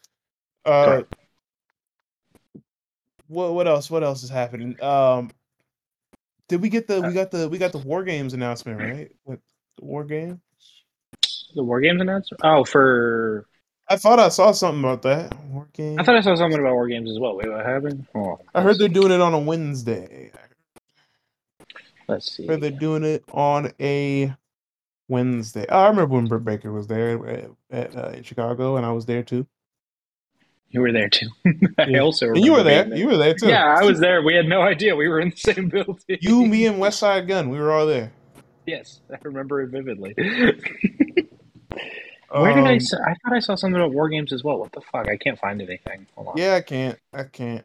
Uh, 0.65 1.03
what 3.29 3.55
what 3.55 3.67
else? 3.67 3.91
What 3.91 4.03
else 4.03 4.23
is 4.23 4.31
happening? 4.31 4.81
Um, 4.83 5.31
did 6.49 6.61
we 6.61 6.69
get 6.69 6.87
the 6.87 7.01
we 7.01 7.13
got 7.13 7.31
the 7.31 7.49
we 7.49 7.59
got 7.59 7.73
the 7.73 7.79
war 7.79 8.05
games 8.05 8.35
announcement 8.35 8.81
right? 8.81 9.11
What 9.25 9.41
the 9.79 9.85
war 9.85 10.05
game? 10.05 10.41
The 11.55 11.63
War 11.65 11.81
Games 11.81 12.01
announcement? 12.01 12.41
Oh, 12.45 12.65
for. 12.65 13.47
I 13.91 13.97
thought 13.97 14.19
I 14.19 14.29
saw 14.29 14.53
something 14.53 14.81
about 14.85 15.03
that 15.03 15.35
war 15.47 15.67
game. 15.73 15.99
I 15.99 16.03
thought 16.05 16.17
I 16.17 16.21
saw 16.21 16.35
something 16.35 16.61
about 16.61 16.75
War 16.75 16.89
Games 16.89 17.11
as 17.11 17.19
well. 17.19 17.37
Wait, 17.37 17.51
what 17.51 17.65
happened? 17.65 18.07
Oh, 18.15 18.39
I 18.55 18.61
heard 18.61 18.79
they're 18.79 18.89
doing 18.89 19.11
it 19.13 19.21
on 19.23 19.33
a 19.33 19.39
Wednesday. 19.39 20.31
Let's 22.07 22.37
see. 22.37 22.45
I 22.47 22.53
heard 22.53 22.61
they're 22.61 22.71
doing 22.71 23.03
it 23.05 23.25
on 23.33 23.73
a 23.81 24.35
Wednesday. 25.09 25.65
Oh, 25.71 25.79
I 25.79 25.89
remember 25.89 26.17
when 26.17 26.27
Britt 26.27 26.45
Baker 26.45 26.71
was 26.71 26.87
there 26.87 27.27
at, 27.27 27.51
at 27.71 27.97
uh, 27.97 28.09
in 28.11 28.23
Chicago, 28.25 28.77
and 28.77 28.85
I 28.85 28.93
was 28.93 29.07
there 29.07 29.23
too. 29.23 29.47
You 30.71 30.83
were 30.83 30.93
there 30.93 31.09
too. 31.09 31.29
I 31.79 31.85
Yeah. 31.87 32.01
also 32.01 32.27
And 32.27 32.45
you 32.45 32.53
were 32.53 32.59
remember 32.59 32.91
there. 32.91 32.99
You 32.99 33.07
were 33.07 33.17
there 33.17 33.33
too. 33.35 33.49
Yeah, 33.49 33.75
I 33.81 33.85
was 33.85 34.01
there. 34.01 34.21
We 34.21 34.35
had 34.35 34.47
no 34.47 34.61
idea. 34.61 34.95
We 34.97 35.09
were 35.09 35.19
in 35.21 35.31
the 35.31 35.37
same 35.37 35.69
building. 35.71 36.19
You, 36.21 36.45
me, 36.45 36.67
and 36.67 36.77
Westside 36.77 37.27
Gunn. 37.27 37.49
We 37.49 37.59
were 37.59 37.73
all 37.73 37.87
there. 37.87 38.13
Yes, 38.67 39.01
I 39.11 39.17
remember 39.23 39.63
it 39.63 39.71
vividly. 39.71 40.15
Where 42.31 42.55
did 42.55 42.65
I? 42.65 42.73
Um, 42.73 42.77
s- 42.77 42.93
I 42.95 43.15
thought 43.25 43.33
I 43.35 43.39
saw 43.41 43.55
something 43.55 43.77
about 43.81 43.93
War 43.93 44.09
Games 44.09 44.33
as 44.33 44.45
well. 44.45 44.59
What 44.59 44.73
the 44.73 44.81
fuck? 44.81 45.09
I 45.09 45.17
can't 45.17 45.39
find 45.39 45.61
anything. 45.63 46.07
Hold 46.15 46.29
on. 46.29 46.35
Yeah, 46.37 46.55
I 46.55 46.61
can't. 46.61 46.99
I 47.13 47.25
can't. 47.25 47.65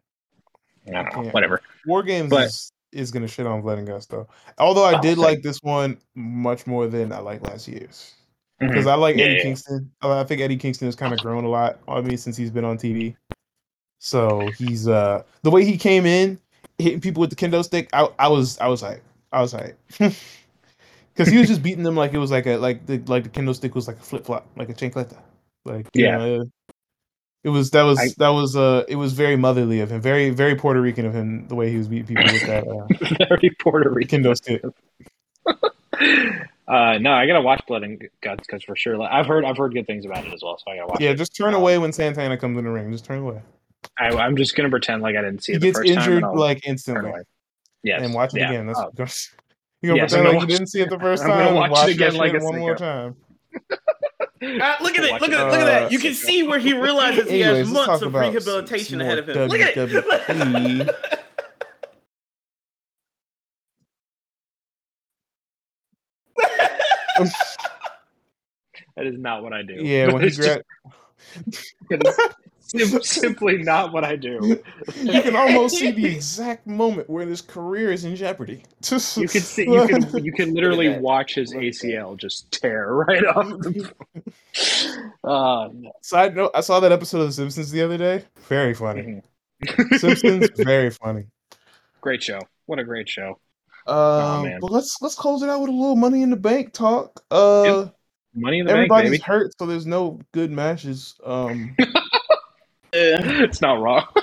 I 0.87 0.91
don't 1.03 1.25
know. 1.25 1.31
Whatever. 1.31 1.61
War 1.85 2.03
Games 2.03 2.29
But- 2.29 2.47
is, 2.47 2.71
is 2.91 3.11
gonna 3.11 3.27
shit 3.27 3.45
on 3.47 3.61
Blood 3.61 3.77
and 3.79 3.87
Guts 3.87 4.05
though. 4.05 4.27
Although 4.57 4.85
I 4.85 4.97
Oh, 4.97 5.01
did 5.01 5.17
like 5.17 5.41
this 5.41 5.59
one 5.63 5.97
much 6.15 6.67
more 6.67 6.87
than 6.87 7.11
I 7.11 7.19
liked 7.19 7.43
last 7.47 7.67
year's 7.67 8.13
because 8.59 8.85
Mhm. 8.85 8.91
I 8.91 8.95
like 8.95 9.15
Yeah, 9.17 9.25
Eddie 9.25 9.33
yeah. 9.35 9.41
Kingston. 9.41 9.91
Uh, 10.01 10.19
I 10.19 10.23
think 10.23 10.41
Eddie 10.41 10.57
Kingston 10.57 10.87
has 10.87 10.95
kind 10.95 11.13
of 11.13 11.19
grown 11.19 11.43
a 11.43 11.49
lot 11.49 11.79
on 11.87 12.05
me 12.05 12.15
since 12.17 12.37
he's 12.37 12.51
been 12.51 12.65
on 12.65 12.77
TV. 12.77 13.15
So 13.99 14.49
he's 14.57 14.87
uh 14.87 15.23
the 15.43 15.49
way 15.51 15.65
he 15.65 15.77
came 15.77 16.05
in 16.05 16.39
hitting 16.77 17.01
people 17.01 17.21
with 17.21 17.29
the 17.29 17.35
kendo 17.35 17.63
stick. 17.63 17.89
I 17.93 18.07
I 18.19 18.27
was 18.27 18.57
I 18.59 18.67
was 18.67 18.81
like 18.83 19.01
I 19.31 19.41
was 19.41 19.53
like 19.53 19.75
because 21.15 21.31
he 21.31 21.37
was 21.37 21.47
just 21.47 21.61
beating 21.67 21.83
them 21.83 21.95
like 21.95 22.13
it 22.13 22.17
was 22.17 22.31
like 22.31 22.45
a 22.47 22.57
like 22.57 22.85
the 22.85 22.97
like 23.07 23.23
the 23.23 23.29
kendo 23.29 23.55
stick 23.55 23.75
was 23.75 23.87
like 23.87 23.97
a 23.97 24.01
flip 24.01 24.25
flop 24.25 24.45
like 24.55 24.69
a 24.69 24.73
chancleta. 24.73 25.17
Like 25.65 25.87
you 25.93 26.05
Yeah. 26.05 26.17
know, 26.17 26.45
it 27.43 27.49
was 27.49 27.71
that 27.71 27.83
was 27.83 27.99
I- 27.99 28.09
that 28.17 28.29
was 28.29 28.55
uh 28.55 28.83
it 28.87 28.95
was 28.95 29.13
very 29.13 29.35
motherly 29.35 29.79
of 29.81 29.91
him, 29.91 30.01
very 30.01 30.29
very 30.29 30.55
Puerto 30.55 30.81
Rican 30.81 31.05
of 31.05 31.13
him 31.13 31.47
the 31.47 31.55
way 31.55 31.69
he 31.71 31.77
was 31.77 31.87
beating 31.87 32.05
people 32.07 32.23
with 32.33 32.45
that 32.47 32.67
uh, 32.67 33.25
Very 33.29 33.49
Puerto 33.59 33.89
Rican. 33.89 34.23
kendo 34.23 34.35
stick. 34.35 34.61
Uh, 36.65 36.97
no, 36.97 37.11
I 37.11 37.27
gotta 37.27 37.41
watch 37.41 37.61
Blood 37.67 37.83
and 37.83 38.01
Guts 38.21 38.47
because 38.47 38.63
for 38.63 38.75
sure, 38.75 38.97
like, 38.97 39.11
I've 39.11 39.25
heard 39.27 39.43
I've 39.43 39.57
heard 39.57 39.73
good 39.73 39.85
things 39.85 40.05
about 40.05 40.25
it 40.25 40.33
as 40.33 40.41
well. 40.41 40.57
So 40.57 40.71
I 40.71 40.77
gotta 40.77 40.87
watch. 40.87 41.01
Yeah, 41.01 41.09
it. 41.11 41.17
just 41.17 41.35
turn 41.35 41.49
Um, 41.53 41.61
away 41.61 41.77
when 41.77 41.91
Santana 41.91 42.37
comes 42.37 42.57
in 42.57 42.63
the 42.63 42.71
ring. 42.71 42.89
Just 42.91 43.03
turn 43.05 43.19
away. 43.19 43.41
I, 43.99 44.07
I'm 44.09 44.37
just 44.37 44.55
gonna 44.55 44.69
pretend 44.69 45.01
like 45.01 45.15
I 45.17 45.21
didn't 45.21 45.43
see 45.43 45.51
He 45.51 45.57
it 45.57 45.59
the 45.59 45.65
gets 45.73 45.79
injured 45.81 46.23
like 46.23 46.65
instantly, 46.65 47.11
Yeah, 47.83 48.01
and 48.01 48.13
watch 48.13 48.33
it 48.33 48.39
yeah. 48.39 48.49
again. 48.49 48.67
That's 48.67 48.79
Oh, 48.79 48.91
you 49.83 49.89
gonna 49.89 50.01
Yes, 50.01 50.13
I'm 50.13 50.19
pretend 50.21 50.25
gonna 50.25 50.29
like 50.29 50.35
watch- 50.37 50.41
you 50.49 50.57
didn't 50.57 50.67
see 50.69 50.81
it 50.81 50.89
the 50.89 50.99
first 51.07 51.23
I'm 51.23 51.29
gonna 51.29 51.43
time. 51.45 51.57
and 51.57 51.71
watch 51.71 51.87
it 51.89 51.91
again 51.95 52.15
like 52.15 52.33
a 52.33 52.39
one 52.39 52.59
more 52.59 52.75
time. 52.75 53.15
Ah, 53.61 54.77
look 54.81 54.97
at 54.97 55.03
it! 55.03 55.11
Look 55.21 55.29
at 55.29 55.29
it. 55.29 55.31
it! 55.31 55.31
Look 55.31 55.33
at 55.33 55.65
that! 55.65 55.91
You 55.91 55.99
Uh, 55.99 56.01
can 56.01 56.13
see 56.13 56.43
where 56.47 56.57
he 56.59 56.73
realizes 56.73 57.29
he 57.29 57.43
Anyways, 57.43 57.67
has 57.67 57.71
let's 57.71 57.87
months 57.87 58.03
of 58.03 58.13
rehabilitation 58.13 59.01
ahead 59.01 59.19
of 59.19 59.27
more 59.27 59.35
him. 59.35 59.47
Look 59.49 59.59
at 59.59 59.77
it! 59.77 60.89
That 68.95 69.05
is 69.07 69.17
not 69.17 69.43
what 69.43 69.53
I 69.53 69.63
do. 69.63 69.73
Yeah, 69.75 70.11
when 70.11 70.21
he 70.21 70.27
It's 70.27 70.37
just- 70.37 70.47
grabbed, 70.47 71.57
it 71.89 72.07
is 72.07 72.17
sim- 72.63 73.01
simply 73.03 73.57
not 73.57 73.93
what 73.93 74.03
I 74.03 74.15
do. 74.15 74.61
you 75.01 75.21
can 75.21 75.35
almost 75.35 75.77
see 75.77 75.91
the 75.91 76.05
exact 76.05 76.65
moment 76.65 77.09
where 77.09 77.25
this 77.25 77.41
career 77.41 77.91
is 77.91 78.05
in 78.05 78.15
jeopardy. 78.15 78.63
You 78.83 79.27
can 79.27 79.41
see, 79.41 79.63
you 79.63 79.87
can, 79.87 80.23
you 80.25 80.31
can 80.31 80.53
literally 80.53 80.97
watch 80.99 81.35
his 81.35 81.53
ACL 81.53 82.17
just 82.17 82.51
tear 82.51 82.93
right 83.07 83.25
off. 83.25 83.47
The, 83.47 83.93
uh, 85.23 85.69
Side 86.01 86.35
note: 86.35 86.51
I 86.53 86.61
saw 86.61 86.79
that 86.79 86.91
episode 86.91 87.21
of 87.21 87.27
The 87.27 87.33
Simpsons 87.33 87.71
the 87.71 87.81
other 87.81 87.97
day. 87.97 88.25
Very 88.47 88.73
funny. 88.73 89.21
Simpsons, 89.97 90.49
very 90.57 90.89
funny. 90.89 91.25
great 92.01 92.21
show. 92.21 92.39
What 92.65 92.79
a 92.79 92.83
great 92.83 93.09
show. 93.09 93.39
Um, 93.87 94.43
man. 94.43 94.59
but 94.61 94.71
let's 94.71 95.01
let's 95.01 95.15
close 95.15 95.41
it 95.41 95.49
out 95.49 95.61
with 95.61 95.69
a 95.69 95.73
little 95.73 95.95
Money 95.95 96.21
in 96.21 96.29
the 96.29 96.35
Bank 96.37 96.73
talk. 96.73 97.23
Uh, 97.31 97.87
Money 98.35 98.59
in 98.59 98.65
the 98.65 98.71
bank, 98.71 98.77
everybody's 98.77 99.11
baby. 99.11 99.23
hurt, 99.23 99.51
so 99.59 99.65
there's 99.65 99.85
no 99.85 100.19
good 100.31 100.51
matches. 100.51 101.15
Um, 101.23 101.75
it's 103.43 103.61
not 103.61 103.81
wrong. 103.81 104.05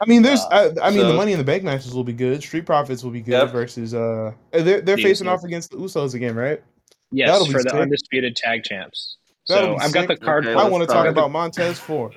I 0.00 0.04
mean, 0.06 0.22
there's 0.22 0.40
I, 0.50 0.70
I 0.82 0.90
mean, 0.90 1.06
the 1.06 1.14
Money 1.14 1.32
in 1.32 1.38
the 1.38 1.44
Bank 1.44 1.62
matches 1.62 1.94
will 1.94 2.02
be 2.04 2.12
good. 2.12 2.42
Street 2.42 2.66
Profits 2.66 3.04
will 3.04 3.12
be 3.12 3.20
good 3.20 3.32
Yep. 3.32 3.52
versus 3.52 3.94
uh, 3.94 4.32
they're 4.52 4.80
they're 4.80 4.98
Yeah, 4.98 5.04
facing 5.04 5.26
yeah. 5.26 5.32
off 5.32 5.44
against 5.44 5.70
the 5.70 5.76
Usos 5.76 6.14
again, 6.14 6.34
right? 6.34 6.62
yes, 7.12 7.28
That'll 7.30 7.46
be 7.46 7.52
for 7.52 7.62
the 7.62 7.70
sick. 7.70 7.78
undisputed 7.80 8.34
tag 8.36 8.64
champs. 8.64 9.16
That'll 9.48 9.78
So 9.78 9.84
I've 9.84 9.92
got 9.92 10.08
the 10.08 10.16
card. 10.16 10.46
Okay, 10.46 10.58
I 10.60 10.68
want 10.68 10.82
to 10.82 10.86
talk 10.86 11.04
talk. 11.04 11.12
about 11.12 11.30
Montez 11.30 11.78
Ford. 11.78 12.14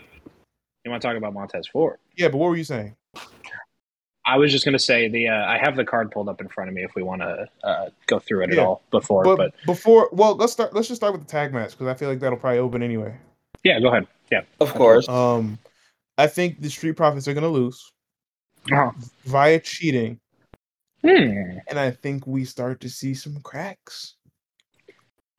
You 0.83 0.91
want 0.91 1.01
to 1.01 1.07
talk 1.07 1.17
about 1.17 1.33
Montez 1.33 1.67
Ford? 1.67 1.97
Yeah, 2.15 2.29
but 2.29 2.37
what 2.37 2.49
were 2.49 2.55
you 2.55 2.63
saying? 2.63 2.95
I 4.27 4.37
was 4.37 4.51
just 4.51 4.65
going 4.65 4.73
to 4.73 4.79
say 4.79 5.07
the 5.07 5.27
uh, 5.27 5.45
I 5.45 5.59
have 5.61 5.75
the 5.75 5.85
card 5.85 6.09
pulled 6.09 6.27
up 6.29 6.41
in 6.41 6.47
front 6.47 6.69
of 6.69 6.73
me 6.75 6.83
if 6.83 6.95
we 6.95 7.03
want 7.03 7.21
to 7.21 7.47
uh, 7.63 7.89
go 8.07 8.17
through 8.17 8.43
it 8.45 8.49
Yeah. 8.53 8.61
at 8.61 8.65
all 8.65 8.81
before. 8.89 9.23
But, 9.23 9.37
But, 9.37 9.53
before, 9.67 10.09
well, 10.11 10.35
let's 10.35 10.53
start. 10.53 10.73
Let's 10.73 10.87
just 10.87 10.99
start 10.99 11.13
with 11.13 11.21
the 11.21 11.27
tag 11.27 11.53
match 11.53 11.71
because 11.71 11.85
I 11.87 11.93
feel 11.93 12.09
like 12.09 12.19
that'll 12.19 12.39
probably 12.39 12.57
open 12.59 12.81
anyway. 12.81 13.15
yeah, 13.63 13.79
go 13.79 13.89
ahead. 13.89 14.07
Yeah. 14.31 14.41
Of 14.59 14.73
course. 14.73 15.07
Um, 15.09 15.57
I 16.17 16.27
think 16.27 16.61
the 16.61 16.69
Street 16.69 16.93
Profits 16.97 17.27
are 17.27 17.33
gonna 17.33 17.47
lose 17.49 17.91
Oh. 18.71 18.91
via 19.25 19.59
cheating, 19.59 20.19
Hmm. 21.03 21.59
and 21.67 21.77
I 21.77 21.91
think 21.91 22.25
we 22.25 22.45
start 22.45 22.79
to 22.81 22.89
see 22.89 23.13
some 23.13 23.39
cracks. 23.41 24.15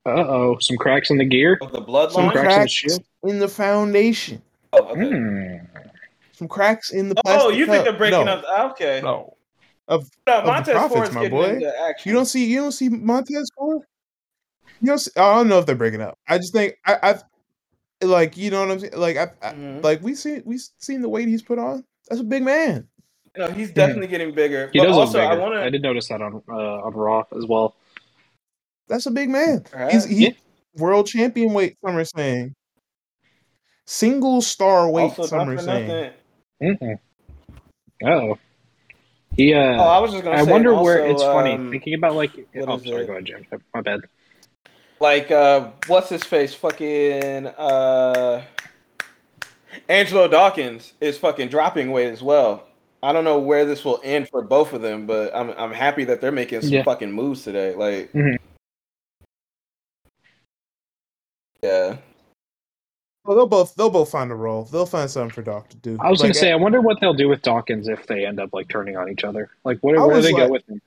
Uh 0.05 0.11
oh, 0.29 0.59
some 0.61 0.77
cracks 0.77 1.11
in 1.11 1.19
the 1.19 1.25
gear. 1.25 1.59
Of 1.61 1.73
the 1.73 1.79
Some 1.79 1.87
bloodline. 1.87 2.31
cracks 2.31 2.83
in 2.85 2.89
the 2.89 2.95
cracks 2.95 3.09
in 3.25 3.39
the 3.41 3.49
foundation. 3.49 4.43
Oh, 4.73 4.85
okay. 4.91 5.09
Hmm. 5.09 5.57
Some 6.33 6.47
cracks 6.49 6.93
in 6.93 7.09
the. 7.09 7.17
oh 7.27 7.49
you 7.49 7.65
think 7.67 7.79
cup. 7.79 7.85
they're 7.87 7.99
breaking 7.99 8.27
no, 8.27 8.33
up? 8.33 8.71
Okay. 8.73 9.01
No, 9.03 9.35
Of, 9.89 10.09
No, 10.29 10.41
the 10.43 10.47
Montez 10.47 10.75
Profits, 10.75 10.95
Ford's 10.95 11.13
my 11.15 11.29
boy. 11.29 11.61
you 12.05 12.13
don't 12.13 12.27
see. 12.27 12.45
You 12.45 12.61
don't 12.61 12.73
see 12.73 12.89
Montez 12.89 13.51
Ford. 13.57 13.83
You 14.81 14.89
don't. 14.89 14.99
See, 14.99 15.11
I 15.17 15.35
don't 15.35 15.49
know 15.49 15.59
if 15.59 15.67
they're 15.67 15.75
breaking 15.75 16.03
up. 16.03 16.17
I 16.29 16.39
just 16.39 16.53
think 16.53 16.75
I, 16.85 16.99
I've 17.03 17.25
like 18.03 18.37
you 18.37 18.51
know 18.51 18.61
what 18.61 18.71
I'm 18.71 18.81
saying. 18.81 18.93
Like 18.97 19.17
I, 19.17 19.29
I 19.43 19.53
Mhm. 19.53 19.83
like 19.83 20.03
we 20.03 20.15
see 20.15 20.41
we 20.45 20.59
seen 20.79 21.01
the 21.03 21.09
weight 21.09 21.29
he's 21.29 21.43
put 21.43 21.59
on. 21.59 21.85
That's 22.09 22.21
a 22.21 22.25
big 22.25 22.43
man. 22.43 22.89
No, 23.37 23.49
he's 23.49 23.71
definitely 23.71 24.07
getting 24.07 24.35
bigger. 24.35 24.71
He 24.73 24.79
but 24.79 24.87
does 24.87 24.97
also, 24.97 25.19
look 25.19 25.29
I 25.29 25.31
bigger. 25.35 25.43
want 25.43 25.55
I, 25.57 25.71
did 25.71 25.83
notice 25.83 26.09
that 26.09 26.23
on 26.23 26.43
uh, 26.49 26.53
on 26.53 26.95
Raw 26.95 27.25
as 27.37 27.47
well. 27.47 27.75
That's 28.89 29.07
a 29.07 29.11
big 29.11 29.29
man. 29.29 29.65
Alright. 29.75 29.93
He's 29.93 30.05
he 30.05 30.25
Yeah. 30.25 30.31
world 30.77 31.07
champion 31.07 31.53
weight. 31.53 31.77
Some 31.85 31.97
are 31.97 32.05
saying 32.05 32.55
single 33.87 34.41
star 34.43 34.89
weight. 34.91 35.03
Also, 35.03 35.27
some 35.27 35.39
not 35.39 35.49
are 35.49 35.57
for 35.57 35.63
saying. 35.63 36.13
nothing. 36.61 36.99
Oh, 38.05 38.39
he. 39.37 39.55
Uh, 39.55 39.83
Oh, 39.83 39.89
I 39.89 39.99
was 39.99 40.13
just 40.13 40.25
gonna. 40.25 40.37
I 40.37 40.45
say, 40.45 40.53
wonder 40.53 40.75
where 40.75 41.05
also, 41.05 41.13
it's 41.13 41.23
funny 41.23 41.55
um, 41.55 41.71
thinking 41.71 41.95
about 41.95 42.15
like. 42.15 42.31
Oh, 42.57 42.79
sorry. 42.79 43.03
it? 43.03 43.07
Go 43.07 43.13
ahead, 43.13 43.25
Jim. 43.27 43.47
My 43.75 43.81
bad. 43.81 44.01
Like 45.01 45.31
uh 45.31 45.71
what's 45.89 46.09
his 46.09 46.25
face 46.25 46.55
fucking 46.55 47.47
uh 47.47 48.43
angelo 49.89 50.27
dawkins 50.29 50.95
is 51.01 51.19
fucking 51.19 51.49
dropping 51.49 51.91
weight 51.93 52.11
as 52.11 52.23
well 52.23 52.67
i 53.03 53.13
don't 53.13 53.25
know 53.25 53.39
where 53.39 53.65
this 53.65 53.85
will 53.85 54.01
end 54.05 54.29
for 54.29 54.43
both 54.43 54.73
of 54.73 54.81
them 54.83 55.07
but 55.07 55.35
i'm 55.35 55.51
i'm 55.59 55.73
happy 55.73 56.05
that 56.05 56.21
they're 56.21 56.33
making 56.33 56.61
some 56.63 56.71
Yeah. 56.71 56.83
fucking 56.83 57.13
moves 57.13 57.43
today 57.45 57.75
like 57.75 58.11
Mhm. 58.13 58.37
yeah 61.63 61.97
Well, 63.25 63.37
they'll 63.37 63.47
both 63.49 63.75
they'll 63.75 63.91
both 63.91 64.11
find 64.11 64.31
a 64.31 64.37
role. 64.37 64.65
They'll 64.67 64.87
find 64.87 65.11
something 65.11 65.35
for 65.35 65.43
Doc 65.43 65.69
to 65.71 65.77
do. 65.77 65.99
I 66.01 66.11
was 66.11 66.21
Like, 66.21 66.29
gonna 66.29 66.35
say, 66.35 66.53
I 66.53 66.55
wonder 66.55 66.81
what 66.81 67.01
they'll 67.01 67.13
do 67.13 67.29
with 67.29 67.43
Dawkins 67.43 67.89
if 67.89 68.07
they 68.07 68.25
end 68.25 68.39
up 68.39 68.51
like 68.53 68.69
turning 68.69 68.97
on 68.97 69.09
each 69.11 69.25
other. 69.25 69.51
Like, 69.65 69.81
where, 69.81 69.99
where 70.07 70.15
do 70.15 70.23
they 70.23 70.31
like- 70.33 70.47
go 70.47 70.53
with 70.53 70.63
him? 70.69 70.81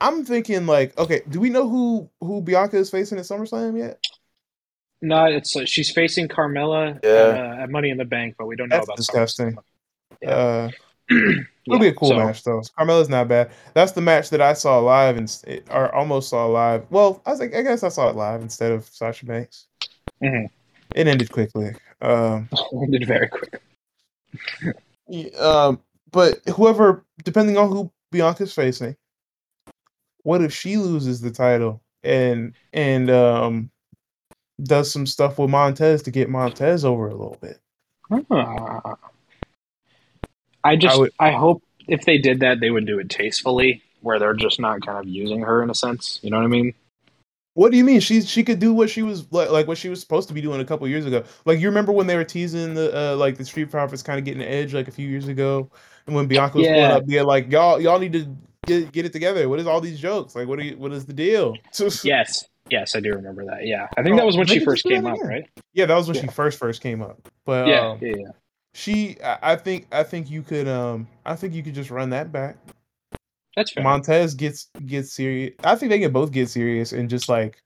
I'm 0.00 0.24
thinking 0.24 0.66
like, 0.66 0.96
okay, 0.98 1.22
do 1.28 1.40
we 1.40 1.50
know 1.50 1.68
who 1.68 2.08
who 2.20 2.40
Bianca 2.40 2.76
is 2.76 2.90
facing 2.90 3.18
at 3.18 3.24
SummerSlam 3.24 3.76
yet? 3.78 4.00
No, 5.02 5.26
it's 5.26 5.54
uh, 5.56 5.64
she's 5.64 5.90
facing 5.90 6.28
Carmella 6.28 6.98
Yeah. 7.04 7.10
uh, 7.58 7.62
at 7.62 7.70
Money 7.70 7.90
in 7.90 7.98
the 7.98 8.04
Bank, 8.04 8.34
but 8.38 8.46
we 8.46 8.56
don't 8.56 8.68
know 8.68 8.76
That's 8.76 8.86
about 8.86 8.96
disgusting. 8.96 9.52
SummerSlam. 9.52 9.60
Yeah. 10.22 10.30
Uh, 10.30 10.70
it'll 11.66 11.78
be 11.80 11.88
a 11.88 11.94
cool 11.94 12.08
so- 12.08 12.16
match 12.16 12.42
though. 12.44 12.62
Carmella's 12.76 13.08
not 13.08 13.28
bad. 13.28 13.50
That's 13.74 13.92
the 13.92 14.00
match 14.00 14.30
that 14.30 14.40
I 14.40 14.52
saw 14.52 14.78
live 14.78 15.16
and 15.16 15.62
or 15.70 15.94
almost 15.94 16.28
saw 16.30 16.46
live. 16.46 16.84
Well, 16.90 17.22
I 17.26 17.30
was 17.30 17.40
like, 17.40 17.54
I 17.54 17.62
guess 17.62 17.82
I 17.82 17.88
saw 17.88 18.08
it 18.08 18.16
live 18.16 18.42
instead 18.42 18.72
of 18.72 18.84
Sasha 18.86 19.26
Banks. 19.26 19.66
Mhm. 20.22 20.48
It 20.94 21.06
ended 21.06 21.30
quickly. 21.30 21.74
Um, 22.00 22.48
It 22.72 22.90
did 22.90 23.06
very 23.06 23.28
quick. 23.28 23.60
y- 25.06 25.30
um, 25.38 25.80
but 26.10 26.40
whoever, 26.54 27.04
depending 27.24 27.56
on 27.56 27.68
who 27.68 27.90
Bianca's 28.10 28.52
facing, 28.54 28.96
what 30.22 30.42
if 30.42 30.52
she 30.52 30.76
loses 30.76 31.20
the 31.20 31.30
title 31.30 31.82
and 32.02 32.54
and 32.72 33.10
um 33.10 33.70
does 34.62 34.90
some 34.90 35.06
stuff 35.06 35.38
with 35.38 35.50
Montez 35.50 36.02
to 36.02 36.10
get 36.10 36.28
Montez 36.28 36.84
over 36.84 37.08
a 37.08 37.14
little 37.14 37.38
bit? 37.40 37.60
I 40.64 40.76
just, 40.76 40.98
would- 40.98 41.12
I 41.20 41.30
hope 41.30 41.62
if 41.86 42.04
they 42.04 42.18
did 42.18 42.40
that, 42.40 42.60
they 42.60 42.70
would 42.70 42.86
do 42.86 42.98
it 42.98 43.08
tastefully, 43.08 43.82
where 44.00 44.18
they're 44.18 44.34
just 44.34 44.60
not 44.60 44.84
kind 44.84 44.98
of 44.98 45.08
using 45.08 45.40
her 45.40 45.62
in 45.62 45.70
a 45.70 45.74
sense. 45.74 46.18
You 46.22 46.30
know 46.30 46.38
what 46.38 46.44
I 46.44 46.48
mean? 46.48 46.74
What 47.54 47.72
do 47.72 47.78
you 47.78 47.84
mean? 47.84 47.98
She 47.98 48.20
she 48.20 48.44
could 48.44 48.60
do 48.60 48.72
what 48.72 48.88
she 48.88 49.02
was 49.02 49.30
like, 49.32 49.50
like 49.50 49.66
what 49.66 49.78
she 49.78 49.88
was 49.88 50.00
supposed 50.00 50.28
to 50.28 50.34
be 50.34 50.40
doing 50.40 50.60
a 50.60 50.64
couple 50.64 50.86
years 50.86 51.06
ago. 51.06 51.24
Like 51.44 51.58
you 51.58 51.66
remember 51.68 51.90
when 51.90 52.06
they 52.06 52.14
were 52.14 52.24
teasing 52.24 52.74
the 52.74 52.96
uh, 52.96 53.16
like 53.16 53.36
the 53.36 53.44
Street 53.44 53.70
Profits 53.70 54.02
kind 54.02 54.16
of 54.18 54.24
getting 54.24 54.38
the 54.38 54.48
edge 54.48 54.74
like 54.74 54.86
a 54.86 54.92
few 54.92 55.08
years 55.08 55.26
ago, 55.26 55.68
and 56.06 56.14
when 56.14 56.26
Bianca 56.26 56.58
was 56.58 56.66
pulling 56.68 56.90
up, 56.92 57.02
yeah, 57.06 57.22
like 57.22 57.50
y'all 57.50 57.80
y'all 57.80 57.98
need 57.98 58.12
to 58.12 58.28
get 58.68 58.92
get 58.92 59.04
it 59.04 59.12
together. 59.12 59.48
What 59.48 59.58
is 59.58 59.66
all 59.66 59.80
these 59.80 59.98
jokes? 59.98 60.34
Like 60.36 60.46
what 60.46 60.58
are 60.58 60.62
you, 60.62 60.76
what 60.78 60.92
is 60.92 61.06
the 61.06 61.12
deal? 61.12 61.56
Yes, 62.04 62.44
yes, 62.70 62.94
I 62.94 63.00
do 63.00 63.10
remember 63.12 63.44
that. 63.46 63.66
Yeah, 63.66 63.86
I 63.96 64.02
think 64.02 64.16
that 64.16 64.24
was 64.26 64.36
when 64.36 64.46
she 64.46 64.60
first 64.60 64.84
came 64.84 65.06
up, 65.06 65.18
right? 65.22 65.48
yeah, 65.72 65.86
that 65.86 65.94
was 65.96 66.06
when 66.06 66.14
Yeah. 66.16 66.22
she 66.22 66.28
first 66.28 66.58
first 66.58 66.80
came 66.82 67.02
up. 67.02 67.18
But 67.44 67.66
Yeah, 67.68 67.88
um, 67.90 67.98
yeah, 68.00 68.14
yeah. 68.16 68.30
she 68.74 69.16
I, 69.22 69.52
I 69.52 69.56
think 69.56 69.86
I 69.90 70.02
think 70.02 70.30
you 70.30 70.42
could 70.42 70.68
um 70.68 71.08
I 71.26 71.34
think 71.34 71.54
you 71.54 71.62
could 71.62 71.74
just 71.74 71.90
run 71.90 72.10
that 72.10 72.30
back. 72.30 72.56
That's 73.56 73.72
fair. 73.72 73.82
Montez 73.82 74.34
gets 74.34 74.68
gets 74.86 75.12
serious. 75.12 75.54
I 75.64 75.74
think 75.74 75.90
they 75.90 75.98
can 75.98 76.12
both 76.12 76.30
get 76.30 76.48
serious 76.48 76.92
and 76.92 77.10
just 77.10 77.28
like 77.28 77.60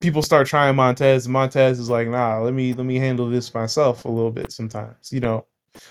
people 0.00 0.22
start 0.22 0.46
trying 0.46 0.76
Montez. 0.76 1.26
Montez 1.26 1.78
is 1.78 1.90
like, 1.90 2.08
nah, 2.08 2.38
let 2.40 2.54
me 2.54 2.72
let 2.74 2.86
me 2.86 2.96
handle 2.96 3.28
this 3.28 3.52
myself 3.54 4.04
a 4.04 4.08
little 4.08 4.30
bit 4.30 4.52
sometimes, 4.52 5.12
you 5.12 5.20
know. 5.20 5.46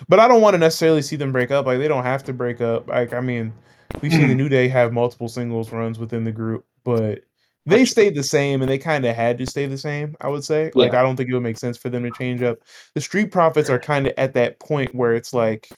But 0.07 0.19
I 0.19 0.27
don't 0.27 0.41
want 0.41 0.53
to 0.53 0.57
necessarily 0.59 1.01
see 1.01 1.15
them 1.15 1.31
break 1.31 1.51
up. 1.51 1.65
Like 1.65 1.79
they 1.79 1.87
don't 1.87 2.03
have 2.03 2.23
to 2.25 2.33
break 2.33 2.61
up. 2.61 2.87
Like 2.87 3.13
I 3.13 3.19
mean, 3.19 3.53
we've 4.01 4.11
seen 4.11 4.27
the 4.27 4.33
mm. 4.33 4.37
New 4.37 4.49
Day 4.49 4.67
have 4.67 4.91
multiple 4.93 5.29
singles 5.29 5.71
runs 5.71 5.99
within 5.99 6.23
the 6.23 6.31
group, 6.31 6.65
but 6.83 7.21
they 7.65 7.85
stayed 7.85 8.15
the 8.15 8.23
same 8.23 8.61
and 8.61 8.69
they 8.69 8.77
kind 8.77 9.05
of 9.05 9.15
had 9.15 9.37
to 9.39 9.47
stay 9.47 9.65
the 9.65 9.77
same, 9.77 10.15
I 10.21 10.27
would 10.27 10.43
say. 10.43 10.71
Like 10.75 10.93
I 10.93 11.01
don't 11.01 11.15
think 11.15 11.29
it 11.29 11.33
would 11.33 11.43
make 11.43 11.57
sense 11.57 11.77
for 11.77 11.89
them 11.89 12.03
to 12.03 12.11
change 12.11 12.43
up. 12.43 12.59
The 12.93 13.01
Street 13.01 13.31
Profits 13.31 13.69
are 13.69 13.79
kind 13.79 14.07
of 14.07 14.13
at 14.17 14.33
that 14.33 14.59
point 14.59 14.93
where 14.93 15.13
it's 15.13 15.33
like 15.33 15.69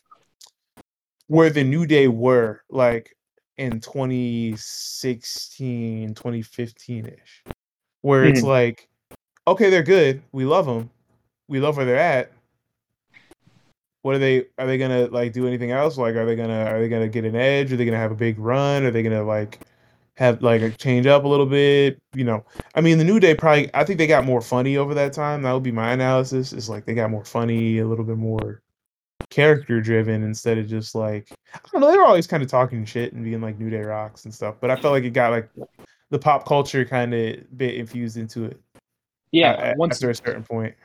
where 1.27 1.49
the 1.49 1.63
New 1.63 1.85
Day 1.85 2.09
were 2.09 2.61
like 2.69 3.15
in 3.57 3.79
2016, 3.79 6.13
2015-ish. 6.13 7.43
Where 8.01 8.25
it's 8.25 8.41
mm. 8.41 8.47
like 8.47 8.89
okay, 9.47 9.69
they're 9.69 9.83
good. 9.83 10.23
We 10.31 10.45
love 10.45 10.65
them. 10.65 10.89
We 11.47 11.59
love 11.59 11.77
where 11.77 11.85
they're 11.85 11.97
at. 11.97 12.31
What 14.07 14.15
are 14.15 14.19
they 14.19 14.45
are 14.57 14.65
they 14.65 14.77
to 14.77 15.09
like 15.11 15.33
do 15.33 15.47
anything 15.47 15.71
else? 15.71 15.97
Like 15.97 16.15
are 16.15 16.25
they 16.25 16.37
to 16.37 16.49
are 16.49 16.79
they 16.79 16.87
to 16.87 17.09
get 17.09 17.25
an 17.25 17.35
edge? 17.35 17.73
Are 17.73 17.75
they 17.75 17.83
to 17.83 17.97
have 17.97 18.09
a 18.09 18.15
big 18.15 18.39
run? 18.39 18.85
Are 18.85 18.89
they 18.89 19.03
to 19.03 19.21
like 19.21 19.59
have 20.15 20.41
like 20.41 20.61
a 20.61 20.71
change 20.71 21.05
up 21.05 21.25
a 21.25 21.27
little 21.27 21.45
bit, 21.45 22.01
you 22.15 22.23
know. 22.23 22.45
I 22.73 22.79
mean, 22.79 22.99
the 22.99 23.03
New 23.03 23.19
Day 23.19 23.35
probably. 23.35 23.69
I 23.73 23.83
think 23.83 23.97
they 23.97 24.07
got 24.07 24.23
more 24.23 24.39
funny 24.39 24.77
over 24.77 24.93
that 24.93 25.11
time. 25.11 25.41
That 25.41 25.51
would 25.51 25.61
be 25.61 25.73
my 25.73 25.91
analysis. 25.91 26.53
Is 26.53 26.69
like 26.69 26.85
they 26.85 26.93
got 26.93 27.11
more 27.11 27.25
funny, 27.25 27.79
a 27.79 27.85
little 27.85 28.05
bit 28.05 28.15
more 28.15 28.61
character 29.29 29.81
driven 29.81 30.23
instead 30.23 30.57
of 30.57 30.69
just 30.69 30.95
like 30.95 31.27
I 31.53 31.59
don't 31.73 31.81
know. 31.81 31.91
They 31.91 31.97
were 31.97 32.05
always 32.05 32.27
kind 32.27 32.41
of 32.41 32.47
talking 32.47 32.85
shit 32.85 33.11
and 33.11 33.25
being 33.25 33.41
like 33.41 33.59
New 33.59 33.69
Day 33.69 33.81
rocks 33.81 34.23
and 34.23 34.33
stuff. 34.33 34.55
But 34.61 34.71
I 34.71 34.77
felt 34.77 34.93
like 34.93 35.03
it 35.03 35.09
got 35.09 35.31
like 35.31 35.49
the 36.11 36.17
pop 36.17 36.47
culture 36.47 36.85
kind 36.85 37.13
of 37.13 37.57
bit 37.57 37.75
infused 37.75 38.15
into 38.15 38.45
it. 38.45 38.57
Yeah, 39.33 39.71
a- 39.71 39.73
a- 39.73 39.75
once 39.75 39.95
after 39.95 40.11
a 40.11 40.15
certain 40.15 40.45
point. 40.45 40.75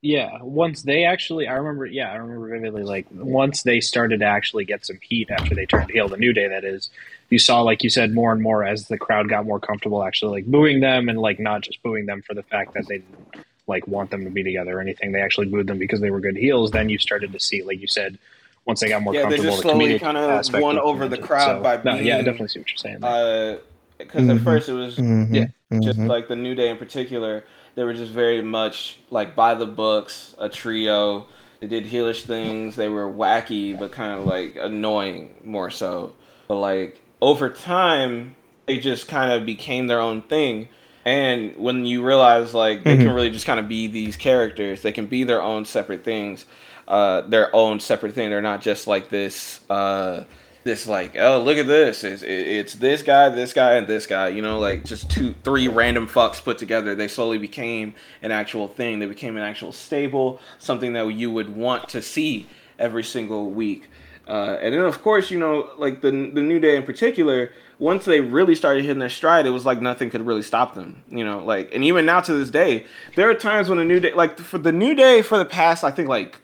Yeah, 0.00 0.42
once 0.42 0.82
they 0.82 1.04
actually, 1.04 1.48
I 1.48 1.54
remember. 1.54 1.84
Yeah, 1.86 2.12
I 2.12 2.16
remember 2.16 2.48
vividly. 2.50 2.84
Like 2.84 3.06
once 3.10 3.64
they 3.64 3.80
started 3.80 4.20
to 4.20 4.26
actually 4.26 4.64
get 4.64 4.86
some 4.86 4.98
heat 5.02 5.28
after 5.30 5.56
they 5.56 5.66
turned 5.66 5.90
heel, 5.90 6.08
the 6.08 6.16
New 6.16 6.32
Day. 6.32 6.46
That 6.46 6.64
is, 6.64 6.88
you 7.30 7.38
saw, 7.40 7.62
like 7.62 7.82
you 7.82 7.90
said, 7.90 8.14
more 8.14 8.30
and 8.30 8.40
more 8.40 8.64
as 8.64 8.86
the 8.86 8.96
crowd 8.96 9.28
got 9.28 9.44
more 9.44 9.58
comfortable, 9.58 10.04
actually 10.04 10.40
like 10.42 10.46
booing 10.50 10.78
them 10.80 11.08
and 11.08 11.18
like 11.18 11.40
not 11.40 11.62
just 11.62 11.82
booing 11.82 12.06
them 12.06 12.22
for 12.22 12.34
the 12.34 12.44
fact 12.44 12.74
that 12.74 12.86
they 12.86 12.98
didn't 12.98 13.26
like 13.66 13.86
want 13.88 14.10
them 14.10 14.22
to 14.24 14.30
be 14.30 14.44
together 14.44 14.78
or 14.78 14.80
anything. 14.80 15.10
They 15.10 15.20
actually 15.20 15.48
booed 15.48 15.66
them 15.66 15.78
because 15.78 16.00
they 16.00 16.10
were 16.12 16.20
good 16.20 16.36
heels. 16.36 16.70
Then 16.70 16.88
you 16.88 16.98
started 16.98 17.32
to 17.32 17.40
see, 17.40 17.64
like 17.64 17.80
you 17.80 17.88
said, 17.88 18.18
once 18.66 18.78
they 18.78 18.88
got 18.88 19.02
more 19.02 19.14
Yeah, 19.14 19.22
they 19.28 19.36
comfortable, 19.36 19.50
just 19.56 19.62
the 19.64 19.70
slowly 19.70 19.94
comedic 19.94 20.00
kinda 20.00 20.20
aspect 20.20 20.62
won 20.62 20.78
over 20.78 21.08
the 21.08 21.18
crowd 21.18 21.56
So, 21.56 21.62
by 21.64 21.82
no, 21.82 21.96
yeah, 21.96 22.18
I 22.18 22.22
definitely 22.22 22.48
see 22.48 22.60
what 22.60 22.70
you're 22.70 22.76
saying. 22.76 23.00
there. 23.00 23.58
because 23.98 24.26
Mhm. 24.26 24.36
at 24.36 24.42
first 24.42 24.68
it 24.68 24.74
was 24.74 24.96
Mhm, 24.96 25.34
Yeah. 25.34 25.80
just 25.80 25.98
mhm. 25.98 26.06
like 26.08 26.28
the 26.28 26.36
New 26.36 26.54
Day 26.54 26.68
in 26.68 26.76
particular, 26.76 27.42
they 27.78 27.84
were 27.84 27.94
just 27.94 28.10
very 28.10 28.42
much 28.42 28.98
like 29.08 29.36
by 29.36 29.54
the 29.54 29.64
books, 29.64 30.34
a 30.38 30.48
trio. 30.48 31.28
They 31.60 31.68
did 31.68 31.86
heelish 31.86 32.22
things. 32.22 32.74
They 32.74 32.88
were 32.88 33.08
wacky, 33.08 33.78
but 33.78 33.92
kind 33.92 34.18
of 34.18 34.26
like 34.26 34.56
annoying 34.60 35.36
more 35.44 35.70
so. 35.70 36.12
But 36.48 36.56
like 36.56 37.00
over 37.22 37.48
time, 37.48 38.34
they 38.66 38.78
just 38.78 39.06
kind 39.06 39.30
of 39.30 39.46
became 39.46 39.86
their 39.86 40.00
own 40.00 40.22
thing. 40.22 40.68
And 41.04 41.56
when 41.56 41.86
you 41.86 42.04
realize 42.04 42.52
like 42.52 42.82
they 42.82 42.96
Mhm. 42.96 43.02
can 43.02 43.12
really 43.12 43.30
just 43.30 43.46
kind 43.46 43.60
of 43.60 43.68
be 43.68 43.86
these 43.86 44.16
characters, 44.16 44.82
they 44.82 44.90
can 44.90 45.06
be 45.06 45.22
their 45.22 45.40
own 45.40 45.64
separate 45.64 46.02
things, 46.02 46.46
uh, 46.88 47.20
their 47.28 47.54
own 47.54 47.78
separate 47.78 48.12
thing. 48.12 48.28
They're 48.28 48.42
not 48.42 48.60
just 48.60 48.88
like 48.88 49.08
this. 49.08 49.60
Uh, 49.70 50.24
this 50.68 50.86
like 50.86 51.16
oh 51.18 51.42
look 51.42 51.56
at 51.56 51.66
this. 51.66 52.04
It's, 52.04 52.22
it's 52.22 52.74
this 52.74 53.02
guy 53.02 53.30
this 53.30 53.54
guy 53.54 53.74
and 53.76 53.86
this 53.86 54.06
guy 54.06 54.28
you 54.28 54.42
know 54.42 54.58
like 54.58 54.84
just 54.84 55.10
two 55.10 55.34
three 55.42 55.66
random 55.66 56.06
fucks 56.06 56.42
put 56.42 56.58
together. 56.58 56.94
They 56.94 57.08
slowly 57.08 57.38
became 57.38 57.94
an 58.20 58.32
actual 58.32 58.68
thing. 58.68 58.98
They 58.98 59.06
became 59.06 59.36
an 59.38 59.42
actual 59.42 59.72
stable 59.72 60.40
something 60.58 60.92
that 60.92 61.06
you 61.06 61.30
would 61.30 61.56
want 61.56 61.88
to 61.88 62.02
see 62.02 62.46
every 62.78 63.02
single 63.02 63.50
week. 63.50 63.88
Uh, 64.28 64.58
and 64.60 64.74
then 64.74 64.82
of 64.82 65.02
course 65.02 65.30
you 65.30 65.38
know 65.38 65.70
like 65.78 66.02
the 66.02 66.10
the 66.10 66.42
new 66.42 66.60
day 66.60 66.76
in 66.76 66.82
particular 66.82 67.50
once 67.78 68.04
they 68.04 68.20
really 68.20 68.54
started 68.54 68.84
hitting 68.84 68.98
their 68.98 69.08
stride 69.08 69.46
it 69.46 69.50
was 69.50 69.64
like 69.64 69.80
nothing 69.80 70.10
could 70.10 70.26
really 70.26 70.42
stop 70.42 70.74
them 70.74 71.02
you 71.08 71.24
know 71.24 71.42
like 71.42 71.74
and 71.74 71.82
even 71.82 72.04
now 72.04 72.20
to 72.20 72.34
this 72.34 72.50
day 72.50 72.84
there 73.16 73.30
are 73.30 73.34
times 73.34 73.70
when 73.70 73.78
the 73.78 73.84
new 73.84 74.00
day 74.00 74.12
like 74.12 74.38
for 74.38 74.58
the 74.58 74.72
new 74.72 74.94
day 74.94 75.22
for 75.22 75.38
the 75.38 75.46
past 75.46 75.82
i 75.82 75.90
think 75.90 76.08
like 76.08 76.38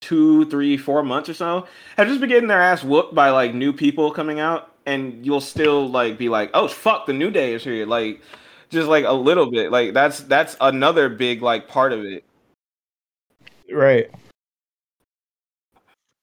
two, 0.00 0.48
three, 0.50 0.76
four 0.76 1.02
months 1.02 1.28
or 1.28 1.34
so, 1.34 1.66
have 1.96 2.08
just 2.08 2.20
been 2.20 2.28
getting 2.28 2.48
their 2.48 2.62
ass 2.62 2.84
whooped 2.84 3.14
by 3.14 3.30
like 3.30 3.54
new 3.54 3.72
people 3.72 4.10
coming 4.10 4.40
out, 4.40 4.72
and 4.86 5.24
you'll 5.24 5.40
still 5.40 5.88
like 5.88 6.18
be 6.18 6.28
like, 6.28 6.50
oh 6.54 6.68
fuck, 6.68 7.06
the 7.06 7.12
new 7.12 7.30
day 7.30 7.54
is 7.54 7.64
here, 7.64 7.86
like 7.86 8.20
just 8.68 8.88
like 8.88 9.04
a 9.04 9.12
little 9.12 9.50
bit, 9.50 9.70
like 9.70 9.94
that's 9.94 10.20
that's 10.20 10.56
another 10.60 11.08
big 11.08 11.42
like 11.42 11.68
part 11.68 11.92
of 11.92 12.04
it. 12.04 12.24
Right. 13.72 14.10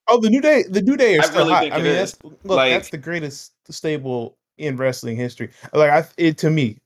Oh, 0.08 0.20
the 0.20 0.30
new 0.30 0.42
day. 0.42 0.64
The 0.70 0.82
new 0.82 0.98
day 0.98 1.16
is 1.16 1.22
I 1.22 1.24
still 1.28 1.46
really 1.48 1.70
hot. 1.70 1.72
I 1.74 1.78
mean, 1.78 1.88
is. 1.88 2.12
that's 2.14 2.24
look. 2.44 2.58
Like- 2.58 2.74
that's 2.74 2.90
the 2.90 2.98
greatest 2.98 3.54
stable 3.70 4.38
in 4.58 4.78
wrestling 4.78 5.18
history. 5.18 5.50
Like 5.74 5.90
I, 5.90 6.06
it 6.18 6.38
to 6.40 6.50
me, 6.50 6.78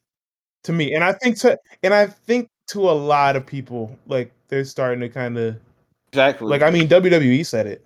to 0.63 0.73
me, 0.73 0.93
and 0.93 1.03
I 1.03 1.13
think 1.13 1.37
to, 1.39 1.57
and 1.83 1.93
I 1.93 2.07
think 2.07 2.49
to 2.67 2.89
a 2.89 2.91
lot 2.91 3.35
of 3.35 3.45
people, 3.45 3.97
like 4.07 4.31
they're 4.47 4.65
starting 4.65 4.99
to 5.01 5.09
kind 5.09 5.37
of 5.37 5.57
Exactly. 6.11 6.47
like. 6.47 6.61
I 6.61 6.71
mean, 6.71 6.87
WWE 6.87 7.45
said 7.45 7.67
it, 7.67 7.83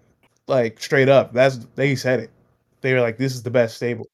like 0.48 0.80
straight 0.82 1.10
up. 1.10 1.34
That's 1.34 1.66
they 1.76 1.96
said 1.96 2.20
it. 2.20 2.30
They 2.82 2.94
were 2.94 3.02
like, 3.02 3.18
"This 3.18 3.34
is 3.36 3.44
the 3.44 3.52
best 3.52 3.76
stable." 3.76 4.08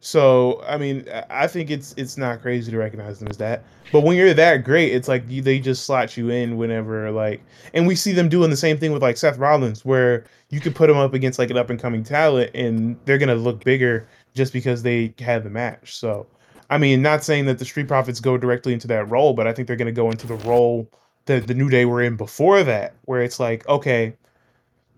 So 0.00 0.62
I 0.66 0.76
mean, 0.76 1.04
I- 1.30 1.46
think 1.48 1.70
it's 1.70 1.94
it's 1.96 2.16
not 2.16 2.42
crazy 2.42 2.70
to 2.70 2.78
recognize 2.78 3.18
them 3.18 3.28
as 3.28 3.38
that. 3.38 3.64
But 3.92 4.02
when 4.02 4.16
you're 4.16 4.34
that 4.34 4.58
great, 4.64 4.92
it's 4.92 5.08
like 5.08 5.24
you, 5.28 5.42
they 5.42 5.58
just 5.58 5.84
slot 5.84 6.16
you 6.16 6.30
in 6.30 6.56
whenever 6.56 7.10
like, 7.10 7.42
and 7.74 7.86
we 7.86 7.94
see 7.96 8.12
them 8.12 8.28
doing 8.28 8.50
the 8.50 8.56
same 8.56 8.78
thing 8.78 8.92
with 8.92 9.02
like 9.02 9.16
Seth 9.16 9.38
Rollins, 9.38 9.84
where 9.84 10.24
you 10.50 10.60
could 10.60 10.74
put 10.74 10.90
him 10.90 10.96
up 10.96 11.14
against 11.14 11.38
like 11.38 11.50
an 11.50 11.56
up 11.56 11.70
and 11.70 11.80
coming 11.80 12.04
talent, 12.04 12.50
and 12.54 12.96
they're 13.04 13.18
gonna 13.18 13.34
look 13.34 13.64
bigger 13.64 14.06
just 14.34 14.52
because 14.52 14.82
they 14.82 15.14
had 15.18 15.42
the 15.44 15.50
match. 15.50 15.96
So, 15.96 16.26
I 16.70 16.78
mean, 16.78 17.00
not 17.02 17.24
saying 17.24 17.46
that 17.46 17.58
the 17.58 17.64
Street 17.64 17.88
Profits 17.88 18.20
go 18.20 18.36
directly 18.36 18.72
into 18.74 18.86
that 18.88 19.08
role, 19.10 19.32
but 19.34 19.46
I 19.46 19.52
think 19.52 19.66
they're 19.66 19.76
gonna 19.76 19.92
go 19.92 20.10
into 20.10 20.26
the 20.26 20.36
role 20.36 20.88
that 21.26 21.46
the 21.46 21.54
New 21.54 21.68
Day 21.68 21.84
were 21.84 22.02
in 22.02 22.16
before 22.16 22.62
that, 22.64 22.94
where 23.04 23.22
it's 23.22 23.38
like, 23.38 23.68
okay, 23.68 24.14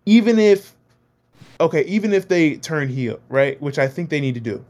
even 0.06 0.38
if, 0.38 0.74
okay, 1.60 1.84
even 1.84 2.12
if 2.12 2.28
they 2.28 2.56
turn 2.56 2.88
heel, 2.88 3.18
right, 3.28 3.60
which 3.60 3.78
I 3.78 3.88
think 3.88 4.10
they 4.10 4.20
need 4.20 4.34
to 4.34 4.40
do, 4.40 4.64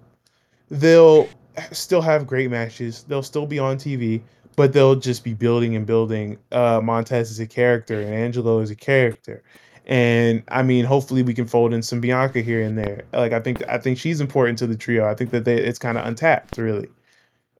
they'll 0.70 1.28
still 1.72 2.00
have 2.00 2.26
great 2.26 2.50
matches. 2.50 3.04
They'll 3.08 3.22
still 3.22 3.46
be 3.46 3.58
on 3.58 3.76
TV, 3.76 4.22
but 4.56 4.72
they'll 4.72 4.96
just 4.96 5.24
be 5.24 5.34
building 5.34 5.76
and 5.76 5.86
building 5.86 6.38
uh, 6.52 6.80
Montez 6.82 7.30
as 7.30 7.40
a 7.40 7.46
character 7.46 8.00
and 8.00 8.14
Angelo 8.14 8.60
as 8.60 8.70
a 8.70 8.76
character. 8.76 9.42
And 9.86 10.42
I 10.48 10.62
mean, 10.62 10.84
hopefully 10.84 11.22
we 11.22 11.32
can 11.32 11.46
fold 11.46 11.72
in 11.72 11.82
some 11.82 12.00
Bianca 12.00 12.42
here 12.42 12.62
and 12.62 12.76
there. 12.76 13.04
Like 13.12 13.32
I 13.32 13.40
think 13.40 13.66
I 13.68 13.78
think 13.78 13.98
she's 13.98 14.20
important 14.20 14.58
to 14.58 14.66
the 14.66 14.76
trio. 14.76 15.08
I 15.08 15.14
think 15.14 15.30
that 15.30 15.44
they, 15.44 15.56
it's 15.56 15.78
kind 15.78 15.96
of 15.96 16.06
untapped, 16.06 16.58
really. 16.58 16.88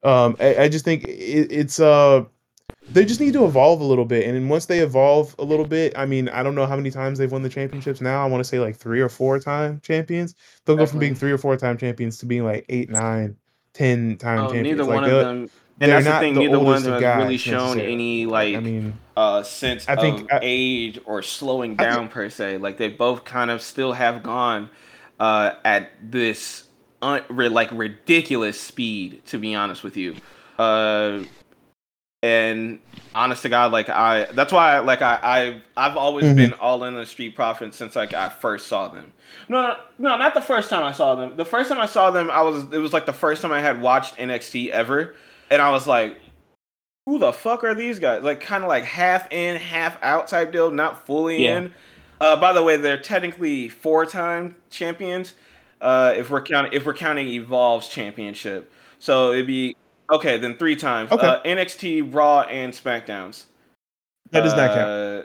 Um, 0.03 0.37
I, 0.39 0.55
I 0.55 0.69
just 0.69 0.85
think 0.85 1.05
it, 1.05 1.51
it's 1.51 1.79
uh 1.79 2.23
they 2.91 3.05
just 3.05 3.19
need 3.19 3.33
to 3.33 3.45
evolve 3.45 3.81
a 3.81 3.83
little 3.83 4.05
bit. 4.05 4.25
And 4.25 4.35
then 4.35 4.49
once 4.49 4.65
they 4.65 4.79
evolve 4.79 5.35
a 5.39 5.43
little 5.43 5.65
bit, 5.65 5.93
I 5.97 6.05
mean, 6.05 6.27
I 6.29 6.43
don't 6.43 6.55
know 6.55 6.65
how 6.65 6.75
many 6.75 6.91
times 6.91 7.17
they've 7.19 7.31
won 7.31 7.43
the 7.43 7.49
championships 7.49 8.01
now. 8.01 8.23
I 8.23 8.27
want 8.27 8.41
to 8.43 8.47
say 8.47 8.59
like 8.59 8.75
three 8.75 9.01
or 9.01 9.09
four 9.09 9.39
time 9.39 9.79
champions. 9.83 10.35
They'll 10.65 10.75
go 10.77 10.85
from 10.85 10.99
being 10.99 11.15
three 11.15 11.31
or 11.31 11.37
four 11.37 11.55
time 11.57 11.77
champions 11.77 12.17
to 12.19 12.25
being 12.25 12.43
like 12.45 12.65
eight, 12.69 12.89
nine, 12.89 13.35
ten 13.73 14.17
time 14.17 14.39
Oh, 14.39 14.43
champions. 14.51 14.65
neither 14.67 14.83
Like, 14.83 14.93
one 14.95 15.03
of 15.03 15.09
they're- 15.09 15.23
them. 15.23 15.49
they're 15.77 15.97
And 15.97 16.05
that's 16.05 16.15
the 16.17 16.19
thing. 16.19 16.33
the 16.33 16.39
Neither 16.41 16.59
one 16.59 16.75
of 16.77 16.83
them 16.83 17.01
has 17.01 17.17
really 17.23 17.37
shown 17.37 17.79
any 17.79 18.25
like 18.25 18.55
I 18.55 18.59
mean, 18.59 18.93
uh 19.15 19.43
sense 19.43 19.87
I 19.87 19.95
think- 19.95 20.21
of 20.21 20.27
I- 20.31 20.39
age 20.41 20.99
or 21.05 21.21
slowing 21.21 21.73
I 21.79 21.83
thi- 21.83 21.89
down 21.95 22.07
per 22.09 22.29
se. 22.29 22.57
Like 22.57 22.77
they 22.77 22.89
both 22.89 23.23
kind 23.23 23.49
of 23.51 23.61
still 23.61 23.93
have 23.93 24.23
gone 24.23 24.69
uh 25.19 25.51
at 25.63 25.91
this 26.01 26.63
un- 27.01 27.23
like 27.29 27.69
ridiculous 27.71 28.59
speed. 28.59 29.21
To 29.27 29.37
be 29.37 29.53
honest 29.55 29.83
with 29.83 29.95
you, 29.95 30.15
uh, 30.57 31.19
and 32.21 32.79
honest 33.15 33.43
to 33.43 33.49
God, 33.49 33.71
like 33.71 33.89
I 33.89 34.25
that's 34.33 34.51
why 34.51 34.79
like 34.79 35.01
I 35.01 35.19
I've 35.21 35.61
I've 35.77 35.97
always 35.97 36.25
Mhm. 36.25 36.35
been 36.35 36.53
all 36.53 36.83
in 36.83 36.95
the 36.95 37.05
Street 37.05 37.35
Profits 37.35 37.77
since 37.77 37.95
like 37.95 38.13
I 38.13 38.29
first 38.29 38.67
saw 38.67 38.87
them. 38.89 39.13
No, 39.47 39.61
no, 39.61 39.75
no, 39.99 40.17
not 40.17 40.33
the 40.33 40.41
first 40.41 40.69
time 40.69 40.83
I 40.83 40.91
saw 40.91 41.15
them. 41.15 41.35
The 41.37 41.45
first 41.45 41.69
time 41.69 41.79
I 41.79 41.85
saw 41.85 42.11
them, 42.11 42.29
I 42.29 42.41
was 42.41 42.63
it 42.71 42.79
was 42.79 42.93
like 42.93 43.05
the 43.05 43.13
first 43.13 43.41
time 43.41 43.51
I 43.51 43.61
had 43.61 43.81
watched 43.81 44.17
NXT 44.17 44.69
ever, 44.71 45.15
and 45.49 45.61
I 45.61 45.71
was 45.71 45.87
like, 45.87 46.17
"Who 47.05 47.19
the 47.19 47.31
fuck 47.31 47.63
are 47.63 47.73
these 47.73 47.99
guys?" 47.99 48.21
Like 48.23 48.41
kind 48.41 48.63
of 48.63 48.67
like 48.69 48.83
half 48.83 49.31
in, 49.31 49.55
half 49.57 49.97
out 50.03 50.27
type 50.27 50.51
deal, 50.51 50.71
not 50.71 51.05
fully 51.05 51.45
Yeah. 51.45 51.57
in. 51.57 51.73
Uh, 52.19 52.35
by 52.35 52.51
the 52.51 52.61
way, 52.61 52.75
they're 52.75 52.97
technically 52.99 53.69
four-time 53.69 54.55
champions. 54.69 55.35
Uh, 55.79 56.13
if 56.17 56.29
we're 56.29 56.41
counting 56.41 56.73
if 56.73 56.85
we're 56.85 56.93
counting 56.93 57.27
Evolve's 57.29 57.87
championship, 57.87 58.73
so 58.99 59.31
it'd 59.31 59.47
be 59.47 59.77
okay. 60.11 60.37
Then 60.37 60.55
three 60.57 60.75
times. 60.75 61.11
Okay. 61.11 61.25
Uh, 61.27 61.41
NXT, 61.43 62.13
Raw, 62.13 62.41
and 62.41 62.73
SmackDowns. 62.73 63.43
that 64.31 64.41
does 64.41 64.53
not 64.55 64.69
count. 64.75 64.89
Uh, 64.89 65.21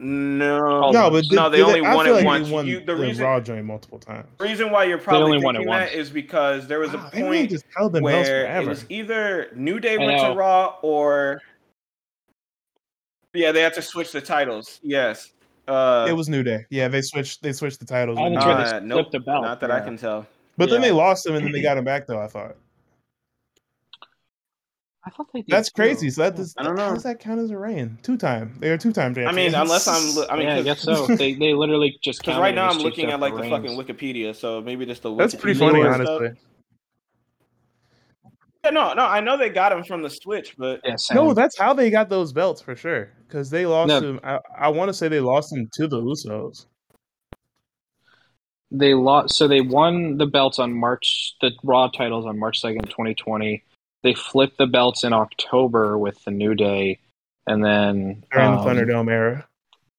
No, 0.00 0.92
No, 0.92 1.10
but 1.10 1.24
did, 1.24 1.32
no, 1.34 1.50
they 1.50 1.60
only 1.60 1.84
I 1.84 1.92
won 1.92 2.06
it 2.06 2.12
like 2.12 2.24
once. 2.24 2.46
They 2.46 2.54
won 2.54 2.66
You- 2.68 2.78
the 2.80 2.86
the 2.86 2.96
reason- 2.96 3.24
Raw 3.24 3.40
joint 3.40 3.64
multiple 3.66 3.98
times. 3.98 4.28
reason 4.38 4.70
why 4.70 4.84
you're 4.84 4.96
probably 4.98 5.24
only 5.34 5.44
won 5.44 5.56
it 5.56 5.58
thinking 5.58 5.72
that 5.72 5.80
once. 5.86 5.92
is 5.92 6.10
because 6.10 6.68
there 6.68 6.78
was 6.78 6.92
Wow, 6.92 7.08
a 7.08 7.10
they 7.16 7.22
point 7.22 7.50
just 7.50 7.64
held 7.76 7.92
them 7.94 8.04
where 8.04 8.46
it 8.60 8.64
was 8.66 8.84
either 8.88 9.50
New 9.56 9.80
Day 9.80 9.94
I 9.94 10.06
went 10.06 10.20
to. 10.20 10.32
Raw 10.34 10.76
or 10.82 11.40
yeah, 13.34 13.50
they 13.50 13.60
had 13.60 13.74
to 13.74 13.82
switch 13.82 14.12
the 14.12 14.20
titles. 14.20 14.78
Yes, 14.84 15.32
uh, 15.66 16.06
it 16.08 16.12
was 16.12 16.28
New 16.28 16.44
Day. 16.44 16.64
Yeah, 16.70 16.86
they 16.86 17.02
switched. 17.02 17.42
They 17.42 17.52
switched 17.52 17.80
the 17.80 17.86
titles. 17.86 18.18
Oh, 18.20 18.24
with 18.30 18.34
that's 18.34 18.46
New 18.46 18.54
they 18.54 18.76
uh, 18.76 18.80
nope, 19.02 19.10
the 19.10 19.18
belt, 19.18 19.42
not 19.42 19.58
that 19.60 19.72
I 19.72 19.80
can 19.80 19.96
tell. 19.96 20.28
But 20.58 20.70
then 20.70 20.82
they 20.82 20.90
lost 20.92 21.24
them, 21.24 21.36
and 21.36 21.44
then 21.44 21.52
they 21.52 21.62
got 21.62 21.76
them 21.76 21.84
back. 21.84 22.06
Though 22.06 22.20
I 22.20 22.26
thought 22.26 22.56
I 25.04 25.10
thought 25.10 25.28
they 25.32 25.40
did 25.40 25.48
that's 25.48 25.70
too. 25.70 25.74
crazy. 25.80 26.10
So 26.10 26.22
that 26.22 26.36
does. 26.36 26.54
I 26.58 26.64
don't 26.64 26.76
How 26.76 26.88
know. 26.88 26.94
does 26.94 27.04
that 27.04 27.20
count 27.20 27.40
as 27.40 27.50
a 27.50 27.56
reign? 27.56 27.96
Two 28.02 28.16
time. 28.18 28.56
They 28.58 28.70
are 28.70 28.76
two 28.76 28.92
time 28.92 29.14
champions. 29.14 29.32
I 29.32 29.36
mean, 29.36 29.54
unless 29.54 29.88
I'm. 29.88 30.24
I 30.30 30.36
mean, 30.36 30.46
yeah, 30.48 30.56
I 30.56 30.62
guess 30.62 30.82
so. 30.82 31.06
they 31.16 31.34
they 31.34 31.54
literally 31.54 31.98
just 32.02 32.20
Because 32.20 32.34
counted 32.34 32.42
right 32.42 32.54
now 32.54 32.68
I'm 32.68 32.78
looking 32.78 33.10
at 33.10 33.20
like 33.20 33.34
the 33.34 33.44
separate 33.44 33.78
fucking. 33.78 33.96
Wikipedia, 33.96 34.34
so 34.34 34.60
maybe 34.60 34.84
just 34.84 35.02
the 35.02 35.14
That's 35.14 35.34
Wikipedia 35.34 35.40
pretty 35.40 35.58
funny, 35.60 35.80
stuff. 35.80 35.94
honestly. 35.94 36.28
Yeah, 38.64 38.70
no, 38.70 38.92
no, 38.92 39.04
I 39.04 39.20
know 39.20 39.38
they 39.38 39.48
got 39.50 39.70
him 39.72 39.84
from 39.84 40.02
the 40.02 40.10
Switch, 40.10 40.56
but 40.58 40.80
Yeah. 40.84 40.96
No, 41.14 41.32
that's 41.32 41.56
how 41.56 41.72
they 41.72 41.90
got 41.90 42.10
those 42.10 42.32
belts 42.32 42.60
for 42.60 42.74
sure. 42.74 43.08
Because 43.26 43.48
they 43.48 43.64
lost 43.64 43.88
No. 43.88 44.00
them. 44.00 44.20
I, 44.24 44.40
I 44.58 44.68
want 44.68 44.88
to 44.88 44.92
say 44.92 45.08
they 45.08 45.20
lost 45.20 45.50
them 45.50 45.68
to 45.74 45.86
the 45.86 46.00
Usos. 46.00 46.66
They 48.70 48.94
lost. 48.94 49.34
So 49.36 49.48
they 49.48 49.60
won 49.60 50.18
the 50.18 50.26
belts 50.26 50.58
on 50.58 50.72
March, 50.74 51.34
the 51.40 51.52
Raw 51.62 51.88
titles 51.88 52.26
on 52.26 52.38
March 52.38 52.60
second, 52.60 52.88
twenty 52.90 53.14
twenty. 53.14 53.64
They 54.02 54.14
flipped 54.14 54.58
the 54.58 54.66
belts 54.66 55.04
in 55.04 55.12
October 55.12 55.98
with 55.98 56.22
the 56.24 56.30
New 56.30 56.54
Day, 56.54 56.98
and 57.46 57.64
then 57.64 58.24
during 58.32 58.48
um, 58.52 58.56
the 58.64 58.70
Thunderdome 58.70 59.10
era. 59.10 59.46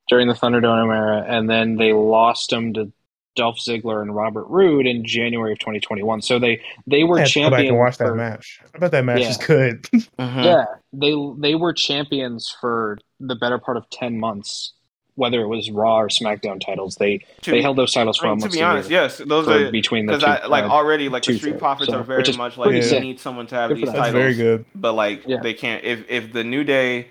during 0.07 0.27
the 0.27 0.33
Thunderdome 0.33 0.93
era, 0.95 1.25
and 1.27 1.49
then 1.49 1.75
they 1.77 1.91
lost 1.93 2.49
them 2.49 2.73
to 2.75 2.91
Dolph 3.35 3.57
Ziggler 3.59 4.01
and 4.01 4.15
Robert 4.15 4.45
Roode 4.47 4.85
in 4.87 5.05
January 5.05 5.51
of 5.53 5.59
2021. 5.59 6.21
So 6.21 6.39
they 6.39 6.61
they 6.87 7.03
were 7.03 7.17
I 7.17 7.21
have 7.21 7.29
to 7.29 7.39
go 7.41 7.49
back 7.49 7.51
champions. 7.59 7.69
and 7.69 7.79
watch 7.79 7.97
that 7.97 8.15
match. 8.15 8.59
I 8.73 8.77
bet 8.79 8.91
that 8.91 9.05
match 9.05 9.19
Yeah. 9.21 9.29
is 9.29 9.37
good. 9.37 9.83
Mhm. 10.19 10.43
Yeah, 10.45 10.65
they 10.93 11.13
they 11.49 11.55
were 11.55 11.73
champions 11.73 12.53
for 12.61 12.97
the 13.19 13.35
better 13.35 13.57
part 13.57 13.77
of 13.77 13.89
10 13.89 14.19
months. 14.19 14.73
Whether 15.19 15.41
it 15.41 15.47
was 15.47 15.69
Raw 15.69 15.97
or 15.99 16.07
SmackDown 16.07 16.59
titles, 16.65 16.95
they 16.95 17.19
To 17.41 17.51
they 17.51 17.61
held 17.61 17.77
those 17.77 17.93
titles 17.93 18.17
for 18.17 18.27
I 18.27 18.29
mean, 18.29 18.39
to 18.39 18.43
almost 18.45 18.55
be 18.57 18.61
a 18.61 18.65
honest, 18.65 18.89
year. 18.89 19.01
yes, 19.03 19.17
those 19.17 19.47
are 19.47 19.69
between 19.69 20.05
the 20.05 20.17
two. 20.17 20.25
I 20.25 20.45
like 20.47 20.63
uh, 20.63 20.69
already 20.69 21.09
like 21.09 21.23
the 21.23 21.35
Street 21.37 21.51
shows. 21.51 21.59
Profits 21.59 21.91
So- 21.91 21.99
are 21.99 22.03
very 22.03 22.23
much 22.37 22.57
like 22.57 22.67
pretty 22.69 22.79
they 22.81 22.87
sick. 22.87 23.01
need 23.03 23.19
someone 23.19 23.45
to 23.47 23.55
have 23.55 23.69
Good 23.69 23.77
these 23.77 23.85
for. 23.85 23.91
That's 23.91 23.99
titles. 24.07 24.21
very 24.23 24.33
good. 24.35 24.65
but 24.73 24.93
like 24.93 25.23
Yeah. 25.27 25.37
they 25.43 25.53
can't 25.53 25.83
if 25.83 26.09
if 26.09 26.31
the 26.33 26.43
new 26.43 26.63
day 26.63 27.07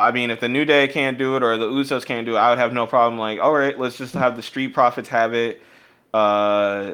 i 0.00 0.12
mean 0.12 0.30
if 0.30 0.38
the 0.38 0.48
new 0.48 0.64
day 0.64 0.86
can't 0.86 1.18
do 1.18 1.34
it 1.36 1.42
or 1.42 1.56
the 1.58 1.66
usos 1.68 2.04
can't 2.06 2.24
do 2.24 2.36
it 2.36 2.38
i 2.38 2.50
would 2.50 2.58
have 2.58 2.72
no 2.72 2.86
problem 2.86 3.18
like 3.18 3.40
all 3.40 3.52
right 3.52 3.76
let's 3.80 3.96
just 3.98 4.14
have 4.14 4.36
the 4.36 4.42
street 4.42 4.68
profits 4.72 5.08
have 5.08 5.34
it 5.34 5.60
uh 6.14 6.92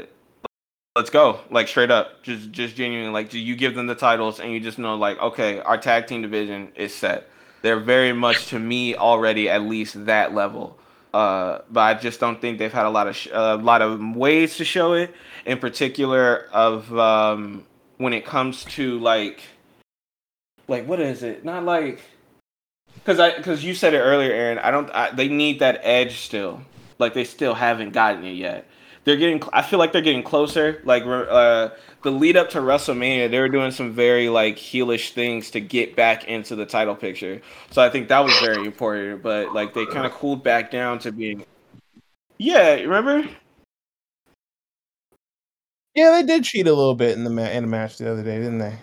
let's 0.97 1.11
go 1.11 1.39
like 1.51 1.69
straight 1.69 1.91
up 1.91 2.23
just 2.23 2.51
just 2.51 2.75
genuinely 2.77 3.13
like 3.13 3.29
do 3.29 3.39
you 3.39 3.57
give 3.57 3.75
them 3.75 3.87
the 3.87 3.95
titles 3.95 4.41
and 4.41 4.53
you 4.53 4.61
just 4.61 4.79
know 4.79 4.95
like 4.97 5.19
okay 5.21 5.61
our 5.61 5.77
tag 5.77 6.07
team 6.07 6.23
division 6.23 6.73
is 6.77 6.95
set 6.95 7.29
they're 7.65 7.81
very 7.81 8.13
much 8.13 8.47
to 8.47 8.59
me 8.59 8.95
already 8.95 9.51
at 9.51 9.63
least 9.63 10.07
that 10.07 10.35
level 10.35 10.79
uh, 11.15 11.63
but 11.71 11.81
I 11.81 11.95
just 11.95 12.19
don't 12.19 12.41
think 12.41 12.59
they've 12.59 12.73
had 12.73 12.87
a 12.87 12.91
lot 12.91 13.07
of 13.07 13.15
sh- 13.15 13.29
a 13.33 13.57
lot 13.57 13.83
of 13.83 14.01
ways 14.17 14.57
to 14.57 14.65
show 14.65 14.95
it. 14.95 15.15
In 15.47 15.59
particular, 15.59 16.49
of 16.53 16.93
um, 16.99 17.65
when 17.99 18.13
it 18.13 18.27
comes 18.27 18.65
to 18.65 18.99
like 18.99 19.41
like 20.67 20.89
what 20.89 20.99
is 20.99 21.23
it? 21.23 21.45
Not 21.45 21.65
like 21.65 22.01
because 22.95 23.21
I 23.21 23.37
because 23.37 23.63
you 23.65 23.75
said 23.77 23.95
it 23.95 24.01
earlier, 24.01 24.33
Aaron. 24.33 24.59
I 24.59 24.73
don't. 24.73 24.91
I, 24.91 25.13
they 25.13 25.29
need 25.29 25.61
that 25.61 25.79
edge 25.85 26.19
still. 26.19 26.63
Like 26.99 27.15
they 27.15 27.25
still 27.25 27.55
haven't 27.55 27.93
gotten 27.93 28.25
it 28.25 28.33
yet. 28.33 28.67
They're 29.05 29.17
getting. 29.17 29.43
I 29.53 29.63
feel 29.63 29.79
like 29.79 29.93
they're 29.93 30.01
getting 30.03 30.23
closer. 30.23 30.81
Like 30.85 31.05
uh, 31.05 31.71
the 32.03 32.11
lead 32.11 32.37
up 32.37 32.51
to 32.51 32.59
WrestleMania, 32.59 33.31
they 33.31 33.39
were 33.39 33.49
doing 33.51 33.71
some 33.71 33.93
very 33.93 34.29
like 34.29 34.57
heelish 34.57 35.11
things 35.11 35.51
to 35.53 35.61
get 35.61 35.95
back 35.95 36.25
into 36.25 36.57
the 36.57 36.65
title 36.65 36.95
picture. 36.97 37.43
So 37.71 37.83
I 37.83 37.91
think 37.91 38.09
that 38.09 38.21
was 38.21 38.39
very 38.41 38.65
important. 38.65 39.23
But 39.23 39.53
like 39.53 39.75
they 39.75 39.85
kind 39.87 40.07
of 40.07 40.13
cooled 40.13 40.43
back 40.43 40.71
down 40.71 40.99
to 41.01 41.13
being. 41.13 41.45
Yeah, 42.39 42.75
remember? 42.75 43.29
Yeah, 45.95 46.11
they 46.11 46.23
did 46.25 46.45
cheat 46.45 46.67
a 46.67 46.73
little 46.73 46.95
bit 46.97 47.17
in 47.17 47.25
the 47.25 47.31
ma- 47.31 47.43
in 47.43 47.65
the 47.65 47.69
match 47.69 47.99
the 47.99 48.11
other 48.11 48.25
day, 48.25 48.39
didn't 48.39 48.59
they? 48.59 48.79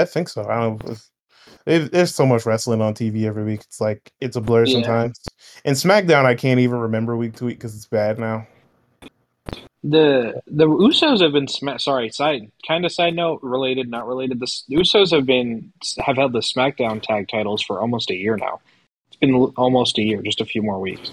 I- 0.00 0.04
think 0.04 0.28
so. 0.28 0.44
I 0.48 0.60
don't. 0.60 0.84
know. 0.84 0.94
There's- 1.64 1.90
There's 1.90 2.14
so 2.14 2.26
much 2.26 2.44
wrestling 2.46 2.80
on 2.80 2.94
TV 2.94 3.24
every 3.26 3.44
week. 3.44 3.60
It's 3.60 3.80
like 3.80 4.12
it's 4.20 4.36
a 4.36 4.40
blur 4.40 4.64
Yeah. 4.64 4.74
sometimes. 4.74 5.20
And 5.64 5.76
SmackDown, 5.76 6.24
I 6.24 6.34
can't 6.34 6.60
even 6.60 6.78
remember 6.78 7.16
week 7.16 7.34
to 7.36 7.44
week 7.46 7.58
because 7.58 7.76
it's 7.76 7.86
bad 7.86 8.18
now. 8.18 8.46
The 9.84 10.40
the 10.46 10.66
Usos 10.66 11.20
have 11.20 11.32
been 11.32 11.48
sma- 11.48 11.78
sorry 11.80 12.08
side 12.10 12.50
kind 12.68 12.84
of 12.84 12.92
side 12.92 13.14
note 13.16 13.40
related 13.42 13.90
not 13.90 14.06
related. 14.06 14.38
The 14.38 14.46
Usos 14.70 15.10
have 15.10 15.26
been 15.26 15.72
have 15.98 16.16
held 16.16 16.32
the 16.32 16.38
SmackDown 16.40 17.02
tag 17.02 17.26
titles 17.28 17.62
for 17.62 17.80
almost 17.80 18.10
a 18.10 18.14
year 18.16 18.36
now. 18.36 18.60
It's 19.08 19.16
been 19.16 19.34
l- 19.34 19.52
almost 19.56 19.98
a 19.98 20.02
year, 20.02 20.22
just 20.22 20.40
a 20.40 20.44
few 20.44 20.62
more 20.62 20.78
weeks. 20.78 21.12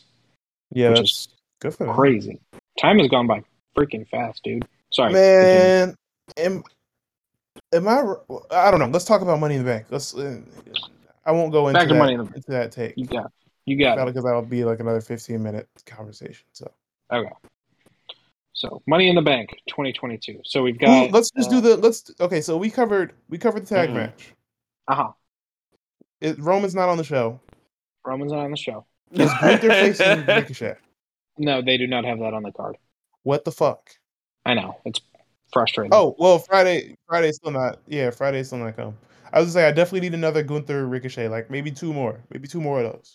Yeah, 0.71 0.89
Which 0.89 0.99
that's 0.99 1.27
good 1.61 1.73
for 1.73 1.85
them. 1.85 1.95
Crazy. 1.95 2.39
Time 2.79 2.99
has 2.99 3.07
gone 3.07 3.25
by 3.25 3.43
freaking 3.75 4.07
fast, 4.07 4.43
dude. 4.43 4.67
Sorry. 4.93 5.13
Man, 5.13 5.95
am 6.37 6.63
am 7.73 7.87
I? 7.87 8.03
I 8.51 8.71
don't 8.71 8.79
know. 8.79 8.87
Let's 8.87 9.05
talk 9.05 9.21
about 9.21 9.39
Money 9.39 9.55
in 9.55 9.63
the 9.63 9.69
Bank. 9.69 9.85
Let's. 9.89 10.15
Uh, 10.15 10.41
I 11.25 11.31
won't 11.31 11.51
go 11.51 11.67
into 11.67 11.85
that, 11.85 11.95
Money 11.95 12.13
in 12.13 12.17
the 12.19 12.23
Bank. 12.25 12.35
into 12.37 12.51
that 12.51 12.71
take 12.71 12.93
you 12.97 13.05
got 13.05 13.31
you 13.65 13.77
got 13.77 13.97
it. 13.99 14.05
because 14.05 14.23
that'll 14.23 14.41
be 14.41 14.63
like 14.65 14.79
another 14.79 15.01
fifteen 15.01 15.43
minute 15.43 15.67
conversation. 15.85 16.45
So 16.53 16.71
Okay. 17.11 17.29
So 18.53 18.81
Money 18.87 19.09
in 19.09 19.15
the 19.15 19.21
Bank 19.21 19.49
2022. 19.69 20.41
So 20.43 20.61
we've 20.63 20.77
got. 20.77 21.11
let's 21.11 21.31
just 21.31 21.49
uh, 21.49 21.53
do 21.53 21.61
the 21.61 21.77
let's. 21.77 22.11
Okay, 22.19 22.41
so 22.41 22.57
we 22.57 22.69
covered 22.69 23.13
we 23.29 23.37
covered 23.37 23.63
the 23.63 23.67
tag 23.67 23.89
Mhm. 23.89 23.93
match. 23.93 24.33
Uh 24.87 24.95
huh. 24.95 25.11
It, 26.21 26.37
Roman's 26.39 26.75
not 26.75 26.89
on 26.89 26.97
the 26.97 27.03
show. 27.03 27.39
Roman's 28.05 28.31
not 28.31 28.43
on 28.43 28.51
the 28.51 28.57
show. 28.57 28.85
Is 29.13 29.31
Gunther 29.41 29.69
facing 29.69 30.25
Ricochet? 30.27 30.75
No, 31.37 31.61
they 31.61 31.77
do 31.77 31.87
not 31.87 32.03
have 32.05 32.19
that 32.19 32.33
on 32.33 32.43
the 32.43 32.51
card. 32.51 32.77
What 33.23 33.45
the 33.45 33.51
fuck? 33.51 33.91
I 34.45 34.53
know 34.55 34.77
it's 34.85 34.99
frustrating. 35.53 35.91
Oh 35.93 36.15
well, 36.19 36.39
Friday. 36.39 36.95
Friday's 37.07 37.35
still 37.37 37.51
not. 37.51 37.79
Yeah, 37.87 38.09
Friday's 38.09 38.47
still 38.47 38.59
not 38.59 38.75
come. 38.75 38.97
I 39.31 39.39
was 39.39 39.53
gonna 39.53 39.63
say 39.63 39.67
I 39.67 39.71
definitely 39.71 40.01
need 40.09 40.15
another 40.15 40.43
Gunther 40.43 40.87
Ricochet, 40.87 41.27
like 41.27 41.49
maybe 41.51 41.71
two 41.71 41.93
more, 41.93 42.19
maybe 42.31 42.47
two 42.47 42.61
more 42.61 42.81
of 42.81 42.93
those. 42.93 43.13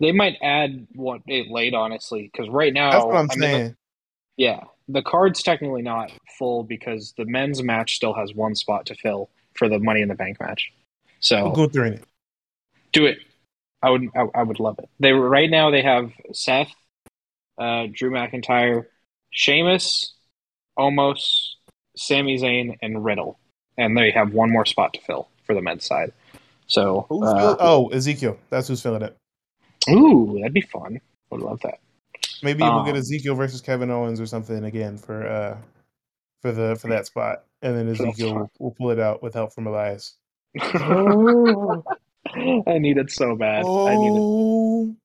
They 0.00 0.12
might 0.12 0.36
add 0.42 0.86
what 0.94 1.20
it 1.26 1.48
late, 1.50 1.74
honestly, 1.74 2.30
because 2.32 2.48
right 2.50 2.72
now, 2.72 2.90
That's 2.90 3.04
what 3.04 3.16
I'm 3.16 3.28
I 3.30 3.36
mean, 3.36 3.50
saying. 3.50 3.76
yeah, 4.36 4.60
the 4.88 5.02
card's 5.02 5.42
technically 5.42 5.82
not 5.82 6.10
full 6.38 6.64
because 6.64 7.14
the 7.16 7.24
men's 7.26 7.62
match 7.62 7.94
still 7.96 8.12
has 8.14 8.34
one 8.34 8.54
spot 8.54 8.86
to 8.86 8.94
fill 8.96 9.30
for 9.54 9.68
the 9.68 9.78
Money 9.78 10.00
in 10.02 10.08
the 10.08 10.14
Bank 10.14 10.40
match. 10.40 10.72
So 11.20 11.50
Put 11.50 11.56
Gunther 11.72 11.84
in 11.84 11.92
it. 11.94 12.04
do 12.92 13.06
it. 13.06 13.18
I 13.82 13.90
would. 13.90 14.08
I, 14.16 14.26
I 14.34 14.42
would 14.42 14.60
love 14.60 14.78
it. 14.78 14.88
They 14.98 15.12
right 15.12 15.50
now 15.50 15.70
they 15.70 15.82
have 15.82 16.10
Seth, 16.32 16.72
uh, 17.58 17.86
Drew 17.92 18.10
McIntyre, 18.10 18.86
Sheamus, 19.30 20.13
Omos, 20.78 21.20
Sami 21.96 22.38
Zayn, 22.38 22.76
and 22.82 23.04
Riddle, 23.04 23.38
and 23.78 23.96
they 23.96 24.10
have 24.10 24.32
one 24.32 24.50
more 24.50 24.66
spot 24.66 24.94
to 24.94 25.00
fill 25.00 25.28
for 25.44 25.54
the 25.54 25.62
men's 25.62 25.84
side. 25.84 26.12
So, 26.66 27.06
Who's 27.08 27.28
uh, 27.28 27.56
oh 27.60 27.88
Ezekiel. 27.88 28.38
That's 28.50 28.68
who's 28.68 28.82
filling 28.82 29.02
it. 29.02 29.16
ooh, 29.90 30.36
that'd 30.38 30.54
be 30.54 30.62
fun. 30.62 31.00
Would 31.30 31.40
love 31.42 31.60
that. 31.62 31.78
Maybe 32.42 32.62
we'll 32.62 32.84
get 32.84 32.94
Um, 32.94 32.98
Ezekiel 33.00 33.34
versus 33.34 33.60
Kevin 33.60 33.90
Owens 33.90 34.20
or 34.20 34.26
something 34.26 34.64
again 34.64 34.96
for 34.98 35.26
uh 35.26 35.56
for 36.42 36.52
the 36.52 36.76
for 36.76 36.88
that 36.88 37.06
spot, 37.06 37.44
and 37.62 37.76
then 37.76 37.88
Ezekiel 37.88 38.30
fine. 38.30 38.38
will, 38.38 38.50
will 38.58 38.74
pull 38.78 38.90
it 38.90 38.98
out 39.00 39.22
with 39.22 39.34
help 39.34 39.52
from 39.54 39.66
Elias. 39.66 40.16
I 42.66 42.78
need 42.78 42.96
it 42.98 43.10
so 43.10 43.34
bad. 43.36 43.64
I 43.66 43.96
need 43.96 44.16
it. 44.16 44.96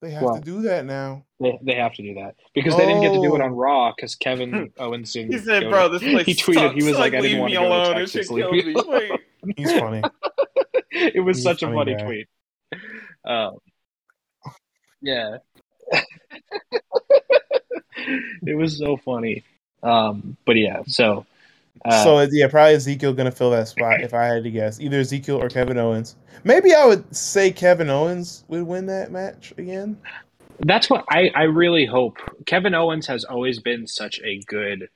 Oh, 0.00 0.06
they 0.06 0.12
have 0.12 0.34
to 0.34 0.40
do 0.40 0.62
that 0.62 0.84
now. 0.86 1.24
They, 1.40 1.58
they 1.62 1.74
have 1.74 1.94
to 1.94 2.02
do 2.02 2.14
that 2.14 2.36
because 2.54 2.76
they 2.76 2.86
didn't 2.86 3.02
get 3.02 3.12
to 3.14 3.20
do 3.20 3.34
it 3.34 3.40
on 3.40 3.50
Oh. 3.50 3.54
Raw 3.54 3.92
because 3.94 4.14
Kevin 4.14 4.72
Owens 4.78 5.12
didn't. 5.12 5.32
He 5.32 5.38
said, 5.38 5.64
go 5.64 5.70
"Bro, 5.70 5.88
this 5.90 6.02
place 6.02 6.26
He 6.26 6.34
tweeted. 6.34 6.74
He 6.74 6.84
was 6.84 6.92
sucks. 6.96 6.98
like, 7.00 7.14
"I 7.14 7.20
didn't 7.20 7.40
want 7.40 7.50
me 7.52 7.56
to 7.58 7.62
go 7.62 7.68
alone. 7.68 7.94
to 7.94 8.00
Texas. 8.00 8.30
Leave 8.30 8.50
me 8.50 8.62
me. 8.64 8.72
alone." 8.74 9.18
He's 9.56 9.72
funny. 9.72 10.02
it 10.92 11.24
was 11.24 11.38
He's 11.38 11.44
such 11.44 11.62
a 11.62 11.66
funny 11.66 11.76
funny 11.76 11.94
guy. 11.96 12.04
tweet. 12.04 12.28
Um, 13.24 13.58
yeah, 15.02 15.38
it 18.46 18.56
was 18.56 18.78
so 18.78 18.96
funny. 18.96 19.42
Um, 19.82 20.36
but 20.44 20.56
yeah, 20.56 20.82
so 20.86 21.26
uh, 21.84 22.04
so 22.04 22.20
yeah, 22.32 22.48
probably 22.48 22.74
Ezekiel 22.74 23.12
gonna 23.12 23.30
fill 23.30 23.50
that 23.50 23.68
spot 23.68 24.00
if 24.00 24.14
I 24.14 24.24
had 24.24 24.42
to 24.44 24.50
guess. 24.50 24.80
Either 24.80 25.00
Ezekiel 25.00 25.42
or 25.42 25.48
Kevin 25.48 25.78
Owens. 25.78 26.16
Maybe 26.44 26.74
I 26.74 26.84
would 26.86 27.14
say 27.14 27.50
Kevin 27.50 27.90
Owens 27.90 28.44
would 28.48 28.62
win 28.62 28.86
that 28.86 29.10
match 29.12 29.52
again. 29.58 29.98
that's 30.60 30.88
what 30.90 31.04
I, 31.10 31.30
I 31.34 31.42
really 31.44 31.84
hope. 31.86 32.18
Kevin 32.46 32.74
Owens 32.74 33.06
has 33.06 33.24
always 33.24 33.60
been 33.60 33.86
such 33.86 34.20
a 34.24 34.40
good 34.46 34.88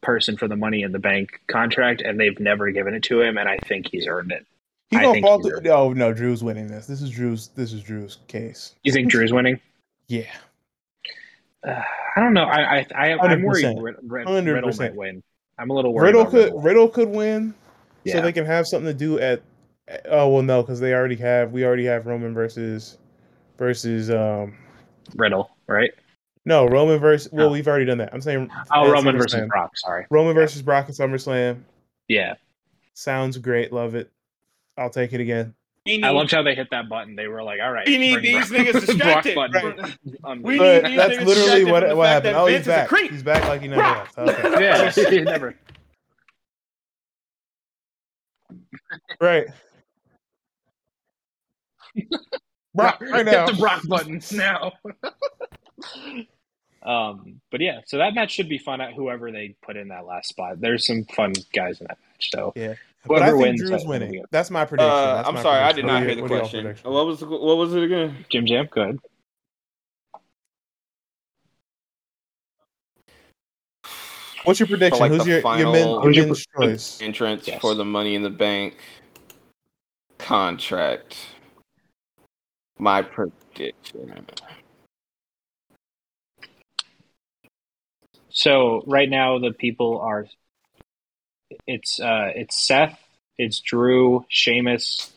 person 0.00 0.36
for 0.36 0.48
the 0.48 0.56
Money 0.56 0.82
in 0.82 0.92
the 0.92 0.98
Bank 0.98 1.40
contract, 1.48 2.00
and 2.02 2.18
they've 2.18 2.38
never 2.40 2.70
given 2.70 2.94
it 2.94 3.02
to 3.04 3.20
him, 3.20 3.36
and 3.38 3.48
I 3.48 3.58
think 3.66 3.88
he's 3.90 4.06
earned 4.06 4.32
it. 4.32 4.46
He 4.90 4.98
gonna 4.98 5.20
fall 5.22 5.42
through. 5.42 5.60
Oh 5.70 5.92
no, 5.92 6.12
Drew's 6.12 6.44
winning 6.44 6.66
this. 6.68 6.86
This 6.86 7.00
is 7.02 7.10
Drew's. 7.10 7.48
This 7.56 7.72
is 7.72 7.82
Drew's 7.82 8.18
case. 8.28 8.74
You 8.84 8.92
think 8.92 9.10
Drew's 9.10 9.32
winning? 9.32 9.58
Yeah, 10.08 10.24
Uh, 11.66 11.80
I 12.16 12.20
don't 12.20 12.34
know. 12.34 12.44
I 12.44 12.78
I, 12.80 12.86
I 12.94 13.12
I'm 13.18 13.42
worried 13.42 13.64
100%. 13.64 13.82
Rid- 13.82 13.96
Rid- 14.02 14.46
Riddle 14.46 14.72
might 14.76 14.94
win. 14.94 15.22
I'm 15.62 15.70
a 15.70 15.74
little 15.74 15.94
worried. 15.94 16.06
Riddle 16.08 16.20
about 16.22 16.30
could 16.32 16.44
Riddle. 16.44 16.60
Riddle 16.60 16.88
could 16.88 17.08
win, 17.08 17.54
Yeah. 18.04 18.14
so 18.14 18.20
they 18.22 18.32
can 18.32 18.44
have 18.44 18.66
something 18.66 18.86
to 18.92 18.94
do 18.98 19.18
at. 19.20 19.42
Oh 20.06 20.28
well, 20.28 20.42
no, 20.42 20.62
because 20.62 20.80
they 20.80 20.92
already 20.94 21.16
have. 21.16 21.52
We 21.52 21.64
already 21.64 21.84
have 21.86 22.06
Roman 22.06 22.34
versus 22.34 22.98
versus 23.58 24.10
um. 24.10 24.54
Riddle, 25.16 25.50
right? 25.68 25.90
No, 26.44 26.66
Roman 26.66 26.98
versus. 26.98 27.30
Well, 27.32 27.48
Oh. 27.48 27.52
we've 27.52 27.68
already 27.68 27.84
done 27.84 27.98
that. 27.98 28.12
I'm 28.12 28.20
saying. 28.20 28.50
Oh, 28.72 28.86
at 28.86 28.90
Roman 28.92 29.16
versus 29.16 29.40
SummerSlam. 29.40 29.48
Brock. 29.48 29.70
Sorry. 29.76 30.06
Roman 30.10 30.34
versus 30.34 30.62
Brock 30.62 30.86
at 30.88 30.94
SummerSlam. 30.96 31.62
Yeah, 32.08 32.34
Sounds 32.94 33.38
great. 33.38 33.72
Love 33.72 33.94
it. 33.94 34.10
I'll 34.76 34.90
take 34.90 35.12
it 35.12 35.20
again. 35.20 35.54
We 35.84 35.96
need, 35.96 36.04
I 36.04 36.10
loved 36.10 36.30
how 36.30 36.42
they 36.42 36.54
hit 36.54 36.68
that 36.70 36.88
button. 36.88 37.16
They 37.16 37.26
were 37.26 37.42
like, 37.42 37.58
"All 37.60 37.72
right, 37.72 37.84
we 37.86 37.98
need 37.98 38.12
bring 38.20 38.22
these 38.22 38.48
Brock- 38.50 38.60
niggas 38.66 38.98
Brock 39.00 39.24
distracted. 39.24 39.34
button." 39.34 40.42
We 40.42 40.56
need 40.58 40.84
these 40.84 40.96
that's 40.96 41.14
niggas 41.16 41.24
literally 41.26 41.64
what 41.64 41.96
what 41.96 42.08
happened. 42.08 42.36
Oh, 42.36 42.46
Vince 42.46 42.58
he's 42.58 42.66
back. 42.68 42.88
creep. 42.88 43.10
He's 43.10 43.22
back 43.24 43.42
like 43.48 43.62
he 43.62 43.68
never 43.68 43.82
left. 43.82 44.16
Okay. 44.18 44.60
yeah, 44.64 44.90
he 45.10 45.20
never. 45.22 45.56
Right. 49.20 49.46
Brock, 52.74 53.00
Brock, 53.00 53.00
right 53.00 53.26
hit 53.26 53.46
the 53.48 53.56
Brock 53.58 53.82
buttons 53.88 54.32
now. 54.32 54.72
um, 56.84 57.40
but 57.50 57.60
yeah, 57.60 57.80
so 57.86 57.98
that 57.98 58.14
match 58.14 58.30
should 58.30 58.48
be 58.48 58.58
fun. 58.58 58.80
At 58.80 58.94
whoever 58.94 59.30
they 59.32 59.56
put 59.62 59.76
in 59.76 59.88
that 59.88 60.06
last 60.06 60.28
spot, 60.28 60.60
there's 60.60 60.86
some 60.86 61.04
fun 61.04 61.32
guys 61.52 61.80
in 61.80 61.86
that 61.88 61.98
match. 62.12 62.30
So 62.30 62.52
Yeah. 62.54 62.74
But 63.04 63.22
I 63.22 63.30
think 63.30 63.40
wins, 63.42 63.60
Drew's 63.60 63.70
that's 63.70 63.84
gonna 63.84 63.98
be 63.98 64.04
winning. 64.06 64.20
it. 64.20 64.26
That's 64.30 64.50
my 64.50 64.64
prediction. 64.64 64.90
Uh, 64.92 65.14
That's 65.16 65.28
I'm 65.28 65.34
my 65.34 65.42
sorry, 65.42 65.60
I 65.60 65.72
did 65.72 65.84
not 65.84 65.94
are 66.02 66.06
hear 66.06 66.08
your- 66.08 66.16
the 66.16 66.22
what 66.22 66.40
question. 66.40 66.76
What 66.84 67.06
was 67.06 67.20
the, 67.20 67.26
what 67.26 67.56
was 67.56 67.74
it 67.74 67.82
again? 67.82 68.24
Jim 68.30 68.46
Jam, 68.46 68.68
good. 68.70 68.98
What's 74.44 74.58
your 74.58 74.66
prediction? 74.66 75.00
like, 75.00 75.10
Who's 75.12 75.20
the 75.24 75.26
your 75.26 75.34
your, 75.36 75.42
final- 75.42 75.72
men, 75.72 76.02
Who's 76.02 76.16
your 76.16 76.26
men's 76.26 76.46
choice? 76.56 77.00
entrance 77.00 77.46
Yes. 77.46 77.60
for 77.60 77.74
the 77.74 77.84
Money 77.84 78.14
in 78.14 78.22
the 78.22 78.30
Bank 78.30 78.76
contract. 80.18 81.16
My 82.78 83.02
prediction. 83.02 84.26
So 88.30 88.82
right 88.86 89.08
now 89.08 89.38
the 89.38 89.52
people 89.52 90.00
are 90.00 90.26
it's 91.66 92.00
uh 92.00 92.30
it's 92.34 92.56
Seth, 92.66 92.98
it's 93.38 93.60
Drew, 93.60 94.24
Sheamus, 94.28 95.12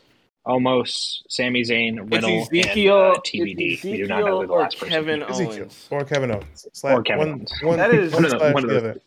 Omos 0.46 1.22
Sami 1.28 1.62
Zayn, 1.62 2.10
Riddle, 2.12 2.42
it's 2.50 2.66
Ezekiel, 2.66 3.06
and 3.08 3.16
uh, 3.16 3.20
TBD. 3.20 3.74
it's 3.74 3.84
we 3.84 3.96
do 3.98 4.06
not 4.06 4.24
know 4.24 4.40
who 4.42 4.46
the 4.46 4.52
last 4.52 4.74
person 4.78 4.88
Kevin 4.90 5.22
is. 5.22 5.30
Ezekiel 5.30 5.56
Owens. 5.62 5.88
or 5.90 6.04
Kevin 6.04 6.30
Owens. 6.30 6.66
Slash, 6.72 6.96
Or 6.98 7.02
Kevin 7.02 7.18
one, 7.28 7.28
Owens. 7.38 7.52
One, 7.62 7.78
That 7.78 7.94
is- 7.94 8.12
one 8.12 8.22
One 8.22 8.32
of 8.32 8.38
the- 8.40 8.52
one 8.52 8.64
of 8.64 8.70
the 8.70 8.74
the- 8.80 8.90
other. 8.90 9.00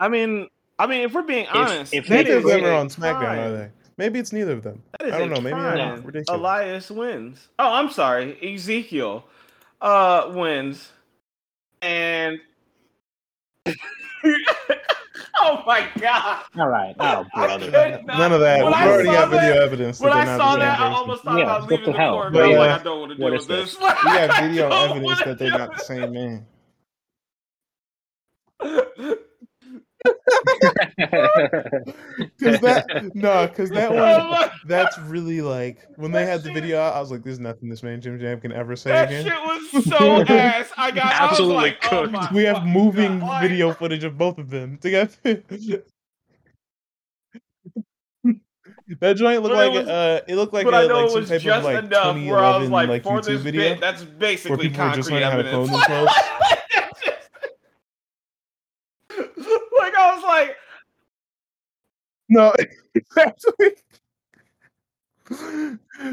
I 0.00 0.08
mean, 0.08 0.48
I 0.78 0.86
mean, 0.86 1.02
if 1.02 1.12
we're 1.14 1.22
being 1.22 1.46
honest, 1.48 1.94
if 1.94 2.06
that 2.08 2.24
Neither 2.26 2.38
of 2.38 2.44
is 2.44 2.50
them 2.50 2.64
are 2.64 2.72
on 2.72 2.88
SmackDown, 2.88 3.18
crime. 3.20 3.38
are 3.38 3.56
they? 3.56 3.70
Maybe 3.96 4.18
it's 4.18 4.32
neither 4.32 4.52
of 4.52 4.62
them. 4.64 4.82
That 4.98 5.08
is 5.08 5.14
I 5.14 5.18
don't 5.18 5.30
know. 5.30 5.40
Maybe 5.40 5.54
crime. 5.54 5.78
I'm 5.80 6.02
ridiculous. 6.02 6.28
Elias 6.40 6.90
wins. 6.90 7.48
Oh, 7.60 7.72
I'm 7.74 7.90
sorry. 7.90 8.36
Ezekiel 8.54 9.24
uh 9.80 10.32
wins. 10.34 10.90
And 11.80 12.40
Oh 15.40 15.62
my 15.66 15.88
god. 16.00 16.44
All 16.58 16.68
right. 16.68 16.94
Oh 16.98 17.24
brother. 17.34 18.00
None 18.06 18.32
of 18.32 18.40
that. 18.40 18.62
When 18.62 18.68
we 18.68 18.74
I 18.74 18.86
already 18.88 19.08
saw 19.08 19.14
have 19.20 19.30
video 19.30 19.62
evidence. 19.62 20.00
When 20.00 20.12
I 20.12 20.24
saw 20.36 20.56
that, 20.56 20.80
I 20.80 20.88
almost 20.92 21.22
thought 21.24 21.38
Yeah, 21.38 21.44
about 21.44 21.70
leaving 21.70 21.86
the 21.86 21.92
the, 21.92 21.98
court. 21.98 22.32
But, 22.32 22.44
I 22.44 22.56
like, 22.56 22.70
I 22.80 22.82
don't 22.82 23.00
want 23.00 23.12
to 23.12 23.18
what 23.22 23.30
deal 23.30 23.38
with 23.38 23.48
this? 23.48 23.74
this. 23.74 23.80
We 23.80 24.10
have 24.10 24.30
video 24.40 24.70
evidence 24.70 25.22
that 25.22 25.38
they're 25.38 25.50
not 25.50 25.74
the 25.74 25.80
same 25.80 26.12
man. 26.12 26.46
this. 30.04 30.14
Because 32.38 32.60
that 32.60 33.10
no, 33.14 33.46
because 33.46 33.70
that 33.70 33.90
Oh 33.92 33.94
one 33.94 34.30
my- 34.30 34.50
that's 34.66 34.98
really 34.98 35.40
like 35.40 35.78
when 35.96 36.12
they 36.12 36.24
That 36.24 36.30
had 36.30 36.40
the 36.42 36.48
shit- 36.48 36.54
video 36.54 36.80
I 36.80 37.00
was 37.00 37.10
like, 37.10 37.22
"There's 37.22 37.40
nothing 37.40 37.68
this 37.68 37.82
man 37.82 38.00
Jim 38.00 38.18
Jam 38.18 38.40
can 38.40 38.52
ever 38.52 38.76
say 38.76 38.90
That 38.90 39.08
again." 39.08 39.24
shit 39.24 39.40
was 39.74 39.84
so 39.88 40.22
ass. 40.22 40.70
I 40.76 40.90
got 40.90 41.12
Absolutely 41.12 41.56
I 41.56 41.60
like, 41.60 41.78
oh 41.86 41.88
cooked. 42.02 42.12
my 42.12 42.28
we 42.32 42.44
have 42.44 42.64
moving 42.64 43.20
God. 43.20 43.42
video 43.42 43.72
footage 43.72 44.04
of 44.04 44.16
both 44.18 44.38
of 44.38 44.50
them 44.50 44.78
together. 44.78 45.10
that 49.00 49.14
joint 49.14 49.42
looked 49.42 49.54
But 49.54 49.66
it 49.66 49.68
like 49.68 49.72
was- 49.72 49.88
uh, 49.88 50.20
it 50.28 50.36
looked 50.36 50.52
like 50.52 50.64
but 50.66 50.74
a, 50.74 50.76
I 50.78 50.86
know 50.86 50.94
like 50.96 51.04
it 51.06 51.10
some 51.10 51.20
was 51.20 51.28
type 51.30 51.40
just 51.40 51.58
of 51.58 51.64
like 51.64 51.84
enough 51.84 52.16
where 52.16 52.38
I 52.38 52.56
was 52.58 52.68
2011 52.68 52.70
like, 52.70 52.88
like 52.88 53.02
for 53.02 53.20
YouTube 53.20 53.24
this 53.32 53.40
video. 53.42 53.60
bit, 53.62 53.80
that's 53.80 54.04
basically 54.04 54.68
people 54.68 54.84
were 54.86 54.94
just 54.94 55.08
concrete 55.08 55.24
learning 55.26 55.30
how 55.30 55.36
to 55.42 55.50
clone 55.50 55.66
themselves. 55.70 56.12
Like 59.94 60.02
I 60.02 60.14
was 60.14 60.24
like, 60.24 60.56
No, 62.28 62.52
exactly. 62.94 63.70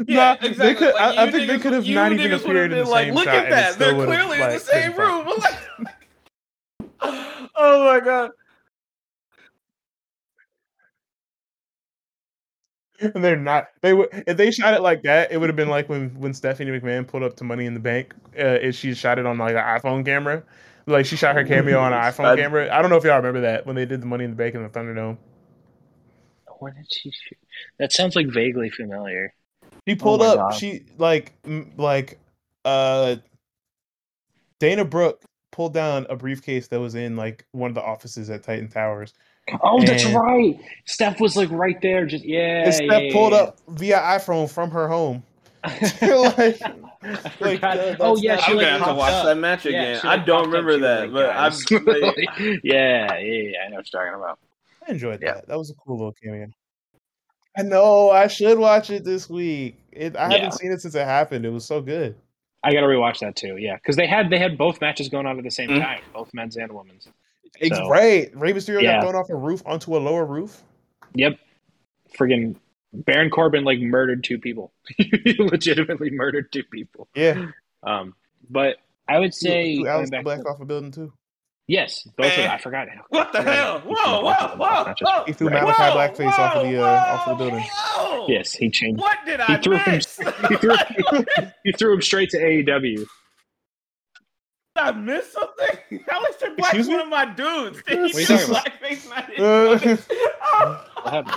yeah, 0.06 0.36
Nah, 0.36 0.36
They 0.40 0.48
exactly. 0.48 0.86
could, 0.86 0.94
Like, 0.94 1.18
I, 1.18 1.24
I 1.26 1.30
think 1.30 1.48
they 1.48 1.58
could 1.58 1.72
have 1.72 1.88
not 1.88 2.12
even 2.12 2.32
appeared 2.32 2.72
in 2.72 2.78
the 2.78 2.84
like, 2.86 3.06
same 3.06 3.14
Look 3.14 3.24
shot. 3.26 3.46
at 3.46 3.50
that, 3.50 3.78
they're 3.78 3.94
clearly 3.94 4.40
in 4.40 4.50
the 4.50 4.58
same 4.60 4.96
room. 4.96 5.26
Like, 5.38 5.58
oh 7.56 7.84
my 7.84 8.00
god. 8.00 8.30
And 13.00 13.24
they're 13.24 13.36
not. 13.36 13.68
They 13.80 13.94
would 13.94 14.08
if 14.28 14.36
they 14.36 14.52
shot 14.52 14.74
it 14.74 14.80
like 14.82 15.02
that, 15.02 15.32
it 15.32 15.38
would 15.38 15.48
have 15.48 15.56
been 15.56 15.68
like 15.68 15.88
when 15.88 16.10
when 16.20 16.32
Stephanie 16.34 16.70
McMahon 16.70 17.06
pulled 17.06 17.24
up 17.24 17.36
to 17.38 17.44
Money 17.44 17.66
in 17.66 17.74
the 17.74 17.80
Bank. 17.80 18.14
Uh, 18.38 18.58
if 18.62 18.76
she 18.76 18.94
shot 18.94 19.18
it 19.18 19.26
on 19.26 19.38
like 19.38 19.56
an 19.56 19.62
iPhone 19.62 20.04
camera, 20.04 20.44
like 20.86 21.06
she 21.06 21.16
shot 21.16 21.34
her 21.34 21.44
cameo 21.44 21.78
on 21.78 21.92
an 21.92 22.00
iPhone 22.12 22.24
I- 22.24 22.36
camera. 22.36 22.74
I 22.74 22.80
don't 22.82 22.90
know 22.90 22.96
if 22.96 23.04
y'all 23.04 23.16
remember 23.16 23.42
that 23.42 23.66
when 23.66 23.76
they 23.76 23.84
did 23.86 24.00
the 24.02 24.06
Money 24.06 24.24
in 24.24 24.30
the 24.30 24.36
Bank 24.36 24.54
in 24.54 24.62
the 24.62 24.68
Thunderdome. 24.68 25.18
When 26.58 26.74
did 26.74 26.86
she 26.92 27.10
shoot? 27.10 27.38
That 27.78 27.92
sounds 27.92 28.14
like 28.14 28.28
vaguely 28.28 28.70
familiar. 28.70 29.34
She 29.88 29.96
pulled 29.96 30.22
Oh 30.22 30.30
up. 30.32 30.36
God. 30.36 30.54
She 30.54 30.84
like 30.98 31.32
like 31.76 32.20
uh 32.64 33.16
Dana 34.60 34.84
Brooke 34.84 35.20
pulled 35.50 35.74
down 35.74 36.06
a 36.08 36.14
briefcase 36.16 36.68
that 36.68 36.78
was 36.80 36.94
in 36.94 37.16
like 37.16 37.44
one 37.50 37.68
of 37.70 37.74
the 37.74 37.82
offices 37.82 38.30
at 38.30 38.44
Titan 38.44 38.68
Towers. 38.68 39.12
Oh, 39.60 39.82
that's 39.84 40.04
right. 40.04 40.56
Steph 40.84 41.18
was 41.20 41.36
like 41.36 41.50
right 41.50 41.80
there. 41.82 42.06
Just 42.06 42.24
yeah. 42.24 42.64
and 42.64 42.74
Steph 42.74 43.02
yeah, 43.02 43.12
pulled 43.12 43.32
yeah, 43.32 43.38
up 43.38 43.58
via 43.68 43.98
iPhone 43.98 44.48
from 44.48 44.70
her 44.70 44.86
home. 44.86 45.24
Yeah. 45.64 46.14
like, 46.36 46.60
like, 47.40 47.62
uh, 47.62 47.96
oh 48.00 48.16
yeah, 48.16 48.36
not- 48.36 48.48
I'm 48.48 48.54
gonna 48.56 48.66
have 48.78 48.86
to 48.86 48.94
watch 48.94 49.12
up. 49.12 49.24
that 49.26 49.36
match 49.36 49.64
Yeah, 49.64 49.70
again. 49.70 50.00
she, 50.02 50.08
I 50.08 50.16
don't 50.18 50.46
remember 50.46 50.78
that, 50.78 51.10
like, 51.10 51.12
but. 51.12 51.30
I'm. 51.30 51.52
they- 51.84 52.60
yeah, 52.64 53.16
yeah, 53.16 53.18
yeah. 53.18 53.58
I 53.66 53.68
know 53.68 53.76
what 53.76 53.92
you're 53.92 54.00
talking 54.02 54.14
about. 54.14 54.38
I 54.86 54.92
enjoyed 54.92 55.20
Yeah. 55.22 55.34
that. 55.34 55.48
That 55.48 55.58
was 55.58 55.70
a 55.70 55.74
cool 55.74 55.96
little 55.98 56.12
cameo. 56.12 56.48
I 57.56 57.62
know. 57.62 58.10
I 58.10 58.26
should 58.28 58.58
watch 58.58 58.90
it 58.90 59.04
this 59.04 59.28
week. 59.28 59.76
It, 59.92 60.16
I 60.16 60.28
Yeah. 60.30 60.36
haven't 60.38 60.52
seen 60.58 60.72
it 60.72 60.80
since 60.80 60.94
it 60.94 61.04
happened. 61.04 61.44
It 61.44 61.50
was 61.50 61.64
so 61.64 61.80
good. 61.80 62.16
I 62.64 62.72
gotta 62.72 62.86
rewatch 62.86 63.18
that 63.20 63.36
too. 63.36 63.56
Yeah, 63.58 63.76
because 63.76 63.96
they 63.96 64.06
had 64.06 64.30
they 64.30 64.38
had 64.38 64.56
both 64.56 64.80
matches 64.80 65.08
going 65.08 65.26
on 65.26 65.36
at 65.38 65.44
the 65.44 65.50
same 65.50 65.68
Mhm. 65.68 65.80
time, 65.80 66.00
both 66.14 66.32
men's 66.32 66.56
and 66.56 66.72
women's. 66.72 67.08
It's 67.60 67.76
So- 67.76 67.86
great. 67.88 68.34
Rey 68.36 68.52
Mysterio 68.52 68.82
Yeah. 68.82 68.94
got 69.00 69.02
thrown 69.10 69.14
off 69.16 69.28
a 69.30 69.34
roof 69.34 69.62
onto 69.66 69.96
a 69.96 69.98
lower 69.98 70.24
roof. 70.24 70.62
Yep. 71.14 71.38
Friggin' 72.18 72.56
Baron 72.92 73.30
Corbin 73.30 73.64
like 73.64 73.80
murdered 73.80 74.22
two 74.24 74.38
people. 74.38 74.72
he 74.98 75.36
legitimately 75.38 76.10
murdered 76.10 76.52
two 76.52 76.62
people. 76.64 77.08
Yeah. 77.14 77.46
Um, 77.82 78.14
but 78.50 78.76
I 79.08 79.18
would 79.18 79.34
say 79.34 79.76
Threw 79.76 79.84
going 79.84 80.06
Aleister 80.06 80.10
back 80.10 80.24
Black 80.24 80.40
to- 80.42 80.48
off 80.48 80.60
a 80.60 80.64
building 80.64 80.90
too. 80.92 81.12
yes, 81.68 82.02
both 82.16 82.26
of 82.32 82.36
Man. 82.36 82.46
them. 82.46 82.50
I 82.50 82.58
forgot. 82.58 82.88
What 83.08 83.32
the 83.32 83.38
forgot 83.38 83.54
hell? 83.54 83.80
he 83.80 83.88
Whoa, 83.88 83.94
whoa, 84.22 84.32
of 84.34 84.50
them 84.50 84.60
off, 84.60 84.86
whoa, 84.86 84.94
whoa. 85.18 85.24
He 85.26 85.32
threw 85.32 85.48
Right. 85.48 85.62
Malakai 85.64 85.90
Whoa, 85.90 85.96
Blackface 86.26 86.38
off 86.38 86.56
of 86.56 86.62
the 86.70 86.82
uh, 86.82 86.86
off 86.86 87.28
of 87.28 87.38
the 87.38 87.44
building. 87.44 87.64
whoa. 87.72 88.26
Yes, 88.28 88.52
he 88.52 88.70
changed. 88.70 89.00
What 89.00 89.18
did 89.26 89.40
He 89.40 89.52
I 89.54 89.56
threw 89.58 89.76
him. 89.78 89.94
miss? 89.96 90.18
He 90.48 90.56
threw. 90.56 90.74
he 91.64 91.72
threw 91.72 91.94
him 91.94 92.02
straight 92.02 92.30
to 92.30 92.38
AEW. 92.38 92.96
Did 92.98 93.06
I 94.76 94.92
miss 94.92 95.32
something? 95.32 95.76
Aleister 96.10 96.56
Black's 96.56 96.74
Excuse 96.78 96.88
me? 96.88 96.94
one 96.94 97.02
of 97.02 97.08
my 97.08 97.24
dudes. 97.26 97.82
Did 97.82 98.00
What 98.00 98.10
he 98.12 98.16
are 98.16 98.20
you 98.20 98.26
do 98.26 98.36
talking 98.38 98.50
about? 98.50 98.66
blackface 98.66 99.10
match? 99.10 99.38
Uh, 99.38 99.96
What 101.02 101.12
happened? 101.14 101.36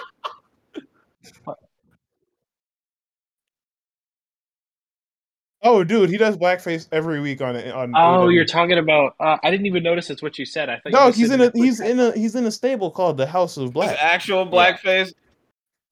Oh, 5.67 5.83
dude, 5.83 6.11
he 6.11 6.17
does 6.17 6.37
blackface 6.37 6.87
every 6.91 7.19
week 7.19 7.41
on 7.41 7.55
on. 7.55 7.91
Oh, 7.95 8.27
AEW. 8.27 8.35
you're 8.35 8.45
talking 8.45 8.77
about. 8.77 9.15
Uh, 9.19 9.37
I 9.43 9.49
didn't 9.49 9.65
even 9.65 9.81
notice 9.81 10.11
it's 10.11 10.21
what 10.21 10.37
you 10.37 10.45
said. 10.45 10.69
I 10.69 10.75
thought. 10.79 10.91
No, 10.93 11.07
just 11.07 11.17
he's 11.17 11.31
in 11.31 11.41
a 11.41 11.51
he's 11.55 11.79
in 11.79 11.99
a 11.99 12.11
he's 12.11 12.35
in 12.35 12.45
a 12.45 12.51
stable 12.51 12.91
called 12.91 13.17
the 13.17 13.25
House 13.25 13.57
of 13.57 13.63
His 13.63 13.71
Black. 13.71 13.97
actual 13.99 14.45
blackface. 14.45 15.11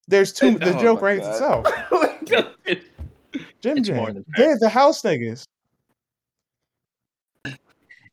There's 0.08 0.32
two. 0.32 0.60
The 0.60 0.78
Oh 0.78 0.82
joke 0.82 1.02
my 1.02 1.08
writes 1.18 1.28
itself. 1.28 1.66
Jim 2.26 2.78
Jim, 3.62 3.84
Jam. 3.84 3.96
more 3.98 4.12
than 4.12 4.24
fair. 4.36 4.46
They're 4.48 4.60
the 4.60 4.70
house 4.70 5.02
niggas. 5.02 5.46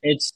It's. 0.03 0.33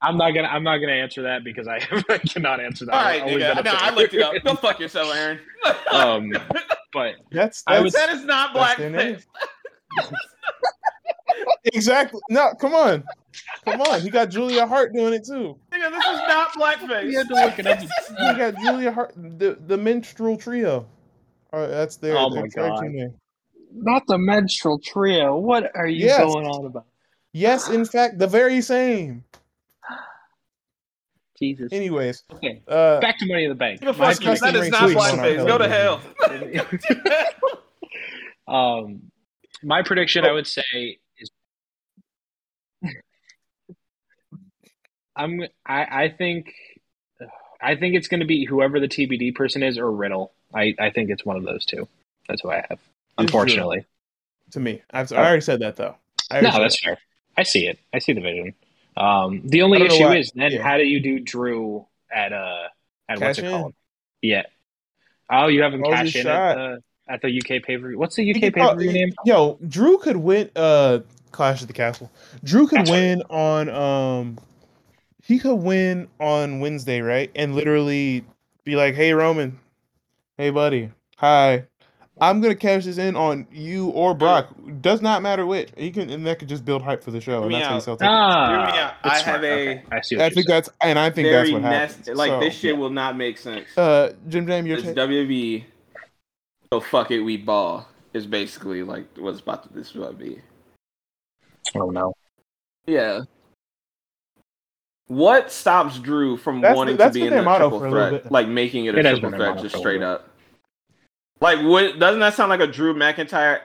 I'm 0.00 0.16
not 0.18 0.32
gonna. 0.32 0.48
I'm 0.48 0.62
not 0.62 0.78
gonna 0.78 0.92
answer 0.92 1.22
that 1.22 1.42
because 1.44 1.66
I, 1.66 1.76
I 2.08 2.18
cannot 2.18 2.60
answer 2.60 2.84
that. 2.86 2.94
All 2.94 3.02
right, 3.02 3.22
I'll 3.22 3.26
leave 3.28 3.38
nigga. 3.38 3.54
that 3.56 3.64
No, 3.64 3.72
I 3.76 3.90
to 3.90 3.96
looked 3.96 4.14
it 4.14 4.22
up. 4.22 4.32
Aaron. 4.34 4.42
Go 4.44 4.54
fuck 4.54 4.78
yourself, 4.78 5.14
Aaron. 5.14 5.40
um, 5.92 6.30
but 6.92 7.14
That's, 7.32 7.62
that's 7.62 7.64
I 7.66 7.80
would- 7.80 7.92
that 7.92 8.10
is 8.10 8.24
not 8.24 8.54
that's 8.54 8.78
their 8.78 8.90
name. 8.90 9.16
blackface. 9.16 9.24
Exactly. 11.64 12.20
No, 12.28 12.52
come 12.54 12.74
on, 12.74 13.04
come 13.64 13.80
on. 13.80 14.00
He 14.00 14.10
got 14.10 14.30
Julia 14.30 14.66
Hart 14.66 14.92
doing 14.94 15.14
it 15.14 15.24
too. 15.26 15.58
Nigga, 15.72 15.90
this 15.90 16.04
is 16.06 16.20
not 16.28 16.52
blackface. 16.52 17.04
You 17.10 17.18
had 17.18 17.28
to 17.28 17.34
look 17.34 17.58
it 17.58 17.66
up. 17.66 17.78
He 17.78 18.34
got 18.34 18.56
Julia 18.58 18.92
Hart, 18.92 19.12
the 19.16 19.58
the 19.66 19.76
minstrel 19.76 20.36
trio. 20.36 20.86
Uh, 21.52 21.66
that's 21.68 21.96
their, 21.96 22.16
Oh 22.16 22.30
their 22.30 22.42
my 22.42 22.48
tag 22.48 22.72
God. 22.72 22.80
team 22.82 22.92
name. 22.96 23.14
not 23.72 24.02
the 24.08 24.18
menstrual 24.18 24.78
trio. 24.80 25.36
What 25.36 25.70
are 25.76 25.86
you 25.86 26.06
Yes. 26.06 26.18
going 26.18 26.46
on 26.46 26.66
about? 26.66 26.86
Yes, 27.32 27.68
in 27.68 27.84
fact, 27.84 28.18
the 28.18 28.26
very 28.26 28.60
same. 28.60 29.24
Jesus. 31.38 31.72
Anyways, 31.72 32.22
Okay, 32.32 32.62
uh, 32.68 33.00
back 33.00 33.18
to 33.18 33.26
Money 33.26 33.44
in 33.44 33.48
the 33.50 33.56
Bank. 33.56 33.80
Nigga, 33.80 33.98
My 33.98 34.14
fuck 34.14 34.24
you. 34.24 34.38
That 34.38 34.52
not 34.70 34.88
race 34.88 34.94
weeks 34.94 35.12
on 35.12 35.18
our 35.18 35.26
blackface. 35.26 35.46
Go 35.46 35.58
to 35.58 35.68
hell. 35.68 36.00
um, 38.48 39.02
my 39.64 39.82
prediction, 39.82 40.24
I 40.24 40.32
would 40.32 40.46
say, 40.46 40.98
is 41.18 41.30
I'm. 45.16 45.42
I, 45.66 46.04
I 46.04 46.14
think. 46.16 46.54
I 47.60 47.76
think 47.76 47.94
it's 47.94 48.08
going 48.08 48.20
to 48.20 48.26
be 48.26 48.44
whoever 48.44 48.78
the 48.78 48.88
TBD 48.88 49.34
person 49.34 49.62
is 49.62 49.78
or 49.78 49.90
Riddle. 49.90 50.32
I, 50.54 50.74
I 50.78 50.90
think 50.90 51.08
it's 51.08 51.24
one 51.24 51.36
of 51.36 51.44
those 51.44 51.64
two. 51.64 51.88
That's 52.28 52.42
who 52.42 52.50
I 52.50 52.64
have. 52.68 52.78
Unfortunately, 53.16 53.86
to 54.50 54.60
me, 54.60 54.82
I've, 54.90 55.10
I 55.12 55.16
already 55.16 55.40
said 55.40 55.60
that 55.60 55.76
though. 55.76 55.96
I 56.30 56.40
no, 56.40 56.50
that's 56.50 56.82
fair. 56.82 56.98
I 57.36 57.42
see 57.42 57.66
it. 57.66 57.78
I 57.92 57.98
see 58.00 58.12
the 58.12 58.20
vision. 58.20 58.54
Um, 58.96 59.42
the 59.44 59.62
only 59.62 59.82
issue 59.82 60.08
is 60.08 60.30
then 60.34 60.52
yeah. 60.52 60.62
how 60.62 60.76
do 60.76 60.84
you 60.84 61.00
do 61.00 61.20
Drew 61.20 61.86
at 62.12 62.32
uh 62.32 62.68
at 63.08 63.20
what's 63.20 63.38
it 63.38 63.44
in. 63.44 63.50
called? 63.50 63.74
Yeah. 64.22 64.44
Oh, 65.30 65.48
you 65.48 65.62
have 65.62 65.74
him 65.74 65.82
cash 65.82 66.14
in 66.14 66.26
at 66.26 66.54
the, 66.54 66.82
at 67.08 67.20
the 67.22 67.28
UK 67.28 67.62
pay 67.62 67.76
per 67.78 67.88
view. 67.88 67.98
What's 67.98 68.16
the 68.16 68.28
UK 68.28 68.40
could 68.40 68.54
pay 68.54 68.60
per 68.68 68.76
view 68.76 68.92
name? 68.92 69.12
Yo, 69.24 69.58
Drew 69.68 69.98
could 69.98 70.16
win. 70.16 70.50
Uh, 70.56 71.00
Clash 71.32 71.62
at 71.62 71.68
the 71.68 71.74
Castle. 71.74 72.10
Drew 72.44 72.66
could 72.68 72.78
That's 72.80 72.90
right. 72.90 72.96
win 72.96 73.22
on 73.28 73.68
um 73.68 74.38
he 75.22 75.38
could 75.38 75.56
win 75.56 76.06
on 76.20 76.60
Wednesday, 76.60 77.00
right? 77.00 77.30
And 77.34 77.54
literally 77.56 78.24
be 78.64 78.76
like, 78.76 78.94
"Hey 78.94 79.12
Roman, 79.14 79.58
hey 80.38 80.50
buddy, 80.50 80.90
hi, 81.16 81.64
I'm 82.20 82.40
gonna 82.40 82.54
cash 82.54 82.84
this 82.84 82.98
in 82.98 83.16
on 83.16 83.48
you 83.50 83.88
or 83.88 84.14
Brock. 84.14 84.54
Does 84.80 85.02
not 85.02 85.22
matter 85.22 85.44
which. 85.44 85.70
He 85.76 85.90
can, 85.90 86.08
and 86.08 86.24
that 86.26 86.38
could 86.38 86.48
just 86.48 86.64
build 86.64 86.82
hype 86.82 87.02
for 87.02 87.10
the 87.10 87.20
show. 87.20 87.40
And 87.42 87.48
me 87.48 87.54
that's 87.56 87.66
how 87.66 87.70
you 87.72 87.76
out. 87.78 87.82
sell 87.82 87.96
tickets. 87.96 88.14
Ah, 88.14 88.48
Hear 88.48 88.58
me 88.74 88.80
out. 88.80 88.94
I 89.02 89.08
have 89.14 89.22
smart. 89.24 89.44
a 89.44 89.52
Okay, 89.52 89.82
I 89.90 90.00
see 90.02 90.20
I 90.20 90.30
think 90.30 90.46
that's, 90.46 90.68
and 90.82 90.98
I 91.00 91.10
think 91.10 91.28
that's 91.32 91.50
what 91.50 91.62
happens. 91.62 92.06
nest- 92.06 92.16
like 92.16 92.30
So, 92.30 92.38
this 92.40 92.54
shit 92.54 92.76
will 92.76 92.90
not 92.90 93.16
make 93.16 93.38
sense. 93.38 93.76
Uh, 93.76 94.12
Jim 94.28 94.46
Jam, 94.46 94.66
your 94.68 94.76
It's 94.78 94.86
take. 94.86 94.94
WWE. 94.96 95.64
So 96.74 96.80
fuck 96.80 97.12
it, 97.12 97.20
we 97.20 97.36
ball. 97.36 97.86
Is 98.14 98.26
basically 98.26 98.82
like 98.82 99.06
what's 99.16 99.38
about 99.38 99.62
to 99.62 99.72
this 99.72 99.94
about 99.94 100.18
be. 100.18 100.40
Oh 101.76 101.90
no. 101.90 102.14
Yeah. 102.84 103.20
What 105.06 105.52
stops 105.52 106.00
Drew 106.00 106.36
from 106.36 106.60
That's- 106.60 106.76
wanting 106.76 106.96
that's 106.96 107.14
to 107.14 107.20
be 107.20 107.26
in 107.28 107.30
their 107.32 107.44
the 107.44 107.56
triple 107.58 107.78
for 107.78 107.90
threat, 107.90 108.22
bit. 108.24 108.32
like 108.32 108.48
making 108.48 108.86
it 108.86 108.96
a 108.96 108.98
It 108.98 109.02
triple 109.04 109.30
threat, 109.30 109.50
motto 109.50 109.62
just 109.62 109.76
straight 109.76 110.02
up? 110.02 110.28
Like, 111.40 111.60
what 111.62 112.00
doesn't 112.00 112.18
that 112.18 112.34
sound 112.34 112.50
like 112.50 112.58
a 112.60 112.66
Drew 112.66 112.92
McIntyre? 112.92 113.60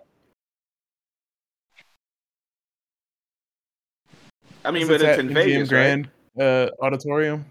I 4.64 4.69
mean, 4.69 4.84
Is 4.84 4.88
but 4.88 5.02
it 5.02 5.10
it's 5.10 5.18
at 5.18 5.19
in 5.19 5.30
MGM 5.30 5.34
Vegas, 5.34 5.60
right? 5.60 5.68
Grand 5.69 6.10
uh, 6.40 6.69
Auditorium. 6.80 7.44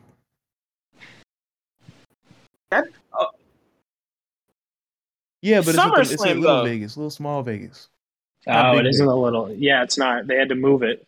That- 2.70 2.84
uh, 3.12 3.24
yeah, 5.48 5.60
but 5.60 5.68
it's, 5.68 5.78
at 5.78 5.94
the, 5.94 6.00
it's 6.00 6.12
SummerSlam, 6.12 6.30
a 6.30 6.34
little 6.40 6.56
though. 6.58 6.64
Vegas, 6.64 6.96
little 6.96 7.10
small 7.10 7.42
Vegas. 7.42 7.88
Oh, 8.46 8.52
not 8.52 8.74
Oh, 8.74 8.78
it 8.78 8.86
isn't 8.86 9.06
big. 9.06 9.12
a 9.12 9.14
little. 9.16 9.52
Yeah, 9.52 9.82
it's 9.82 9.98
not. 9.98 10.26
They 10.26 10.36
had 10.36 10.48
to 10.50 10.54
move 10.54 10.82
it. 10.82 11.06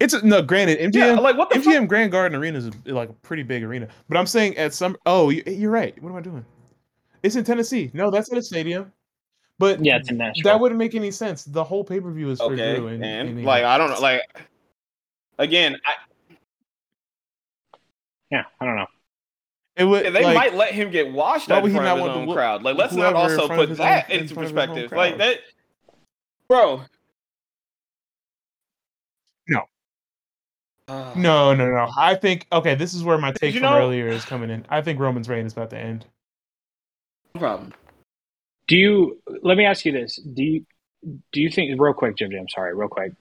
It's 0.00 0.14
a, 0.14 0.26
no, 0.26 0.40
granted, 0.42 0.78
MGM 0.78 0.94
Yeah, 0.94 1.12
like 1.14 1.36
what 1.36 1.50
the 1.50 1.56
MGM 1.56 1.80
fuck? 1.80 1.88
Grand 1.88 2.10
Garden 2.12 2.38
Arena 2.38 2.58
is 2.58 2.66
a, 2.68 2.72
like 2.86 3.10
a 3.10 3.12
pretty 3.14 3.42
big 3.42 3.62
arena. 3.62 3.88
But 4.08 4.16
I'm 4.16 4.26
saying 4.26 4.56
at 4.56 4.72
some. 4.72 4.96
Oh, 5.06 5.28
you, 5.30 5.42
eh, 5.46 5.50
you're 5.50 5.70
right. 5.70 6.00
What 6.02 6.10
am 6.10 6.16
I 6.16 6.20
doing? 6.22 6.44
It's 7.22 7.36
in 7.36 7.44
Tennessee. 7.44 7.90
No, 7.92 8.10
that's 8.10 8.32
at 8.32 8.38
a 8.38 8.42
stadium. 8.42 8.90
But 9.58 9.84
Yeah, 9.84 9.98
it's 9.98 10.10
in 10.10 10.16
Nashville. 10.16 10.50
that 10.50 10.58
wouldn't 10.60 10.78
make 10.78 10.94
any 10.94 11.10
sense. 11.10 11.44
The 11.44 11.62
whole 11.62 11.84
pay 11.84 12.00
per 12.00 12.10
view 12.10 12.30
is 12.30 12.38
for 12.38 12.52
Okay, 12.54 12.76
Drew. 12.76 12.88
And, 12.88 13.04
and 13.04 13.28
and 13.28 13.44
like 13.44 13.64
I 13.64 13.78
don't 13.78 13.90
know, 13.90 14.00
like 14.00 14.22
again, 15.38 15.76
I, 15.84 15.92
yeah, 18.30 18.44
I 18.60 18.64
don't 18.64 18.76
know. 18.76 18.86
It 19.76 19.84
would. 19.84 20.04
they 20.14 20.22
like, 20.22 20.34
might 20.34 20.54
let 20.54 20.72
him 20.72 20.90
get 20.90 21.10
washed 21.12 21.50
out 21.50 21.62
would 21.62 21.70
in 21.70 21.76
he 21.76 21.78
front 21.82 21.88
of 21.88 21.96
his 21.96 22.02
want 22.02 22.12
to 22.14 22.20
own 22.20 22.26
whoop 22.26 22.36
crowd. 22.36 22.62
Like, 22.62 22.76
let's 22.76 22.94
not 22.94 23.14
also 23.14 23.48
put 23.48 23.68
his 23.70 23.80
own- 23.80 23.86
that 23.86 24.10
in 24.10 24.20
into 24.20 24.34
front 24.34 24.46
of 24.50 24.52
his 24.54 24.68
own 24.68 24.88
perspective. 24.88 24.96
Like 24.96 25.18
that, 25.18 25.38
bro. 26.48 26.82
No. 29.48 29.62
Uh, 30.88 31.14
No, 31.16 31.54
no, 31.54 31.66
no. 31.70 31.88
I 31.96 32.14
think 32.14 32.46
okay. 32.52 32.74
This 32.74 32.92
is 32.94 33.02
where 33.04 33.18
my 33.18 33.32
take 33.32 33.54
from 33.54 33.62
know- 33.62 33.78
earlier 33.78 34.08
is 34.08 34.24
coming 34.24 34.50
in. 34.50 34.66
I 34.68 34.82
think 34.82 34.98
Roman's 34.98 35.28
reign 35.28 35.46
is 35.46 35.52
about 35.52 35.70
to 35.70 35.78
end. 35.78 36.04
no 37.34 37.40
problem. 37.40 37.72
Do 38.68 38.76
you? 38.76 39.20
Let 39.42 39.56
me 39.56 39.64
ask 39.64 39.84
you 39.84 39.92
this. 39.92 40.16
Do 40.16 40.42
you? 40.42 40.66
Do 41.32 41.40
you 41.40 41.50
think 41.50 41.80
real 41.80 41.92
quick, 41.94 42.16
Jim? 42.16 42.30
Jim, 42.30 42.48
sorry, 42.48 42.74
real 42.74 42.88
quick. 42.88 43.12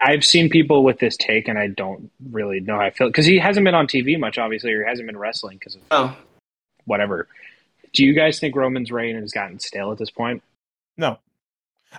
I've 0.00 0.24
seen 0.24 0.48
people 0.48 0.84
with 0.84 0.98
this 0.98 1.16
take, 1.16 1.48
and 1.48 1.58
I 1.58 1.66
don't 1.68 2.10
really 2.30 2.60
know 2.60 2.74
how 2.76 2.82
I 2.82 2.90
feel 2.90 3.08
because 3.08 3.26
he 3.26 3.38
hasn't 3.38 3.64
been 3.64 3.74
on 3.74 3.86
TV 3.86 4.18
much, 4.18 4.38
obviously, 4.38 4.72
or 4.72 4.82
he 4.84 4.88
hasn't 4.88 5.06
been 5.06 5.18
wrestling 5.18 5.58
because 5.58 5.74
of 5.74 5.80
Oh, 5.90 6.16
whatever. 6.84 7.28
Do 7.92 8.04
you 8.04 8.14
guys 8.14 8.38
think 8.40 8.56
Roman's 8.56 8.90
reign 8.90 9.16
has 9.16 9.32
gotten 9.32 9.58
stale 9.58 9.92
at 9.92 9.98
this 9.98 10.10
point? 10.10 10.42
No. 10.96 11.18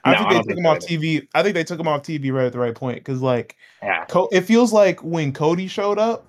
I 0.04 0.14
No, 0.14 0.18
think 0.18 0.30
they 0.30 0.34
don't 0.36 0.42
took 0.44 0.48
think 0.48 0.60
him 0.60 0.66
off 0.66 0.78
either. 0.90 1.02
TV. 1.04 1.28
I 1.36 1.44
think 1.44 1.54
they 1.56 1.64
took 1.64 1.80
him 1.80 1.88
off 1.88 2.02
TV 2.04 2.34
right 2.34 2.46
at 2.46 2.52
the 2.54 2.58
right 2.60 2.74
point 2.74 2.98
because, 2.98 3.22
like, 3.22 3.58
Yeah, 3.84 4.06
Co- 4.06 4.30
it 4.32 4.42
feels 4.42 4.74
like 4.74 5.04
when 5.04 5.34
Cody 5.34 5.68
showed 5.68 6.00
up, 6.00 6.26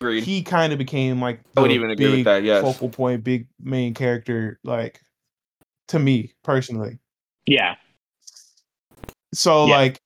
agreed. 0.00 0.24
he 0.24 0.42
kind 0.42 0.72
of 0.72 0.78
became 0.80 1.20
like 1.20 1.38
I 1.56 1.60
would 1.60 1.70
the 1.70 1.74
even 1.74 1.90
agree 1.90 2.10
with 2.10 2.24
that, 2.24 2.42
yes. 2.42 2.62
focal 2.64 2.88
point, 2.88 3.22
big 3.22 3.46
main 3.62 3.94
character. 3.94 4.58
Like 4.64 5.00
to 5.88 5.98
me 6.00 6.32
personally, 6.42 6.98
yeah, 7.46 7.76
so 9.32 9.66
Yeah. 9.66 9.76
like 9.76 10.00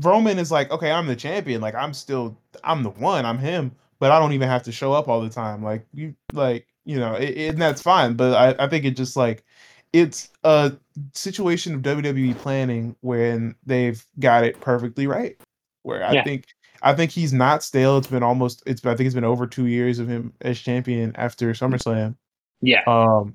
Roman 0.00 0.38
is 0.38 0.50
like, 0.50 0.70
okay, 0.70 0.90
I'm 0.90 1.06
the 1.06 1.16
champion. 1.16 1.60
Like 1.60 1.74
I'm 1.74 1.92
still, 1.94 2.36
I'm 2.64 2.82
the 2.82 2.90
one. 2.90 3.24
I'm 3.24 3.38
him, 3.38 3.72
but 3.98 4.10
I 4.10 4.18
don't 4.18 4.32
even 4.32 4.48
have 4.48 4.62
to 4.64 4.72
show 4.72 4.92
up 4.92 5.08
all 5.08 5.20
the 5.20 5.28
time. 5.30 5.62
Like 5.62 5.86
you, 5.94 6.14
like 6.32 6.66
you 6.84 6.98
know, 6.98 7.14
it, 7.14 7.30
it- 7.30 7.48
and 7.54 7.62
that's 7.62 7.82
fine. 7.82 8.14
But 8.14 8.34
I, 8.60 8.64
I 8.64 8.68
think 8.68 8.84
it 8.84 8.92
just 8.96 9.16
like 9.16 9.44
it's 9.92 10.30
a 10.44 10.72
situation 11.14 11.74
of 11.74 11.82
WWE 11.82 12.36
planning 12.38 12.94
when 13.00 13.54
they've 13.64 14.04
got 14.18 14.44
it 14.44 14.60
perfectly 14.60 15.06
right. 15.06 15.36
Where 15.82 16.04
I 16.04 16.12
Yeah. 16.12 16.24
think 16.24 16.44
I 16.82 16.94
think 16.94 17.10
he's 17.10 17.32
not 17.32 17.62
stale. 17.62 17.98
It's 17.98 18.06
been 18.06 18.22
almost 18.22 18.62
it's 18.66 18.84
I 18.84 18.94
think 18.94 19.06
it's 19.06 19.14
been 19.14 19.24
over 19.24 19.46
two 19.46 19.66
years 19.66 19.98
of 19.98 20.06
him 20.08 20.32
as 20.42 20.58
champion 20.60 21.12
after 21.16 21.50
SummerSlam. 21.52 22.14
yeah. 22.60 22.82
Um, 22.86 23.34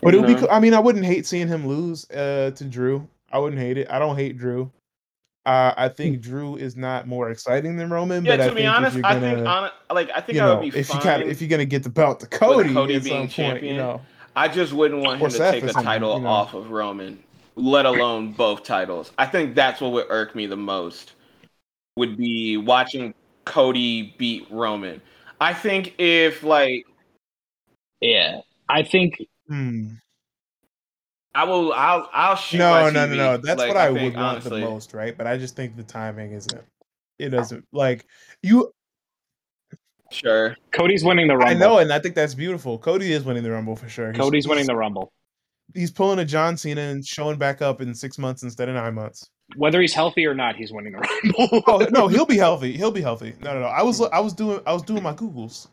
but 0.00 0.14
it 0.14 0.18
would 0.20 0.26
be. 0.28 0.34
Mhm. 0.34 0.48
I 0.50 0.60
mean, 0.60 0.74
I 0.74 0.78
wouldn't 0.80 1.04
hate 1.04 1.26
seeing 1.26 1.48
him 1.48 1.66
lose 1.66 2.08
uh, 2.10 2.52
to 2.54 2.64
Drew. 2.64 3.06
I 3.32 3.38
wouldn't 3.38 3.60
hate 3.60 3.76
it. 3.78 3.90
I 3.90 3.98
don't 3.98 4.16
hate 4.16 4.38
Drew. 4.38 4.70
Uh, 5.48 5.72
I 5.78 5.88
think 5.88 6.20
Drew 6.20 6.56
is 6.56 6.76
not 6.76 7.08
more 7.08 7.30
exciting 7.30 7.78
than 7.78 7.88
Roman. 7.88 8.22
Yeah, 8.22 8.36
but 8.36 8.40
I 8.42 8.48
to 8.48 8.54
be 8.54 8.60
think 8.60 8.76
honest, 8.76 8.96
if 8.96 9.02
you're 9.02 9.06
I 9.06 9.14
gonna, 9.14 9.34
think 9.34 9.48
on, 9.48 9.70
like 9.96 10.10
I 10.14 10.20
think 10.20 10.36
you 10.36 10.44
I 10.44 10.54
would 10.54 10.60
be 10.60 10.78
if 10.78 10.88
fine. 10.88 10.98
you 10.98 11.02
got 11.04 11.22
if 11.22 11.40
you're 11.40 11.48
gonna 11.48 11.64
get 11.64 11.82
the 11.82 11.88
belt 11.88 12.20
to 12.20 12.26
Cody, 12.26 12.74
Cody 12.74 12.96
at 12.96 13.04
being 13.04 13.30
some 13.30 13.46
point, 13.46 13.62
you 13.62 13.74
know, 13.78 14.02
I 14.36 14.48
just 14.48 14.74
wouldn't 14.74 15.02
want 15.02 15.22
Or 15.22 15.24
him 15.24 15.32
to 15.32 15.38
take 15.38 15.64
or 15.64 15.68
the 15.68 15.72
title 15.72 16.16
you 16.16 16.20
know. 16.20 16.28
off 16.28 16.52
of 16.52 16.70
Roman, 16.70 17.18
let 17.56 17.86
alone 17.86 18.32
both 18.32 18.62
titles. 18.62 19.10
I 19.16 19.24
think 19.24 19.54
that's 19.54 19.80
what 19.80 19.92
would 19.92 20.04
irk 20.10 20.34
me 20.34 20.44
the 20.44 20.56
most. 20.56 21.12
Would 21.96 22.18
be 22.18 22.58
watching 22.58 23.14
Cody 23.46 24.14
beat 24.18 24.46
Roman. 24.50 25.00
I 25.40 25.54
think 25.54 25.94
if 25.98 26.42
like 26.42 26.84
Yeah, 28.02 28.42
I 28.68 28.82
think 28.82 29.24
hmm. 29.48 29.92
I 31.40 31.44
will, 31.44 31.72
I'll, 31.72 32.08
I'll 32.12 32.36
shoot. 32.36 32.58
no, 32.58 32.70
my 32.70 32.90
no, 32.90 33.06
no, 33.06 33.12
TV. 33.12 33.16
no. 33.16 33.36
That's 33.36 33.58
Like, 33.58 33.68
what 33.68 33.76
I, 33.76 33.86
think, 33.92 34.00
would 34.00 34.14
want 34.14 34.26
honestly. 34.26 34.60
the 34.60 34.66
most, 34.66 34.92
right? 34.94 35.16
But 35.16 35.26
I 35.26 35.36
just 35.38 35.54
think 35.56 35.76
the 35.76 35.82
timing 35.84 36.32
isn't. 36.32 36.62
It 37.18 37.28
doesn't 37.30 37.64
like 37.72 38.06
you. 38.42 38.72
Sure. 40.10 40.56
Cody's 40.72 41.04
winning 41.04 41.28
the 41.28 41.36
Rumble. 41.36 41.54
I 41.54 41.58
know, 41.58 41.78
and 41.78 41.92
I 41.92 41.98
think 41.98 42.14
that's 42.14 42.34
beautiful. 42.34 42.78
Cody 42.78 43.12
is 43.12 43.24
winning 43.24 43.42
the 43.42 43.50
Rumble 43.50 43.76
for 43.76 43.88
sure. 43.88 44.10
He's- 44.12 44.16
Cody's 44.20 44.48
winning 44.48 44.66
the 44.66 44.74
Rumble. 44.76 45.12
He's 45.74 45.90
pulling 45.90 46.18
a 46.18 46.24
John 46.24 46.56
Cena 46.56 46.80
and 46.80 47.04
showing 47.06 47.36
back 47.36 47.60
up 47.60 47.82
in 47.82 47.94
six 47.94 48.16
months 48.16 48.42
instead 48.42 48.70
of 48.70 48.74
nine 48.74 48.94
months. 48.94 49.28
Whether 49.56 49.82
he's 49.82 49.92
healthy 49.92 50.24
or 50.26 50.34
not, 50.34 50.56
he's 50.56 50.72
winning 50.72 50.92
the 50.92 50.98
Rumble. 50.98 51.62
Oh 51.68 51.86
no, 51.90 52.08
he'll 52.14 52.24
be 52.24 52.38
healthy. 52.38 52.72
He'll 52.74 52.90
be 52.90 53.02
healthy. 53.02 53.34
No, 53.42 53.52
no, 53.52 53.60
no. 53.60 53.66
I 53.66 53.82
was 53.82 54.00
I 54.00 54.18
was 54.18 54.32
doing 54.32 54.60
I 54.66 54.72
was 54.72 54.82
doing 54.82 55.02
my 55.02 55.12
Googles. 55.12 55.68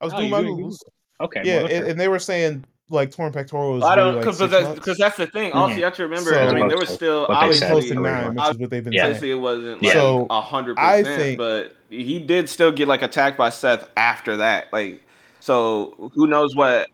I 0.00 0.04
was 0.04 0.14
Oh, 0.14 0.18
doing 0.18 0.30
my 0.30 0.40
doing 0.42 0.56
Googles. 0.56 0.78
okay. 1.20 1.40
Yeah, 1.44 1.56
well, 1.56 1.62
and, 1.64 1.70
fair. 1.72 1.86
and 1.90 2.00
they 2.00 2.06
were 2.08 2.20
saying 2.20 2.64
like 2.90 3.10
torn 3.10 3.32
pectorals. 3.32 3.82
was 3.82 3.90
I 3.90 3.94
don't 3.96 4.14
really, 4.14 4.26
like, 4.26 4.38
because 4.38 4.50
that's 4.50 4.98
that's 4.98 5.16
the 5.16 5.26
thing. 5.26 5.52
Also, 5.52 5.76
you 5.76 5.84
have 5.84 5.94
to 5.94 6.02
remember. 6.02 6.30
So- 6.30 6.48
I 6.48 6.52
mean, 6.52 6.68
there 6.68 6.78
was 6.78 6.88
still 6.90 7.22
What 7.22 7.28
they 7.28 7.34
I 7.34 7.46
was 7.48 7.58
close 7.60 7.70
obviously, 7.72 7.96
to 7.96 8.02
nine, 8.02 8.34
which 8.34 8.50
is 8.50 8.58
what 8.58 8.70
they've 8.70 8.84
been 8.84 8.92
Yeah. 8.92 9.02
saying. 9.02 9.10
obviously 9.14 9.30
it 9.30 9.34
wasn't 9.34 9.82
like 9.82 9.92
So, 9.92 10.26
a 10.30 10.40
hundred 10.40 10.76
percent, 10.76 11.38
but 11.38 11.76
he 11.88 12.18
did 12.18 12.48
still 12.48 12.72
get 12.72 12.88
like 12.88 13.02
attacked 13.02 13.38
by 13.38 13.50
Seth 13.50 13.88
after 13.96 14.38
that. 14.38 14.72
Like, 14.72 15.02
so 15.40 16.10
who 16.14 16.26
knows 16.26 16.54
what? 16.54 16.88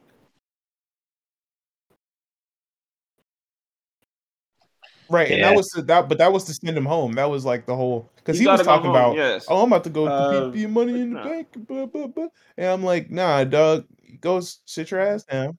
Right, 5.08 5.30
and 5.30 5.38
Yeah. 5.40 5.50
that 5.50 5.56
was 5.56 5.68
to, 5.68 5.82
that, 5.82 6.08
but 6.08 6.18
that 6.18 6.32
was 6.32 6.44
to 6.44 6.54
send 6.54 6.76
him 6.76 6.84
home. 6.84 7.12
That 7.12 7.30
was 7.30 7.44
like 7.44 7.64
the 7.66 7.76
whole 7.76 8.10
because 8.16 8.40
You 8.40 8.48
he 8.48 8.52
was 8.52 8.62
talking 8.62 8.86
home, 8.86 8.90
about, 8.90 9.16
yes. 9.16 9.46
oh, 9.48 9.62
I'm 9.62 9.68
about 9.68 9.84
to 9.84 9.90
go 9.90 10.06
Uh, 10.06 10.28
compete 10.30 10.52
for 10.52 10.58
your 10.58 10.68
money 10.68 11.00
in 11.00 11.10
the 11.14 11.20
no. 11.20 11.24
bank, 11.24 11.48
blah, 11.54 11.86
blah, 11.86 12.06
blah. 12.08 12.26
and 12.56 12.66
I'm 12.66 12.82
like, 12.82 13.08
nah, 13.10 13.44
dog, 13.44 13.84
go 14.20 14.40
sit 14.40 14.90
your 14.90 15.00
ass 15.00 15.22
down. 15.24 15.56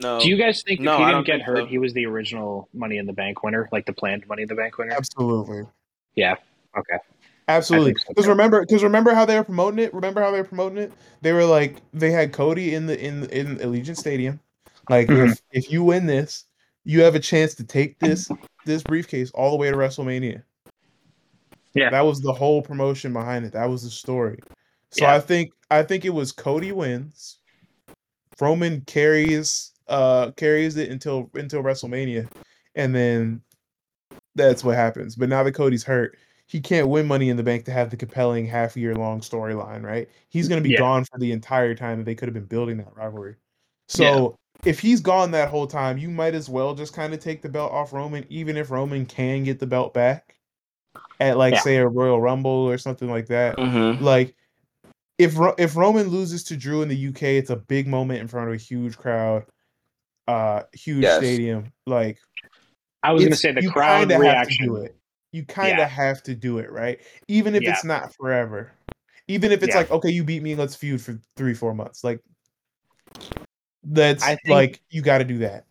No. 0.00 0.20
Do 0.20 0.28
you 0.28 0.36
guys 0.36 0.62
think 0.62 0.80
No, 0.80 0.92
if 0.94 0.98
he 1.00 1.04
didn't 1.06 1.26
get 1.26 1.42
hurt, 1.42 1.58
so. 1.60 1.66
he 1.66 1.78
was 1.78 1.92
the 1.92 2.06
original 2.06 2.68
Money 2.72 2.98
in 2.98 3.06
the 3.06 3.12
Bank 3.12 3.42
winner, 3.42 3.68
like 3.72 3.84
the 3.86 3.92
planned 3.92 4.26
Money 4.28 4.42
in 4.42 4.48
the 4.48 4.54
Bank 4.54 4.78
winner? 4.78 4.92
Absolutely, 4.92 5.64
Yeah. 6.14 6.36
Okay. 6.76 6.98
absolutely. 7.48 7.94
Because 8.08 8.24
too. 8.26 8.30
remember, 8.30 8.60
because 8.60 8.82
remember 8.84 9.12
how 9.14 9.24
they 9.24 9.36
were 9.36 9.42
promoting 9.44 9.80
it. 9.80 9.92
Remember 9.92 10.20
how 10.20 10.30
they 10.30 10.38
were 10.38 10.46
promoting 10.46 10.78
it. 10.78 10.92
They 11.22 11.32
were 11.32 11.44
like, 11.44 11.82
they 11.92 12.10
had 12.12 12.32
Cody 12.32 12.74
in 12.74 12.86
the 12.86 12.98
in 13.02 13.24
in 13.30 13.56
Allegiant 13.58 13.96
Stadium. 13.96 14.38
Like, 14.88 15.08
Mhm. 15.08 15.32
if 15.32 15.42
if 15.52 15.72
you 15.72 15.82
win 15.82 16.06
this, 16.06 16.44
you 16.84 17.02
have 17.02 17.14
a 17.16 17.20
chance 17.20 17.54
to 17.56 17.64
take 17.64 17.98
this 17.98 18.30
this 18.66 18.82
briefcase 18.84 19.30
all 19.32 19.50
the 19.50 19.56
way 19.56 19.70
to 19.70 19.76
WrestleMania. 19.76 20.42
Yeah. 21.74 21.90
that 21.90 22.00
was 22.06 22.20
the 22.20 22.32
whole 22.32 22.62
promotion 22.62 23.12
behind 23.12 23.44
it. 23.44 23.52
That 23.52 23.68
was 23.68 23.82
the 23.82 23.90
story. 23.90 24.38
So 24.90 25.04
Yeah. 25.04 25.14
I 25.14 25.20
think 25.20 25.52
I 25.70 25.82
think 25.82 26.04
it 26.04 26.10
was 26.14 26.32
Cody 26.32 26.72
wins, 26.72 27.38
Roman 28.40 28.80
carries 28.82 29.72
uh 29.88 30.30
carries 30.32 30.76
it 30.76 30.90
until 30.90 31.30
until 31.34 31.62
WrestleMania, 31.62 32.28
and 32.74 32.94
then 32.94 33.42
that's 34.34 34.62
what 34.64 34.76
happens. 34.76 35.16
But 35.16 35.28
now 35.28 35.42
that 35.42 35.52
Cody's 35.52 35.84
hurt, 35.84 36.16
he 36.46 36.60
can't 36.60 36.88
win 36.88 37.06
Money 37.06 37.28
in 37.28 37.36
the 37.36 37.42
Bank 37.42 37.64
to 37.66 37.72
have 37.72 37.90
the 37.90 37.96
compelling 37.96 38.46
half 38.46 38.76
year 38.76 38.94
long 38.94 39.20
storyline. 39.20 39.82
Right? 39.82 40.08
He's 40.28 40.48
going 40.48 40.62
to 40.62 40.66
be 40.68 40.74
Yeah. 40.74 40.80
gone 40.80 41.04
for 41.04 41.18
the 41.18 41.32
entire 41.32 41.74
time 41.74 41.98
that 41.98 42.04
they 42.04 42.14
could 42.14 42.28
have 42.28 42.34
been 42.34 42.44
building 42.46 42.76
that 42.78 42.94
rivalry. 42.96 43.36
So. 43.88 44.36
If 44.64 44.80
he's 44.80 45.00
gone 45.00 45.30
that 45.30 45.50
whole 45.50 45.68
time, 45.68 45.98
you 45.98 46.08
might 46.08 46.34
as 46.34 46.48
well 46.48 46.74
just 46.74 46.92
kind 46.92 47.14
of 47.14 47.20
take 47.20 47.42
the 47.42 47.48
belt 47.48 47.70
off 47.70 47.92
Roman, 47.92 48.26
even 48.28 48.56
if 48.56 48.72
Roman 48.72 49.06
can 49.06 49.44
get 49.44 49.60
the 49.60 49.68
belt 49.68 49.94
back 49.94 50.34
at 51.20 51.36
like 51.36 51.54
Yeah. 51.54 51.60
say 51.60 51.76
a 51.76 51.86
Royal 51.86 52.20
Rumble 52.20 52.50
or 52.50 52.76
something 52.76 53.08
like 53.08 53.28
that. 53.28 53.56
Mm-hmm. 53.56 54.02
Like 54.02 54.34
if 55.16 55.36
if 55.58 55.76
Roman 55.76 56.08
loses 56.08 56.42
to 56.42 56.56
Drew 56.56 56.82
in 56.82 56.88
the 56.88 57.06
UK, 57.08 57.22
it's 57.38 57.50
a 57.50 57.56
big 57.56 57.86
moment 57.86 58.20
in 58.20 58.26
front 58.26 58.48
of 58.48 58.54
a 58.54 58.56
huge 58.56 58.98
crowd, 58.98 59.46
uh, 60.28 60.62
huge 60.72 61.02
Yes. 61.02 61.18
stadium. 61.18 61.72
Like 61.86 62.18
I 63.02 63.12
was 63.12 63.22
going 63.22 63.32
to 63.32 63.36
say 63.36 63.52
the 63.52 63.66
crowd 63.68 64.00
kinda 64.00 64.14
to 64.16 64.20
reaction. 64.20 64.76
it. 64.84 64.94
You 65.32 65.44
kind 65.44 65.72
of 65.72 65.78
Yeah. 65.78 65.88
have 65.88 66.22
to 66.24 66.34
do 66.34 66.58
it, 66.58 66.70
right? 66.70 67.00
Even 67.26 67.54
if 67.54 67.62
Yeah. 67.62 67.70
it's 67.72 67.84
not 67.84 68.14
forever. 68.14 68.70
Even 69.26 69.52
if 69.52 69.62
it's 69.62 69.74
Yeah. 69.74 69.80
like, 69.80 69.90
okay, 69.90 70.10
you 70.10 70.24
beat 70.24 70.42
me, 70.42 70.52
and 70.52 70.60
let's 70.60 70.74
feud 70.76 71.00
for 71.02 71.18
three, 71.36 71.54
four 71.54 71.74
months. 71.74 72.04
Like 72.04 72.20
that's 73.82 74.24
think- 74.24 74.40
like 74.46 74.80
you 74.90 75.02
got 75.02 75.18
to 75.18 75.24
do 75.24 75.38
that. 75.38 75.64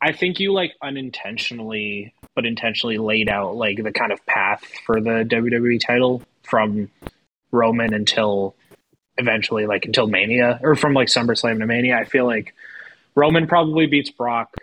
I 0.00 0.12
think 0.12 0.38
you 0.38 0.52
like 0.52 0.72
unintentionally, 0.82 2.12
but 2.34 2.44
intentionally 2.44 2.98
laid 2.98 3.28
out 3.28 3.56
like 3.56 3.82
the 3.82 3.92
kind 3.92 4.12
of 4.12 4.24
path 4.26 4.62
for 4.84 5.00
the 5.00 5.24
WWE 5.24 5.78
title 5.80 6.22
from 6.42 6.90
Roman 7.52 7.94
until 7.94 8.54
eventually 9.18 9.66
like 9.66 9.86
until 9.86 10.06
Mania 10.08 10.58
or 10.62 10.74
from 10.74 10.92
like 10.94 11.08
SummerSlam 11.08 11.58
to 11.60 11.66
Mania. 11.66 11.96
I 11.96 12.04
feel 12.04 12.26
like 12.26 12.52
Roman 13.14 13.46
probably 13.46 13.86
beats 13.86 14.10
Brock. 14.10 14.54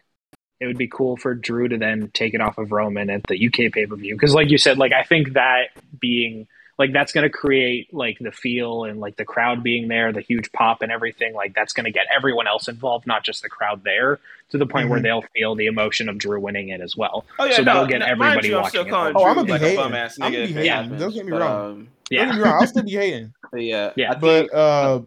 It 0.59 0.67
would 0.67 0.77
be 0.77 0.87
cool 0.87 1.17
for 1.17 1.33
Drew 1.33 1.67
to 1.67 1.77
then 1.77 2.11
take 2.13 2.33
it 2.35 2.41
off 2.41 2.57
of 2.59 2.71
Roman 2.71 3.09
at 3.09 3.23
the 3.27 3.47
UK 3.47 3.71
pay 3.71 3.85
per 3.87 3.95
view 3.95 4.13
because, 4.15 4.33
like 4.35 4.49
you 4.49 4.57
said, 4.59 4.77
like 4.77 4.93
I 4.93 5.03
think 5.03 5.33
that 5.33 5.69
being 5.99 6.47
like 6.77 6.93
that's 6.93 7.11
going 7.11 7.23
to 7.23 7.29
create 7.29 7.93
like 7.93 8.17
the 8.19 8.31
feel 8.31 8.85
and 8.85 8.99
like 8.99 9.15
the 9.15 9.25
crowd 9.25 9.63
being 9.63 9.87
there, 9.87 10.11
the 10.13 10.21
huge 10.21 10.51
pop 10.51 10.81
and 10.83 10.91
everything. 10.91 11.33
Like 11.33 11.53
that's 11.55 11.73
going 11.73 11.85
to 11.85 11.91
get 11.91 12.05
everyone 12.15 12.47
else 12.47 12.67
involved, 12.67 13.07
not 13.07 13.23
just 13.23 13.41
the 13.41 13.49
crowd 13.49 13.83
there, 13.83 14.19
to 14.49 14.57
the 14.59 14.65
point 14.67 14.89
where 14.89 14.99
Mhm. 14.99 15.03
they'll 15.03 15.21
feel 15.33 15.55
the 15.55 15.65
emotion 15.65 16.09
of 16.09 16.17
Drew 16.19 16.39
winning 16.39 16.69
it 16.69 16.79
as 16.81 16.95
well. 16.95 17.25
Oh 17.39 17.45
yeah, 17.45 17.55
so 17.55 17.61
no, 17.63 17.73
that'll 17.73 17.87
get 17.87 17.99
no, 17.99 18.05
everybody 18.05 18.35
mind 18.35 18.45
you, 18.45 18.55
I'm 18.55 18.61
watching 18.61 18.69
still 18.69 18.85
it. 18.85 18.89
calling 18.89 19.13
Oh, 19.15 19.23
I'ma 19.25 19.43
be 19.43 19.51
like 19.51 19.61
a 19.61 19.65
hating. 19.65 19.77
bum 19.83 19.93
ass 19.95 20.17
I'ma 20.19 20.29
be 20.29 20.35
hating. 20.53 20.65
happens, 20.69 20.99
Don't 21.01 21.13
get 21.13 21.25
me 21.25 21.31
wrong. 21.31 21.71
Um, 21.71 21.87
Don't 22.11 22.27
get 22.27 22.35
me 22.35 22.41
wrong, 22.41 22.53
I'll 22.61 22.67
still 22.67 22.83
be 22.83 22.91
hating. 22.91 23.33
but 23.51 23.61
yeah, 23.63 23.91
Yeah. 23.95 24.13
But 24.15 24.53
uh 24.53 25.01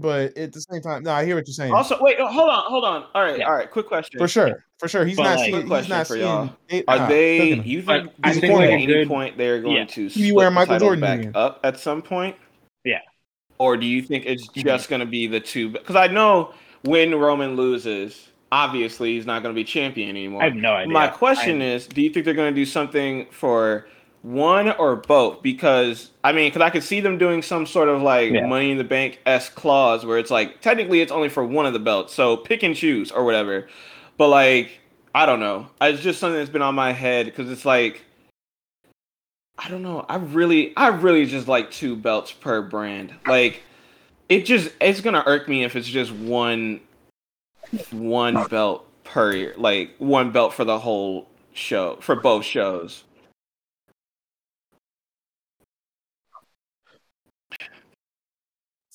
but 0.00 0.36
at 0.36 0.52
the 0.52 0.60
same 0.60 0.80
time, 0.80 1.02
no, 1.02 1.12
I 1.12 1.24
hear 1.24 1.34
what 1.36 1.46
you're 1.46 1.54
saying. 1.54 1.72
also 1.72 1.96
wait, 2.00 2.18
hold 2.20 2.50
on, 2.50 2.64
hold 2.66 2.84
on. 2.84 3.04
All 3.14 3.22
right, 3.22 3.38
Yeah. 3.38 3.46
all 3.48 3.54
right. 3.54 3.70
Quick 3.70 3.86
question. 3.86 4.18
for 4.18 4.28
sure. 4.28 4.64
For 4.78 4.88
sure. 4.88 5.04
He's 5.04 5.16
But, 5.16 5.22
not 5.24 5.36
like- 5.38 5.44
seeing 5.50 5.66
he's 5.66 5.88
not 5.88 6.06
for 6.06 6.12
seeing 6.14 6.26
y'all. 6.26 6.50
it- 6.68 6.84
Are 6.86 6.98
ah, 7.00 7.08
they? 7.08 7.54
You 7.54 7.82
think? 7.82 8.10
I 8.22 8.32
do 8.32 8.40
think 8.40 8.52
think 8.52 8.60
at 8.62 8.70
any 8.70 8.86
good- 8.86 9.08
point 9.08 9.36
they're 9.36 9.60
going 9.60 9.76
Yeah. 9.76 9.84
to 9.86 10.02
You 10.02 10.08
split 10.10 10.34
wear 10.34 10.50
the 10.50 10.56
title 10.56 10.78
Jordan 10.78 11.00
back 11.00 11.18
again. 11.20 11.32
up 11.34 11.60
at 11.64 11.78
some 11.80 12.00
point? 12.02 12.36
Yeah. 12.84 13.00
Or 13.58 13.76
do 13.76 13.86
you 13.86 14.02
think 14.02 14.24
it's 14.26 14.46
just 14.48 14.88
going 14.88 15.00
to 15.00 15.06
be 15.06 15.26
the 15.26 15.40
two? 15.40 15.68
Because 15.70 15.96
I 15.96 16.06
know 16.06 16.52
when 16.82 17.12
Roman 17.14 17.56
loses, 17.56 18.28
obviously 18.52 19.14
he's 19.14 19.26
not 19.26 19.42
going 19.42 19.52
to 19.52 19.58
be 19.58 19.64
champion 19.64 20.10
anymore. 20.10 20.42
I 20.42 20.44
have 20.46 20.54
no 20.54 20.74
idea. 20.74 20.92
My 20.92 21.08
question 21.08 21.60
I- 21.60 21.64
is, 21.72 21.86
do 21.88 22.00
you 22.00 22.10
think 22.10 22.24
they're 22.24 22.34
going 22.34 22.54
to 22.54 22.60
do 22.60 22.64
something 22.64 23.26
for 23.32 23.88
one 24.22 24.70
or 24.72 24.96
both? 24.96 25.42
Because 25.42 26.10
I 26.24 26.32
mean, 26.32 26.48
because 26.50 26.62
I 26.62 26.70
could 26.70 26.82
see 26.82 27.00
them 27.00 27.18
doing 27.18 27.42
some 27.42 27.66
sort 27.66 27.88
of 27.88 28.02
like 28.02 28.32
Yeah. 28.32 28.46
Money 28.46 28.70
in 28.70 28.78
the 28.78 28.84
Bank 28.84 29.20
s 29.26 29.48
clause 29.48 30.04
where 30.04 30.18
it's 30.18 30.30
like 30.30 30.60
technically 30.60 31.00
it's 31.00 31.12
only 31.12 31.28
for 31.28 31.44
one 31.44 31.66
of 31.66 31.72
the 31.72 31.78
belts, 31.78 32.14
so 32.14 32.36
pick 32.36 32.62
and 32.62 32.74
choose 32.74 33.10
or 33.10 33.24
whatever. 33.24 33.68
But 34.16 34.28
like, 34.28 34.80
I 35.14 35.26
don't 35.26 35.40
know. 35.40 35.68
It's 35.80 36.02
just 36.02 36.20
something 36.20 36.38
that's 36.38 36.50
been 36.50 36.62
on 36.62 36.74
my 36.74 36.92
head 36.92 37.26
because 37.26 37.50
it's 37.50 37.64
like. 37.64 38.04
I 39.60 39.68
don't 39.68 39.82
know. 39.82 40.06
I 40.08 40.16
really, 40.16 40.72
I 40.76 40.86
really 40.86 41.26
just 41.26 41.48
like 41.48 41.72
two 41.72 41.96
belts 41.96 42.30
per 42.30 42.62
brand. 42.62 43.12
Like, 43.26 43.62
it 44.28 44.44
just, 44.44 44.70
it's 44.80 45.00
gonna 45.00 45.24
irk 45.26 45.48
me 45.48 45.64
if 45.64 45.74
it's 45.74 45.88
just 45.88 46.12
one, 46.12 46.80
one 47.90 48.46
belt 48.46 48.86
per 49.02 49.34
year. 49.34 49.54
Like 49.56 49.96
one 49.98 50.30
belt 50.30 50.54
for 50.54 50.64
the 50.64 50.78
whole 50.78 51.28
show 51.52 51.96
for 52.00 52.14
both 52.14 52.44
shows. 52.44 53.02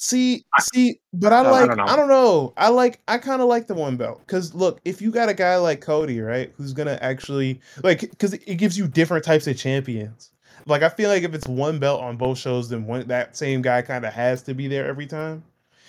See, 0.05 0.43
see, 0.59 0.99
but 1.13 1.31
I 1.31 1.43
I 1.45 1.49
like. 1.49 1.67
don't 1.69 1.77
know. 1.77 1.85
I 1.85 1.95
don't 1.95 2.09
know. 2.09 2.53
I 2.57 2.67
like. 2.67 2.99
I 3.07 3.17
kind 3.17 3.41
of 3.41 3.47
like 3.47 3.67
the 3.67 3.73
one 3.73 3.95
belt 3.95 4.19
because 4.19 4.53
look, 4.53 4.81
if 4.83 5.01
you 5.01 5.11
got 5.11 5.29
a 5.29 5.33
guy 5.33 5.55
like 5.55 5.79
Cody, 5.79 6.19
right, 6.19 6.51
who's 6.57 6.73
gonna 6.73 6.99
actually 7.01 7.61
like, 7.83 8.01
because 8.01 8.33
it 8.33 8.57
gives 8.57 8.77
you 8.77 8.85
different 8.89 9.23
types 9.23 9.47
of 9.47 9.57
champions. 9.57 10.31
Like 10.65 10.83
I 10.83 10.89
feel 10.89 11.09
like 11.09 11.23
if 11.23 11.33
it's 11.33 11.47
one 11.47 11.79
belt 11.79 12.01
on 12.01 12.17
both 12.17 12.37
shows, 12.37 12.67
then 12.67 12.85
one 12.85 13.07
that 13.07 13.37
same 13.37 13.61
guy 13.61 13.81
kind 13.81 14.03
of 14.03 14.11
has 14.11 14.41
to 14.43 14.53
be 14.53 14.67
there 14.67 14.85
every 14.87 15.07
time. 15.07 15.41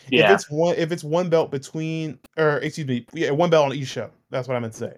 Yeah. 0.09 0.27
If 0.27 0.35
it's 0.37 0.49
one, 0.49 0.77
if 0.77 0.93
it's 0.93 1.03
one 1.03 1.29
belt 1.29 1.51
between, 1.51 2.21
or 2.37 2.59
excuse 2.59 2.87
me, 2.87 3.07
yeah, 3.15 3.33
one 3.33 3.51
belt 3.51 3.67
on 3.67 3.75
each 3.75 3.89
show. 3.89 4.11
That's 4.31 4.47
what 4.47 4.57
I 4.57 4.61
meant 4.61 4.75
to 4.75 4.79
say. 4.79 4.97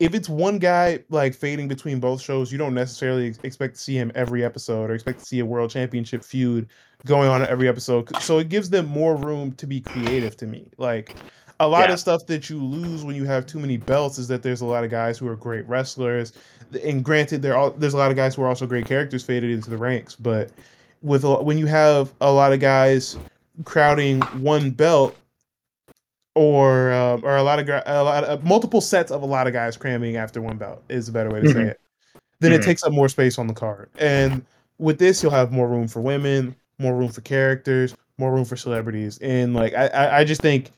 If 0.00 0.14
it's 0.14 0.28
one 0.28 0.58
guy 0.58 1.00
like 1.10 1.34
fading 1.34 1.68
between 1.68 2.00
both 2.00 2.20
shows, 2.22 2.50
you 2.50 2.56
don't 2.58 2.74
necessarily 2.74 3.28
ex- 3.28 3.38
expect 3.44 3.74
to 3.76 3.80
see 3.80 3.94
him 3.94 4.10
every 4.14 4.42
episode 4.44 4.90
or 4.90 4.94
expect 4.94 5.20
to 5.20 5.24
see 5.26 5.38
a 5.40 5.44
world 5.46 5.70
championship 5.70 6.24
feud 6.24 6.68
going 7.06 7.28
on 7.28 7.46
every 7.46 7.68
episode. 7.68 8.08
So 8.22 8.38
it 8.38 8.48
gives 8.48 8.70
them 8.70 8.86
more 8.86 9.14
room 9.14 9.52
to 9.52 9.66
be 9.66 9.80
creative 9.80 10.36
to 10.38 10.46
me. 10.46 10.68
Like 10.78 11.14
a 11.60 11.68
lot 11.68 11.88
Yeah. 11.88 11.92
of 11.94 12.00
stuff 12.00 12.24
that 12.26 12.48
you 12.48 12.58
lose 12.64 13.04
when 13.04 13.14
you 13.14 13.26
have 13.26 13.44
too 13.46 13.58
many 13.58 13.76
belts 13.76 14.16
is 14.18 14.26
that 14.28 14.42
there's 14.42 14.62
a 14.62 14.66
lot 14.66 14.84
of 14.84 14.90
guys 14.90 15.18
who 15.18 15.28
are 15.28 15.36
great 15.36 15.68
wrestlers. 15.68 16.32
And 16.82 17.04
granted, 17.04 17.42
there 17.42 17.56
are 17.56 17.70
there's 17.70 17.94
a 17.94 17.98
lot 17.98 18.10
of 18.10 18.16
guys 18.16 18.34
who 18.34 18.42
are 18.42 18.48
also 18.48 18.66
great 18.66 18.86
characters 18.86 19.22
faded 19.22 19.50
into 19.50 19.68
the 19.68 19.76
ranks. 19.76 20.16
But 20.16 20.50
with 21.02 21.24
a- 21.24 21.42
when 21.42 21.58
you 21.58 21.66
have 21.66 22.10
a 22.22 22.32
lot 22.32 22.54
of 22.54 22.60
guys 22.60 23.18
crowding 23.64 24.22
one 24.40 24.70
belt 24.70 25.14
or 26.40 26.90
um, 26.92 27.22
or 27.22 27.36
a 27.36 27.42
lot 27.42 27.58
of 27.58 27.68
a 27.68 28.02
lot 28.02 28.24
of 28.24 28.42
multiple 28.44 28.80
sets 28.80 29.10
of 29.10 29.20
a 29.20 29.26
lot 29.26 29.46
of 29.46 29.52
guys 29.52 29.76
cramming 29.76 30.16
after 30.16 30.40
one 30.40 30.56
belt 30.56 30.82
is 30.88 31.06
a 31.06 31.12
better 31.12 31.28
way 31.28 31.42
to 31.42 31.48
say 31.50 31.54
Mhm. 31.54 31.66
it. 31.68 31.80
Then 32.40 32.52
it 32.54 32.62
Mhm. 32.62 32.64
takes 32.64 32.82
up 32.82 32.92
more 32.92 33.10
space 33.10 33.38
on 33.38 33.46
the 33.46 33.52
card. 33.52 33.90
And 33.98 34.42
with 34.78 34.98
this, 34.98 35.22
you'll 35.22 35.32
have 35.32 35.52
more 35.52 35.68
room 35.68 35.86
for 35.86 36.00
women, 36.00 36.54
more 36.78 36.94
room 36.94 37.10
for 37.10 37.20
characters, 37.20 37.94
more 38.16 38.32
room 38.32 38.46
for 38.46 38.56
celebrities, 38.56 39.18
and 39.20 39.52
like 39.54 39.74
I 39.74 39.88
I, 39.88 40.18
I 40.20 40.24
just 40.24 40.40
think 40.40 40.70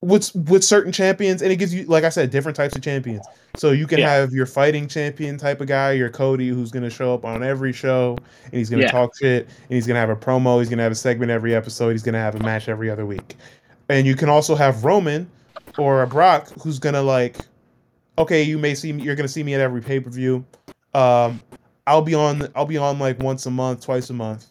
with 0.00 0.34
with 0.34 0.64
certain 0.64 0.92
champions, 0.92 1.42
and 1.42 1.52
it 1.52 1.56
gives 1.56 1.74
you 1.74 1.84
like 1.84 2.04
I 2.04 2.08
said, 2.08 2.30
different 2.30 2.56
types 2.56 2.74
of 2.74 2.80
champions. 2.80 3.26
So 3.56 3.72
you 3.72 3.86
can 3.86 3.98
Yeah. 3.98 4.10
have 4.14 4.32
your 4.32 4.46
fighting 4.46 4.88
champion 4.88 5.36
type 5.36 5.60
of 5.60 5.66
guy, 5.66 5.92
your 5.92 6.08
Cody, 6.08 6.48
who's 6.48 6.70
going 6.70 6.84
to 6.84 6.90
show 6.90 7.12
up 7.12 7.26
on 7.26 7.42
every 7.42 7.72
show 7.74 8.16
and 8.44 8.54
he's 8.54 8.70
going 8.70 8.80
to 8.80 8.86
Yeah. 8.86 8.92
talk 8.92 9.14
shit 9.18 9.44
and 9.46 9.74
he's 9.74 9.86
going 9.86 9.94
to 9.96 10.00
have 10.00 10.10
a 10.10 10.16
promo. 10.16 10.58
He's 10.58 10.68
going 10.70 10.76
to 10.78 10.82
have 10.84 10.92
a 10.92 10.94
segment 10.94 11.30
every 11.30 11.54
episode. 11.54 11.90
He's 11.92 12.02
going 12.02 12.12
to 12.14 12.18
have 12.18 12.34
a 12.34 12.42
match 12.42 12.68
every 12.70 12.90
other 12.90 13.04
week. 13.06 13.36
And 13.88 14.06
you 14.06 14.16
can 14.16 14.28
also 14.28 14.54
have 14.54 14.84
Roman 14.84 15.30
or 15.78 16.02
a 16.02 16.06
Brock 16.06 16.48
who's 16.62 16.78
to 16.94 17.02
like, 17.02 17.36
okay, 18.18 18.42
you 18.42 18.58
may 18.58 18.74
see 18.74 18.92
me, 18.92 19.02
you're 19.02 19.16
to 19.26 19.32
see 19.32 19.42
me 19.42 19.54
at 19.54 19.60
every 19.60 19.80
pay 19.80 20.00
per 20.00 20.10
view. 20.10 20.44
Um, 20.94 21.40
I'll 21.86 22.02
be 22.02 22.14
on, 22.14 22.48
I'll 22.54 22.66
be 22.66 22.78
on 22.78 22.98
like 22.98 23.18
once 23.20 23.46
a 23.46 23.50
month, 23.50 23.82
twice 23.82 24.10
a 24.10 24.14
month, 24.14 24.46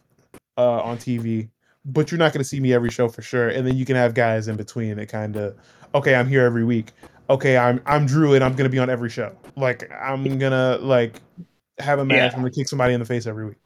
uh, 0.57 0.81
on 0.81 0.97
TV. 0.97 1.49
But 1.83 2.11
you're 2.11 2.19
not 2.19 2.33
to 2.43 2.49
see 2.49 2.59
me 2.59 2.73
every 2.73 2.89
show 2.89 3.09
for 3.09 3.21
sure. 3.21 3.49
And 3.49 3.67
then 3.67 3.75
you 3.75 3.85
can 3.85 3.95
have 3.95 4.13
guys 4.13 4.47
in 4.47 4.55
between 4.55 4.95
that 4.95 5.09
kind 5.09 5.35
of, 5.35 5.55
okay, 5.93 6.15
I'm 6.15 6.27
here 6.27 6.43
every 6.43 6.63
week 6.63 6.91
okay, 7.29 7.57
I'm 7.57 7.81
I'm 7.85 8.05
Drew 8.05 8.33
and 8.33 8.43
I'm 8.43 8.55
gonna 8.55 8.69
be 8.69 8.79
on 8.79 8.89
every 8.89 9.09
show. 9.09 9.35
Like 9.55 9.89
I'm 9.91 10.37
gonna 10.37 10.77
like 10.77 11.21
have 11.79 11.99
a 11.99 12.05
match. 12.05 12.17
Yeah. 12.17 12.25
I'm 12.27 12.41
gonna 12.41 12.51
kick 12.51 12.67
somebody 12.67 12.93
in 12.93 12.99
the 12.99 13.05
face 13.05 13.27
every 13.27 13.45
week. 13.45 13.57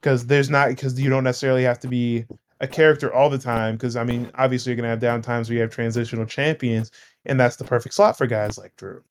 Because 0.00 0.26
there's 0.26 0.50
not 0.50 0.68
because 0.68 0.98
you 1.00 1.10
don't 1.10 1.24
necessarily 1.24 1.64
have 1.64 1.80
to 1.80 1.88
be 1.88 2.26
a 2.60 2.68
character 2.68 3.12
all 3.12 3.30
the 3.30 3.38
time. 3.38 3.74
Because 3.76 3.96
I 3.96 4.04
mean, 4.04 4.30
obviously 4.34 4.70
you're 4.70 4.76
gonna 4.76 4.88
have 4.88 5.00
down 5.00 5.22
times 5.22 5.48
where 5.48 5.56
you 5.56 5.62
have 5.62 5.70
transitional 5.70 6.26
champions, 6.26 6.90
and 7.26 7.38
that's 7.40 7.56
the 7.56 7.64
perfect 7.64 7.94
slot 7.94 8.16
for 8.18 8.26
guys 8.26 8.58
like 8.58 8.76
Drew. 8.76 9.02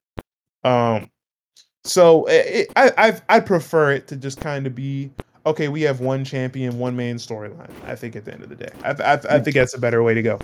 Um, 0.63 1.11
so 1.83 2.25
it, 2.27 2.69
I 2.75 2.91
I've, 2.97 3.21
I'd 3.29 3.45
prefer 3.45 3.91
it 3.93 4.07
to 4.09 4.15
just 4.17 4.39
kind 4.41 4.67
of 4.67 4.75
be 4.75 5.11
okay. 5.45 5.67
We 5.69 5.83
have 5.83 5.99
one 6.01 6.25
champion, 6.25 6.77
one 6.79 6.95
main 6.95 7.17
storyline. 7.17 7.71
I 7.85 7.95
think 7.95 8.15
at 8.15 8.25
the 8.25 8.33
end 8.33 8.43
of 8.43 8.49
the 8.49 8.55
day, 8.55 8.69
I 8.83 8.91
I, 8.91 9.13
I 9.37 9.39
think 9.39 9.55
that's 9.55 9.75
a 9.75 9.79
better 9.79 10.03
way 10.03 10.13
to 10.15 10.21
go. 10.23 10.39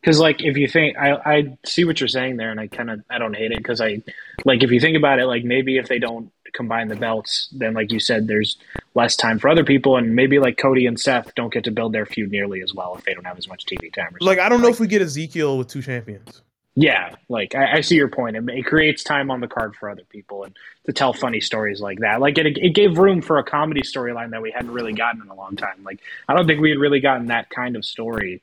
because 0.00 0.18
like 0.18 0.42
if 0.42 0.56
you 0.56 0.68
think 0.68 0.96
I, 0.96 1.12
I 1.24 1.58
see 1.64 1.84
what 1.84 2.00
you're 2.00 2.08
saying 2.08 2.36
there 2.36 2.50
and 2.50 2.60
i 2.60 2.66
kind 2.68 2.90
of 2.90 3.00
i 3.10 3.18
don't 3.18 3.36
hate 3.36 3.52
it 3.52 3.58
because 3.58 3.80
i 3.80 4.02
like 4.44 4.62
if 4.62 4.70
you 4.70 4.80
think 4.80 4.96
about 4.96 5.18
it 5.18 5.26
like 5.26 5.44
maybe 5.44 5.76
if 5.76 5.88
they 5.88 5.98
don't 5.98 6.32
combine 6.54 6.88
the 6.88 6.96
belts 6.96 7.48
then 7.52 7.74
like 7.74 7.92
you 7.92 8.00
said 8.00 8.26
there's 8.26 8.58
less 8.94 9.16
time 9.16 9.38
for 9.38 9.48
other 9.48 9.64
people 9.64 9.96
and 9.96 10.14
maybe 10.14 10.38
like 10.38 10.56
cody 10.58 10.86
and 10.86 10.98
seth 10.98 11.34
don't 11.34 11.52
get 11.52 11.64
to 11.64 11.70
build 11.70 11.92
their 11.92 12.06
feud 12.06 12.30
nearly 12.30 12.60
as 12.62 12.74
well 12.74 12.94
if 12.96 13.04
they 13.04 13.14
don't 13.14 13.24
have 13.24 13.38
as 13.38 13.48
much 13.48 13.64
tv 13.66 13.92
time 13.92 14.14
or 14.14 14.18
Like 14.20 14.38
I 14.38 14.48
don't 14.48 14.60
know 14.60 14.68
if 14.68 14.80
we 14.80 14.86
get 14.86 15.02
Ezekiel 15.02 15.58
with 15.58 15.68
two 15.68 15.82
champions. 15.82 16.42
yeah 16.74 17.14
like 17.28 17.54
I, 17.54 17.78
I 17.78 17.80
see 17.82 17.96
your 17.96 18.08
point 18.08 18.36
it, 18.36 18.44
it 18.48 18.64
creates 18.64 19.04
time 19.04 19.30
on 19.30 19.40
the 19.40 19.48
card 19.48 19.76
for 19.76 19.88
other 19.88 20.04
people 20.08 20.44
and 20.44 20.56
to 20.86 20.92
tell 20.92 21.12
funny 21.12 21.40
stories 21.40 21.80
like 21.80 22.00
that 22.00 22.20
like 22.20 22.38
it, 22.38 22.46
it 22.58 22.74
gave 22.74 22.98
room 22.98 23.22
for 23.22 23.38
a 23.38 23.44
comedy 23.44 23.82
storyline 23.82 24.30
that 24.30 24.42
we 24.42 24.50
hadn't 24.50 24.72
really 24.72 24.92
gotten 24.92 25.20
in 25.22 25.28
a 25.28 25.34
long 25.34 25.56
time 25.56 25.82
like 25.84 26.00
i 26.28 26.34
don't 26.34 26.46
think 26.46 26.60
we 26.60 26.70
had 26.70 26.78
really 26.78 27.00
gotten 27.00 27.26
that 27.26 27.48
kind 27.50 27.76
of 27.76 27.84
story 27.84 28.42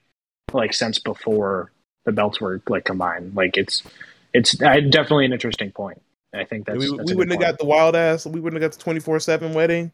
like 0.53 0.73
since 0.73 0.99
before 0.99 1.71
the 2.07 2.11
belts 2.13 2.41
were 2.41 2.61
like 2.67 2.85
combined. 2.85 3.35
Like 3.35 3.57
it's 3.57 3.83
it's 4.33 4.59
uh, 4.61 4.79
definitely 4.89 5.25
an 5.25 5.33
interesting 5.33 5.71
point. 5.71 6.01
I 6.33 6.45
think 6.45 6.65
that's 6.65 6.79
we 6.79 6.97
that's 6.97 7.11
we 7.11 7.15
wouldn't 7.15 7.33
have 7.33 7.51
got 7.51 7.59
the 7.59 7.65
wild 7.65 7.95
ass. 7.95 8.25
We 8.25 8.39
wouldn't 8.39 8.61
have 8.61 8.71
got 8.71 8.77
the 8.77 8.83
twenty 8.83 8.99
four 8.99 9.19
seven 9.19 9.53
wedding. 9.53 9.91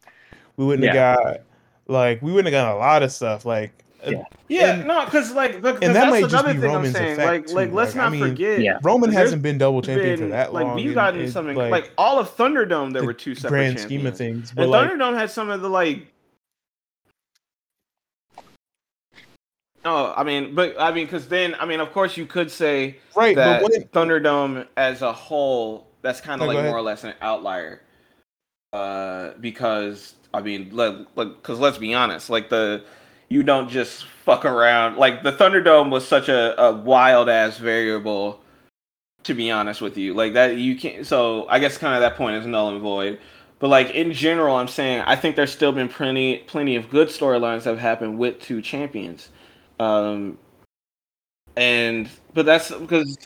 We 0.57 0.65
wouldn't 0.65 0.85
have 0.93 1.17
got 1.17 1.41
like 1.87 2.21
we 2.21 2.31
wouldn't 2.31 2.53
have 2.53 2.65
got 2.65 2.75
a 2.75 2.77
lot 2.77 3.03
of 3.03 3.11
stuff. 3.11 3.45
Like 3.45 3.71
Yeah. 4.05 4.23
Yeah, 4.49 4.73
And- 4.73 4.87
no, 4.87 5.05
because 5.05 5.31
like, 5.31 5.61
because 5.61 5.79
that 5.79 5.93
that's 5.93 6.11
might 6.11 6.21
just 6.21 6.33
another 6.33 6.53
be 6.53 6.59
thing 6.59 6.69
Roman's 6.71 6.87
I'm 6.95 7.01
saying. 7.01 7.13
effect, 7.13 7.27
Like, 7.27 7.47
too. 7.47 7.53
like 7.55 7.71
let's 7.71 7.95
Like, 7.95 8.01
I 8.01 8.03
not 8.03 8.11
mean, 8.11 8.21
forget. 8.21 8.59
Yeah. 8.59 8.79
Roman 8.83 9.11
hasn't 9.11 9.41
been 9.41 9.57
double 9.57 9.81
champion 9.81 10.17
for 10.17 10.27
that 10.27 10.53
like 10.53 10.65
long. 10.65 10.75
we've 10.75 10.93
gotten 10.93 11.21
it- 11.21 11.31
something 11.31 11.55
like, 11.55 11.71
like, 11.71 11.91
all 11.97 12.19
of 12.19 12.35
Thunderdome. 12.35 12.91
There 12.93 13.01
the 13.01 13.07
were 13.07 13.13
two 13.13 13.33
separate 13.33 13.49
grand 13.49 13.77
champions. 13.77 13.87
scheme 13.87 14.05
of 14.05 14.17
things. 14.17 14.51
But 14.53 14.63
And 14.63 14.71
like, 14.71 14.89
Thunderdome 14.91 15.17
had 15.17 15.31
some 15.31 15.49
of 15.49 15.61
the 15.61 15.69
like. 15.69 16.07
Oh, 19.85 20.13
I 20.15 20.23
mean, 20.23 20.55
but 20.55 20.75
I 20.79 20.93
mean, 20.93 21.05
because 21.05 21.27
then, 21.27 21.55
I 21.59 21.65
mean, 21.65 21.79
of 21.81 21.91
course, 21.91 22.15
you 22.15 22.25
could 22.25 22.49
say 22.49 22.97
right, 23.15 23.35
that 23.35 23.61
but 23.61 23.71
when, 23.71 23.83
Thunderdome 23.89 24.65
as 24.77 25.01
a 25.01 25.11
whole, 25.11 25.87
that's 26.01 26.21
kind 26.21 26.41
of 26.41 26.45
go 26.45 26.47
like 26.47 26.57
ahead. 26.57 26.69
more 26.69 26.77
or 26.77 26.81
less 26.81 27.03
an 27.03 27.13
outlier. 27.21 27.81
Uh, 28.71 29.31
because 29.41 30.15
I 30.33 30.41
mean, 30.41 30.69
like, 30.71 31.13
because 31.15 31.59
let's 31.59 31.77
be 31.77 31.93
honest, 31.93 32.29
like 32.29 32.49
the 32.49 32.83
you 33.29 33.43
don't 33.43 33.69
just 33.69 34.05
fuck 34.25 34.45
around. 34.45 34.97
Like 34.97 35.23
the 35.23 35.31
Thunderdome 35.31 35.89
was 35.89 36.07
such 36.07 36.29
a, 36.29 36.59
a 36.61 36.73
wild 36.73 37.29
ass 37.29 37.57
variable. 37.57 38.39
To 39.23 39.33
be 39.33 39.49
honest 39.51 39.79
with 39.81 39.97
you, 39.97 40.13
like 40.13 40.33
that, 40.33 40.57
you 40.57 40.75
can't. 40.77 41.07
So 41.07 41.47
I 41.47 41.59
guess 41.59 41.77
kind 41.77 41.95
of 41.95 42.01
that 42.01 42.17
point 42.17 42.35
is 42.35 42.45
null 42.45 42.69
and 42.69 42.81
void. 42.81 43.19
But 43.59 43.69
like 43.69 43.91
in 43.91 44.11
general, 44.11 44.57
I'm 44.57 44.67
saying 44.67 45.03
I 45.07 45.15
think 45.15 45.37
there's 45.37 45.53
still 45.53 45.71
been 45.71 45.87
plenty 45.87 46.39
plenty 46.39 46.75
of 46.75 46.89
good 46.89 47.07
storylines 47.07 47.63
that 47.63 47.71
have 47.71 47.79
happened 47.79 48.19
with 48.19 48.41
two 48.41 48.61
champions. 48.61 49.29
Um, 49.79 50.37
and 51.55 52.09
but 52.33 52.45
that's 52.45 52.71
because 52.71 53.17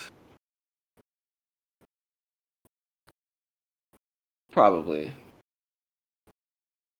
probably 4.51 5.11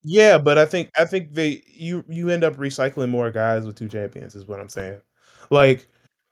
yeah, 0.07 0.38
but 0.38 0.57
I 0.57 0.65
think 0.65 0.89
I 0.97 1.03
think 1.05 1.34
they 1.34 1.61
you 1.67 2.03
you 2.07 2.29
end 2.29 2.43
up 2.43 2.55
recycling 2.55 3.09
more 3.09 3.29
guys 3.29 3.65
with 3.65 3.75
two 3.75 3.89
champions 3.89 4.35
is 4.35 4.45
what 4.45 4.59
I'm 4.59 4.69
saying. 4.69 5.01
Like 5.49 5.88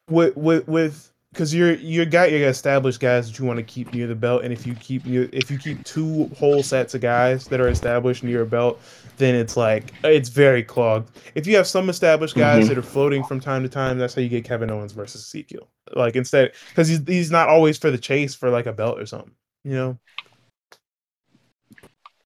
with 0.10 0.36
with 0.38 0.68
with 0.68 1.12
because 1.34 1.54
you're 1.54 1.74
you 1.74 2.06
got 2.06 2.32
your 2.32 2.48
established 2.48 3.02
guys 3.02 3.28
that 3.30 3.38
you 3.38 3.44
want 3.46 3.58
to 3.58 3.64
keep 3.64 3.94
near 3.94 4.08
the 4.08 4.16
belt, 4.16 4.44
and 4.44 4.54
if 4.54 4.66
you 4.66 4.74
keep 4.76 5.06
near 5.06 5.30
if 5.34 5.52
you 5.52 5.58
keep 5.58 5.84
two 5.84 6.30
whole 6.38 6.64
sets 6.64 6.94
of 6.96 7.02
guys 7.02 7.48
that 7.48 7.60
are 7.60 7.68
established 7.68 8.24
near 8.24 8.44
a 8.44 8.46
belt, 8.46 8.80
then 9.18 9.36
it's 9.36 9.58
like 9.58 9.94
it's 10.06 10.30
very 10.30 10.64
clogged. 10.64 11.10
If 11.36 11.46
you 11.46 11.58
have 11.58 11.68
some 11.68 11.90
established 11.90 12.36
guys 12.36 12.66
Mhm. 12.66 12.68
that 12.70 12.78
are 12.78 12.82
floating 12.84 13.24
from 13.26 13.42
time 13.42 13.64
to 13.64 13.70
time, 13.70 13.98
that's 13.98 14.16
how 14.16 14.22
you 14.22 14.30
get 14.30 14.46
Kevin 14.46 14.72
Owens 14.72 14.94
versus 14.94 15.24
Ezekiel. 15.24 15.68
Like 15.94 16.16
instead, 16.16 16.54
because 16.70 16.88
he's 16.88 17.02
he's 17.06 17.32
not 17.32 17.50
always 17.50 17.78
for 17.78 17.92
the 17.92 17.98
chase 17.98 18.34
for 18.34 18.50
like 18.50 18.66
a 18.68 18.74
belt 18.74 19.00
or 19.00 19.06
something, 19.06 19.34
you 19.66 19.74
know. 19.74 20.00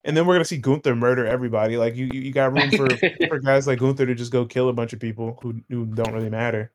And 0.04 0.16
then 0.16 0.26
we're 0.26 0.34
gonna 0.34 0.44
see 0.44 0.56
Gunther 0.58 0.94
murder 0.96 1.26
everybody. 1.26 1.76
Like 1.76 1.94
you, 1.96 2.08
you 2.12 2.20
you 2.22 2.32
got 2.32 2.52
room 2.52 2.70
for 2.70 2.88
for 3.28 3.38
guys 3.38 3.66
like 3.66 3.78
Gunther 3.80 4.06
to 4.06 4.14
just 4.14 4.32
go 4.32 4.44
kill 4.46 4.68
a 4.68 4.72
bunch 4.72 4.92
of 4.92 5.00
people 5.00 5.38
who 5.42 5.60
who 5.68 5.84
don't 5.86 6.12
really 6.14 6.30
matter. 6.30 6.70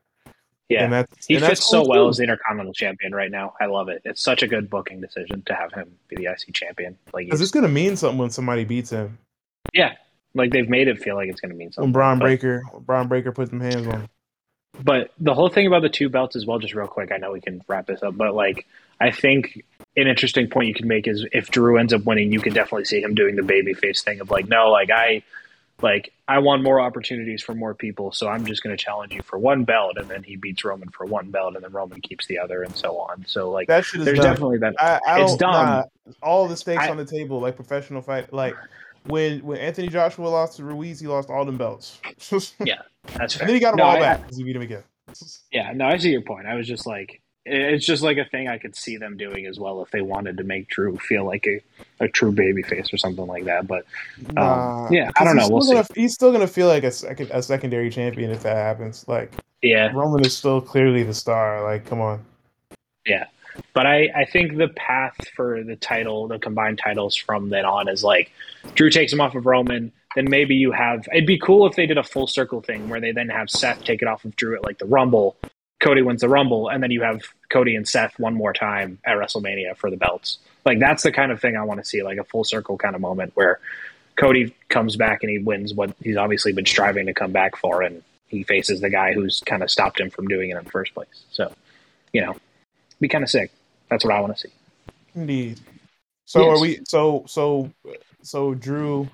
yeah. 0.69 0.83
and 0.83 0.93
that's 0.93 1.25
He 1.25 1.35
and 1.35 1.43
that's 1.43 1.59
fits 1.61 1.69
so 1.71 1.81
cool, 1.81 1.89
well 1.89 2.07
as 2.07 2.17
the 2.17 2.23
Intercontinental 2.23 2.73
Champion 2.73 3.13
right 3.15 3.31
now. 3.31 3.53
I 3.59 3.65
love 3.65 3.89
it. 3.89 4.01
It's 4.05 4.21
such 4.21 4.43
a 4.43 4.47
good 4.47 4.69
booking 4.69 5.01
decision 5.01 5.41
to 5.47 5.55
have 5.55 5.73
him 5.73 5.91
be 6.07 6.17
the 6.17 6.25
IC 6.25 6.53
champion. 6.53 6.97
Like, 7.13 7.25
Because 7.25 7.39
he's, 7.39 7.47
it's 7.47 7.51
gonna 7.53 7.67
mean 7.67 7.95
something 7.95 8.19
when 8.19 8.29
somebody 8.29 8.63
beats 8.63 8.91
him. 8.91 9.17
yeah, 9.73 9.93
like 10.35 10.51
they've 10.51 10.69
made 10.69 10.87
it 10.87 10.99
feel 11.01 11.15
like 11.15 11.29
it's 11.29 11.41
going 11.41 11.51
to 11.51 11.57
mean 11.57 11.71
something. 11.71 11.87
When. 11.87 11.93
Bron 11.93 12.19
but- 12.19 12.25
Breakker, 12.25 12.61
Bron 12.81 13.07
Breakker 13.07 13.31
puts 13.31 13.49
them 13.49 13.61
hands 13.61 13.87
on. 13.87 14.01
him. 14.01 14.09
But 14.83 15.11
the 15.19 15.33
whole 15.33 15.47
thing 15.49 15.65
about 15.67 15.81
the 15.83 15.89
two 15.89 16.09
belts 16.09 16.35
as 16.35 16.45
well, 16.45 16.59
just 16.59 16.73
real 16.75 16.85
quick, 16.87 17.11
I 17.13 17.17
know 17.17 17.31
we 17.31 17.39
can 17.41 17.63
wrap 17.67 17.87
this 17.87 18.03
up, 18.03 18.17
but 18.17 18.35
like 18.35 18.67
I 19.01 19.11
think 19.11 19.63
an 19.97 20.07
interesting 20.07 20.49
point 20.49 20.67
you 20.67 20.73
could 20.73 20.85
make 20.85 21.07
is 21.07 21.25
if 21.31 21.49
Drew 21.49 21.77
ends 21.77 21.93
up 21.93 22.03
winning, 22.05 22.31
you 22.31 22.39
could 22.39 22.53
definitely 22.53 22.85
see 22.85 23.01
him 23.01 23.13
doing 23.15 23.35
the 23.35 23.41
babyface 23.41 24.03
thing 24.03 24.19
of 24.21 24.29
like, 24.31 24.47
no, 24.47 24.69
like 24.71 24.89
I 24.91 25.23
like 25.81 26.13
I 26.27 26.39
want 26.39 26.63
more 26.63 26.79
opportunities 26.79 27.43
for 27.43 27.53
more 27.53 27.73
people, 27.73 28.11
so 28.13 28.27
I'm 28.29 28.45
just 28.45 28.63
gonna 28.63 28.77
challenge 28.77 29.13
you 29.13 29.21
for 29.21 29.37
one 29.37 29.65
belt 29.65 29.97
and 29.97 30.07
then 30.09 30.23
he 30.23 30.37
beats 30.37 30.63
Roman 30.63 30.89
for 30.89 31.05
one 31.05 31.29
belt 31.31 31.55
and 31.55 31.63
then 31.63 31.71
Roman 31.73 31.99
keeps 32.01 32.27
the 32.27 32.39
other 32.39 32.63
and 32.63 32.75
so 32.75 32.97
on. 32.99 33.25
So 33.27 33.49
like 33.51 33.67
That 33.67 33.83
shit 33.83 33.99
is 33.99 34.05
there's 34.05 34.19
dumb. 34.19 34.31
definitely 34.31 34.57
that 34.59 34.75
I, 34.79 34.99
I 35.05 35.21
it's 35.23 35.35
dumb. 35.35 35.51
Nah, 35.51 35.83
all 36.23 36.47
the 36.47 36.55
stakes 36.55 36.83
I- 36.83 36.89
on 36.89 36.97
the 36.97 37.05
table, 37.05 37.39
like 37.41 37.55
professional 37.57 38.01
fight. 38.01 38.31
Like 38.33 38.55
when 39.05 39.39
when 39.43 39.57
Anthony 39.57 39.89
Joshua 39.89 40.27
lost 40.29 40.57
to 40.57 40.63
Ruiz, 40.63 40.99
he 41.01 41.07
lost 41.07 41.29
all 41.29 41.43
them 41.45 41.57
belts. 41.57 41.99
Yeah. 42.65 42.75
that's 43.17 43.35
fair. 43.35 43.41
and 43.43 43.49
then 43.49 43.55
he 43.55 43.59
got 43.59 43.71
them 43.71 43.77
No, 43.79 43.83
all 43.83 43.97
I- 43.97 43.99
back 43.99 44.21
because 44.21 44.37
he 44.37 44.43
beat 44.45 44.55
him 44.55 44.61
again. 44.61 44.83
Yeah, 45.51 45.71
no, 45.73 45.85
I 45.85 45.97
see 45.97 46.09
your 46.09 46.21
point. 46.21 46.47
I 46.47 46.55
was 46.55 46.67
just 46.67 46.87
like, 46.87 47.21
it's 47.45 47.85
just 47.85 48.01
like 48.01 48.17
a 48.17 48.25
thing 48.25 48.47
I 48.47 48.57
could 48.57 48.75
see 48.75 48.97
them 48.97 49.17
doing 49.17 49.45
as 49.45 49.59
well 49.59 49.81
if 49.83 49.91
they 49.91 50.01
wanted 50.01 50.37
to 50.37 50.43
make 50.43 50.67
Drew 50.69 50.97
feel 50.97 51.25
like 51.25 51.45
a, 51.47 51.61
a 52.03 52.07
true 52.07 52.31
babyface 52.31 52.91
or 52.93 52.97
something 52.97 53.27
like 53.27 53.45
that. 53.45 53.67
But 53.67 53.85
um, 54.29 54.33
Nah, 54.35 54.89
yeah, 54.89 55.11
I 55.17 55.23
don't 55.23 55.35
know. 55.35 55.47
We'll 55.49 55.65
gonna- 55.65 55.85
he's 55.95 56.13
still 56.13 56.31
gonna 56.31 56.47
feel 56.47 56.67
like 56.67 56.83
a 56.83 56.91
second 56.91 57.29
a 57.31 57.41
secondary 57.43 57.89
champion 57.89 58.31
if 58.31 58.43
that 58.43 58.55
happens. 58.55 59.07
Like 59.07 59.31
yeah, 59.61 59.91
Roman 59.93 60.25
is 60.25 60.35
still 60.35 60.59
clearly 60.61 61.03
the 61.03 61.13
star. 61.13 61.63
Like, 61.63 61.85
come 61.85 62.01
on. 62.01 62.23
Yeah, 63.05 63.25
but 63.73 63.85
I, 63.85 64.09
I 64.15 64.25
think 64.25 64.57
the 64.57 64.69
path 64.69 65.15
for 65.35 65.63
the 65.63 65.75
title, 65.75 66.27
the 66.27 66.39
combined 66.39 66.79
titles 66.79 67.15
from 67.15 67.49
then 67.49 67.65
on 67.65 67.87
is 67.87 68.03
like 68.03 68.31
Drew 68.73 68.89
takes 68.89 69.13
him 69.13 69.21
off 69.21 69.35
of 69.35 69.45
Roman. 69.45 69.91
Then 70.15 70.29
maybe 70.29 70.55
you 70.55 70.71
have. 70.71 71.05
It'd 71.11 71.27
be 71.27 71.37
cool 71.37 71.67
if 71.67 71.75
they 71.75 71.85
did 71.85 71.97
a 71.97 72.03
full 72.03 72.25
circle 72.25 72.61
thing 72.61 72.89
where 72.89 73.01
they 73.01 73.11
then 73.11 73.27
have 73.29 73.49
Seth 73.49 73.83
take 73.83 74.01
it 74.01 74.07
off 74.07 74.23
of 74.25 74.35
Drew 74.35 74.55
at 74.55 74.63
like 74.63 74.79
the 74.79 74.85
Rumble. 74.85 75.35
Cody 75.79 76.01
wins 76.01 76.21
the 76.21 76.29
Rumble, 76.29 76.69
and 76.69 76.81
then 76.81 76.91
you 76.91 77.01
have 77.01 77.21
Cody 77.49 77.75
and 77.75 77.87
Seth 77.87 78.17
one 78.17 78.33
more 78.33 78.53
time 78.53 78.97
at 79.05 79.17
WrestleMania 79.17 79.75
for 79.77 79.89
the 79.89 79.97
belts. 79.97 80.39
Like 80.65 80.79
that's 80.79 81.03
the 81.03 81.11
kind 81.11 81.31
of 81.31 81.39
thing 81.41 81.55
I 81.55 81.63
want 81.63 81.79
to 81.79 81.85
see, 81.85 82.01
like 82.03 82.17
a 82.17 82.23
full 82.23 82.43
circle 82.43 82.77
kind 82.77 82.95
of 82.95 83.01
moment 83.01 83.33
where 83.35 83.59
Cody 84.15 84.55
comes 84.69 84.95
back 84.95 85.21
and 85.21 85.29
he 85.29 85.37
wins 85.39 85.73
what 85.73 85.95
he's 86.01 86.17
obviously 86.17 86.53
been 86.53 86.65
striving 86.65 87.05
to 87.07 87.13
come 87.13 87.31
back 87.31 87.55
for, 87.57 87.81
and 87.81 88.01
he 88.27 88.43
faces 88.43 88.81
the 88.81 88.89
guy 88.89 89.13
who's 89.13 89.41
kind 89.45 89.61
of 89.61 89.69
stopped 89.69 89.99
him 89.99 90.09
from 90.09 90.27
doing 90.27 90.49
it 90.49 90.57
in 90.57 90.63
the 90.63 90.71
first 90.71 90.93
place. 90.93 91.25
So, 91.31 91.53
you 92.13 92.21
know, 92.21 92.35
be 92.99 93.07
kind 93.07 93.23
of 93.23 93.29
sick. 93.29 93.51
That's 93.89 94.03
what 94.03 94.13
I 94.13 94.19
want 94.21 94.35
to 94.37 94.47
see. 94.47 94.53
Indeed. 95.13 95.59
So 96.25 96.41
Yes. 96.49 96.57
are 96.57 96.61
we? 96.61 96.79
So 96.87 97.25
so 97.27 97.71
so 98.23 98.53
Drew. 98.55 99.07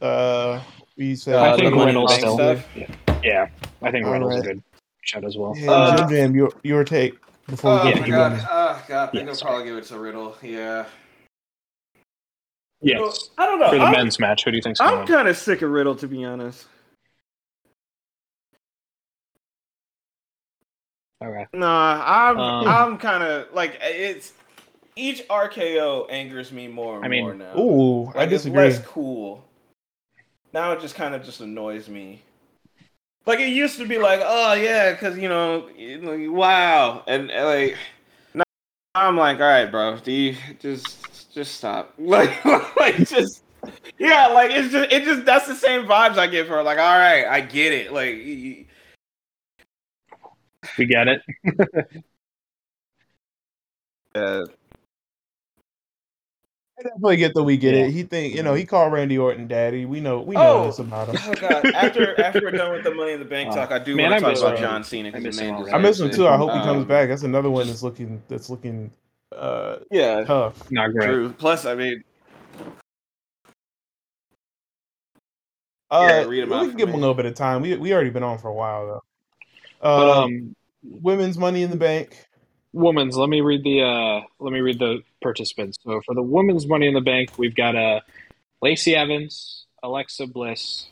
Uh, 0.00 0.60
we 0.96 1.16
said. 1.16 1.34
Uh, 1.34 1.42
I 1.52 1.56
think 1.56 1.74
Money 1.74 1.80
in 1.80 1.86
Riddle 1.96 2.08
still. 2.08 2.38
Yeah. 2.38 2.86
yeah, 3.22 3.48
I 3.80 3.90
think 3.90 4.06
All 4.06 4.12
Riddle's 4.12 4.34
right. 4.34 4.40
a 4.40 4.54
good 4.54 4.62
shot 5.02 5.24
as 5.24 5.36
well. 5.36 5.54
Yeah, 5.56 5.70
Uh, 5.70 5.96
Jim 5.96 6.08
Jam, 6.08 6.34
your 6.34 6.52
your 6.62 6.84
take 6.84 7.14
before 7.46 7.72
Oh 7.72 7.84
we 7.84 7.90
yeah, 7.90 7.94
get 7.94 8.00
my 8.00 8.06
to 8.06 8.10
god! 8.12 8.32
Roman. 8.32 8.46
Oh 8.50 8.82
god! 8.88 9.08
I 9.08 9.12
think 9.12 9.26
Yeah, 9.26 9.32
I'll 9.32 9.40
probably 9.40 9.64
give 9.64 9.76
it 9.76 9.84
to 9.84 9.98
Riddle. 9.98 10.36
Yeah. 10.42 10.86
Yes, 12.84 13.30
I 13.38 13.46
don't 13.46 13.60
know. 13.60 13.70
for 13.70 13.76
the 13.78 13.84
I'm, 13.84 13.92
men's 13.92 14.18
match, 14.18 14.42
who 14.44 14.50
do 14.50 14.56
you 14.56 14.62
think's 14.62 14.80
I'm 14.80 14.88
going? 14.88 15.06
to 15.06 15.12
win? 15.12 15.18
kind 15.18 15.28
of 15.28 15.36
sick 15.36 15.62
of 15.62 15.70
Riddle, 15.70 15.94
to 15.96 16.08
be 16.08 16.24
honest. 16.24 16.66
Okay. 21.24 21.46
Nah, 21.52 22.02
I'm 22.04 22.38
Um, 22.38 22.66
I'm 22.66 22.98
kind 22.98 23.22
of 23.22 23.52
like 23.54 23.78
it's 23.80 24.32
each 24.96 25.22
RKO 25.28 26.10
angers 26.10 26.50
me 26.50 26.66
more 26.66 26.96
and 26.96 27.04
I 27.04 27.08
mean, 27.08 27.22
more 27.24 27.34
now. 27.34 27.56
Ooh, 27.56 28.06
I 28.08 28.18
Like, 28.18 28.32
it's 28.32 28.42
disagree. 28.42 28.58
less 28.62 28.80
cool. 28.80 29.44
Now 30.52 30.72
it 30.72 30.80
just 30.80 30.96
kind 30.96 31.14
of 31.14 31.22
just 31.24 31.40
annoys 31.40 31.88
me. 31.88 32.22
Like 33.24 33.38
it 33.40 33.48
used 33.50 33.78
to 33.78 33.86
be 33.86 33.98
like, 33.98 34.20
oh 34.22 34.54
yeah, 34.54 34.92
because 34.92 35.16
you 35.16 35.28
know, 35.28 35.68
like, 35.78 36.30
wow, 36.30 37.04
and, 37.06 37.30
and, 37.30 37.46
like 37.46 37.76
now 38.34 38.42
I'm 38.94 39.16
like, 39.16 39.38
all 39.38 39.46
right, 39.46 39.70
bro, 39.70 39.96
do 39.98 40.10
you 40.12 40.36
just 40.58 41.32
just 41.32 41.54
stop, 41.54 41.94
like, 41.98 42.44
like 42.76 42.96
just 43.08 43.42
yeah, 43.98 44.26
like 44.28 44.50
it's 44.50 44.72
just 44.72 44.92
it 44.92 45.04
just 45.04 45.24
that's 45.24 45.46
the 45.46 45.54
same 45.54 45.86
vibes 45.86 46.18
I 46.18 46.26
get 46.26 46.46
for 46.46 46.54
her. 46.54 46.62
Like, 46.62 46.78
all 46.78 46.98
right, 46.98 47.26
I 47.26 47.40
get 47.40 47.72
it, 47.72 47.92
like. 47.92 48.16
y- 48.16 48.66
We 50.78 50.86
get 50.86 51.08
it. 51.08 51.22
Uh, 54.14 54.44
I 54.44 54.61
definitely 56.82 57.16
get 57.16 57.34
that 57.34 57.42
we 57.42 57.56
get 57.56 57.74
Yeah. 57.74 57.84
it. 57.84 57.90
He 57.92 58.02
think 58.02 58.34
you 58.34 58.42
know 58.42 58.54
he 58.54 58.64
called 58.64 58.92
Randy 58.92 59.16
Orton 59.18 59.46
daddy. 59.48 59.84
We 59.86 60.00
know 60.00 60.20
we 60.20 60.34
know 60.36 60.62
Oh. 60.62 60.66
this 60.66 60.78
about 60.78 61.08
him. 61.08 61.16
oh 61.26 61.34
god! 61.40 61.66
After 61.74 62.20
after 62.24 62.40
we're 62.42 62.50
done 62.50 62.72
with 62.72 62.84
the 62.84 62.94
Money 62.94 63.12
in 63.12 63.18
the 63.18 63.24
Bank 63.24 63.50
Uh, 63.50 63.54
talk, 63.56 63.72
I 63.72 63.78
do 63.78 63.96
man, 63.96 64.10
want 64.10 64.20
to 64.20 64.24
talk 64.24 64.30
miss 64.32 64.40
about 64.42 64.54
him. 64.56 64.60
John 64.62 64.84
Cena. 64.84 65.08
I 65.08 65.12
'cause 65.12 65.22
miss 65.22 65.36
the 65.38 65.44
him. 65.44 65.74
I 65.74 65.78
miss 65.78 66.00
him 66.00 66.10
too. 66.10 66.26
I 66.28 66.36
hope 66.36 66.52
he 66.52 66.58
comes 66.60 66.82
Um, 66.82 66.88
back. 66.88 67.08
That's 67.08 67.22
another 67.22 67.50
one 67.50 67.66
that's 67.66 67.82
looking 67.82 68.22
that's 68.28 68.50
looking 68.50 68.90
uh 69.36 69.76
Yeah, 69.90 70.24
tough. 70.24 70.70
Not 70.70 70.92
great. 70.92 71.06
true. 71.06 71.32
Plus, 71.38 71.64
I 71.64 71.74
mean, 71.74 72.02
Uh, 75.90 76.06
Yeah, 76.08 76.24
read 76.24 76.42
'em 76.44 76.48
we 76.50 76.68
can 76.68 76.76
give 76.76 76.88
him 76.88 76.94
a 76.94 76.98
little 76.98 77.14
bit 77.14 77.26
of 77.26 77.34
time. 77.34 77.60
We 77.60 77.76
we 77.76 77.92
already 77.92 78.10
been 78.10 78.22
on 78.22 78.38
for 78.38 78.48
a 78.48 78.54
while 78.54 78.86
though. 78.86 79.02
But 79.82 80.08
Uh, 80.08 80.22
um, 80.24 80.56
women's 80.82 81.36
money 81.36 81.62
in 81.62 81.70
the 81.70 81.76
bank. 81.76 82.16
Women's. 82.72 83.16
Let 83.16 83.28
me 83.28 83.40
read 83.40 83.64
the 83.64 83.82
uh, 83.82 84.20
let 84.40 84.52
me 84.52 84.60
read 84.60 84.78
the 84.78 85.02
participants. 85.22 85.78
So 85.84 86.00
for 86.04 86.14
the 86.14 86.22
women's 86.22 86.66
Money 86.66 86.86
in 86.88 86.94
the 86.94 87.00
Bank, 87.00 87.30
we've 87.38 87.54
got 87.54 87.76
uh, 87.76 88.00
Lacey 88.62 88.94
Evans, 88.96 89.66
Alexa 89.82 90.26
Bliss, 90.28 90.88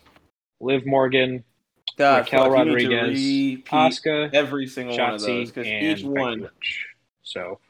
Liv 0.61 0.86
Morgan, 0.86 1.44
God, 1.97 2.31
Raquel 2.32 2.44
fuck, 2.44 2.57
you 2.57 2.65
need 2.65 2.81
to 2.81 2.89
Rodriguez, 2.89 3.19
repeat 3.19 4.01
Asuka, 4.05 4.31
every 4.32 4.66
single 4.66 5.01
one 5.01 5.15
of 5.15 5.23
those 5.23 5.51
Shotzi, 5.51 5.55
because 5.55 5.66
and 5.66 5.82
each 5.86 6.05
one. 6.05 6.40
Lynch. 6.40 6.86
So 7.23 7.61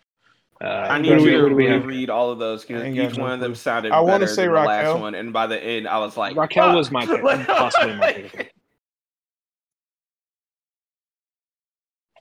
uh, 0.60 0.66
I 0.66 0.98
need 0.98 1.20
you 1.20 1.32
to 1.32 1.38
who 1.38 1.48
do 1.48 1.54
we 1.54 1.66
have? 1.66 1.86
reread 1.86 2.10
all 2.10 2.30
of 2.30 2.38
those 2.38 2.64
because 2.64 2.82
I 2.82 2.86
ain't 2.86 2.96
got 2.96 3.12
each 3.12 3.16
one 3.16 3.32
of 3.32 3.40
them 3.40 3.54
clue. 3.54 3.54
sounded 3.54 3.92
I 3.92 4.00
wanna 4.00 4.26
better 4.26 4.26
say 4.26 4.46
than 4.46 4.52
the 4.52 4.60
last 4.60 4.94
Raquel. 4.94 5.00
one, 5.00 5.14
and 5.14 5.32
by 5.32 5.46
the 5.48 5.62
end, 5.62 5.88
I 5.88 5.98
was 5.98 6.16
like, 6.16 6.36
Raquel 6.36 6.70
fuck. 6.70 6.74
was 6.74 6.90
my 6.90 7.06
pick, 7.06 7.28
possibly 7.56 7.94
my 7.94 8.08
favorite. 8.08 8.52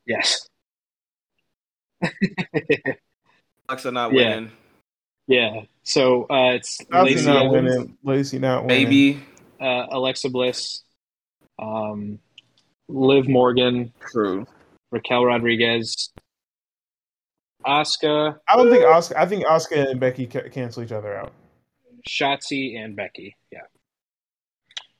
Yes. 0.05 0.48
Alexa 3.67 3.91
not 3.91 4.13
Yeah. 4.13 4.35
winning. 4.35 4.51
yeah. 5.27 5.61
So 5.83 6.23
uh, 6.23 6.53
it's 6.53 6.79
Lacey 6.91 7.15
Lacey 7.15 7.25
not 7.27 7.45
Evans, 7.47 7.51
winning. 7.75 7.97
Lacey 8.03 8.39
not 8.39 8.65
winning. 8.65 8.83
Maybe. 8.83 9.23
uh, 9.59 9.87
Alexa 9.91 10.29
Bliss, 10.29 10.83
um, 11.57 12.19
Liv 12.87 13.27
Morgan, 13.27 13.91
True. 14.11 14.45
Raquel 14.91 15.25
Rodriguez, 15.25 16.09
Asuka, 17.65 18.39
I 18.47 18.55
don't 18.55 18.69
think 18.69 18.83
Asuka. 18.85 19.15
I 19.17 19.25
think 19.25 19.45
Asuka 19.45 19.89
and 19.91 19.99
Becky 19.99 20.25
ca- 20.27 20.49
cancel 20.49 20.83
each 20.83 20.91
other 20.91 21.15
out. 21.15 21.33
Shotzi, 22.07 22.77
and 22.79 22.95
Becky. 22.95 23.35
Yeah. 23.51 23.59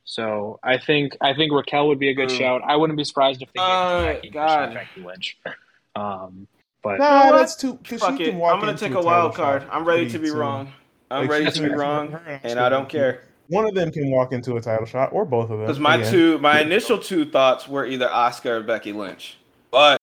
So 0.03 0.59
I 0.63 0.77
think 0.77 1.15
I 1.21 1.33
think 1.33 1.53
Raquel 1.53 1.87
would 1.87 1.99
be 1.99 2.09
a 2.09 2.13
good 2.13 2.29
Mm. 2.29 2.37
shout. 2.37 2.61
I 2.67 2.75
wouldn't 2.75 2.97
be 2.97 3.03
surprised 3.03 3.41
if 3.41 3.47
they 3.53 3.59
gave 3.59 3.67
Uh, 3.67 3.99
to 4.07 4.13
Becky. 4.13 4.29
God. 4.31 4.65
God. 4.65 4.73
Becky 4.73 5.01
Lynch. 5.01 5.37
Um, 5.95 6.47
but 6.83 6.99
Nah, 6.99 7.29
know 7.29 7.37
that's 7.37 7.55
too. 7.55 7.79
Fuck 7.83 8.19
it. 8.19 8.33
I'm 8.33 8.59
gonna 8.59 8.77
take 8.77 8.93
a 8.93 8.97
a 8.99 9.03
wild 9.03 9.35
card. 9.35 9.63
I'm 9.71 9.85
ready 9.85 10.09
to 10.09 10.19
be 10.19 10.27
soon. 10.27 10.37
wrong. 10.37 10.73
I'm 11.11 11.21
Like, 11.21 11.29
ready 11.31 11.51
to 11.51 11.61
be 11.61 11.69
wrong, 11.69 12.19
and 12.27 12.39
and 12.43 12.59
I 12.59 12.69
don't 12.69 12.87
care. 12.89 13.23
One 13.47 13.65
of 13.65 13.73
them 13.73 13.91
can 13.91 14.11
walk 14.11 14.31
into 14.31 14.57
a 14.57 14.61
title 14.61 14.85
shot, 14.85 15.09
or 15.11 15.25
both 15.25 15.45
of 15.49 15.57
them. 15.57 15.61
Because 15.61 15.79
my 15.79 15.95
again. 15.95 16.11
two, 16.11 16.37
my 16.37 16.61
initial 16.61 16.99
two 16.99 17.25
thoughts 17.25 17.67
were 17.67 17.85
either 17.85 18.07
Asuka 18.07 18.45
or 18.45 18.61
Becky 18.63 18.93
Lynch, 18.93 19.37
but 19.71 19.99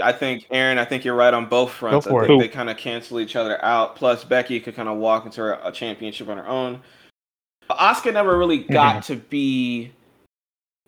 I 0.00 0.12
think 0.12 0.46
Aaron, 0.50 0.76
I 0.78 0.84
think 0.84 1.04
you're 1.04 1.14
right 1.14 1.32
on 1.32 1.46
both 1.46 1.70
fronts. 1.72 2.04
Go 2.06 2.10
for 2.10 2.22
I 2.22 2.24
it. 2.24 2.28
think 2.28 2.42
they 2.42 2.48
kind 2.48 2.68
of 2.68 2.76
cancel 2.76 3.20
each 3.20 3.36
other 3.36 3.62
out. 3.64 3.96
Plus, 3.96 4.22
Becky 4.24 4.60
could 4.60 4.74
kind 4.76 4.88
of 4.88 4.98
walk 4.98 5.24
into 5.24 5.66
a 5.66 5.72
championship 5.72 6.28
on 6.28 6.36
her 6.36 6.46
own. 6.46 6.82
Asuka 7.70 8.12
never 8.12 8.36
really 8.36 8.58
got 8.58 8.96
Mm-hmm. 9.02 9.12
to 9.14 9.16
be 9.16 9.92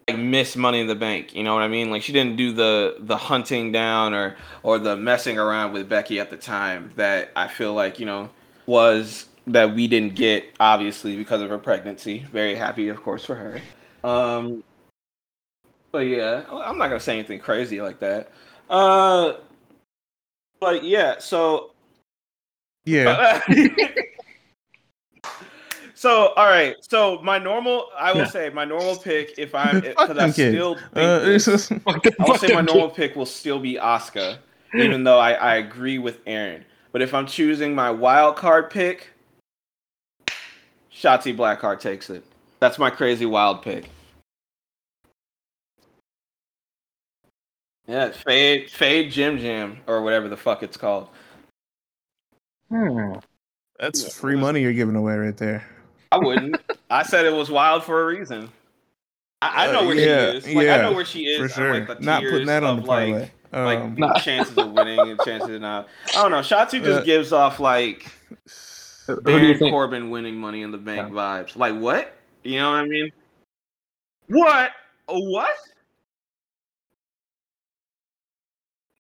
like 0.09 0.19
Miss 0.19 0.57
Money 0.57 0.81
in 0.81 0.87
the 0.87 0.95
Bank. 0.95 1.35
You 1.35 1.43
know 1.43 1.55
what 1.55 1.63
I 1.63 1.69
mean? 1.69 1.91
Like 1.91 2.03
she 2.03 2.13
didn't 2.13 2.37
do 2.37 2.53
the 2.53 2.97
the 3.01 3.17
hunting 3.17 3.73
down 3.73 4.15
or 4.15 4.37
or 4.63 4.79
the 4.79 4.97
messing 4.97 5.39
around 5.39 5.73
with 5.73 5.89
Becky 5.89 6.21
at 6.21 6.31
the 6.31 6.37
time 6.37 6.91
that 6.97 7.31
I 7.37 7.49
feel 7.49 7.75
like 7.75 7.99
you 7.99 8.07
know 8.07 8.31
was 8.67 9.27
that 9.47 9.75
we 9.75 9.87
didn't 9.87 10.15
get 10.15 10.45
obviously 10.61 11.17
because 11.17 11.43
of 11.43 11.51
her 11.51 11.59
pregnancy. 11.59 12.27
Very 12.33 12.55
happy, 12.55 12.89
of 12.89 13.03
course, 13.03 13.25
for 13.25 13.35
her. 13.35 13.61
Um, 14.03 14.63
but 15.93 16.01
yeah, 16.01 16.45
I'm 16.51 16.79
not 16.79 16.89
gonna 16.89 17.01
say 17.01 17.19
anything 17.19 17.41
crazy 17.41 17.81
like 17.81 18.01
that. 18.01 18.31
Uh, 18.69 19.35
but 20.61 20.85
yeah, 20.85 21.19
so 21.19 21.73
yeah, 22.85 23.41
so 26.05 26.35
all 26.37 26.47
right. 26.47 26.77
So 26.81 27.19
my 27.23 27.39
normal, 27.39 27.89
I 27.99 28.13
will 28.13 28.19
Yeah. 28.21 28.27
say 28.27 28.51
my 28.51 28.67
normal 28.67 28.97
pick 28.97 29.39
if 29.39 29.55
I'm 29.55 29.81
because 29.81 30.19
I 30.19 30.27
kids. 30.27 30.35
still 30.35 30.75
think 30.75 30.97
Uh, 30.97 31.19
this, 31.21 31.47
just- 31.47 31.73
I 31.73 31.99
will 32.19 32.37
say 32.37 32.53
my 32.55 32.61
normal 32.61 32.91
pick 32.91 33.17
will 33.17 33.25
still 33.25 33.59
be 33.59 33.77
Asuka, 33.77 34.37
even 34.75 35.03
though 35.05 35.19
I, 35.19 35.33
I 35.33 35.55
agree 35.57 35.97
with 35.97 36.21
Aaron. 36.27 36.63
But 36.93 37.01
if 37.01 37.15
I'm 37.15 37.27
choosing 37.27 37.75
my 37.75 37.91
wild 37.91 38.37
card 38.37 38.69
pick, 38.69 39.13
Shotzi 40.95 41.35
Blackheart 41.35 41.81
takes 41.81 42.11
it. 42.11 42.23
That's 42.61 42.79
my 42.79 42.91
crazy 42.91 43.25
wild 43.25 43.63
pick. 43.63 43.89
Yeah, 47.87 48.11
fade 48.11 48.71
fade 48.71 49.11
Jim 49.11 49.39
Jam 49.39 49.79
or 49.87 50.03
whatever 50.03 50.29
the 50.29 50.37
fuck 50.37 50.63
it's 50.63 50.77
called. 50.77 51.09
Hmm. 52.71 53.15
that's 53.79 54.15
free 54.17 54.37
money 54.37 54.61
you're 54.61 54.73
giving 54.75 54.97
away 54.97 55.17
right 55.17 55.37
there. 55.37 55.65
I 56.15 56.19
wouldn't. 56.19 56.61
I 56.91 57.03
said 57.03 57.25
it 57.27 57.33
was 57.33 57.51
wild 57.51 57.83
for 57.83 58.03
a 58.03 58.07
reason. 58.07 58.49
I, 59.43 59.67
I 59.67 59.73
know 59.73 59.83
Uh, 59.83 59.87
where 59.89 59.97
yeah, 59.97 60.31
she 60.31 60.37
is. 60.37 60.55
Like 60.55 60.69
I 60.69 60.83
know 60.83 60.93
where 60.93 61.05
she 61.05 61.21
is. 61.27 61.41
For 61.41 61.49
sure. 61.49 61.81
Like, 61.81 61.99
the 61.99 62.05
Not 62.07 62.23
putting 62.23 62.47
that 62.47 62.63
on 62.63 62.77
the 62.77 62.83
of, 62.83 62.89
like, 62.89 63.09
parlay. 63.09 63.31
like 63.53 63.79
Um, 63.81 63.95
Nah. 63.99 64.19
chances 64.21 64.57
of 64.59 64.71
winning 64.73 65.11
and 65.11 65.21
chances 65.21 65.49
of 65.49 65.61
not. 65.61 65.89
I 66.15 66.23
don't 66.23 66.31
know. 66.31 66.39
Shotzi 66.39 66.83
just 66.83 67.01
Uh, 67.01 67.05
gives 67.05 67.33
off 67.33 67.59
like 67.59 68.07
Who 69.07 69.17
do 69.17 69.33
you 69.33 69.59
Baron? 69.59 69.59
Corbin 69.59 70.11
winning 70.11 70.37
Money 70.37 70.63
in 70.63 70.71
the 70.71 70.79
Bank 70.79 71.13
Yeah. 71.13 71.15
vibes. 71.15 71.57
Like 71.57 71.75
what? 71.75 72.17
You 72.45 72.59
know 72.61 72.71
what 72.71 72.77
I 72.81 72.87
mean? 72.87 73.11
What? 74.29 74.71
What? 75.09 75.57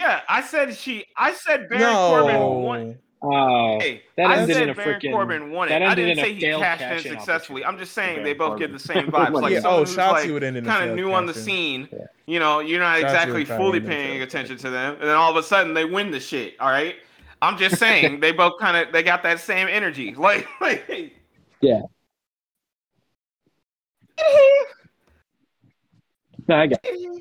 Yeah, 0.01 0.20
I 0.28 0.43
said 0.43 0.74
she. 0.74 1.05
I 1.16 1.32
said 1.32 1.69
Baron 1.69 1.97
Corbin 1.97 2.62
won. 2.65 2.99
No. 3.30 3.36
Oh, 3.36 3.78
Hey, 3.80 4.02
That 4.16 4.26
I 4.30 4.36
ended 4.38 4.56
said 4.56 4.62
in 4.64 4.68
a 4.70 4.74
Baron 4.74 5.01
freaking- 5.01 5.12
Corbin 5.12 5.51
won 5.51 5.68
it. 5.68 5.70
that 5.70 5.82
I 5.82 5.94
didn't 5.94 6.18
in 6.18 6.24
say 6.24 6.34
he 6.34 6.40
cashed 6.40 6.82
in 6.82 6.88
cash-in 6.88 7.12
successfully. 7.18 7.64
I'm 7.64 7.78
just 7.78 7.92
saying 7.92 8.18
for 8.18 8.22
they 8.24 8.32
Baron 8.34 8.52
both 8.52 8.59
give 8.60 8.72
the 8.72 8.78
same 8.78 9.06
vibes. 9.09 9.32
Like 9.42 9.52
yeah, 9.52 9.59
oh, 9.59 9.62
someone 9.62 9.80
oh, 9.80 9.84
who's 9.84 9.96
Shotzi 9.96 10.12
like 10.12 10.30
would 10.30 10.44
end 10.44 10.56
in 10.56 10.64
kind 10.64 10.88
of 10.90 10.96
new 10.96 11.12
on 11.12 11.26
the 11.26 11.34
scene. 11.34 11.88
Yeah. 11.92 11.98
You 12.26 12.38
know, 12.38 12.60
you're 12.60 12.80
not 12.80 12.98
Shotzi 12.98 13.02
exactly 13.05 13.44
fully 13.44 13.78
end 13.78 13.86
in 13.86 13.92
a 13.92 13.94
paying 13.94 14.22
attention 14.22 14.56
to 14.59 14.70
them, 14.70 14.94
and 14.94 15.02
then 15.02 15.16
all 15.16 15.30
of 15.30 15.36
a 15.36 15.42
sudden 15.42 15.74
they 15.74 15.84
win 15.84 16.10
the 16.10 16.20
shit. 16.20 16.55
All 16.60 16.68
right, 16.70 16.96
I'm 17.42 17.56
just 17.59 17.76
saying 17.78 18.20
they 18.20 18.32
both 18.32 18.59
kind 18.60 18.76
of 18.76 18.92
they 18.92 19.02
got 19.02 19.22
that 19.24 19.40
same 19.40 19.68
energy. 19.68 20.14
Like, 20.18 20.46
like 20.60 21.12
Yeah. 21.60 21.82
no, 26.48 26.56
I 26.56 26.66
got. 26.66 26.80
I 26.84 27.20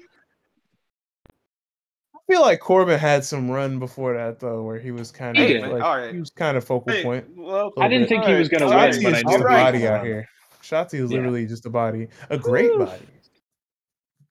feel 2.30 2.42
like 2.42 2.60
Corbin 2.60 3.00
had 3.00 3.24
some 3.26 3.50
run 3.50 3.80
before 3.80 4.14
that 4.16 4.40
though, 4.40 4.64
where 4.64 4.80
he 4.80 4.92
was 4.92 5.12
kind 5.12 5.38
of 5.38 5.48
did. 5.48 5.62
like 5.62 5.82
All 5.84 5.98
right. 5.98 6.14
he 6.14 6.20
was 6.20 6.30
kind 6.30 6.58
of 6.58 6.64
focal 6.64 6.94
Hey, 6.94 7.04
point. 7.04 7.26
well, 7.36 7.72
I 7.80 7.88
didn't 7.88 8.08
think 8.08 8.24
he 8.26 8.34
was 8.34 8.50
gonna 8.50 8.66
All 8.66 8.72
win, 8.72 8.78
right. 8.80 8.94
Shotzi 8.94 9.04
but 9.04 9.14
is 9.14 9.18
I 9.20 9.22
just 9.24 9.36
a 9.36 9.38
he 9.38 9.44
body 9.44 9.88
out 9.88 10.06
here. 10.06 10.28
Shotzi 10.62 10.94
is 10.96 11.12
Yeah. 11.12 11.18
literally 11.18 11.46
just 11.46 11.66
a 11.66 11.70
body, 11.70 12.08
a 12.30 12.38
great 12.38 12.72
Woo. 12.72 12.86
body, 12.86 13.06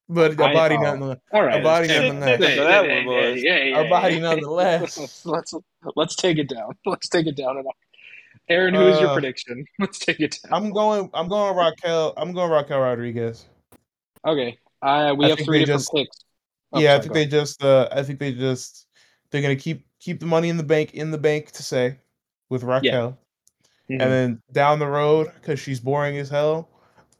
but 0.09 0.31
a 0.33 0.35
body 0.35 0.75
oh. 0.75 0.81
nonetheless. 0.81 1.17
All 1.31 1.43
right, 1.43 1.59
A 1.59 1.63
body 1.63 1.87
let's- 1.87 2.13
nonetheless. 2.13 2.39
hey, 2.41 2.55
hey, 2.57 3.03
hey, 3.03 3.41
hey, 3.71 3.85
A 3.85 3.89
body 3.89 4.19
nonetheless. 4.19 5.25
let's 5.25 5.53
let's 5.95 6.15
take 6.15 6.37
it 6.39 6.49
down. 6.49 6.71
Let's 6.85 7.09
take 7.09 7.27
it 7.27 7.35
down. 7.37 7.63
Aaron, 8.49 8.73
who 8.73 8.87
is 8.87 8.99
your 8.99 9.09
Uh, 9.09 9.13
prediction? 9.13 9.63
Let's 9.79 9.99
take 9.99 10.19
it 10.19 10.37
down. 10.43 10.53
I'm 10.65 10.71
going. 10.73 11.09
I'm 11.13 11.27
going 11.29 11.55
Raquel. 11.55 12.13
I'm 12.17 12.33
going 12.33 12.51
Raquel 12.51 12.79
Rodriguez. 12.79 13.45
Okay, 14.27 14.57
uh, 14.81 15.13
we 15.17 15.25
I 15.25 15.29
have 15.29 15.39
three 15.39 15.59
different 15.59 15.81
just- 15.81 15.93
picks. 15.93 16.22
Oh, 16.73 16.79
yeah, 16.79 16.93
I 16.93 16.95
sorry, 16.95 17.01
think 17.01 17.13
go 17.13 17.19
they 17.19 17.25
just. 17.27 17.63
Uh, 17.63 17.89
I 17.91 18.03
think 18.03 18.19
they 18.19 18.33
just. 18.33 18.87
They're 19.31 19.41
gonna 19.41 19.55
keep 19.55 19.85
keep 19.99 20.19
the 20.19 20.25
money 20.25 20.49
in 20.49 20.57
the 20.57 20.63
bank 20.63 20.93
in 20.93 21.11
the 21.11 21.17
bank 21.17 21.51
to 21.51 21.63
say, 21.63 21.97
with 22.49 22.63
Raquel, 22.63 22.99
ahead. 23.07 23.17
Mhm. 23.89 24.01
and 24.01 24.11
then 24.11 24.41
down 24.51 24.79
the 24.79 24.87
road 24.87 25.31
because 25.35 25.59
she's 25.59 25.79
boring 25.79 26.17
as 26.17 26.29
hell. 26.29 26.69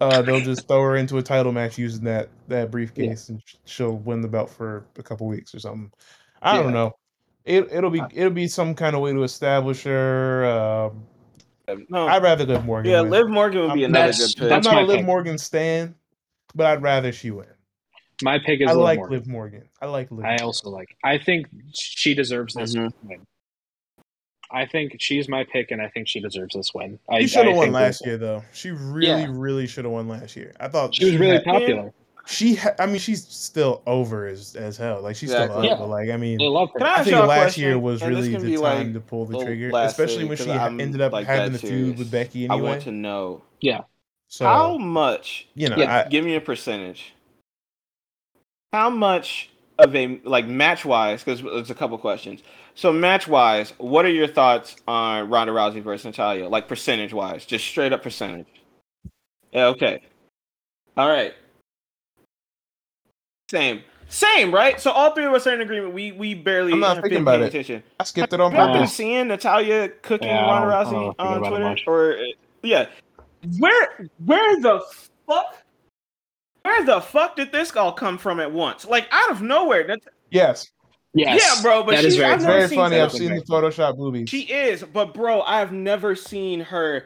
Uh, 0.02 0.22
they'll 0.22 0.42
just 0.42 0.68
throw 0.68 0.82
her 0.82 0.96
into 0.98 1.18
a 1.18 1.22
title 1.22 1.52
match 1.52 1.78
using 1.78 2.04
that 2.06 2.30
that 2.50 2.70
briefcase, 2.72 3.30
and 3.30 3.42
sh- 3.46 3.56
she'll 3.66 3.98
win 3.98 4.22
the 4.22 4.28
belt 4.28 4.50
for 4.50 4.86
a 4.98 5.04
couple 5.04 5.28
weeks 5.28 5.54
or 5.56 5.60
something. 5.60 5.92
I 6.42 6.58
Yeah. 6.58 6.64
don't 6.64 6.74
know. 6.74 6.92
It 7.46 7.68
it'll 7.72 7.90
be 7.90 8.02
it'll 8.14 8.32
be 8.32 8.48
some 8.48 8.76
kind 8.76 8.96
of 8.96 9.02
way 9.02 9.12
to 9.14 9.24
establish 9.24 9.84
her. 9.84 10.46
Um, 10.46 11.06
no. 11.90 12.08
I'd 12.08 12.22
rather 12.24 12.46
Liv 12.46 12.66
Morgan. 12.66 12.92
yeah, 12.92 13.02
win. 13.02 13.10
Liv 13.12 13.30
Morgan 13.30 13.62
would 13.62 13.74
be 13.74 13.84
I'm- 13.86 13.92
another 13.92 14.12
That's- 14.12 14.34
good 14.36 14.42
pick. 14.42 14.44
I'm 14.44 14.50
that's 14.50 14.66
not 14.66 14.76
my 14.76 14.82
a 14.82 14.86
Liv 14.86 14.98
pick. 14.98 15.06
Morgan 15.06 15.38
stan, 15.38 15.96
but 16.56 16.66
I'd 16.68 16.82
rather 16.82 17.12
she 17.12 17.32
win. 17.32 17.48
My 18.24 18.40
pick 18.40 18.62
is 18.62 18.70
I 18.70 18.74
Liv 18.74 18.82
like 18.84 18.98
Morgan. 19.00 19.18
Liv 19.18 19.28
Morgan. 19.28 19.70
I 19.82 19.86
like 19.88 20.12
Liv. 20.12 20.26
I 20.26 20.38
also 20.38 20.70
like. 20.70 20.96
I 21.04 21.18
think 21.18 21.48
she 21.74 22.14
deserves 22.16 22.54
this 22.54 22.76
Mhm. 22.76 22.92
win. 23.04 23.28
I 24.52 24.66
think 24.68 24.98
she's 25.00 25.28
my 25.28 25.44
pick, 25.52 25.72
and 25.72 25.82
I 25.82 25.88
think 25.90 26.08
she 26.08 26.20
deserves 26.20 26.54
this 26.56 26.74
win. 26.76 27.00
I, 27.10 27.22
She 27.22 27.28
should 27.28 27.48
have 27.48 27.56
won 27.56 27.72
last 27.72 28.06
year, 28.06 28.18
though. 28.18 28.44
She 28.54 28.70
really, 28.72 29.08
Yeah. 29.24 29.28
really 29.32 29.66
should 29.66 29.86
have 29.86 29.92
won 29.92 30.08
last 30.08 30.36
year. 30.36 30.54
I 30.60 30.68
thought 30.68 30.94
She 30.94 31.06
was 31.06 31.18
really 31.18 31.36
had- 31.38 31.44
popular. 31.46 31.94
She, 32.26 32.56
ha- 32.56 32.76
I 32.80 32.86
mean, 32.86 33.00
she's 33.00 33.28
still 33.28 33.82
over 33.86 34.28
as 34.28 34.56
as 34.56 34.78
hell. 34.78 35.02
Like 35.02 35.18
she's 35.18 35.30
still 35.32 35.52
up, 35.52 35.64
Yeah. 35.66 35.76
but 35.76 35.88
like 35.90 36.10
I 36.10 36.16
mean, 36.16 36.40
I 36.42 36.46
love 36.46 36.70
her. 36.72 36.80
Can 36.80 36.88
I 36.88 36.92
I 36.92 36.94
ask 36.94 37.04
think 37.04 37.16
y'all 37.18 37.26
a 37.26 37.28
last 37.28 37.42
question? 37.42 37.64
year 37.64 37.78
was 37.80 38.02
And 38.02 38.16
really 38.16 38.30
the 38.30 38.56
time 38.62 38.62
like, 38.62 38.94
to 38.94 39.00
pull 39.02 39.26
the 39.26 39.40
the 39.40 39.44
trigger, 39.46 39.72
especially 39.76 40.24
when 40.24 40.38
she 40.38 40.50
I'm, 40.50 40.80
ended 40.80 41.02
up 41.02 41.12
like, 41.12 41.26
having 41.28 41.52
that 41.52 41.60
the 41.62 41.68
feud 41.68 41.98
with 41.98 42.10
Becky 42.12 42.46
Anyway, 42.46 42.58
I 42.60 42.62
want 42.72 42.84
to 42.84 42.92
know 42.92 43.42
yeah, 43.60 43.82
so 44.30 44.46
how 44.46 44.78
much. 44.78 45.48
you 45.56 45.68
know, 45.68 45.76
Yeah, 45.76 46.06
I, 46.06 46.10
Give 46.10 46.24
me 46.24 46.36
a 46.36 46.42
percentage. 46.42 47.14
How 48.74 48.90
much 48.90 49.52
of 49.78 49.96
a 49.96 50.20
like 50.24 50.48
match 50.48 50.84
wise? 50.84 51.24
Because 51.24 51.44
there's 51.44 51.70
a 51.70 51.76
couple 51.76 51.98
questions. 52.00 52.42
So 52.76 52.92
match 52.92 53.28
wise, 53.28 53.72
what 53.78 54.04
are 54.04 54.10
your 54.10 54.28
thoughts 54.28 54.76
on 54.88 55.30
Ronda 55.30 55.54
Rousey 55.54 55.82
versus 55.82 56.06
Natalya? 56.06 56.50
Like 56.50 56.68
percentage 56.68 57.14
wise, 57.14 57.46
just 57.46 57.66
straight 57.66 57.94
up 57.94 58.02
percentage. 58.02 58.48
Yeah. 59.52 59.68
Okay. 59.68 60.02
All 60.98 61.08
right. 61.08 61.36
Same. 63.52 63.84
Same, 64.10 64.54
right? 64.54 64.82
So 64.82 64.92
all 64.92 65.14
three 65.14 65.26
of 65.26 65.34
us 65.34 65.46
are 65.46 65.54
in 65.54 65.62
agreement. 65.62 65.94
We 65.94 66.12
we 66.12 66.34
barely 66.34 66.74
I'm 66.74 66.80
not 66.80 66.96
have 66.96 67.04
thinking 67.04 67.18
been 67.18 67.22
about 67.24 67.32
paying 67.32 67.44
it. 67.44 67.48
attention. 67.50 67.84
I 68.00 68.04
skipped 68.06 68.34
it 68.34 68.42
on 68.42 68.52
purpose. 68.52 68.66
Have 68.66 68.74
been 68.74 68.88
seeing 68.88 69.28
Natalya 69.28 69.90
cooking 70.02 70.30
Yeah, 70.30 70.46
Ronda 70.46 70.74
Rousey 70.74 71.16
on 71.20 71.40
Twitter? 71.40 71.76
Or 71.86 72.18
uh, 72.18 72.24
yeah, 72.64 72.88
where 73.60 74.10
where 74.26 74.60
the 74.60 74.84
fuck 75.28 75.63
where 76.64 76.84
the 76.86 77.00
fuck 77.02 77.36
did 77.36 77.52
this 77.52 77.76
all 77.76 77.92
come 77.94 78.18
from 78.18 78.40
at 78.40 78.52
once? 78.52 78.86
Like 78.86 79.08
out 79.12 79.32
of 79.32 79.42
nowhere. 79.42 79.86
That's, 79.88 80.06
Yes, 80.32 80.72
yes, 81.14 81.40
Yeah, 81.56 81.62
bro, 81.62 81.84
but 81.84 81.92
that 81.92 82.06
is 82.06 82.14
she- 82.16 82.20
very. 82.20 82.34
I've 82.34 82.42
very 82.42 82.68
funny. 82.68 83.00
I've 83.00 83.12
seen 83.12 83.36
the 83.36 83.42
Photoshop 83.42 83.98
boobies. 83.98 84.30
she 84.30 84.42
is, 84.42 84.84
but 84.84 85.14
bro, 85.14 85.42
I've 85.42 85.72
never 85.72 86.16
seen 86.16 86.62
her 86.62 87.06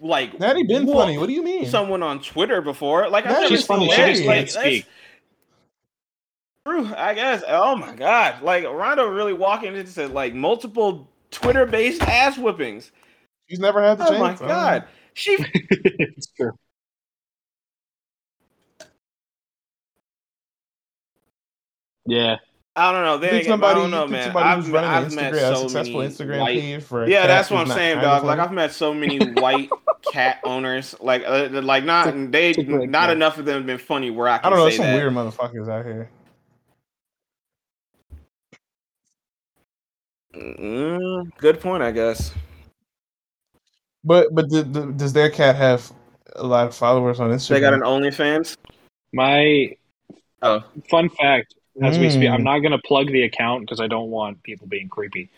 like 0.00 0.38
Natty 0.40 0.62
been 0.64 0.86
whoop 0.86 0.96
funny. 0.96 1.18
What 1.18 1.26
do 1.26 1.32
you 1.34 1.42
mean? 1.42 1.66
someone 1.66 2.02
on 2.02 2.20
Twitter 2.20 2.60
before. 2.62 3.08
Like 3.10 3.24
I've 3.26 3.32
Natty 3.32 3.42
never 3.42 3.54
is 3.54 3.60
seen 3.60 3.66
funny. 3.66 3.88
that. 3.88 4.06
She 4.16 4.24
just 4.24 4.26
Like, 4.26 4.48
speak. 4.48 4.86
True, 6.66 6.86
I 6.96 7.14
guess. 7.14 7.42
Oh 7.48 7.74
my 7.76 7.94
god, 7.94 8.42
like 8.42 8.64
Ronda 8.64 9.08
really 9.08 9.32
walking 9.32 9.74
into 9.76 10.06
like 10.08 10.32
multiple 10.32 11.10
Twitter-based 11.32 12.02
ass 12.02 12.36
whippings. 12.38 12.92
She's 13.50 13.58
never 13.58 13.82
had 13.82 13.98
the 13.98 14.04
Oh 14.04 14.10
chance. 14.10 14.18
Oh 14.20 14.22
my 14.22 14.28
I 14.30 14.34
don't 14.36 14.48
god, 14.48 14.84
she 15.14 15.36
it's 15.54 16.28
true. 16.32 16.52
Yeah, 22.06 22.36
I 22.74 22.90
don't 22.92 23.04
know. 23.04 23.14
You 23.14 23.20
Then 23.20 23.30
think 23.30 23.44
somebody, 23.46 23.78
I 23.78 23.82
don't 23.82 23.90
know, 23.90 24.06
man. 24.08 24.24
somebody 24.24 24.48
I've, 24.48 24.56
who's 24.58 24.66
met- 24.68 24.74
running 24.74 24.90
I've 24.90 25.06
an 25.08 25.14
met 25.14 25.32
Instagram, 25.32 25.36
a 25.52 25.54
so 25.56 25.62
successful 25.62 25.98
many 26.00 26.10
Instagram 26.12 26.40
white. 26.40 26.60
page 26.60 26.82
for 26.82 27.04
a 27.04 27.08
Yeah, 27.08 27.26
that's 27.26 27.50
what 27.50 27.60
I'm 27.60 27.66
saying, 27.68 27.94
trying 28.00 28.04
dog. 28.04 28.24
Like? 28.24 28.38
I've 28.38 28.52
met 28.52 28.72
so 28.72 28.92
many 28.92 29.18
white 29.34 29.70
cat 30.12 30.40
owners, 30.44 30.94
like 31.00 31.22
uh, 31.26 31.48
like 31.52 31.84
not 31.84 32.12
they 32.32 32.50
it's 32.50 32.58
a 32.58 32.64
great 32.64 32.88
not 32.90 33.06
point. 33.06 33.12
enough 33.12 33.38
of 33.38 33.44
them 33.44 33.56
have 33.58 33.66
been 33.66 33.78
funny 33.78 34.10
where 34.10 34.28
I 34.28 34.40
I 34.42 34.50
don't 34.50 34.58
know. 34.58 34.68
say 34.68 34.76
Some 34.78 34.86
that. 34.86 34.94
weird 34.96 35.12
motherfuckers 35.12 35.68
out 35.68 35.84
here. 35.84 36.10
Mm, 40.34 41.30
good 41.38 41.60
point, 41.60 41.82
I 41.82 41.90
guess. 41.90 42.32
But 44.04 44.34
but 44.34 44.48
the, 44.50 44.62
the, 44.62 44.86
does 44.92 45.12
their 45.12 45.30
cat 45.30 45.56
have 45.56 45.92
a 46.36 46.42
lot 46.44 46.66
of 46.66 46.74
followers 46.74 47.20
on 47.20 47.30
Instagram? 47.30 47.48
They 47.48 47.60
got 47.60 47.74
an 47.74 47.80
OnlyFans. 47.80 48.56
my 49.12 49.76
Oh, 50.44 50.64
fun 50.90 51.08
fact 51.10 51.54
as 51.80 51.98
we 51.98 52.10
speak. 52.10 52.28
Mm. 52.28 52.34
I'm 52.34 52.44
not 52.44 52.58
going 52.58 52.72
to 52.72 52.78
plug 52.78 53.06
the 53.08 53.22
account 53.22 53.62
because 53.62 53.80
I 53.80 53.86
don't 53.86 54.10
want 54.10 54.42
people 54.42 54.66
being 54.66 54.88
creepy. 54.88 55.30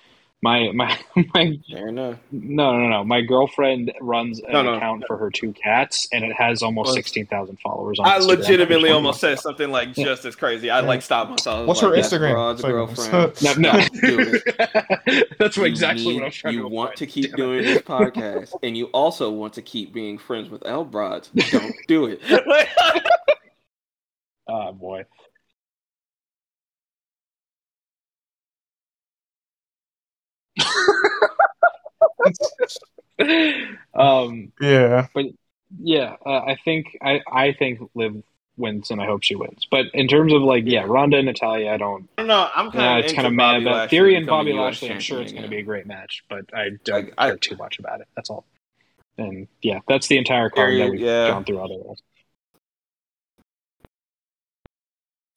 My 0.43 0.73
my 0.73 0.98
my 1.35 1.59
fair 1.70 1.89
enough. 1.89 2.19
no 2.31 2.77
no 2.77 2.89
no. 2.89 3.02
My 3.05 3.23
girlfriend 3.23 3.93
runs 4.02 4.40
an 4.40 4.52
No, 4.52 4.62
no. 4.62 4.74
account 4.74 5.05
for 5.06 5.16
her 5.16 5.31
two 5.31 5.55
cats, 5.55 6.06
and 6.12 6.23
it 6.23 6.35
has 6.35 6.62
almost 6.62 6.89
Well, 6.89 6.94
sixteen 6.97 7.24
thousand 7.24 7.59
followers. 7.61 7.98
on 7.98 8.06
I 8.06 8.19
Instagram. 8.19 8.27
legitimately 8.27 8.90
almost 8.90 9.23
wanted 9.23 9.36
said 9.39 9.43
something 9.43 9.70
like 9.70 9.94
just 9.94 10.27
as 10.27 10.36
crazy. 10.36 10.69
I 10.69 10.81
like 10.81 11.01
stopped 11.01 11.31
myself. 11.31 11.66
What's 11.66 11.81
like, 11.82 11.93
her 11.94 11.98
Instagram? 11.98 12.32
broad's 12.32 12.62
a 12.62 12.69
girlfriend. 12.69 13.35
to- 13.36 13.44
No, 13.59 13.73
no. 13.73 13.81
Stop 13.81 13.93
doing 14.02 14.40
it. 14.44 15.28
That's 15.39 15.56
what 15.56 15.66
exactly 15.66 16.05
need- 16.09 16.15
what 16.16 16.24
I'm 16.24 16.31
trying 16.31 16.55
You 16.55 16.61
to 16.65 16.69
You 16.69 16.74
want 16.74 16.97
to 16.97 17.06
keep 17.06 17.31
Damn 17.31 17.36
doing 17.36 17.59
it. 17.61 17.62
this 17.62 17.82
podcast, 17.82 18.52
and 18.62 18.77
you 18.77 18.86
also 18.86 19.31
want 19.31 19.55
to 19.55 19.62
keep 19.62 19.94
being 19.94 20.19
friends 20.19 20.51
with 20.51 20.66
L 20.66 20.85
Broads. 20.85 21.31
Don't 21.52 21.74
do 21.89 22.05
it. 22.05 22.20
Oh 24.47 24.73
boy. 24.73 25.06
um 33.94 34.52
yeah. 34.60 35.06
But 35.14 35.26
yeah 35.82 36.16
uh, 36.24 36.39
i 36.40 36.56
think 36.64 36.97
i 37.02 37.20
i 37.32 37.52
think 37.52 37.81
liv 37.94 38.22
wins 38.56 38.90
and 38.93 39.01
i 39.01 39.06
hope 39.06 39.24
she 39.24 39.35
wins 39.35 39.66
but 39.70 39.86
in 39.94 40.06
terms 40.06 40.32
of 40.32 40.43
like 40.43 40.62
yeah 40.66 40.85
ronda 40.86 41.16
and 41.16 41.26
natalya 41.26 41.72
i 41.72 41.76
don't 41.76 42.09
I 42.16 42.22
don't 42.22 42.28
know. 42.28 42.48
I'm 42.55 42.70
kind 42.70 42.85
yeah, 42.85 42.98
of 42.98 43.05
it's 43.05 43.14
kind 43.14 43.26
of 43.26 43.32
mad 43.32 43.62
about 43.62 43.90
theory 43.90 44.14
and 44.14 44.26
bobby 44.26 44.52
lashley 44.52 44.90
i'm 44.90 45.01
sure 45.01 45.20
it's 45.20 45.32
going 45.32 45.43
to 45.43 45.48
be 45.48 45.59
a 45.59 45.62
great 45.62 45.86
match 45.86 46.22
but 46.28 46.44
i 46.55 46.68
don't 46.85 47.06
Like, 47.06 47.14
I- 47.18 47.28
care 47.28 47.36
too 47.39 47.56
much 47.56 47.78
about 47.81 48.01
it 48.01 48.06
that's 48.14 48.31
all 48.31 48.44
and 49.18 49.48
yeah 49.62 49.81
that's 49.89 50.06
the 50.06 50.18
entire 50.18 50.51
card 50.51 50.70
Theory, 50.70 50.78
that 50.78 50.90
we've 50.90 51.01
yeah. 51.01 51.28
gone 51.28 51.44
through 51.44 51.62
otherwise 51.64 51.98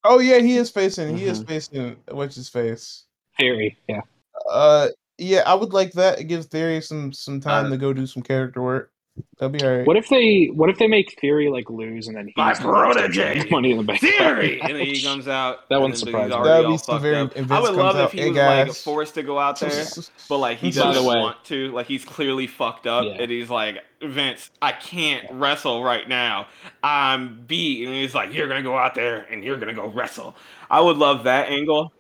Oh 0.04 0.20
yeah, 0.20 0.38
he 0.40 0.56
is 0.56 0.70
facing. 0.70 1.18
He 1.18 1.26
is 1.26 1.40
Mm-hmm. 1.40 1.48
facing. 1.48 1.98
What's 2.12 2.36
his 2.36 2.48
face? 2.48 3.04
theory 3.38 3.78
yeah 3.90 4.02
Uh, 4.50 4.88
yeah, 5.18 5.44
I 5.46 5.54
would 5.56 5.74
like 5.74 5.94
that. 5.94 6.20
It 6.20 6.26
gives 6.26 6.46
Theory 6.48 6.82
some 6.82 7.12
some 7.14 7.40
time 7.40 7.68
Uh, 7.68 7.70
to 7.72 7.78
go 7.78 7.94
do 7.94 8.06
some 8.08 8.24
character 8.24 8.62
work. 8.62 8.92
That'd 9.40 9.58
be 9.58 9.66
alright. 9.66 9.88
what 9.88 9.98
if 9.98 10.10
they 10.10 10.52
what 10.54 10.70
if 10.70 10.78
they 10.78 10.86
make 10.86 11.20
theory 11.20 11.50
like 11.50 11.72
lose 11.72 12.08
and 12.08 12.16
then 12.16 12.28
he's 12.28 12.38
My 12.38 12.54
the 12.54 12.68
one 12.68 12.94
protege. 12.94 13.48
money 13.50 13.72
in 13.72 13.78
the 13.78 13.84
bank 13.84 14.00
Theory, 14.00 14.62
and 14.62 14.76
then 14.76 14.86
he 14.86 15.02
comes 15.04 15.28
out. 15.28 15.68
That 15.70 15.76
and 15.78 15.82
wouldn't 15.86 16.00
then 16.06 16.06
surprise 16.06 16.30
he's 16.32 16.38
me. 16.38 16.44
That'd 16.44 16.68
be 16.68 16.78
some 16.78 17.02
very- 17.02 17.16
I 17.50 17.60
would 17.60 17.74
love 17.74 17.96
comes 17.96 18.06
if 18.06 18.12
he 18.12 18.20
"Hey, 18.20 18.30
was 18.30 18.38
like 18.38 18.74
forced 18.76 19.16
to 19.16 19.24
go 19.24 19.40
out 19.40 19.60
there, 19.60 19.86
but 20.30 20.38
like 20.38 20.60
he 20.60 20.70
doesn't 20.70 21.04
want 21.04 21.44
to. 21.46 21.72
Like 21.72 21.88
he's 21.88 22.06
clearly 22.06 22.46
fucked 22.46 22.86
up, 22.86 23.06
Yeah. 23.06 23.14
and 23.24 23.32
he's 23.32 23.50
like, 23.50 23.78
Vince, 24.04 24.52
I 24.62 24.72
can't 24.74 25.26
wrestle 25.32 25.84
right 25.84 26.08
now. 26.08 26.46
I'm 26.84 27.44
beat, 27.48 27.86
and 27.88 27.96
he's 27.96 28.14
like, 28.14 28.36
you're 28.36 28.48
gonna 28.48 28.62
go 28.62 28.78
out 28.78 28.94
there 28.94 29.26
and 29.32 29.44
you're 29.44 29.58
gonna 29.58 29.74
go 29.74 29.88
wrestle. 29.88 30.36
I 30.70 30.80
would 30.80 30.98
love 30.98 31.24
that 31.24 31.50
angle. 31.50 31.92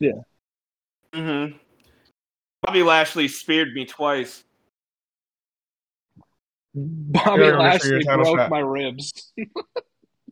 Yeah. 0.00 0.10
Mm-hmm. 1.12 1.56
Bobby 2.62 2.82
Lashley 2.82 3.28
speared 3.28 3.72
me 3.72 3.84
twice. 3.84 4.44
bobby 6.74 7.42
Here, 7.44 7.52
make 7.52 7.60
lashley 7.60 8.04
broke 8.04 8.26
shot. 8.38 8.50
my 8.50 8.58
ribs 8.60 9.32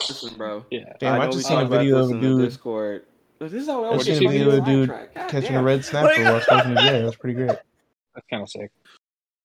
Listen, 0.00 0.36
bro. 0.36 0.64
yeah 0.70 0.92
Damn, 1.00 1.20
I 1.20 1.26
know 1.26 1.32
just 1.32 1.48
seen 1.48 1.58
a 1.58 1.66
video 1.66 1.98
of 2.04 2.10
a 2.10 2.20
dude 2.20 2.44
Discord. 2.44 3.06
This 3.40 3.52
is 3.52 3.66
how 3.66 3.84
I 3.84 3.94
I 3.94 3.96
just 3.98 4.18
seen 4.18 4.28
a 4.28 4.30
video 4.30 4.48
of 4.50 4.62
a 4.62 4.66
dude 4.66 4.88
catching 5.28 5.52
damn. 5.52 5.60
a 5.60 5.62
red 5.62 5.84
snapper 5.84 6.08
Like- 6.22 6.24
while 6.24 6.40
smoking 6.62 6.72
a 6.72 6.82
J. 6.82 7.00
It 7.00 7.04
was 7.04 7.16
pretty 7.16 7.34
great. 7.34 7.48
that's 7.48 8.26
kind 8.30 8.42
of 8.42 8.48
sick 8.50 8.70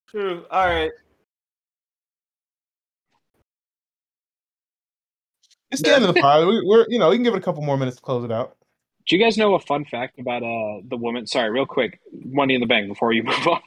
True. 0.09 0.45
All 0.51 0.65
right. 0.67 0.91
It's 5.71 5.81
the 5.81 5.93
end 5.95 6.03
of 6.03 6.13
the 6.13 6.19
pod. 6.21 6.45
We, 6.47 6.61
we're 6.65 6.85
you 6.89 6.99
know 6.99 7.09
we 7.09 7.15
can 7.15 7.23
give 7.23 7.33
it 7.33 7.37
a 7.37 7.41
couple 7.41 7.61
more 7.63 7.77
minutes 7.77 7.95
to 7.97 8.03
close 8.03 8.25
it 8.25 8.31
out. 8.31 8.57
Do 9.11 9.17
you 9.17 9.21
guys 9.25 9.37
know 9.37 9.55
a 9.55 9.59
fun 9.59 9.83
fact 9.83 10.19
about 10.19 10.41
uh 10.41 10.79
the 10.87 10.95
woman? 10.95 11.27
Sorry, 11.27 11.49
real 11.51 11.65
quick, 11.65 11.99
Money 12.13 12.55
in 12.55 12.61
the 12.61 12.65
Bank 12.65 12.87
before 12.87 13.11
you 13.11 13.23
move 13.31 13.45
on. 13.45 13.59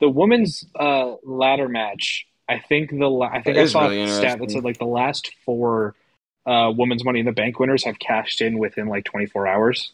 The 0.00 0.08
women's 0.08 0.64
uh 0.74 1.14
ladder 1.22 1.68
match. 1.68 2.26
I 2.48 2.58
think 2.58 2.90
the 2.90 3.06
la- 3.08 3.28
I 3.28 3.40
think 3.42 3.54
That 3.56 3.62
I 3.62 3.66
saw 3.66 3.82
really 3.86 4.02
a 4.02 4.08
stat 4.08 4.40
that 4.40 4.50
said 4.50 4.64
like 4.64 4.78
the 4.78 4.86
last 4.86 5.30
four 5.46 5.94
uh 6.46 6.72
women's 6.76 7.04
Money 7.04 7.20
in 7.20 7.26
the 7.26 7.32
Bank 7.32 7.60
winners 7.60 7.84
have 7.84 8.00
cashed 8.00 8.40
in 8.40 8.58
within 8.58 8.88
like 8.88 9.04
24 9.04 9.46
hours, 9.46 9.92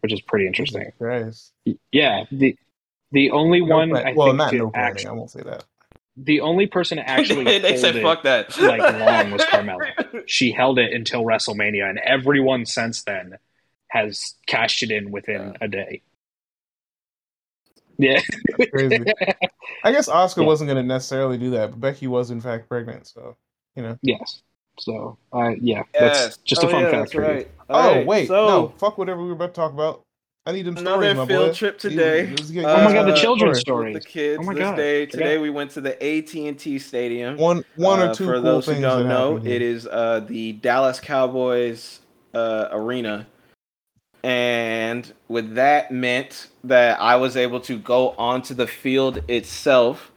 which 0.00 0.10
is 0.10 0.22
pretty 0.22 0.46
interesting. 0.46 0.90
Jesus 0.98 1.52
Yeah, 1.92 2.24
the 2.32 2.56
the 3.12 3.32
only 3.32 3.60
No 3.60 3.76
one 3.76 3.90
plan- 3.90 4.06
I 4.06 4.12
well, 4.14 4.28
think 4.28 4.38
not 4.38 4.54
no 4.54 4.70
planning. 4.70 4.96
act- 4.96 5.06
I 5.06 5.12
won't 5.12 5.30
say 5.30 5.42
that. 5.42 5.64
the 6.16 6.40
only 6.40 6.66
person 6.66 6.96
to 6.96 7.06
actually 7.06 7.44
they 7.58 7.76
said 7.76 7.94
it 7.94 8.02
fuck 8.02 8.22
that. 8.22 8.58
like 8.58 8.80
long 8.80 9.32
was 9.32 9.42
Carmella. 9.42 10.22
She 10.24 10.50
held 10.50 10.78
it 10.78 10.94
until 10.94 11.24
WrestleMania, 11.24 11.90
and 11.90 11.98
everyone 11.98 12.64
since 12.64 13.02
then 13.02 13.36
has 13.90 14.34
cashed 14.46 14.82
it 14.82 14.90
in 14.90 15.10
within 15.10 15.56
a 15.60 15.68
day. 15.68 16.02
Yeah. 17.98 18.20
Crazy. 18.72 18.98
I 19.84 19.92
guess 19.92 20.08
Asuka 20.08 20.38
Yeah. 20.38 20.44
wasn't 20.44 20.68
going 20.68 20.82
to 20.82 20.86
necessarily 20.86 21.36
do 21.38 21.50
that, 21.50 21.70
but 21.72 21.80
Becky 21.80 22.06
was 22.06 22.30
in 22.30 22.40
fact 22.40 22.68
pregnant. 22.68 23.06
So 23.06 23.36
you 23.76 23.82
know. 23.82 23.98
Yes. 24.02 24.42
So, 24.78 25.18
uh, 25.34 25.50
yeah, 25.60 25.82
Yes. 25.92 26.22
that's 26.24 26.36
just 26.38 26.62
a 26.62 26.66
Oh, 26.66 26.70
fun 26.70 26.80
yeah, 26.84 26.90
fact 26.90 27.00
that's 27.02 27.12
for 27.12 27.22
you. 27.22 27.28
right. 27.28 27.50
Oh 27.68 27.74
All 27.74 27.94
right, 27.94 28.06
wait, 28.06 28.28
so 28.28 28.46
no, 28.48 28.68
fuck 28.78 28.96
whatever 28.96 29.20
we 29.20 29.26
were 29.28 29.34
about 29.34 29.48
to 29.54 29.60
talk 29.60 29.72
about. 29.74 30.02
I 30.46 30.52
need 30.52 30.64
them 30.64 30.78
Another 30.78 31.02
stories, 31.12 31.16
my 31.18 31.26
field 31.26 31.48
boy. 31.48 31.52
trip 31.52 31.84
You- 31.84 31.90
today. 31.90 32.26
let's 32.30 32.50
get- 32.50 32.64
Oh 32.64 32.84
my 32.84 32.92
God, 32.94 33.04
the 33.06 33.12
uh, 33.12 33.16
children's 33.16 33.60
story. 33.60 33.90
story. 33.90 33.92
the 33.92 34.00
kids 34.00 34.38
Oh 34.40 34.46
my 34.46 34.54
this 34.54 34.62
God. 34.62 34.76
day. 34.76 35.04
Forgot. 35.04 35.18
Today 35.18 35.38
we 35.38 35.50
went 35.50 35.70
to 35.72 35.82
the 35.82 36.02
AT&T 36.02 36.78
Stadium. 36.78 37.36
One, 37.36 37.62
one 37.76 38.00
Uh, 38.00 38.06
or 38.10 38.14
two 38.14 38.24
for 38.24 38.32
cool 38.34 38.42
those 38.42 38.66
who 38.66 38.80
don't 38.80 39.06
know, 39.06 39.36
it 39.36 39.60
is 39.60 39.86
uh, 39.86 40.20
the 40.26 40.52
Dallas 40.52 40.98
Cowboys 40.98 42.00
uh, 42.32 42.68
arena, 42.72 43.26
and 44.22 45.12
with 45.28 45.54
that 45.54 45.90
meant 45.90 46.48
that 46.64 47.00
I 47.00 47.16
was 47.16 47.36
able 47.36 47.60
to 47.60 47.78
go 47.78 48.10
onto 48.10 48.54
the 48.54 48.66
field 48.66 49.22
itself. 49.28 50.12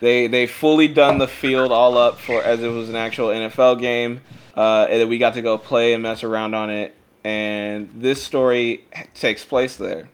They 0.00 0.28
they 0.28 0.46
fully 0.46 0.86
done 0.86 1.18
the 1.18 1.26
field 1.26 1.72
all 1.72 1.98
up 1.98 2.20
for 2.20 2.42
as 2.42 2.62
it 2.62 2.68
was 2.68 2.88
an 2.88 2.96
actual 2.96 3.28
NFL 3.28 3.80
game, 3.80 4.20
uh, 4.56 4.86
and 4.88 5.08
we 5.08 5.18
got 5.18 5.34
to 5.34 5.42
go 5.42 5.58
play 5.58 5.94
and 5.94 6.02
mess 6.02 6.22
around 6.22 6.54
on 6.54 6.70
it. 6.70 6.94
And 7.24 7.90
this 7.94 8.22
story 8.22 8.84
takes 9.14 9.44
place 9.44 9.76
there. 9.76 10.08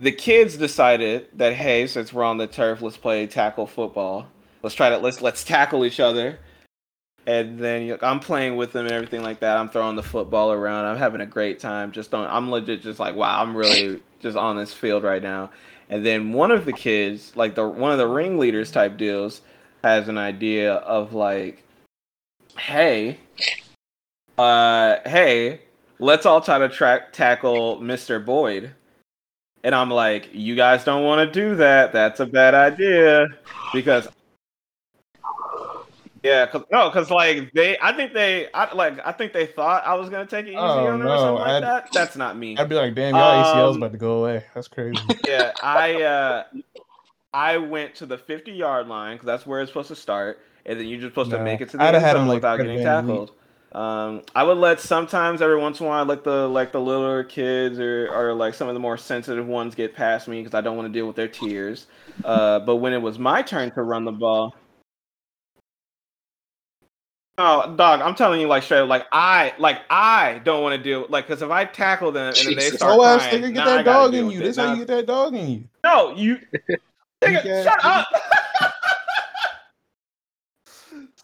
The 0.00 0.12
kids 0.12 0.56
decided 0.56 1.28
that 1.32 1.54
hey, 1.54 1.86
since 1.86 2.12
we're 2.12 2.24
on 2.24 2.36
the 2.36 2.46
turf, 2.46 2.82
let's 2.82 2.98
play 2.98 3.26
tackle 3.26 3.66
football. 3.66 4.28
Let's 4.62 4.74
try 4.74 4.90
to 4.90 4.98
let's 4.98 5.22
let's 5.22 5.42
tackle 5.42 5.84
each 5.86 5.98
other. 6.00 6.38
And 7.28 7.58
then 7.58 7.98
I'm 8.00 8.20
playing 8.20 8.56
with 8.56 8.72
them 8.72 8.86
and 8.86 8.94
everything 8.94 9.22
like 9.22 9.40
that. 9.40 9.58
I'm 9.58 9.68
throwing 9.68 9.96
the 9.96 10.02
football 10.02 10.50
around. 10.50 10.86
I'm 10.86 10.96
having 10.96 11.20
a 11.20 11.26
great 11.26 11.60
time. 11.60 11.92
Just 11.92 12.14
on, 12.14 12.26
I'm 12.26 12.50
legit 12.50 12.80
just 12.80 12.98
like 12.98 13.14
wow. 13.14 13.42
I'm 13.42 13.54
really 13.54 14.00
just 14.18 14.38
on 14.38 14.56
this 14.56 14.72
field 14.72 15.02
right 15.02 15.22
now. 15.22 15.50
And 15.90 16.06
then 16.06 16.32
one 16.32 16.50
of 16.50 16.64
the 16.64 16.72
kids, 16.72 17.36
like 17.36 17.54
the 17.54 17.68
one 17.68 17.92
of 17.92 17.98
the 17.98 18.06
ringleaders 18.08 18.70
type 18.70 18.96
deals, 18.96 19.42
has 19.84 20.08
an 20.08 20.16
idea 20.16 20.76
of 20.76 21.12
like, 21.12 21.62
hey, 22.56 23.18
uh, 24.38 24.96
hey, 25.04 25.60
let's 25.98 26.24
all 26.24 26.40
try 26.40 26.56
to 26.56 26.68
track 26.70 27.12
tackle 27.12 27.78
Mr. 27.78 28.24
Boyd. 28.24 28.70
And 29.62 29.74
I'm 29.74 29.90
like, 29.90 30.30
you 30.32 30.56
guys 30.56 30.82
don't 30.82 31.04
want 31.04 31.30
to 31.30 31.30
do 31.30 31.56
that. 31.56 31.92
That's 31.92 32.20
a 32.20 32.26
bad 32.26 32.54
idea 32.54 33.26
because 33.74 34.08
yeah, 36.22 36.46
cause 36.46 36.62
no, 36.70 36.90
cause 36.90 37.10
like 37.10 37.52
they, 37.52 37.76
I 37.80 37.92
think 37.92 38.12
they, 38.12 38.50
I 38.52 38.72
like, 38.74 38.98
I 39.06 39.12
think 39.12 39.32
they 39.32 39.46
thought 39.46 39.84
I 39.86 39.94
was 39.94 40.08
gonna 40.10 40.26
take 40.26 40.46
it 40.46 40.50
easy 40.50 40.56
Oh, 40.58 40.86
on 40.86 40.98
them 40.98 41.02
or 41.02 41.04
no, 41.10 41.16
something 41.16 41.34
like 41.40 41.48
I'd- 41.50 41.64
that. 41.64 41.88
That's 41.92 42.16
not 42.16 42.36
me. 42.36 42.56
I'd 42.56 42.68
be 42.68 42.74
like, 42.74 42.94
damn, 42.94 43.14
y'all 43.14 43.44
ACL's 43.44 43.76
Um, 43.76 43.82
about 43.82 43.92
to 43.92 43.98
go 43.98 44.20
away. 44.20 44.44
That's 44.54 44.68
crazy. 44.68 44.98
yeah, 45.26 45.52
I 45.62 46.02
uh, 46.02 46.44
I 47.32 47.58
went 47.58 47.94
to 47.96 48.06
the 48.06 48.18
50 48.18 48.52
yard 48.52 48.88
line 48.88 49.16
because 49.16 49.26
that's 49.26 49.46
where 49.46 49.60
it's 49.60 49.70
supposed 49.70 49.88
to 49.88 49.96
start, 49.96 50.40
and 50.66 50.78
then 50.78 50.86
you're 50.86 51.00
just 51.00 51.12
supposed 51.12 51.30
to 51.30 51.38
make 51.42 51.60
it 51.60 51.68
to 51.70 51.76
the 51.76 51.82
I'd 51.82 51.94
end 51.94 52.04
zone 52.16 52.26
like, 52.28 52.36
without 52.36 52.56
getting 52.58 52.82
tackled. 52.82 53.32
Um, 53.70 54.22
I 54.34 54.44
would 54.44 54.56
let 54.56 54.80
sometimes 54.80 55.42
every 55.42 55.58
once 55.58 55.78
in 55.78 55.84
a 55.84 55.88
while 55.90 56.04
let 56.06 56.24
the 56.24 56.48
like 56.48 56.72
the 56.72 56.80
littler 56.80 57.22
kids 57.22 57.78
or 57.78 58.08
or 58.10 58.32
like 58.32 58.54
some 58.54 58.66
of 58.66 58.72
the 58.74 58.80
more 58.80 58.96
sensitive 58.96 59.46
ones 59.46 59.74
get 59.74 59.94
past 59.94 60.26
me 60.26 60.40
because 60.40 60.54
I 60.54 60.62
don't 60.62 60.74
want 60.76 60.88
to 60.88 60.92
deal 60.92 61.06
with 61.06 61.16
their 61.16 61.28
tears. 61.28 61.86
Uh, 62.24 62.60
but 62.60 62.76
when 62.76 62.94
it 62.94 63.02
was 63.02 63.18
my 63.18 63.42
turn 63.42 63.70
to 63.72 63.82
run 63.82 64.06
the 64.06 64.12
ball, 64.12 64.56
oh 67.38 67.74
dog, 67.76 68.00
I'm 68.00 68.14
telling 68.14 68.40
you 68.40 68.48
like 68.48 68.62
straight 68.62 68.80
up, 68.80 68.88
like 68.88 69.06
I 69.12 69.54
like 69.58 69.80
I 69.88 70.40
don't 70.44 70.62
want 70.62 70.76
to 70.76 70.82
deal 70.82 71.06
like 71.08 71.26
because 71.26 71.40
if 71.42 71.50
I 71.50 71.64
tackle 71.64 72.12
them 72.12 72.34
and 72.36 72.46
then 72.48 72.56
they 72.56 72.70
start 72.70 73.00
ass 73.00 73.28
crying, 73.28 73.42
nigga 73.42 73.54
get 73.54 73.64
that 73.64 73.84
dog 73.84 74.14
in 74.14 74.30
you. 74.30 74.40
it. 74.40 74.42
This 74.42 74.56
how 74.56 74.72
you 74.72 74.78
get 74.78 74.88
that 74.88 75.06
dog 75.06 75.34
in 75.34 75.48
you. 75.48 75.64
no, 75.84 76.14
you 76.14 76.38
nigga, 77.22 77.64
shut 77.64 77.84
up. 77.84 78.06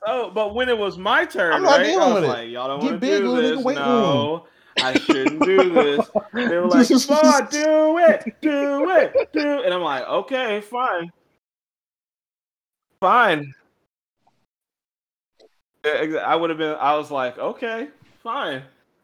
oh, 0.06 0.30
but 0.30 0.54
when 0.54 0.68
it 0.68 0.78
was 0.78 0.96
my 0.96 1.24
turn, 1.24 1.52
I'm 1.52 1.62
not 1.62 1.78
right? 1.78 1.86
dealing 1.86 2.00
I 2.00 2.06
was 2.06 2.14
with 2.14 2.24
it. 2.24 2.28
like, 2.28 2.50
y'all 2.50 2.68
don't 2.68 2.84
want 2.84 3.00
to 3.00 3.06
do 3.06 3.28
little 3.28 3.34
nigga, 3.34 3.56
this. 3.56 3.64
weight 3.64 3.74
No, 3.74 4.46
I 4.78 4.98
shouldn't 4.98 5.44
do 5.44 5.72
this. 5.72 6.08
They 6.32 6.56
were 6.56 6.68
like, 6.68 6.88
come 7.06 7.18
on, 7.18 7.46
do 7.50 7.98
it, 7.98 8.24
do 8.40 8.90
it, 8.90 9.32
do 9.32 9.58
it. 9.58 9.64
And 9.64 9.74
I'm 9.74 9.82
like, 9.82 10.06
okay, 10.08 10.60
fine. 10.60 11.10
Fine. 13.00 13.52
I 15.84 16.34
would 16.36 16.50
have 16.50 16.58
been, 16.58 16.76
I 16.80 16.96
was 16.96 17.10
like, 17.10 17.38
okay, 17.38 17.88
fine. 18.22 18.62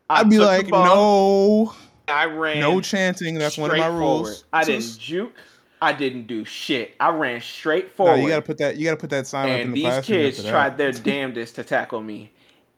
I 0.09 0.20
I'd 0.20 0.31
be 0.31 0.39
like, 0.39 0.69
no, 0.69 1.73
I 2.09 2.24
ran 2.24 2.61
no 2.61 2.81
chanting. 2.81 3.36
That's 3.36 3.57
one 3.59 3.70
of 3.70 3.77
my 3.77 3.85
straight 3.85 3.98
forward. 3.98 4.27
rules. 4.28 4.44
I 4.52 4.65
didn't 4.65 4.98
juke. 4.98 5.35
I 5.82 5.93
didn't 5.93 6.27
do 6.27 6.44
shit. 6.44 6.94
I 7.01 7.09
ran 7.11 7.40
straight 7.40 7.86
No, 7.86 7.90
forward. 8.05 8.20
you 8.23 8.28
gotta 8.28 8.43
put 8.43 8.59
that. 8.59 8.77
You 8.77 8.85
gotta 8.85 8.97
put 8.97 9.11
that 9.11 9.27
sign 9.27 9.48
up 9.48 9.55
in 9.61 9.66
and 9.69 9.74
the 9.77 9.85
these 9.85 10.05
kids 10.05 10.44
tried 10.44 10.77
their 10.77 10.93
damnedest 10.93 11.55
to 11.57 11.65
tackle 11.65 12.02
me. 12.02 12.32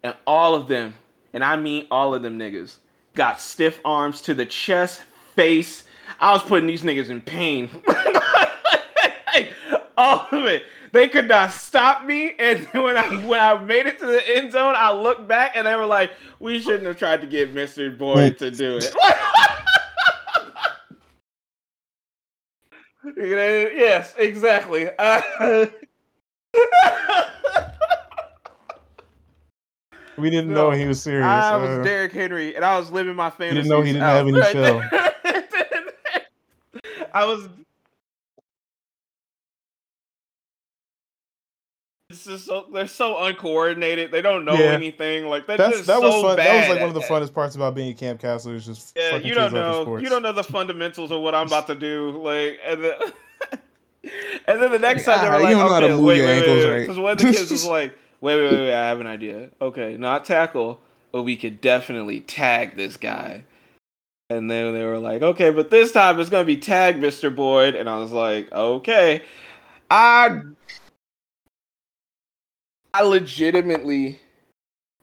And 0.05 0.15
all 0.27 0.55
of 0.55 0.69
them, 0.69 0.95
and 1.33 1.43
I 1.43 1.57
mean 1.57 1.87
all 1.91 2.15
of 2.15 2.23
them 2.23 2.39
niggas, 2.39 2.77
got 3.15 3.41
stiff 3.41 3.81
arms 3.85 4.21
to 4.23 4.35
the 4.35 4.47
chest, 4.47 5.03
face. 5.35 5.85
I 6.21 6.33
was 6.33 6.43
putting 6.43 6.67
these 6.67 6.83
niggas 6.83 7.09
in 7.09 7.21
pain. 7.23 7.71
all 9.97 10.27
of 10.33 10.45
it. 10.47 10.65
They 10.93 11.09
could 11.09 11.29
not 11.29 11.53
stop 11.53 12.05
me. 12.05 12.35
And 12.39 12.67
when 12.73 12.97
I 12.97 13.09
when 13.25 13.41
I 13.41 13.57
made 13.59 13.87
it 13.87 13.99
to 14.01 14.07
the 14.07 14.37
end 14.37 14.53
zone, 14.53 14.75
I 14.77 14.93
looked 14.93 15.27
back 15.29 15.53
and 15.57 15.67
they 15.67 15.77
were 15.77 15.87
like, 15.87 16.13
"We 16.39 16.61
shouldn't 16.61 16.87
have 16.87 16.99
tried 16.99 17.21
to 17.23 17.27
get 17.27 17.53
Mister 17.53 17.91
Boyd 17.91 18.39
to 18.39 18.51
do 18.51 18.79
it." 18.79 18.95
Yes, 23.17 24.15
exactly. 24.17 24.89
Uh, 24.97 25.21
We 30.19 30.31
didn't 30.31 30.51
No, 30.51 30.71
know 30.71 30.77
he 30.77 30.87
was 30.87 31.03
serious. 31.03 31.25
I 31.27 31.55
uh, 31.55 31.61
was 31.61 31.87
Derrick 31.87 32.13
Henry, 32.13 32.55
and 32.55 32.65
I 32.65 32.79
was 32.79 32.91
living 32.91 33.17
my 33.17 33.31
fantasy. 33.31 33.57
You 33.57 33.63
didn't 33.63 33.71
know 33.71 33.83
he 33.83 33.93
didn't 33.93 34.03
have 34.03 34.29
any 34.29 34.43
film. 34.53 34.83
I 37.15 37.25
was. 37.25 37.49
It's 42.13 42.25
just 42.25 42.45
so 42.45 42.67
they're 42.73 42.87
so 42.87 43.25
uncoordinated. 43.25 44.11
They 44.11 44.21
don't 44.21 44.45
know 44.45 44.53
Yeah. 44.53 44.73
anything. 44.73 45.27
Like 45.27 45.47
they're 45.47 45.57
that 45.57 45.73
was 45.73 45.87
so 45.87 46.23
fun. 46.23 46.37
That 46.37 46.61
was 46.61 46.69
like 46.69 46.81
one 46.81 46.89
of 46.89 46.95
the 46.95 47.01
at- 47.01 47.09
funnest 47.09 47.33
parts 47.33 47.57
about 47.57 47.75
being 47.75 47.91
at 47.91 47.99
Camp 47.99 48.21
Castle. 48.21 48.53
Is 48.53 48.67
just 48.67 48.93
Yeah, 48.95 49.17
you 49.17 49.35
don't 49.35 49.53
know. 49.53 49.97
You 49.97 50.09
don't 50.11 50.23
know 50.23 50.33
the 50.33 50.45
fundamentals 50.45 51.11
of 51.11 51.21
what 51.23 51.35
I'm 51.35 51.47
about 51.47 51.67
to 51.69 51.75
do. 51.75 52.11
Like, 52.23 52.61
and 52.67 52.85
then, 52.85 52.93
and 54.47 54.63
then 54.63 54.71
the 54.73 54.79
next 54.79 55.05
time 55.05 55.23
they 55.25 55.31
were 55.31 55.37
you 55.39 55.43
like, 55.45 55.57
don't 55.57 55.67
know 55.67 55.73
how 55.73 55.81
to 55.81 55.87
okay, 55.87 55.95
move 55.95 56.05
wait, 56.05 56.17
your 56.19 56.27
wait, 56.27 56.39
ankles 56.39 56.57
wait, 56.65 56.71
right. 56.71 56.81
Because 56.81 56.99
one 56.99 57.13
of 57.13 57.19
the 57.19 57.25
kids 57.33 57.51
was 57.51 57.65
like, 57.79 57.99
wait, 58.21 58.37
wait, 58.37 58.51
wait, 58.53 58.61
wait, 58.61 58.75
I 58.75 58.89
have 58.89 59.01
an 59.01 59.07
idea. 59.07 59.49
Okay, 59.63 59.97
not 59.97 60.25
tackle, 60.27 60.81
but 61.13 61.23
we 61.23 61.37
could 61.37 61.61
definitely 61.63 62.21
tag 62.21 62.77
this 62.77 62.97
guy. 62.99 63.45
And 64.29 64.51
then 64.51 64.75
they 64.75 64.85
were 64.85 64.99
like, 64.99 65.23
okay, 65.23 65.51
but 65.51 65.71
this 65.71 65.93
time 65.93 66.21
it's 66.21 66.31
gonna 66.31 66.45
be 66.45 66.57
tag 66.59 67.01
Mr. 67.01 67.35
Boyd, 67.35 67.75
and 67.75 67.89
I 67.89 67.97
was 67.99 68.13
like, 68.13 68.53
okay, 68.53 69.23
I, 69.91 70.41
I 72.95 73.03
legitimately. 73.03 74.21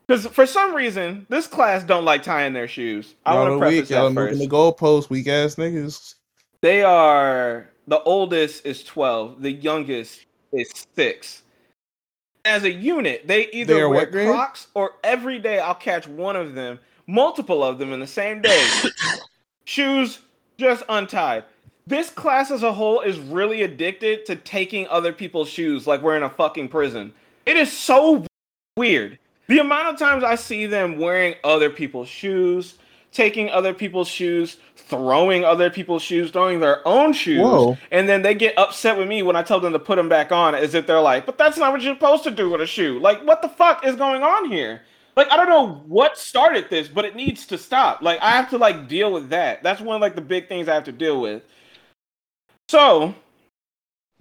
Because 0.08 0.28
for 0.28 0.46
some 0.46 0.74
reason, 0.74 1.26
this 1.30 1.48
class 1.48 1.84
don't 1.84 2.06
like 2.06 2.24
tying 2.24 2.54
their 2.54 2.68
shoes. 2.68 3.16
I 3.26 3.34
Y'all 3.34 3.42
want 3.42 3.52
to 3.52 3.56
are 3.56 3.60
preface 3.60 3.82
weak. 3.82 3.90
Y'all 3.90 4.10
that 4.10 4.16
first. 4.16 4.34
moving 4.34 4.50
the 4.50 4.56
goalpost. 4.56 5.10
Weak 5.10 5.28
ass 5.28 5.56
niggas. 5.56 6.16
They 6.62 6.84
are 6.84 7.70
the 7.90 8.02
oldest 8.04 8.66
is 8.66 8.84
12, 8.84 9.42
the 9.42 9.52
youngest 9.52 10.26
is 10.52 10.70
6. 10.96 11.44
As 12.46 12.64
a 12.64 12.72
unit, 12.72 13.28
they 13.28 13.46
They 13.46 13.52
either 13.52 13.84
are 13.84 13.90
wear 13.90 14.06
what? 14.06 14.12
Crocs 14.12 14.68
or 14.74 14.94
every 15.04 15.40
day 15.40 15.60
I'll 15.60 15.76
catch 15.76 16.08
one 16.08 16.36
of 16.36 16.54
them, 16.54 16.80
multiple 17.08 17.64
of 17.64 17.80
them 17.80 17.92
in 17.92 18.00
the 18.00 18.08
same 18.08 18.42
day. 18.42 18.68
Shoes 19.66 20.20
just 20.58 20.84
untied. 20.90 21.46
This 21.88 22.12
class 22.12 22.52
as 22.52 22.62
a 22.62 22.72
whole 22.72 23.02
is 23.02 23.18
really 23.18 23.64
addicted 23.64 24.26
to 24.28 24.36
taking 24.36 24.88
other 24.90 25.12
people's 25.12 25.50
shoes 25.50 25.88
like 25.88 26.04
we're 26.04 26.18
in 26.18 26.24
a 26.24 26.30
fucking 26.30 26.68
prison. 26.68 27.12
It 27.50 27.58
is 27.58 27.76
so 27.76 28.28
weird. 28.78 29.18
The 29.48 29.58
amount 29.58 29.88
of 29.88 29.98
times 29.98 30.24
I 30.24 30.36
see 30.36 30.68
them 30.68 31.00
wearing 31.00 31.34
other 31.44 31.72
people's 31.72 32.08
shoes, 32.08 32.76
taking 33.12 33.50
other 33.50 33.74
people's 33.74 34.08
shoes, 34.08 34.58
throwing 34.76 35.44
other 35.44 35.72
people's 35.72 36.04
shoes, 36.04 36.30
throwing 36.30 36.60
their 36.60 36.88
own 36.88 37.12
shoes, 37.12 37.42
Whoa. 37.42 37.76
and 37.90 38.08
then 38.08 38.22
they 38.22 38.36
get 38.36 38.56
upset 38.56 39.00
with 39.00 39.08
me 39.08 39.24
when 39.24 39.36
I 39.36 39.42
tell 39.42 39.60
them 39.60 39.74
to 39.74 39.80
put 39.80 39.96
them 39.96 40.08
back 40.08 40.32
on, 40.32 40.54
as 40.54 40.76
if 40.76 40.86
they're 40.86 41.02
like, 41.02 41.26
"But 41.26 41.40
that's 41.40 41.58
not 41.58 41.72
what 41.72 41.82
you're 41.82 41.96
supposed 41.96 42.24
to 42.26 42.30
do 42.30 42.52
with 42.52 42.62
a 42.62 42.68
shoe." 42.68 43.00
Like, 43.00 43.26
what 43.26 43.42
the 43.42 43.50
fuck 43.50 43.84
is 43.84 43.96
going 43.96 44.22
on 44.22 44.52
here? 44.52 44.84
Like, 45.16 45.32
I 45.32 45.36
don't 45.36 45.50
know 45.50 45.82
what 45.88 46.20
started 46.20 46.70
this, 46.70 46.88
but 46.88 47.04
it 47.04 47.16
needs 47.16 47.48
to 47.48 47.58
stop. 47.58 48.04
Like, 48.04 48.20
I 48.22 48.30
have 48.30 48.52
to 48.52 48.60
like 48.60 48.88
deal 48.88 49.12
with 49.12 49.30
that. 49.30 49.64
That's 49.64 49.82
one 49.82 49.96
of 49.96 50.02
like 50.04 50.14
the 50.14 50.22
big 50.22 50.48
things 50.48 50.70
I 50.70 50.76
have 50.76 50.84
to 50.84 50.92
deal 50.92 51.20
with. 51.20 51.42
So, 52.68 53.16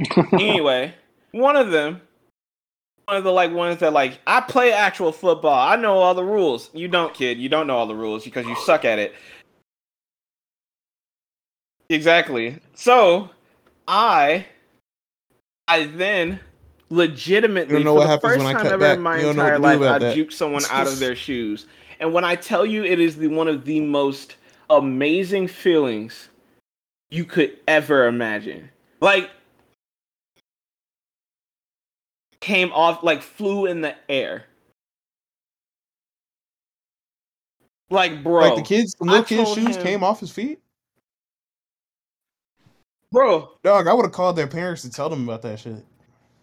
anyway, 0.32 0.94
one 1.32 1.56
of 1.56 1.70
them, 1.70 2.00
of 3.16 3.24
the 3.24 3.32
like 3.32 3.52
ones 3.52 3.80
that 3.80 3.92
like 3.92 4.18
I 4.26 4.40
play 4.40 4.72
actual 4.72 5.12
football. 5.12 5.58
I 5.58 5.76
know 5.76 5.98
all 5.98 6.14
the 6.14 6.24
rules. 6.24 6.70
You 6.74 6.88
don't, 6.88 7.14
kid. 7.14 7.38
You 7.38 7.48
don't 7.48 7.66
know 7.66 7.76
all 7.76 7.86
the 7.86 7.94
rules 7.94 8.24
because 8.24 8.46
you 8.46 8.54
suck 8.56 8.84
at 8.84 8.98
it. 8.98 9.14
Exactly. 11.88 12.58
So, 12.74 13.30
I, 13.86 14.44
I 15.66 15.84
then 15.84 16.38
legitimately 16.90 17.78
You 17.78 17.84
don't 17.84 17.84
know 17.84 17.94
what 17.94 18.02
the 18.04 18.08
happens 18.08 18.32
first 18.34 18.44
when 18.44 18.46
I 18.48 18.52
time 18.52 18.62
cut 18.62 18.72
ever 18.72 18.80
back. 18.80 18.96
in 18.96 19.02
my 19.02 19.16
You 19.16 19.22
don't 19.22 19.36
know 19.36 19.44
what 19.44 19.54
entire 19.54 19.76
do 19.76 19.84
life, 19.84 19.92
I 19.94 19.98
that. 19.98 20.16
juked 20.16 20.32
someone 20.32 20.62
out 20.70 20.86
of 20.86 20.98
their 20.98 21.16
shoes. 21.16 21.66
And 22.00 22.12
when 22.12 22.24
I 22.24 22.36
tell 22.36 22.66
you, 22.66 22.84
it 22.84 23.00
is 23.00 23.16
the 23.16 23.28
one 23.28 23.48
of 23.48 23.64
the 23.64 23.80
most 23.80 24.36
amazing 24.70 25.48
feelings 25.48 26.28
you 27.10 27.24
could 27.24 27.56
ever 27.66 28.06
imagine. 28.06 28.68
Like 29.00 29.30
came 32.40 32.72
off 32.72 33.02
like 33.02 33.22
flew 33.22 33.66
in 33.66 33.80
the 33.80 33.94
air. 34.08 34.44
Like 37.90 38.22
bro, 38.22 38.40
like 38.48 38.56
the 38.56 38.62
kids, 38.62 38.94
the 38.98 39.04
little 39.06 39.24
kids' 39.24 39.54
shoes 39.54 39.76
him- 39.76 39.82
came 39.82 40.04
off 40.04 40.20
his 40.20 40.30
feet. 40.30 40.60
bro, 43.10 43.50
Dog, 43.62 43.86
I 43.86 43.94
would 43.94 44.04
have 44.04 44.12
called 44.12 44.36
their 44.36 44.46
parents 44.46 44.82
to 44.82 44.90
tell 44.90 45.08
them 45.08 45.24
about 45.24 45.40
that 45.42 45.58
shit. 45.60 45.84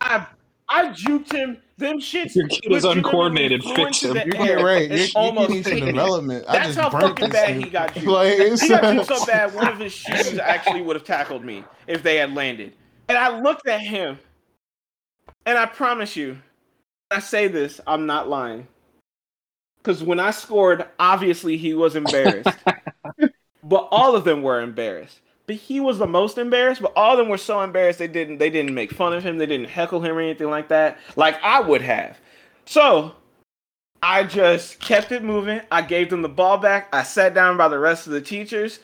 I 0.02 0.26
I 0.68 0.88
juked 0.90 1.32
him. 1.32 1.58
Them 1.78 2.00
shits. 2.00 2.34
Your 2.36 2.48
kid 2.48 2.72
is 2.72 2.86
uncoordinated. 2.86 3.62
Fix 3.62 4.02
him. 4.02 4.16
You're 4.16 4.26
getting 4.28 4.64
right. 4.66 4.90
You're, 4.90 4.98
It's 5.00 5.14
you 5.14 5.20
almost 5.20 5.50
need 5.50 5.64
some 5.66 5.74
hit 5.74 5.84
me. 5.84 5.92
development. 5.92 6.46
I 6.48 6.54
That's 6.54 6.68
just 6.68 6.80
how 6.80 6.90
burnt 6.90 7.20
fucking 7.20 7.30
bad 7.32 7.54
dude. 7.56 7.64
he 7.66 7.70
got 7.70 7.94
juked. 7.94 8.06
Like, 8.06 8.28
it's- 8.32 8.62
He 8.62 8.70
got 8.70 8.84
juked 8.96 9.06
so 9.18 9.26
bad, 9.26 9.54
one 9.54 9.68
of 9.68 9.78
his 9.78 9.92
shoes 9.92 10.40
actually 10.40 10.82
would 10.82 10.96
have 10.96 11.04
tackled 11.04 11.44
me 11.44 11.66
if 11.88 12.02
they 12.02 12.16
had 12.16 12.34
landed. 12.34 12.72
And 13.10 13.18
I 13.18 13.38
looked 13.42 13.68
at 13.68 13.82
him, 13.82 14.18
and 15.46 15.58
I 15.58 15.66
promise 15.66 16.16
you, 16.16 16.38
I 17.12 17.20
say 17.20 17.48
this, 17.48 17.80
I'm 17.86 18.06
not 18.06 18.30
lying. 18.30 18.68
Because 19.78 20.04
when 20.04 20.20
I 20.20 20.32
scored, 20.32 20.86
obviously 21.00 21.58
he 21.58 21.74
was 21.74 21.96
embarrassed. 21.96 22.58
but 23.64 23.88
all 23.92 24.16
of 24.16 24.24
them 24.24 24.42
were 24.42 24.62
embarrassed. 24.62 25.20
But 25.46 25.58
he 25.58 25.80
was 25.80 26.00
the 26.00 26.08
most 26.08 26.40
embarrassed. 26.40 26.82
But 26.82 26.94
all 26.96 27.14
of 27.14 27.20
them 27.20 27.30
were 27.30 27.38
so 27.38 27.62
embarrassed 27.62 28.00
they 28.00 28.08
didn't 28.08 28.40
they 28.40 28.50
didn't 28.50 28.74
make 28.74 28.92
fun 28.92 29.14
of 29.14 29.24
him. 29.24 29.38
They 29.38 29.46
didn't 29.46 29.70
heckle 29.70 30.02
him 30.02 30.18
or 30.18 30.22
anything 30.22 30.50
like 30.50 30.70
that, 30.70 30.98
like 31.16 31.42
I 31.44 31.62
would 31.62 31.84
have. 31.84 32.18
So 32.66 33.14
I 34.02 34.24
just 34.24 34.80
kept 34.80 35.12
it 35.12 35.24
moving. 35.24 35.62
I 35.72 35.84
gave 35.84 36.10
them 36.10 36.24
the 36.24 36.30
ball 36.30 36.58
back. 36.58 36.90
I 36.94 37.04
sat 37.04 37.36
down 37.36 37.58
by 37.58 37.68
the 37.68 37.80
rest 37.80 38.08
of 38.08 38.14
the 38.14 38.22
teachers. 38.22 38.80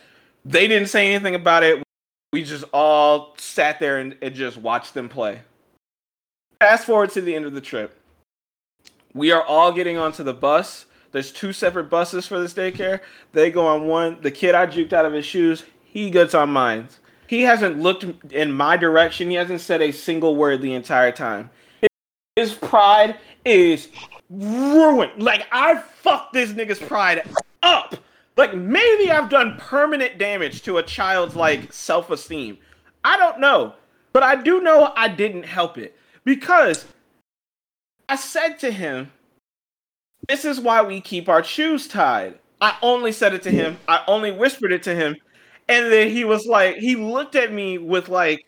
They 0.45 0.67
didn't 0.67 0.89
say 0.89 1.13
anything 1.13 1.35
about 1.35 1.63
it. 1.63 1.83
We 2.31 2.43
just 2.43 2.63
all 2.73 3.35
sat 3.37 3.79
there 3.79 3.97
and, 3.97 4.15
and 4.21 4.33
just 4.33 4.57
watched 4.57 4.93
them 4.93 5.09
play. 5.09 5.41
Fast 6.61 6.85
forward 6.85 7.09
to 7.09 7.21
the 7.21 7.33
end 7.33 7.45
of 7.45 7.55
the 7.55 7.59
trip. 7.59 7.99
We 9.15 9.31
are 9.31 9.41
all 9.41 9.71
getting 9.71 9.97
onto 9.97 10.21
the 10.21 10.35
bus. 10.35 10.85
There's 11.11 11.31
two 11.31 11.53
separate 11.53 11.89
buses 11.89 12.27
for 12.27 12.39
this 12.39 12.53
daycare. 12.53 12.99
They 13.33 13.49
go 13.49 13.65
on 13.65 13.87
one. 13.87 14.21
The 14.21 14.29
kid 14.29 14.53
I 14.53 14.67
juked 14.67 14.93
out 14.93 15.07
of 15.07 15.11
his 15.11 15.25
shoes, 15.25 15.63
he 15.83 16.11
gets 16.11 16.35
on 16.35 16.51
mine. 16.51 16.87
He 17.25 17.41
hasn't 17.41 17.79
looked 17.79 18.05
in 18.31 18.51
my 18.51 18.77
direction. 18.77 19.31
He 19.31 19.37
hasn't 19.37 19.61
said 19.61 19.81
a 19.81 19.91
single 19.91 20.35
word 20.35 20.61
the 20.61 20.75
entire 20.75 21.11
time. 21.11 21.49
His 22.35 22.53
pride 22.53 23.17
is 23.43 23.87
ruined. 24.29 25.13
Like 25.17 25.47
I 25.51 25.79
fucked 25.79 26.33
this 26.33 26.51
nigga's 26.51 26.77
pride 26.77 27.27
up. 27.63 27.95
Like 28.37 28.53
maybe 28.53 29.09
I've 29.09 29.31
done 29.31 29.57
permanent 29.57 30.19
damage 30.19 30.61
to 30.61 30.77
a 30.77 30.83
child's 30.83 31.35
like 31.35 31.73
self-esteem. 31.73 32.59
I 33.03 33.17
don't 33.17 33.39
know, 33.39 33.73
but 34.13 34.21
I 34.21 34.35
do 34.35 34.61
know 34.61 34.93
I 34.95 35.07
didn't 35.07 35.45
help 35.45 35.79
it 35.79 35.97
because 36.25 36.85
I 38.09 38.15
said 38.15 38.59
to 38.59 38.71
him, 38.71 39.11
"This 40.27 40.45
is 40.45 40.59
why 40.59 40.81
we 40.81 41.01
keep 41.01 41.29
our 41.29 41.43
shoes 41.43 41.87
tied." 41.87 42.39
I 42.61 42.77
only 42.81 43.11
said 43.11 43.33
it 43.33 43.41
to 43.43 43.51
him. 43.51 43.77
I 43.87 44.03
only 44.07 44.31
whispered 44.31 44.71
it 44.71 44.83
to 44.83 44.93
him, 44.95 45.15
and 45.67 45.91
then 45.91 46.09
he 46.09 46.23
was 46.25 46.45
like, 46.45 46.75
he 46.77 46.95
looked 46.95 47.35
at 47.35 47.51
me 47.51 47.77
with 47.79 48.07
like, 48.09 48.45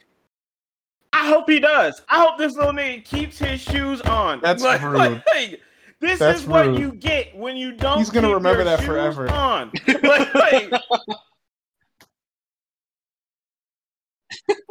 "I 1.13 1.27
hope 1.27 1.49
he 1.49 1.59
does. 1.59 2.01
I 2.09 2.21
hope 2.23 2.37
this 2.37 2.55
little 2.55 2.73
nigga 2.73 3.03
keeps 3.03 3.39
his 3.39 3.59
shoes 3.61 4.01
on." 4.01 4.39
That's 4.41 4.61
like, 4.69 4.81
rude. 4.81 5.23
like, 5.33 5.61
this 5.99 6.19
That's 6.19 6.41
is 6.41 6.45
what 6.47 6.67
rude. 6.67 6.79
you 6.79 6.91
get 6.91 7.35
when 7.35 7.55
you 7.55 7.71
don't. 7.71 7.97
He's 7.97 8.09
gonna 8.09 8.33
remember 8.33 8.63
that 8.65 8.81
forever. 8.81 9.29
On. 9.31 9.71
Like, 10.03 10.33
like, 10.35 10.71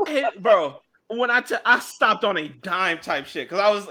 it- 0.07 0.43
bro, 0.43 0.81
when 1.09 1.31
I 1.31 1.41
t- 1.41 1.55
I 1.65 1.79
stopped 1.81 2.25
on 2.25 2.37
a 2.39 2.49
dime 2.49 2.99
type 2.99 3.27
shit 3.27 3.49
because 3.49 3.61
I 3.63 3.71
was 3.71 3.89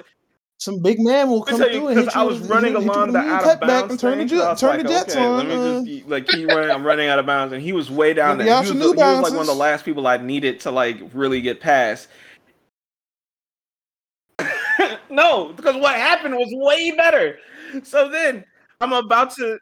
Some 0.57 0.81
big 0.81 0.99
man 0.99 1.29
will 1.29 1.43
come 1.43 1.57
through 1.59 1.69
you, 1.71 1.87
and 1.87 1.95
because 1.97 2.05
hit 2.05 2.15
you 2.15 2.21
I 2.21 2.23
was 2.23 2.39
with- 2.41 2.49
running 2.49 2.73
hit 2.73 2.83
along 2.83 3.07
with 3.07 3.13
the 3.13 3.19
out 3.19 3.43
of 3.45 3.59
bounds 3.61 3.91
and 3.91 3.99
turn 3.99 4.17
the, 4.17 4.27
thing, 4.27 4.29
so 4.29 4.35
I 4.35 4.39
jet, 4.45 4.49
was 4.51 4.59
turn 4.59 4.69
like, 4.69 4.83
the 4.83 4.89
jets 4.89 5.15
okay, 5.15 5.25
on. 5.25 5.37
Let 5.49 5.83
me 5.83 5.97
just 5.99 6.09
like 6.09 6.27
keep 6.27 6.47
running. 6.47 6.71
I'm 6.71 6.83
running 6.85 7.07
out 7.09 7.19
of 7.19 7.25
bounds, 7.25 7.53
and 7.53 7.61
he 7.61 7.73
was 7.73 7.89
way 7.91 8.13
down 8.13 8.37
there. 8.39 8.47
He 8.47 8.53
was, 8.53 8.67
some 8.67 8.79
the- 8.79 8.85
New 8.85 8.91
he 8.93 8.97
was 8.97 9.21
like 9.21 9.31
one 9.31 9.41
of 9.41 9.47
the 9.47 9.53
last 9.55 9.85
people 9.85 10.07
I 10.07 10.17
needed 10.17 10.59
to 10.61 10.71
like 10.71 11.01
really 11.13 11.41
get 11.41 11.59
past. 11.61 12.07
no, 15.09 15.53
because 15.53 15.75
what 15.75 15.95
happened 15.95 16.35
was 16.35 16.49
way 16.51 16.91
better. 16.91 17.37
So 17.83 18.09
then 18.09 18.43
I'm 18.81 18.93
about 18.93 19.31
to 19.35 19.57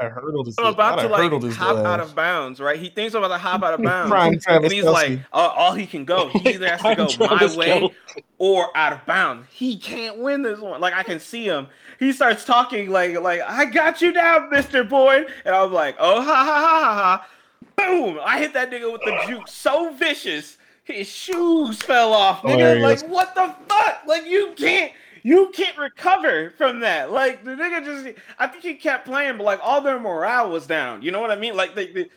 I 0.00 0.08
hurdled 0.08 0.46
his. 0.46 0.56
I'm 0.58 0.66
about 0.66 1.00
to 1.00 1.08
like 1.08 1.52
hop 1.54 1.76
out 1.78 2.00
of 2.00 2.14
bounds, 2.14 2.60
right? 2.60 2.78
He 2.78 2.88
thinks 2.88 3.14
I'm 3.14 3.22
about 3.22 3.36
to 3.36 3.40
hop 3.40 3.62
out 3.62 3.74
of 3.74 3.82
bounds. 3.84 4.10
Prime 4.10 4.40
and 4.48 4.72
he's 4.72 4.84
like, 4.84 5.10
Kelce. 5.12 5.24
oh, 5.32 5.48
all 5.48 5.72
he 5.72 5.86
can 5.86 6.04
go. 6.04 6.28
He 6.30 6.50
either 6.50 6.68
has 6.76 6.82
to 6.82 6.96
go 6.96 7.26
my 7.26 7.56
way 7.56 7.68
Kelce. 7.68 7.94
or 8.38 8.76
out 8.76 8.92
of 8.92 9.06
bounds. 9.06 9.46
He 9.52 9.78
can't 9.78 10.18
win 10.18 10.42
this 10.42 10.58
one. 10.58 10.80
Like 10.80 10.94
I 10.94 11.02
can 11.02 11.20
see 11.20 11.44
him. 11.44 11.68
He 11.98 12.12
starts 12.12 12.44
talking 12.44 12.90
like, 12.90 13.18
like 13.20 13.40
I 13.42 13.66
got 13.66 14.02
you 14.02 14.12
down, 14.12 14.50
Mister 14.50 14.82
Boyd, 14.82 15.28
and 15.44 15.54
I 15.54 15.62
was 15.62 15.72
like, 15.72 15.96
oh 15.98 16.22
ha 16.22 16.34
ha 16.34 16.44
ha 16.44 16.70
ha 16.70 16.94
ha. 16.94 17.28
Boom! 17.76 18.18
I 18.24 18.38
hit 18.38 18.52
that 18.54 18.70
nigga 18.70 18.92
with 18.92 19.02
the 19.02 19.16
juke 19.26 19.48
so 19.48 19.92
vicious, 19.94 20.58
his 20.84 21.08
shoes 21.08 21.82
fell 21.82 22.12
off. 22.12 22.42
Nigga, 22.42 22.50
Hilarious. 22.76 23.02
like 23.02 23.10
what 23.10 23.34
the 23.34 23.54
fuck? 23.68 24.02
Like 24.06 24.26
you 24.26 24.54
can't. 24.56 24.92
You 25.26 25.50
can't 25.54 25.76
recover 25.78 26.52
from 26.58 26.80
that. 26.80 27.10
Like 27.10 27.44
the 27.44 27.52
nigga 27.52 27.82
just, 27.84 28.18
I 28.38 28.46
think 28.46 28.62
he 28.62 28.74
kept 28.74 29.06
playing, 29.06 29.38
but 29.38 29.44
like 29.44 29.58
all 29.62 29.80
their 29.80 29.98
morale 29.98 30.50
was 30.50 30.66
down. 30.66 31.00
You 31.00 31.10
know 31.12 31.20
what 31.20 31.30
I 31.30 31.36
mean? 31.36 31.56
Like 31.56 31.74
they, 31.74 31.86
they 31.92 32.10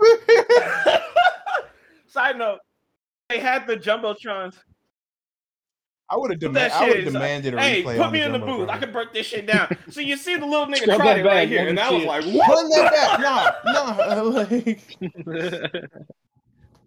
Side 2.06 2.38
note, 2.38 2.60
they 3.28 3.40
had 3.40 3.66
the 3.66 3.76
jumbotrons. 3.76 4.54
I 6.08 6.16
would 6.16 6.30
have 6.30 6.38
Put 6.38 6.52
demand, 6.52 6.70
that 6.72 6.80
I 6.80 6.80
would 6.84 6.88
shit 6.88 6.96
have 6.98 7.06
is- 7.08 7.12
demanded 7.14 7.54
a 7.54 7.60
Hey, 7.60 7.82
replay 7.82 7.96
put 7.96 8.06
on 8.06 8.12
me 8.12 8.20
in 8.22 8.30
the 8.32 8.38
Jumbo 8.38 8.56
booth. 8.58 8.62
I 8.68 8.72
Drive. 8.72 8.80
can 8.82 8.92
break 8.92 9.12
this 9.12 9.26
shit 9.26 9.46
down. 9.46 9.76
so 9.90 10.00
you 10.00 10.16
see 10.16 10.36
the 10.36 10.46
little 10.46 10.66
nigga 10.66 10.82
Scrub 10.82 10.98
tried 11.00 11.14
that 11.14 11.18
it 11.20 11.24
right 11.26 11.48
here, 11.48 11.66
and 11.66 11.76
me 11.76 11.82
I 11.82 11.90
was 11.90 12.02
it. 12.02 12.06
like, 12.06 12.24
what? 12.26 12.48
Run 12.50 12.68
that 12.70 12.92
back, 13.24 13.64
no, 13.64 14.22
no. 14.22 14.28
Like, 15.34 15.90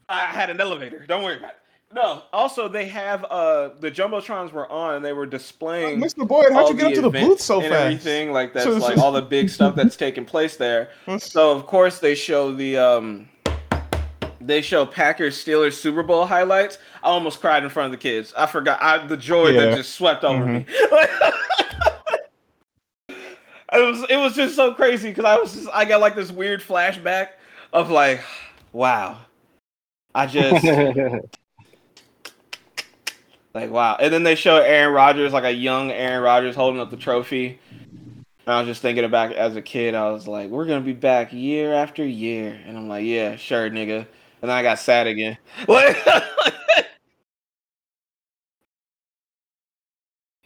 I 0.08 0.20
had 0.28 0.50
an 0.50 0.62
elevator. 0.62 1.06
Don't 1.08 1.24
worry 1.24 1.38
about 1.38 1.52
it. 1.52 1.58
No. 1.94 2.24
Also, 2.34 2.68
they 2.68 2.86
have 2.88 3.24
uh 3.26 3.70
the 3.80 3.90
jumbotrons 3.90 4.52
were 4.52 4.70
on, 4.72 4.96
and 4.96 5.06
they 5.06 5.14
were 5.14 5.26
displaying. 5.26 6.00
Mr. 6.02 6.28
Boyd, 6.28 6.52
how'd 6.52 6.70
you 6.70 6.76
get 6.76 6.88
up 6.88 6.94
to 6.94 7.02
the 7.02 7.10
booth 7.10 7.40
so 7.40 7.62
fast? 7.62 7.72
everything 7.74 8.32
like 8.34 8.54
that's 8.54 8.68
like 8.68 8.98
all 8.98 9.12
the 9.12 9.22
big 9.22 9.50
stuff 9.50 9.76
that's 9.76 9.96
taking 9.96 10.26
place 10.26 10.58
there. 10.58 10.90
So 11.20 11.52
of 11.52 11.66
course 11.66 12.00
they 12.00 12.16
show 12.16 12.52
the 12.54 12.78
um 12.78 13.30
they 14.42 14.62
show 14.62 14.86
Packers 14.86 15.44
Steelers 15.44 15.74
Super 15.74 16.04
Bowl 16.04 16.26
highlights. 16.26 16.78
I 17.04 17.08
almost 17.08 17.40
cried 17.40 17.64
in 17.64 17.70
front 17.70 17.86
of 17.86 17.92
the 17.92 17.98
kids. 18.02 18.34
I 18.38 18.46
forgot 18.46 18.82
I, 18.82 19.06
the 19.06 19.18
joy 19.18 19.50
Yeah. 19.50 19.68
that 19.68 19.78
just 19.78 19.94
swept 19.94 20.24
over 20.24 20.46
me. 20.46 20.66
Mm-hmm. 20.70 22.14
it 23.74 23.86
was 23.86 24.06
it 24.10 24.18
was 24.18 24.36
just 24.36 24.56
so 24.56 24.74
crazy 24.74 25.10
because 25.10 25.26
I 25.26 25.38
was 25.38 25.54
just 25.54 25.68
I 25.74 25.86
got 25.86 26.02
like 26.02 26.16
this 26.16 26.32
weird 26.32 26.62
flashback 26.62 27.30
of 27.74 27.90
like, 27.90 28.22
wow, 28.74 29.18
I 30.14 30.26
just 30.28 30.66
like 33.58 33.72
wow. 33.72 33.98
And 34.00 34.14
then 34.14 34.22
they 34.24 34.36
show 34.36 34.58
Aaron 34.58 34.94
Rodgers 34.94 35.34
like 35.34 35.44
a 35.44 35.52
young 35.52 35.90
Aaron 35.92 36.22
Rodgers 36.22 36.56
holding 36.56 36.80
up 36.80 36.92
the 36.92 36.98
trophy. 36.98 37.60
And 38.46 38.54
I 38.54 38.60
was 38.60 38.68
just 38.68 38.84
thinking 38.84 39.04
about 39.04 39.34
as 39.34 39.56
a 39.56 39.64
kid, 39.64 39.96
I 39.96 40.12
was 40.12 40.28
like, 40.28 40.50
we're 40.50 40.66
gonna 40.66 40.82
be 40.82 40.94
back 40.94 41.34
year 41.34 41.74
after 41.74 42.06
year, 42.06 42.60
and 42.66 42.78
I'm 42.78 42.88
like, 42.88 43.04
yeah, 43.04 43.36
sure, 43.36 43.70
nigga. 43.70 44.06
And 44.42 44.50
then 44.50 44.52
I 44.52 44.62
got 44.62 44.80
sad 44.80 45.08
again. 45.08 45.38
Like, 45.68 45.98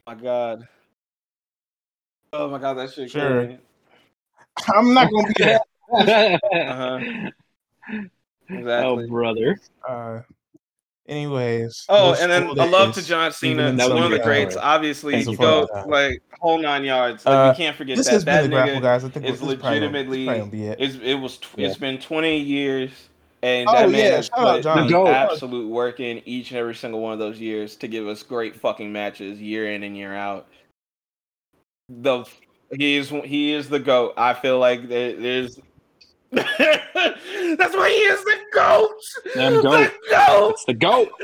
my 0.08 0.16
god. 0.16 0.68
Oh 2.32 2.50
my 2.50 2.60
god, 2.60 2.76
that 2.76 2.94
shit. 2.94 3.12
Sure. 3.12 3.46
Sure. 3.46 3.58
I'm 4.74 4.94
not 4.94 5.12
gonna 5.12 5.28
be 5.28 5.44
that. 5.44 6.42
Uh-huh. 6.54 7.30
Exactly. 8.50 9.04
oh, 9.04 9.08
brother. 9.08 9.60
Uh, 9.88 10.22
anyways. 11.08 11.86
Oh, 11.90 12.16
and 12.20 12.32
then 12.32 12.44
school 12.50 12.64
a 12.64 12.66
love 12.70 12.94
to 12.96 13.06
John 13.06 13.32
Cena, 13.32 13.68
in 13.68 13.76
That 13.78 13.90
one 13.90 14.04
of 14.04 14.12
the 14.12 14.20
greats. 14.20 14.56
Alright. 14.56 14.76
Obviously, 14.76 15.14
Thank 15.14 15.30
you 15.32 15.38
go 15.38 15.68
for 15.68 15.86
like 15.88 16.22
whole 16.40 16.58
nine 16.60 16.84
yards. 16.84 17.26
Like 17.26 17.34
Uh, 17.36 17.54
we 17.54 17.58
can't 17.64 17.76
forget 17.76 17.98
This 17.98 18.08
that. 18.08 18.14
has 18.14 18.26
That 18.26 18.42
been 18.44 18.52
the 18.52 18.56
grapple, 18.58 18.82
guys. 18.82 19.04
I 19.04 19.10
think 19.10 19.26
is 19.26 19.40
this 19.40 19.56
probably 19.56 19.80
legitimately- 19.80 20.26
probably 20.26 20.50
be 20.50 20.64
it. 20.68 20.78
It's, 20.80 20.96
it 21.04 21.16
was. 21.16 21.38
Tw- 21.38 21.58
Yeah. 21.58 21.68
It's 21.68 21.78
been 21.78 21.98
20 22.00 22.38
years, 22.38 22.92
and 23.44 23.68
Oh, 23.70 23.74
that 23.74 23.90
man 23.90 24.00
yeah, 24.00 24.16
has 24.18 24.26
shout 24.28 24.66
out 24.66 24.78
put 24.78 24.88
The 24.90 25.10
absolute 25.10 25.70
work 25.70 26.00
in 26.00 26.22
each 26.26 26.52
and 26.52 26.60
every 26.60 26.76
single 26.76 27.02
one 27.02 27.14
of 27.14 27.20
those 27.20 27.40
years 27.40 27.76
to 27.78 27.88
give 27.88 28.08
us 28.08 28.24
great 28.24 28.56
fucking 28.56 28.92
matches 28.92 29.40
year 29.42 29.72
in 29.74 29.84
and 29.84 29.98
year 29.98 30.14
out. 30.16 30.48
The 31.90 32.24
he 32.78 32.96
is 32.96 33.10
he 33.26 33.52
is 33.54 33.68
the 33.68 33.80
goat. 33.80 34.14
I 34.16 34.34
feel 34.34 34.58
like 34.60 34.88
there, 34.88 35.14
there's. 35.16 35.60
That's 36.32 37.76
why 37.76 37.90
he 37.90 37.96
is 37.96 38.24
the 38.24 38.38
goat. 38.54 38.90
Damn 39.34 39.56
The 39.56 39.62
goat. 39.62 39.92
Goat. 40.52 40.56
It's 40.56 40.66
the 40.66 40.74
GOAT. 40.74 41.10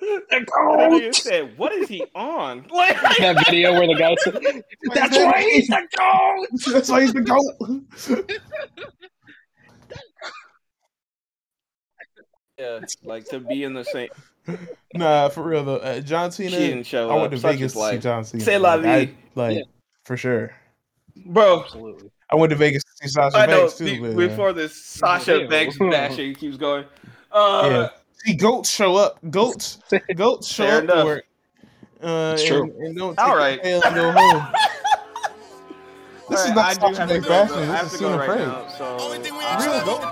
The 0.00 0.34
nigga 0.40 1.14
said, 1.14 1.56
"What 1.56 1.72
is 1.72 1.88
he 1.88 2.04
on?" 2.14 2.66
Like, 2.70 3.00
That 3.18 3.42
video 3.46 3.72
where 3.72 3.86
the 3.86 3.94
guy 3.94 4.14
said, 4.16 4.34
That's 4.94 5.16
why 5.16 5.42
he's 5.42 5.68
the 5.68 5.86
GOAT. 5.96 6.72
That's 6.72 6.88
why 6.90 7.00
he's 7.02 7.12
the 7.14 7.20
goat. 7.22 8.24
yeah, 12.58 12.80
like 13.02 13.24
to 13.26 13.40
be 13.40 13.64
in 13.64 13.74
the 13.74 13.84
same. 13.84 14.08
nah, 14.94 15.28
for 15.28 15.42
real 15.42 15.64
though. 15.64 15.76
Uh, 15.78 16.00
John 16.00 16.30
She 16.30 16.44
Cena. 16.48 16.56
didn't 16.58 16.84
show 16.84 17.08
I 17.10 17.14
up. 17.14 17.20
went 17.20 17.32
to 17.32 17.38
Such 17.38 17.52
Vegas 17.56 17.72
to 17.72 17.90
see. 17.90 17.98
John 17.98 18.24
Cena. 18.24 18.44
Say 18.44 18.58
la 18.58 18.74
Like, 18.74 18.84
I- 18.86 19.04
vie. 19.06 19.14
like 19.34 19.56
Yeah. 19.58 19.62
for 20.04 20.16
sure. 20.16 20.52
bro. 21.26 21.62
Absolutely. 21.64 22.10
I 22.34 22.36
went 22.36 22.50
to 22.50 22.56
Vegas 22.56 22.82
to 22.82 22.90
see 23.02 23.08
Sasha 23.08 23.36
I 23.38 23.46
know. 23.46 23.68
Too. 23.68 23.84
be- 23.84 24.00
but, 24.00 24.10
uh, 24.10 24.14
before 24.28 24.52
this 24.52 24.74
Sasha 24.74 25.38
Ew. 25.42 25.48
Banks 25.48 25.78
bashing 25.78 26.34
keeps 26.34 26.56
going. 26.56 26.84
Uh, 27.30 27.68
Yeah. 27.70 27.88
see 28.24 28.34
goats 28.34 28.70
show 28.70 28.96
up. 28.96 29.18
Goats, 29.30 29.78
goats 30.16 30.48
show 30.52 30.66
Fair 30.66 30.78
up 30.78 30.82
enough. 30.84 30.98
to 30.98 31.04
work. 31.04 31.24
Uh, 32.02 32.32
It's 32.34 32.44
true. 32.44 32.64
and 32.80 32.96
don't 32.96 33.16
All 33.18 33.26
take 33.28 33.36
right. 33.36 33.62
the 33.62 33.68
tail 33.68 33.82
and 33.84 33.94
go 33.94 34.12
home. 34.12 34.46
This 36.30 36.40
is 36.44 36.50
alright, 36.50 36.56
not 36.56 36.64
I 36.66 36.74
do 36.74 36.80
Sasha 36.94 37.00
have 37.00 37.08
to 37.08 37.14
Banks 37.14 37.28
bashing. 37.28 37.68
This 37.70 37.92
is 37.92 37.92
to 37.92 37.98
go 37.98 38.10
Cena 38.10 38.18
right 38.18 38.26
praise. 38.28 38.46
now. 38.48 38.68
So 38.78 38.96
Only 39.00 39.18
thing 39.18 39.32
we 39.36 39.44
ain't 39.44 39.60
Real 39.60 39.70
travel. 39.72 39.98
goat. 39.98 40.02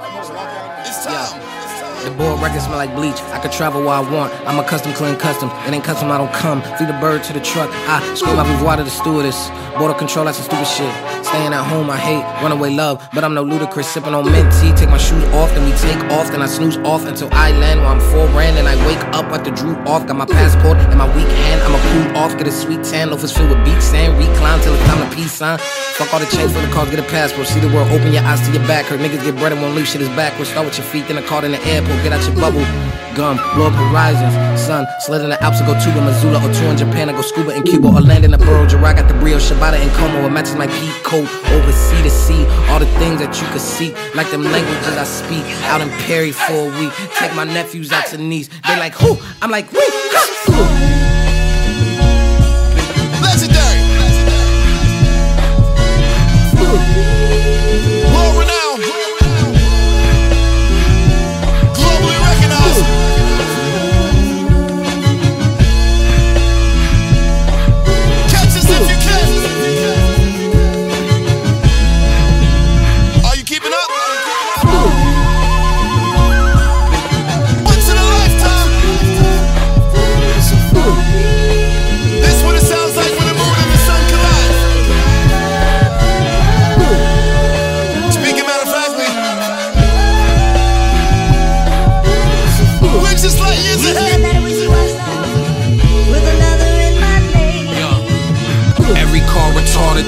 It's 0.86 1.06
Yeah. 1.06 1.12
time. 1.12 1.40
It's 1.40 1.42
time. 1.42 1.61
The 2.02 2.10
board 2.10 2.42
records 2.42 2.64
smell 2.64 2.78
like 2.78 2.94
bleach. 2.96 3.14
I 3.30 3.38
could 3.38 3.52
travel 3.52 3.80
where 3.80 3.94
I 3.94 4.00
want. 4.00 4.32
I'm 4.44 4.58
a 4.58 4.64
custom 4.66 4.92
clean 4.92 5.16
custom. 5.16 5.50
It 5.66 5.72
ain't 5.72 5.84
custom, 5.84 6.10
I 6.10 6.18
don't 6.18 6.32
come. 6.32 6.60
Feed 6.76 6.88
the 6.88 6.98
bird 7.00 7.22
to 7.24 7.32
the 7.32 7.40
truck. 7.40 7.70
I 7.86 8.02
scream 8.14 8.36
my 8.36 8.42
boudoir 8.42 8.76
to 8.76 8.82
the 8.82 8.90
stewardess. 8.90 9.50
Border 9.78 9.94
control, 9.94 10.24
that's 10.24 10.38
some 10.38 10.46
stupid 10.46 10.66
shit. 10.66 10.92
Staying 11.24 11.54
at 11.54 11.64
home, 11.64 11.88
I 11.88 11.96
hate 11.96 12.24
runaway 12.42 12.74
love. 12.74 13.08
But 13.14 13.22
I'm 13.22 13.34
no 13.34 13.44
Ludacris. 13.44 13.84
Sipping 13.84 14.14
on 14.14 14.30
mint 14.30 14.50
tea. 14.58 14.72
Take 14.74 14.90
my 14.90 14.98
shoes 14.98 15.22
off, 15.30 15.50
then 15.54 15.64
we 15.64 15.72
take 15.78 16.02
off. 16.10 16.26
Then 16.32 16.42
I 16.42 16.46
snooze 16.46 16.76
off 16.78 17.06
until 17.06 17.28
I 17.32 17.52
land 17.52 17.80
where 17.80 17.90
I'm 17.90 18.00
full 18.00 18.26
brand. 18.34 18.58
And 18.58 18.66
I 18.66 18.74
wake 18.84 19.02
up 19.14 19.26
at 19.30 19.44
the 19.44 19.52
drew 19.52 19.76
off. 19.86 20.04
Got 20.06 20.16
my 20.16 20.26
passport 20.26 20.78
in 20.90 20.98
my 20.98 21.06
weak 21.14 21.28
hand. 21.28 21.62
I'ma 21.62 21.78
cool 21.78 22.18
off. 22.18 22.36
Get 22.36 22.48
a 22.48 22.52
sweet 22.52 22.82
tan. 22.82 23.10
Loafers 23.10 23.32
filled 23.32 23.50
with 23.50 23.64
beach 23.64 23.80
sand. 23.80 24.18
Recline 24.18 24.60
till 24.60 24.74
it's 24.74 24.84
time 24.86 25.08
to 25.08 25.16
peace 25.16 25.32
sign. 25.32 25.58
Fuck 25.94 26.12
all 26.12 26.18
the 26.18 26.26
change 26.26 26.50
for 26.52 26.60
the 26.60 26.72
cars. 26.74 26.90
Get 26.90 26.98
a 26.98 27.08
passport. 27.08 27.46
See 27.46 27.60
the 27.60 27.70
world. 27.70 27.88
Open 27.92 28.12
your 28.12 28.24
eyes 28.24 28.44
to 28.46 28.52
your 28.52 28.66
back. 28.66 28.86
Hurt 28.86 28.98
niggas 28.98 29.22
get 29.22 29.36
bread 29.36 29.52
and 29.52 29.62
won't 29.62 29.76
leave 29.76 29.86
shit 29.86 30.02
is 30.02 30.08
backwards. 30.10 30.50
Start 30.50 30.66
with 30.66 30.76
your 30.76 30.86
feet, 30.86 31.06
then 31.06 31.16
a 31.16 31.22
card 31.22 31.44
in 31.44 31.52
the 31.52 31.62
airport. 31.64 31.91
Get 32.02 32.12
out 32.12 32.24
your 32.26 32.36
bubble. 32.36 32.64
Gum, 33.14 33.36
blow 33.54 33.66
up 33.66 33.74
horizons. 33.74 34.34
Sun, 34.60 34.86
slid 35.00 35.22
in 35.22 35.30
the 35.30 35.42
Alps 35.42 35.60
go 35.60 35.74
to 35.74 36.00
Missoula 36.00 36.38
or 36.38 36.52
tour 36.54 36.70
in 36.70 36.76
Japan. 36.78 37.10
I 37.10 37.12
go 37.12 37.20
scuba 37.20 37.54
in 37.54 37.62
Cuba 37.62 37.88
or 37.88 38.00
land 38.00 38.24
in 38.24 38.30
the 38.30 38.38
Borough. 38.38 38.66
Gerard 38.66 38.96
got 38.96 39.08
the 39.08 39.14
Brio, 39.14 39.36
Shabata 39.36 39.74
and 39.74 39.90
Como. 39.92 40.26
It 40.26 40.30
matches 40.30 40.54
my 40.54 40.66
peak 40.66 40.94
coat. 41.04 41.28
Over 41.52 41.72
sea 41.72 42.02
to 42.02 42.10
sea. 42.10 42.46
All 42.70 42.78
the 42.78 42.86
things 42.98 43.20
that 43.20 43.40
you 43.40 43.46
could 43.48 43.60
see. 43.60 43.92
Like 44.14 44.30
them 44.30 44.44
languages 44.44 44.96
I 44.96 45.04
speak. 45.04 45.44
Out 45.64 45.80
in 45.82 45.90
Perry 46.06 46.32
for 46.32 46.52
a 46.52 46.80
week. 46.80 46.92
Take 47.18 47.34
my 47.34 47.44
nephews 47.44 47.92
out 47.92 48.06
to 48.06 48.18
Nice. 48.18 48.48
They 48.66 48.78
like, 48.78 48.94
who? 48.94 49.18
I'm 49.42 49.50
like, 49.50 49.70
wait. 49.72 51.01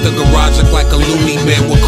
The 0.05 0.11
garage 0.11 0.61
look 0.61 0.71
like 0.71 0.91
a 0.93 0.95
loony 0.95 1.35
bin 1.45 1.67
with 1.67 1.84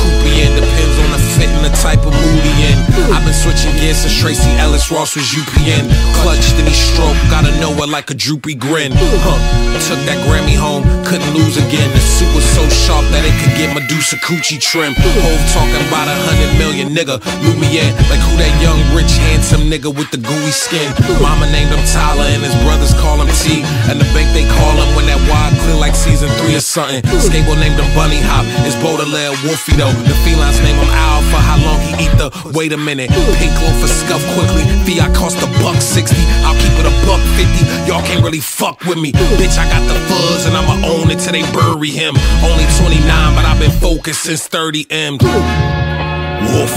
the 1.68 1.76
type 1.84 1.99
of 2.07 2.14
mood 2.15 2.44
he 2.44 2.72
in. 2.72 2.77
I've 3.11 3.23
been 3.27 3.35
switching 3.35 3.76
gears 3.76 3.99
since 3.99 4.15
Tracee 4.15 4.56
Ellis 4.57 4.91
Ross 4.91 5.15
was 5.15 5.27
UPN. 5.35 5.91
Clutched 6.23 6.56
and 6.56 6.68
he 6.68 6.73
stroke, 6.73 7.18
gotta 7.30 7.52
know 7.60 7.72
it 7.84 7.89
like 7.89 8.10
a 8.10 8.15
droopy 8.15 8.56
grin. 8.56 8.91
Huh. 8.95 9.68
Took 9.88 10.03
that 10.10 10.19
Grammy 10.27 10.57
home, 10.57 10.84
couldn't 11.07 11.31
lose 11.31 11.56
again. 11.56 11.88
The 11.95 12.03
suit 12.03 12.27
was 12.35 12.44
so 12.44 12.65
sharp 12.68 13.07
that 13.15 13.23
it 13.23 13.31
could 13.39 13.56
get 13.56 13.72
Medusa 13.72 14.19
coochie 14.19 14.60
trim. 14.60 14.91
Hove 14.99 15.44
talking 15.56 15.80
about 15.88 16.11
a 16.11 16.18
hundred 16.27 16.52
million, 16.60 16.91
nigga. 16.91 17.22
Lumiere, 17.45 17.88
like 18.11 18.19
who 18.19 18.35
that 18.35 18.52
young, 18.60 18.76
rich, 18.91 19.15
handsome 19.31 19.72
nigga 19.72 19.88
with 19.88 20.11
the 20.11 20.19
gooey 20.19 20.52
skin. 20.52 20.91
Mama 21.23 21.48
named 21.56 21.72
him 21.72 21.80
Tyler 21.88 22.27
and 22.35 22.44
his 22.44 22.52
brothers 22.68 22.91
call 22.99 23.22
him 23.22 23.31
T. 23.39 23.64
And 23.88 23.95
the 23.95 24.07
bank 24.11 24.27
they 24.35 24.44
call 24.60 24.76
him 24.76 24.89
when 24.98 25.07
that 25.07 25.22
wide 25.31 25.56
clear 25.64 25.80
like 25.80 25.95
season 25.95 26.27
three 26.41 26.57
or 26.57 26.65
something. 26.65 26.99
Skateboard 27.23 27.64
named 27.64 27.80
him 27.80 27.88
Bunny 27.95 28.19
Hop. 28.19 28.44
It's 28.68 28.76
Baudelaire 28.84 29.31
Wolfie 29.45 29.77
though. 29.80 29.94
The 30.03 30.15
felines 30.27 30.60
name 30.65 30.76
him 30.76 30.91
Al 30.91 31.23
for 31.31 31.39
how 31.57 31.71
long 31.71 31.81
he 31.81 31.93
eat 32.05 32.13
the 32.17 32.29
wait 32.53 32.73
a 32.73 32.77
minute. 32.77 33.09
Pink 33.09 33.55
loaf 33.61 33.81
for 33.81 33.88
scuff 33.88 34.23
quickly. 34.35 34.63
Fee, 34.85 34.99
cost 35.13 35.38
a 35.41 35.47
buck 35.63 35.81
sixty. 35.81 36.21
I'll 36.45 36.55
keep 36.61 36.73
it 36.77 36.85
a 36.85 36.93
buck 37.05 37.21
fifty. 37.38 37.65
Y'all 37.88 38.03
can't 38.03 38.23
really 38.23 38.39
fuck 38.41 38.81
with 38.85 38.97
me. 38.97 39.11
Bitch, 39.11 39.57
I 39.57 39.67
got 39.69 39.84
the 39.88 39.95
fuzz 40.07 40.45
and 40.45 40.55
I'ma 40.55 40.85
own 40.88 41.09
it 41.11 41.19
till 41.19 41.34
they 41.34 41.43
bury 41.51 41.89
him. 41.89 42.15
Only 42.43 42.65
29, 42.79 43.35
but 43.35 43.45
I've 43.45 43.59
been 43.59 43.71
focused 43.71 44.23
since 44.23 44.47
30 44.47 44.88
M. 44.89 45.17
Woof. 45.17 46.73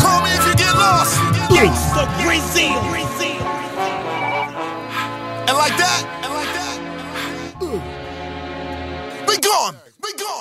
Call 0.00 0.20
me 0.22 0.30
if 0.30 0.46
you 0.46 0.54
get 0.56 0.74
lost. 0.74 1.16
Gangsta 1.50 2.06
Grillz. 2.20 2.56
And 5.48 5.56
like 5.58 5.76
that, 5.76 6.04
and 6.22 6.32
like 6.32 6.52
that. 6.54 6.78
Be 9.26 9.36
gone. 9.40 9.76
We 10.02 10.12
gone. 10.14 10.39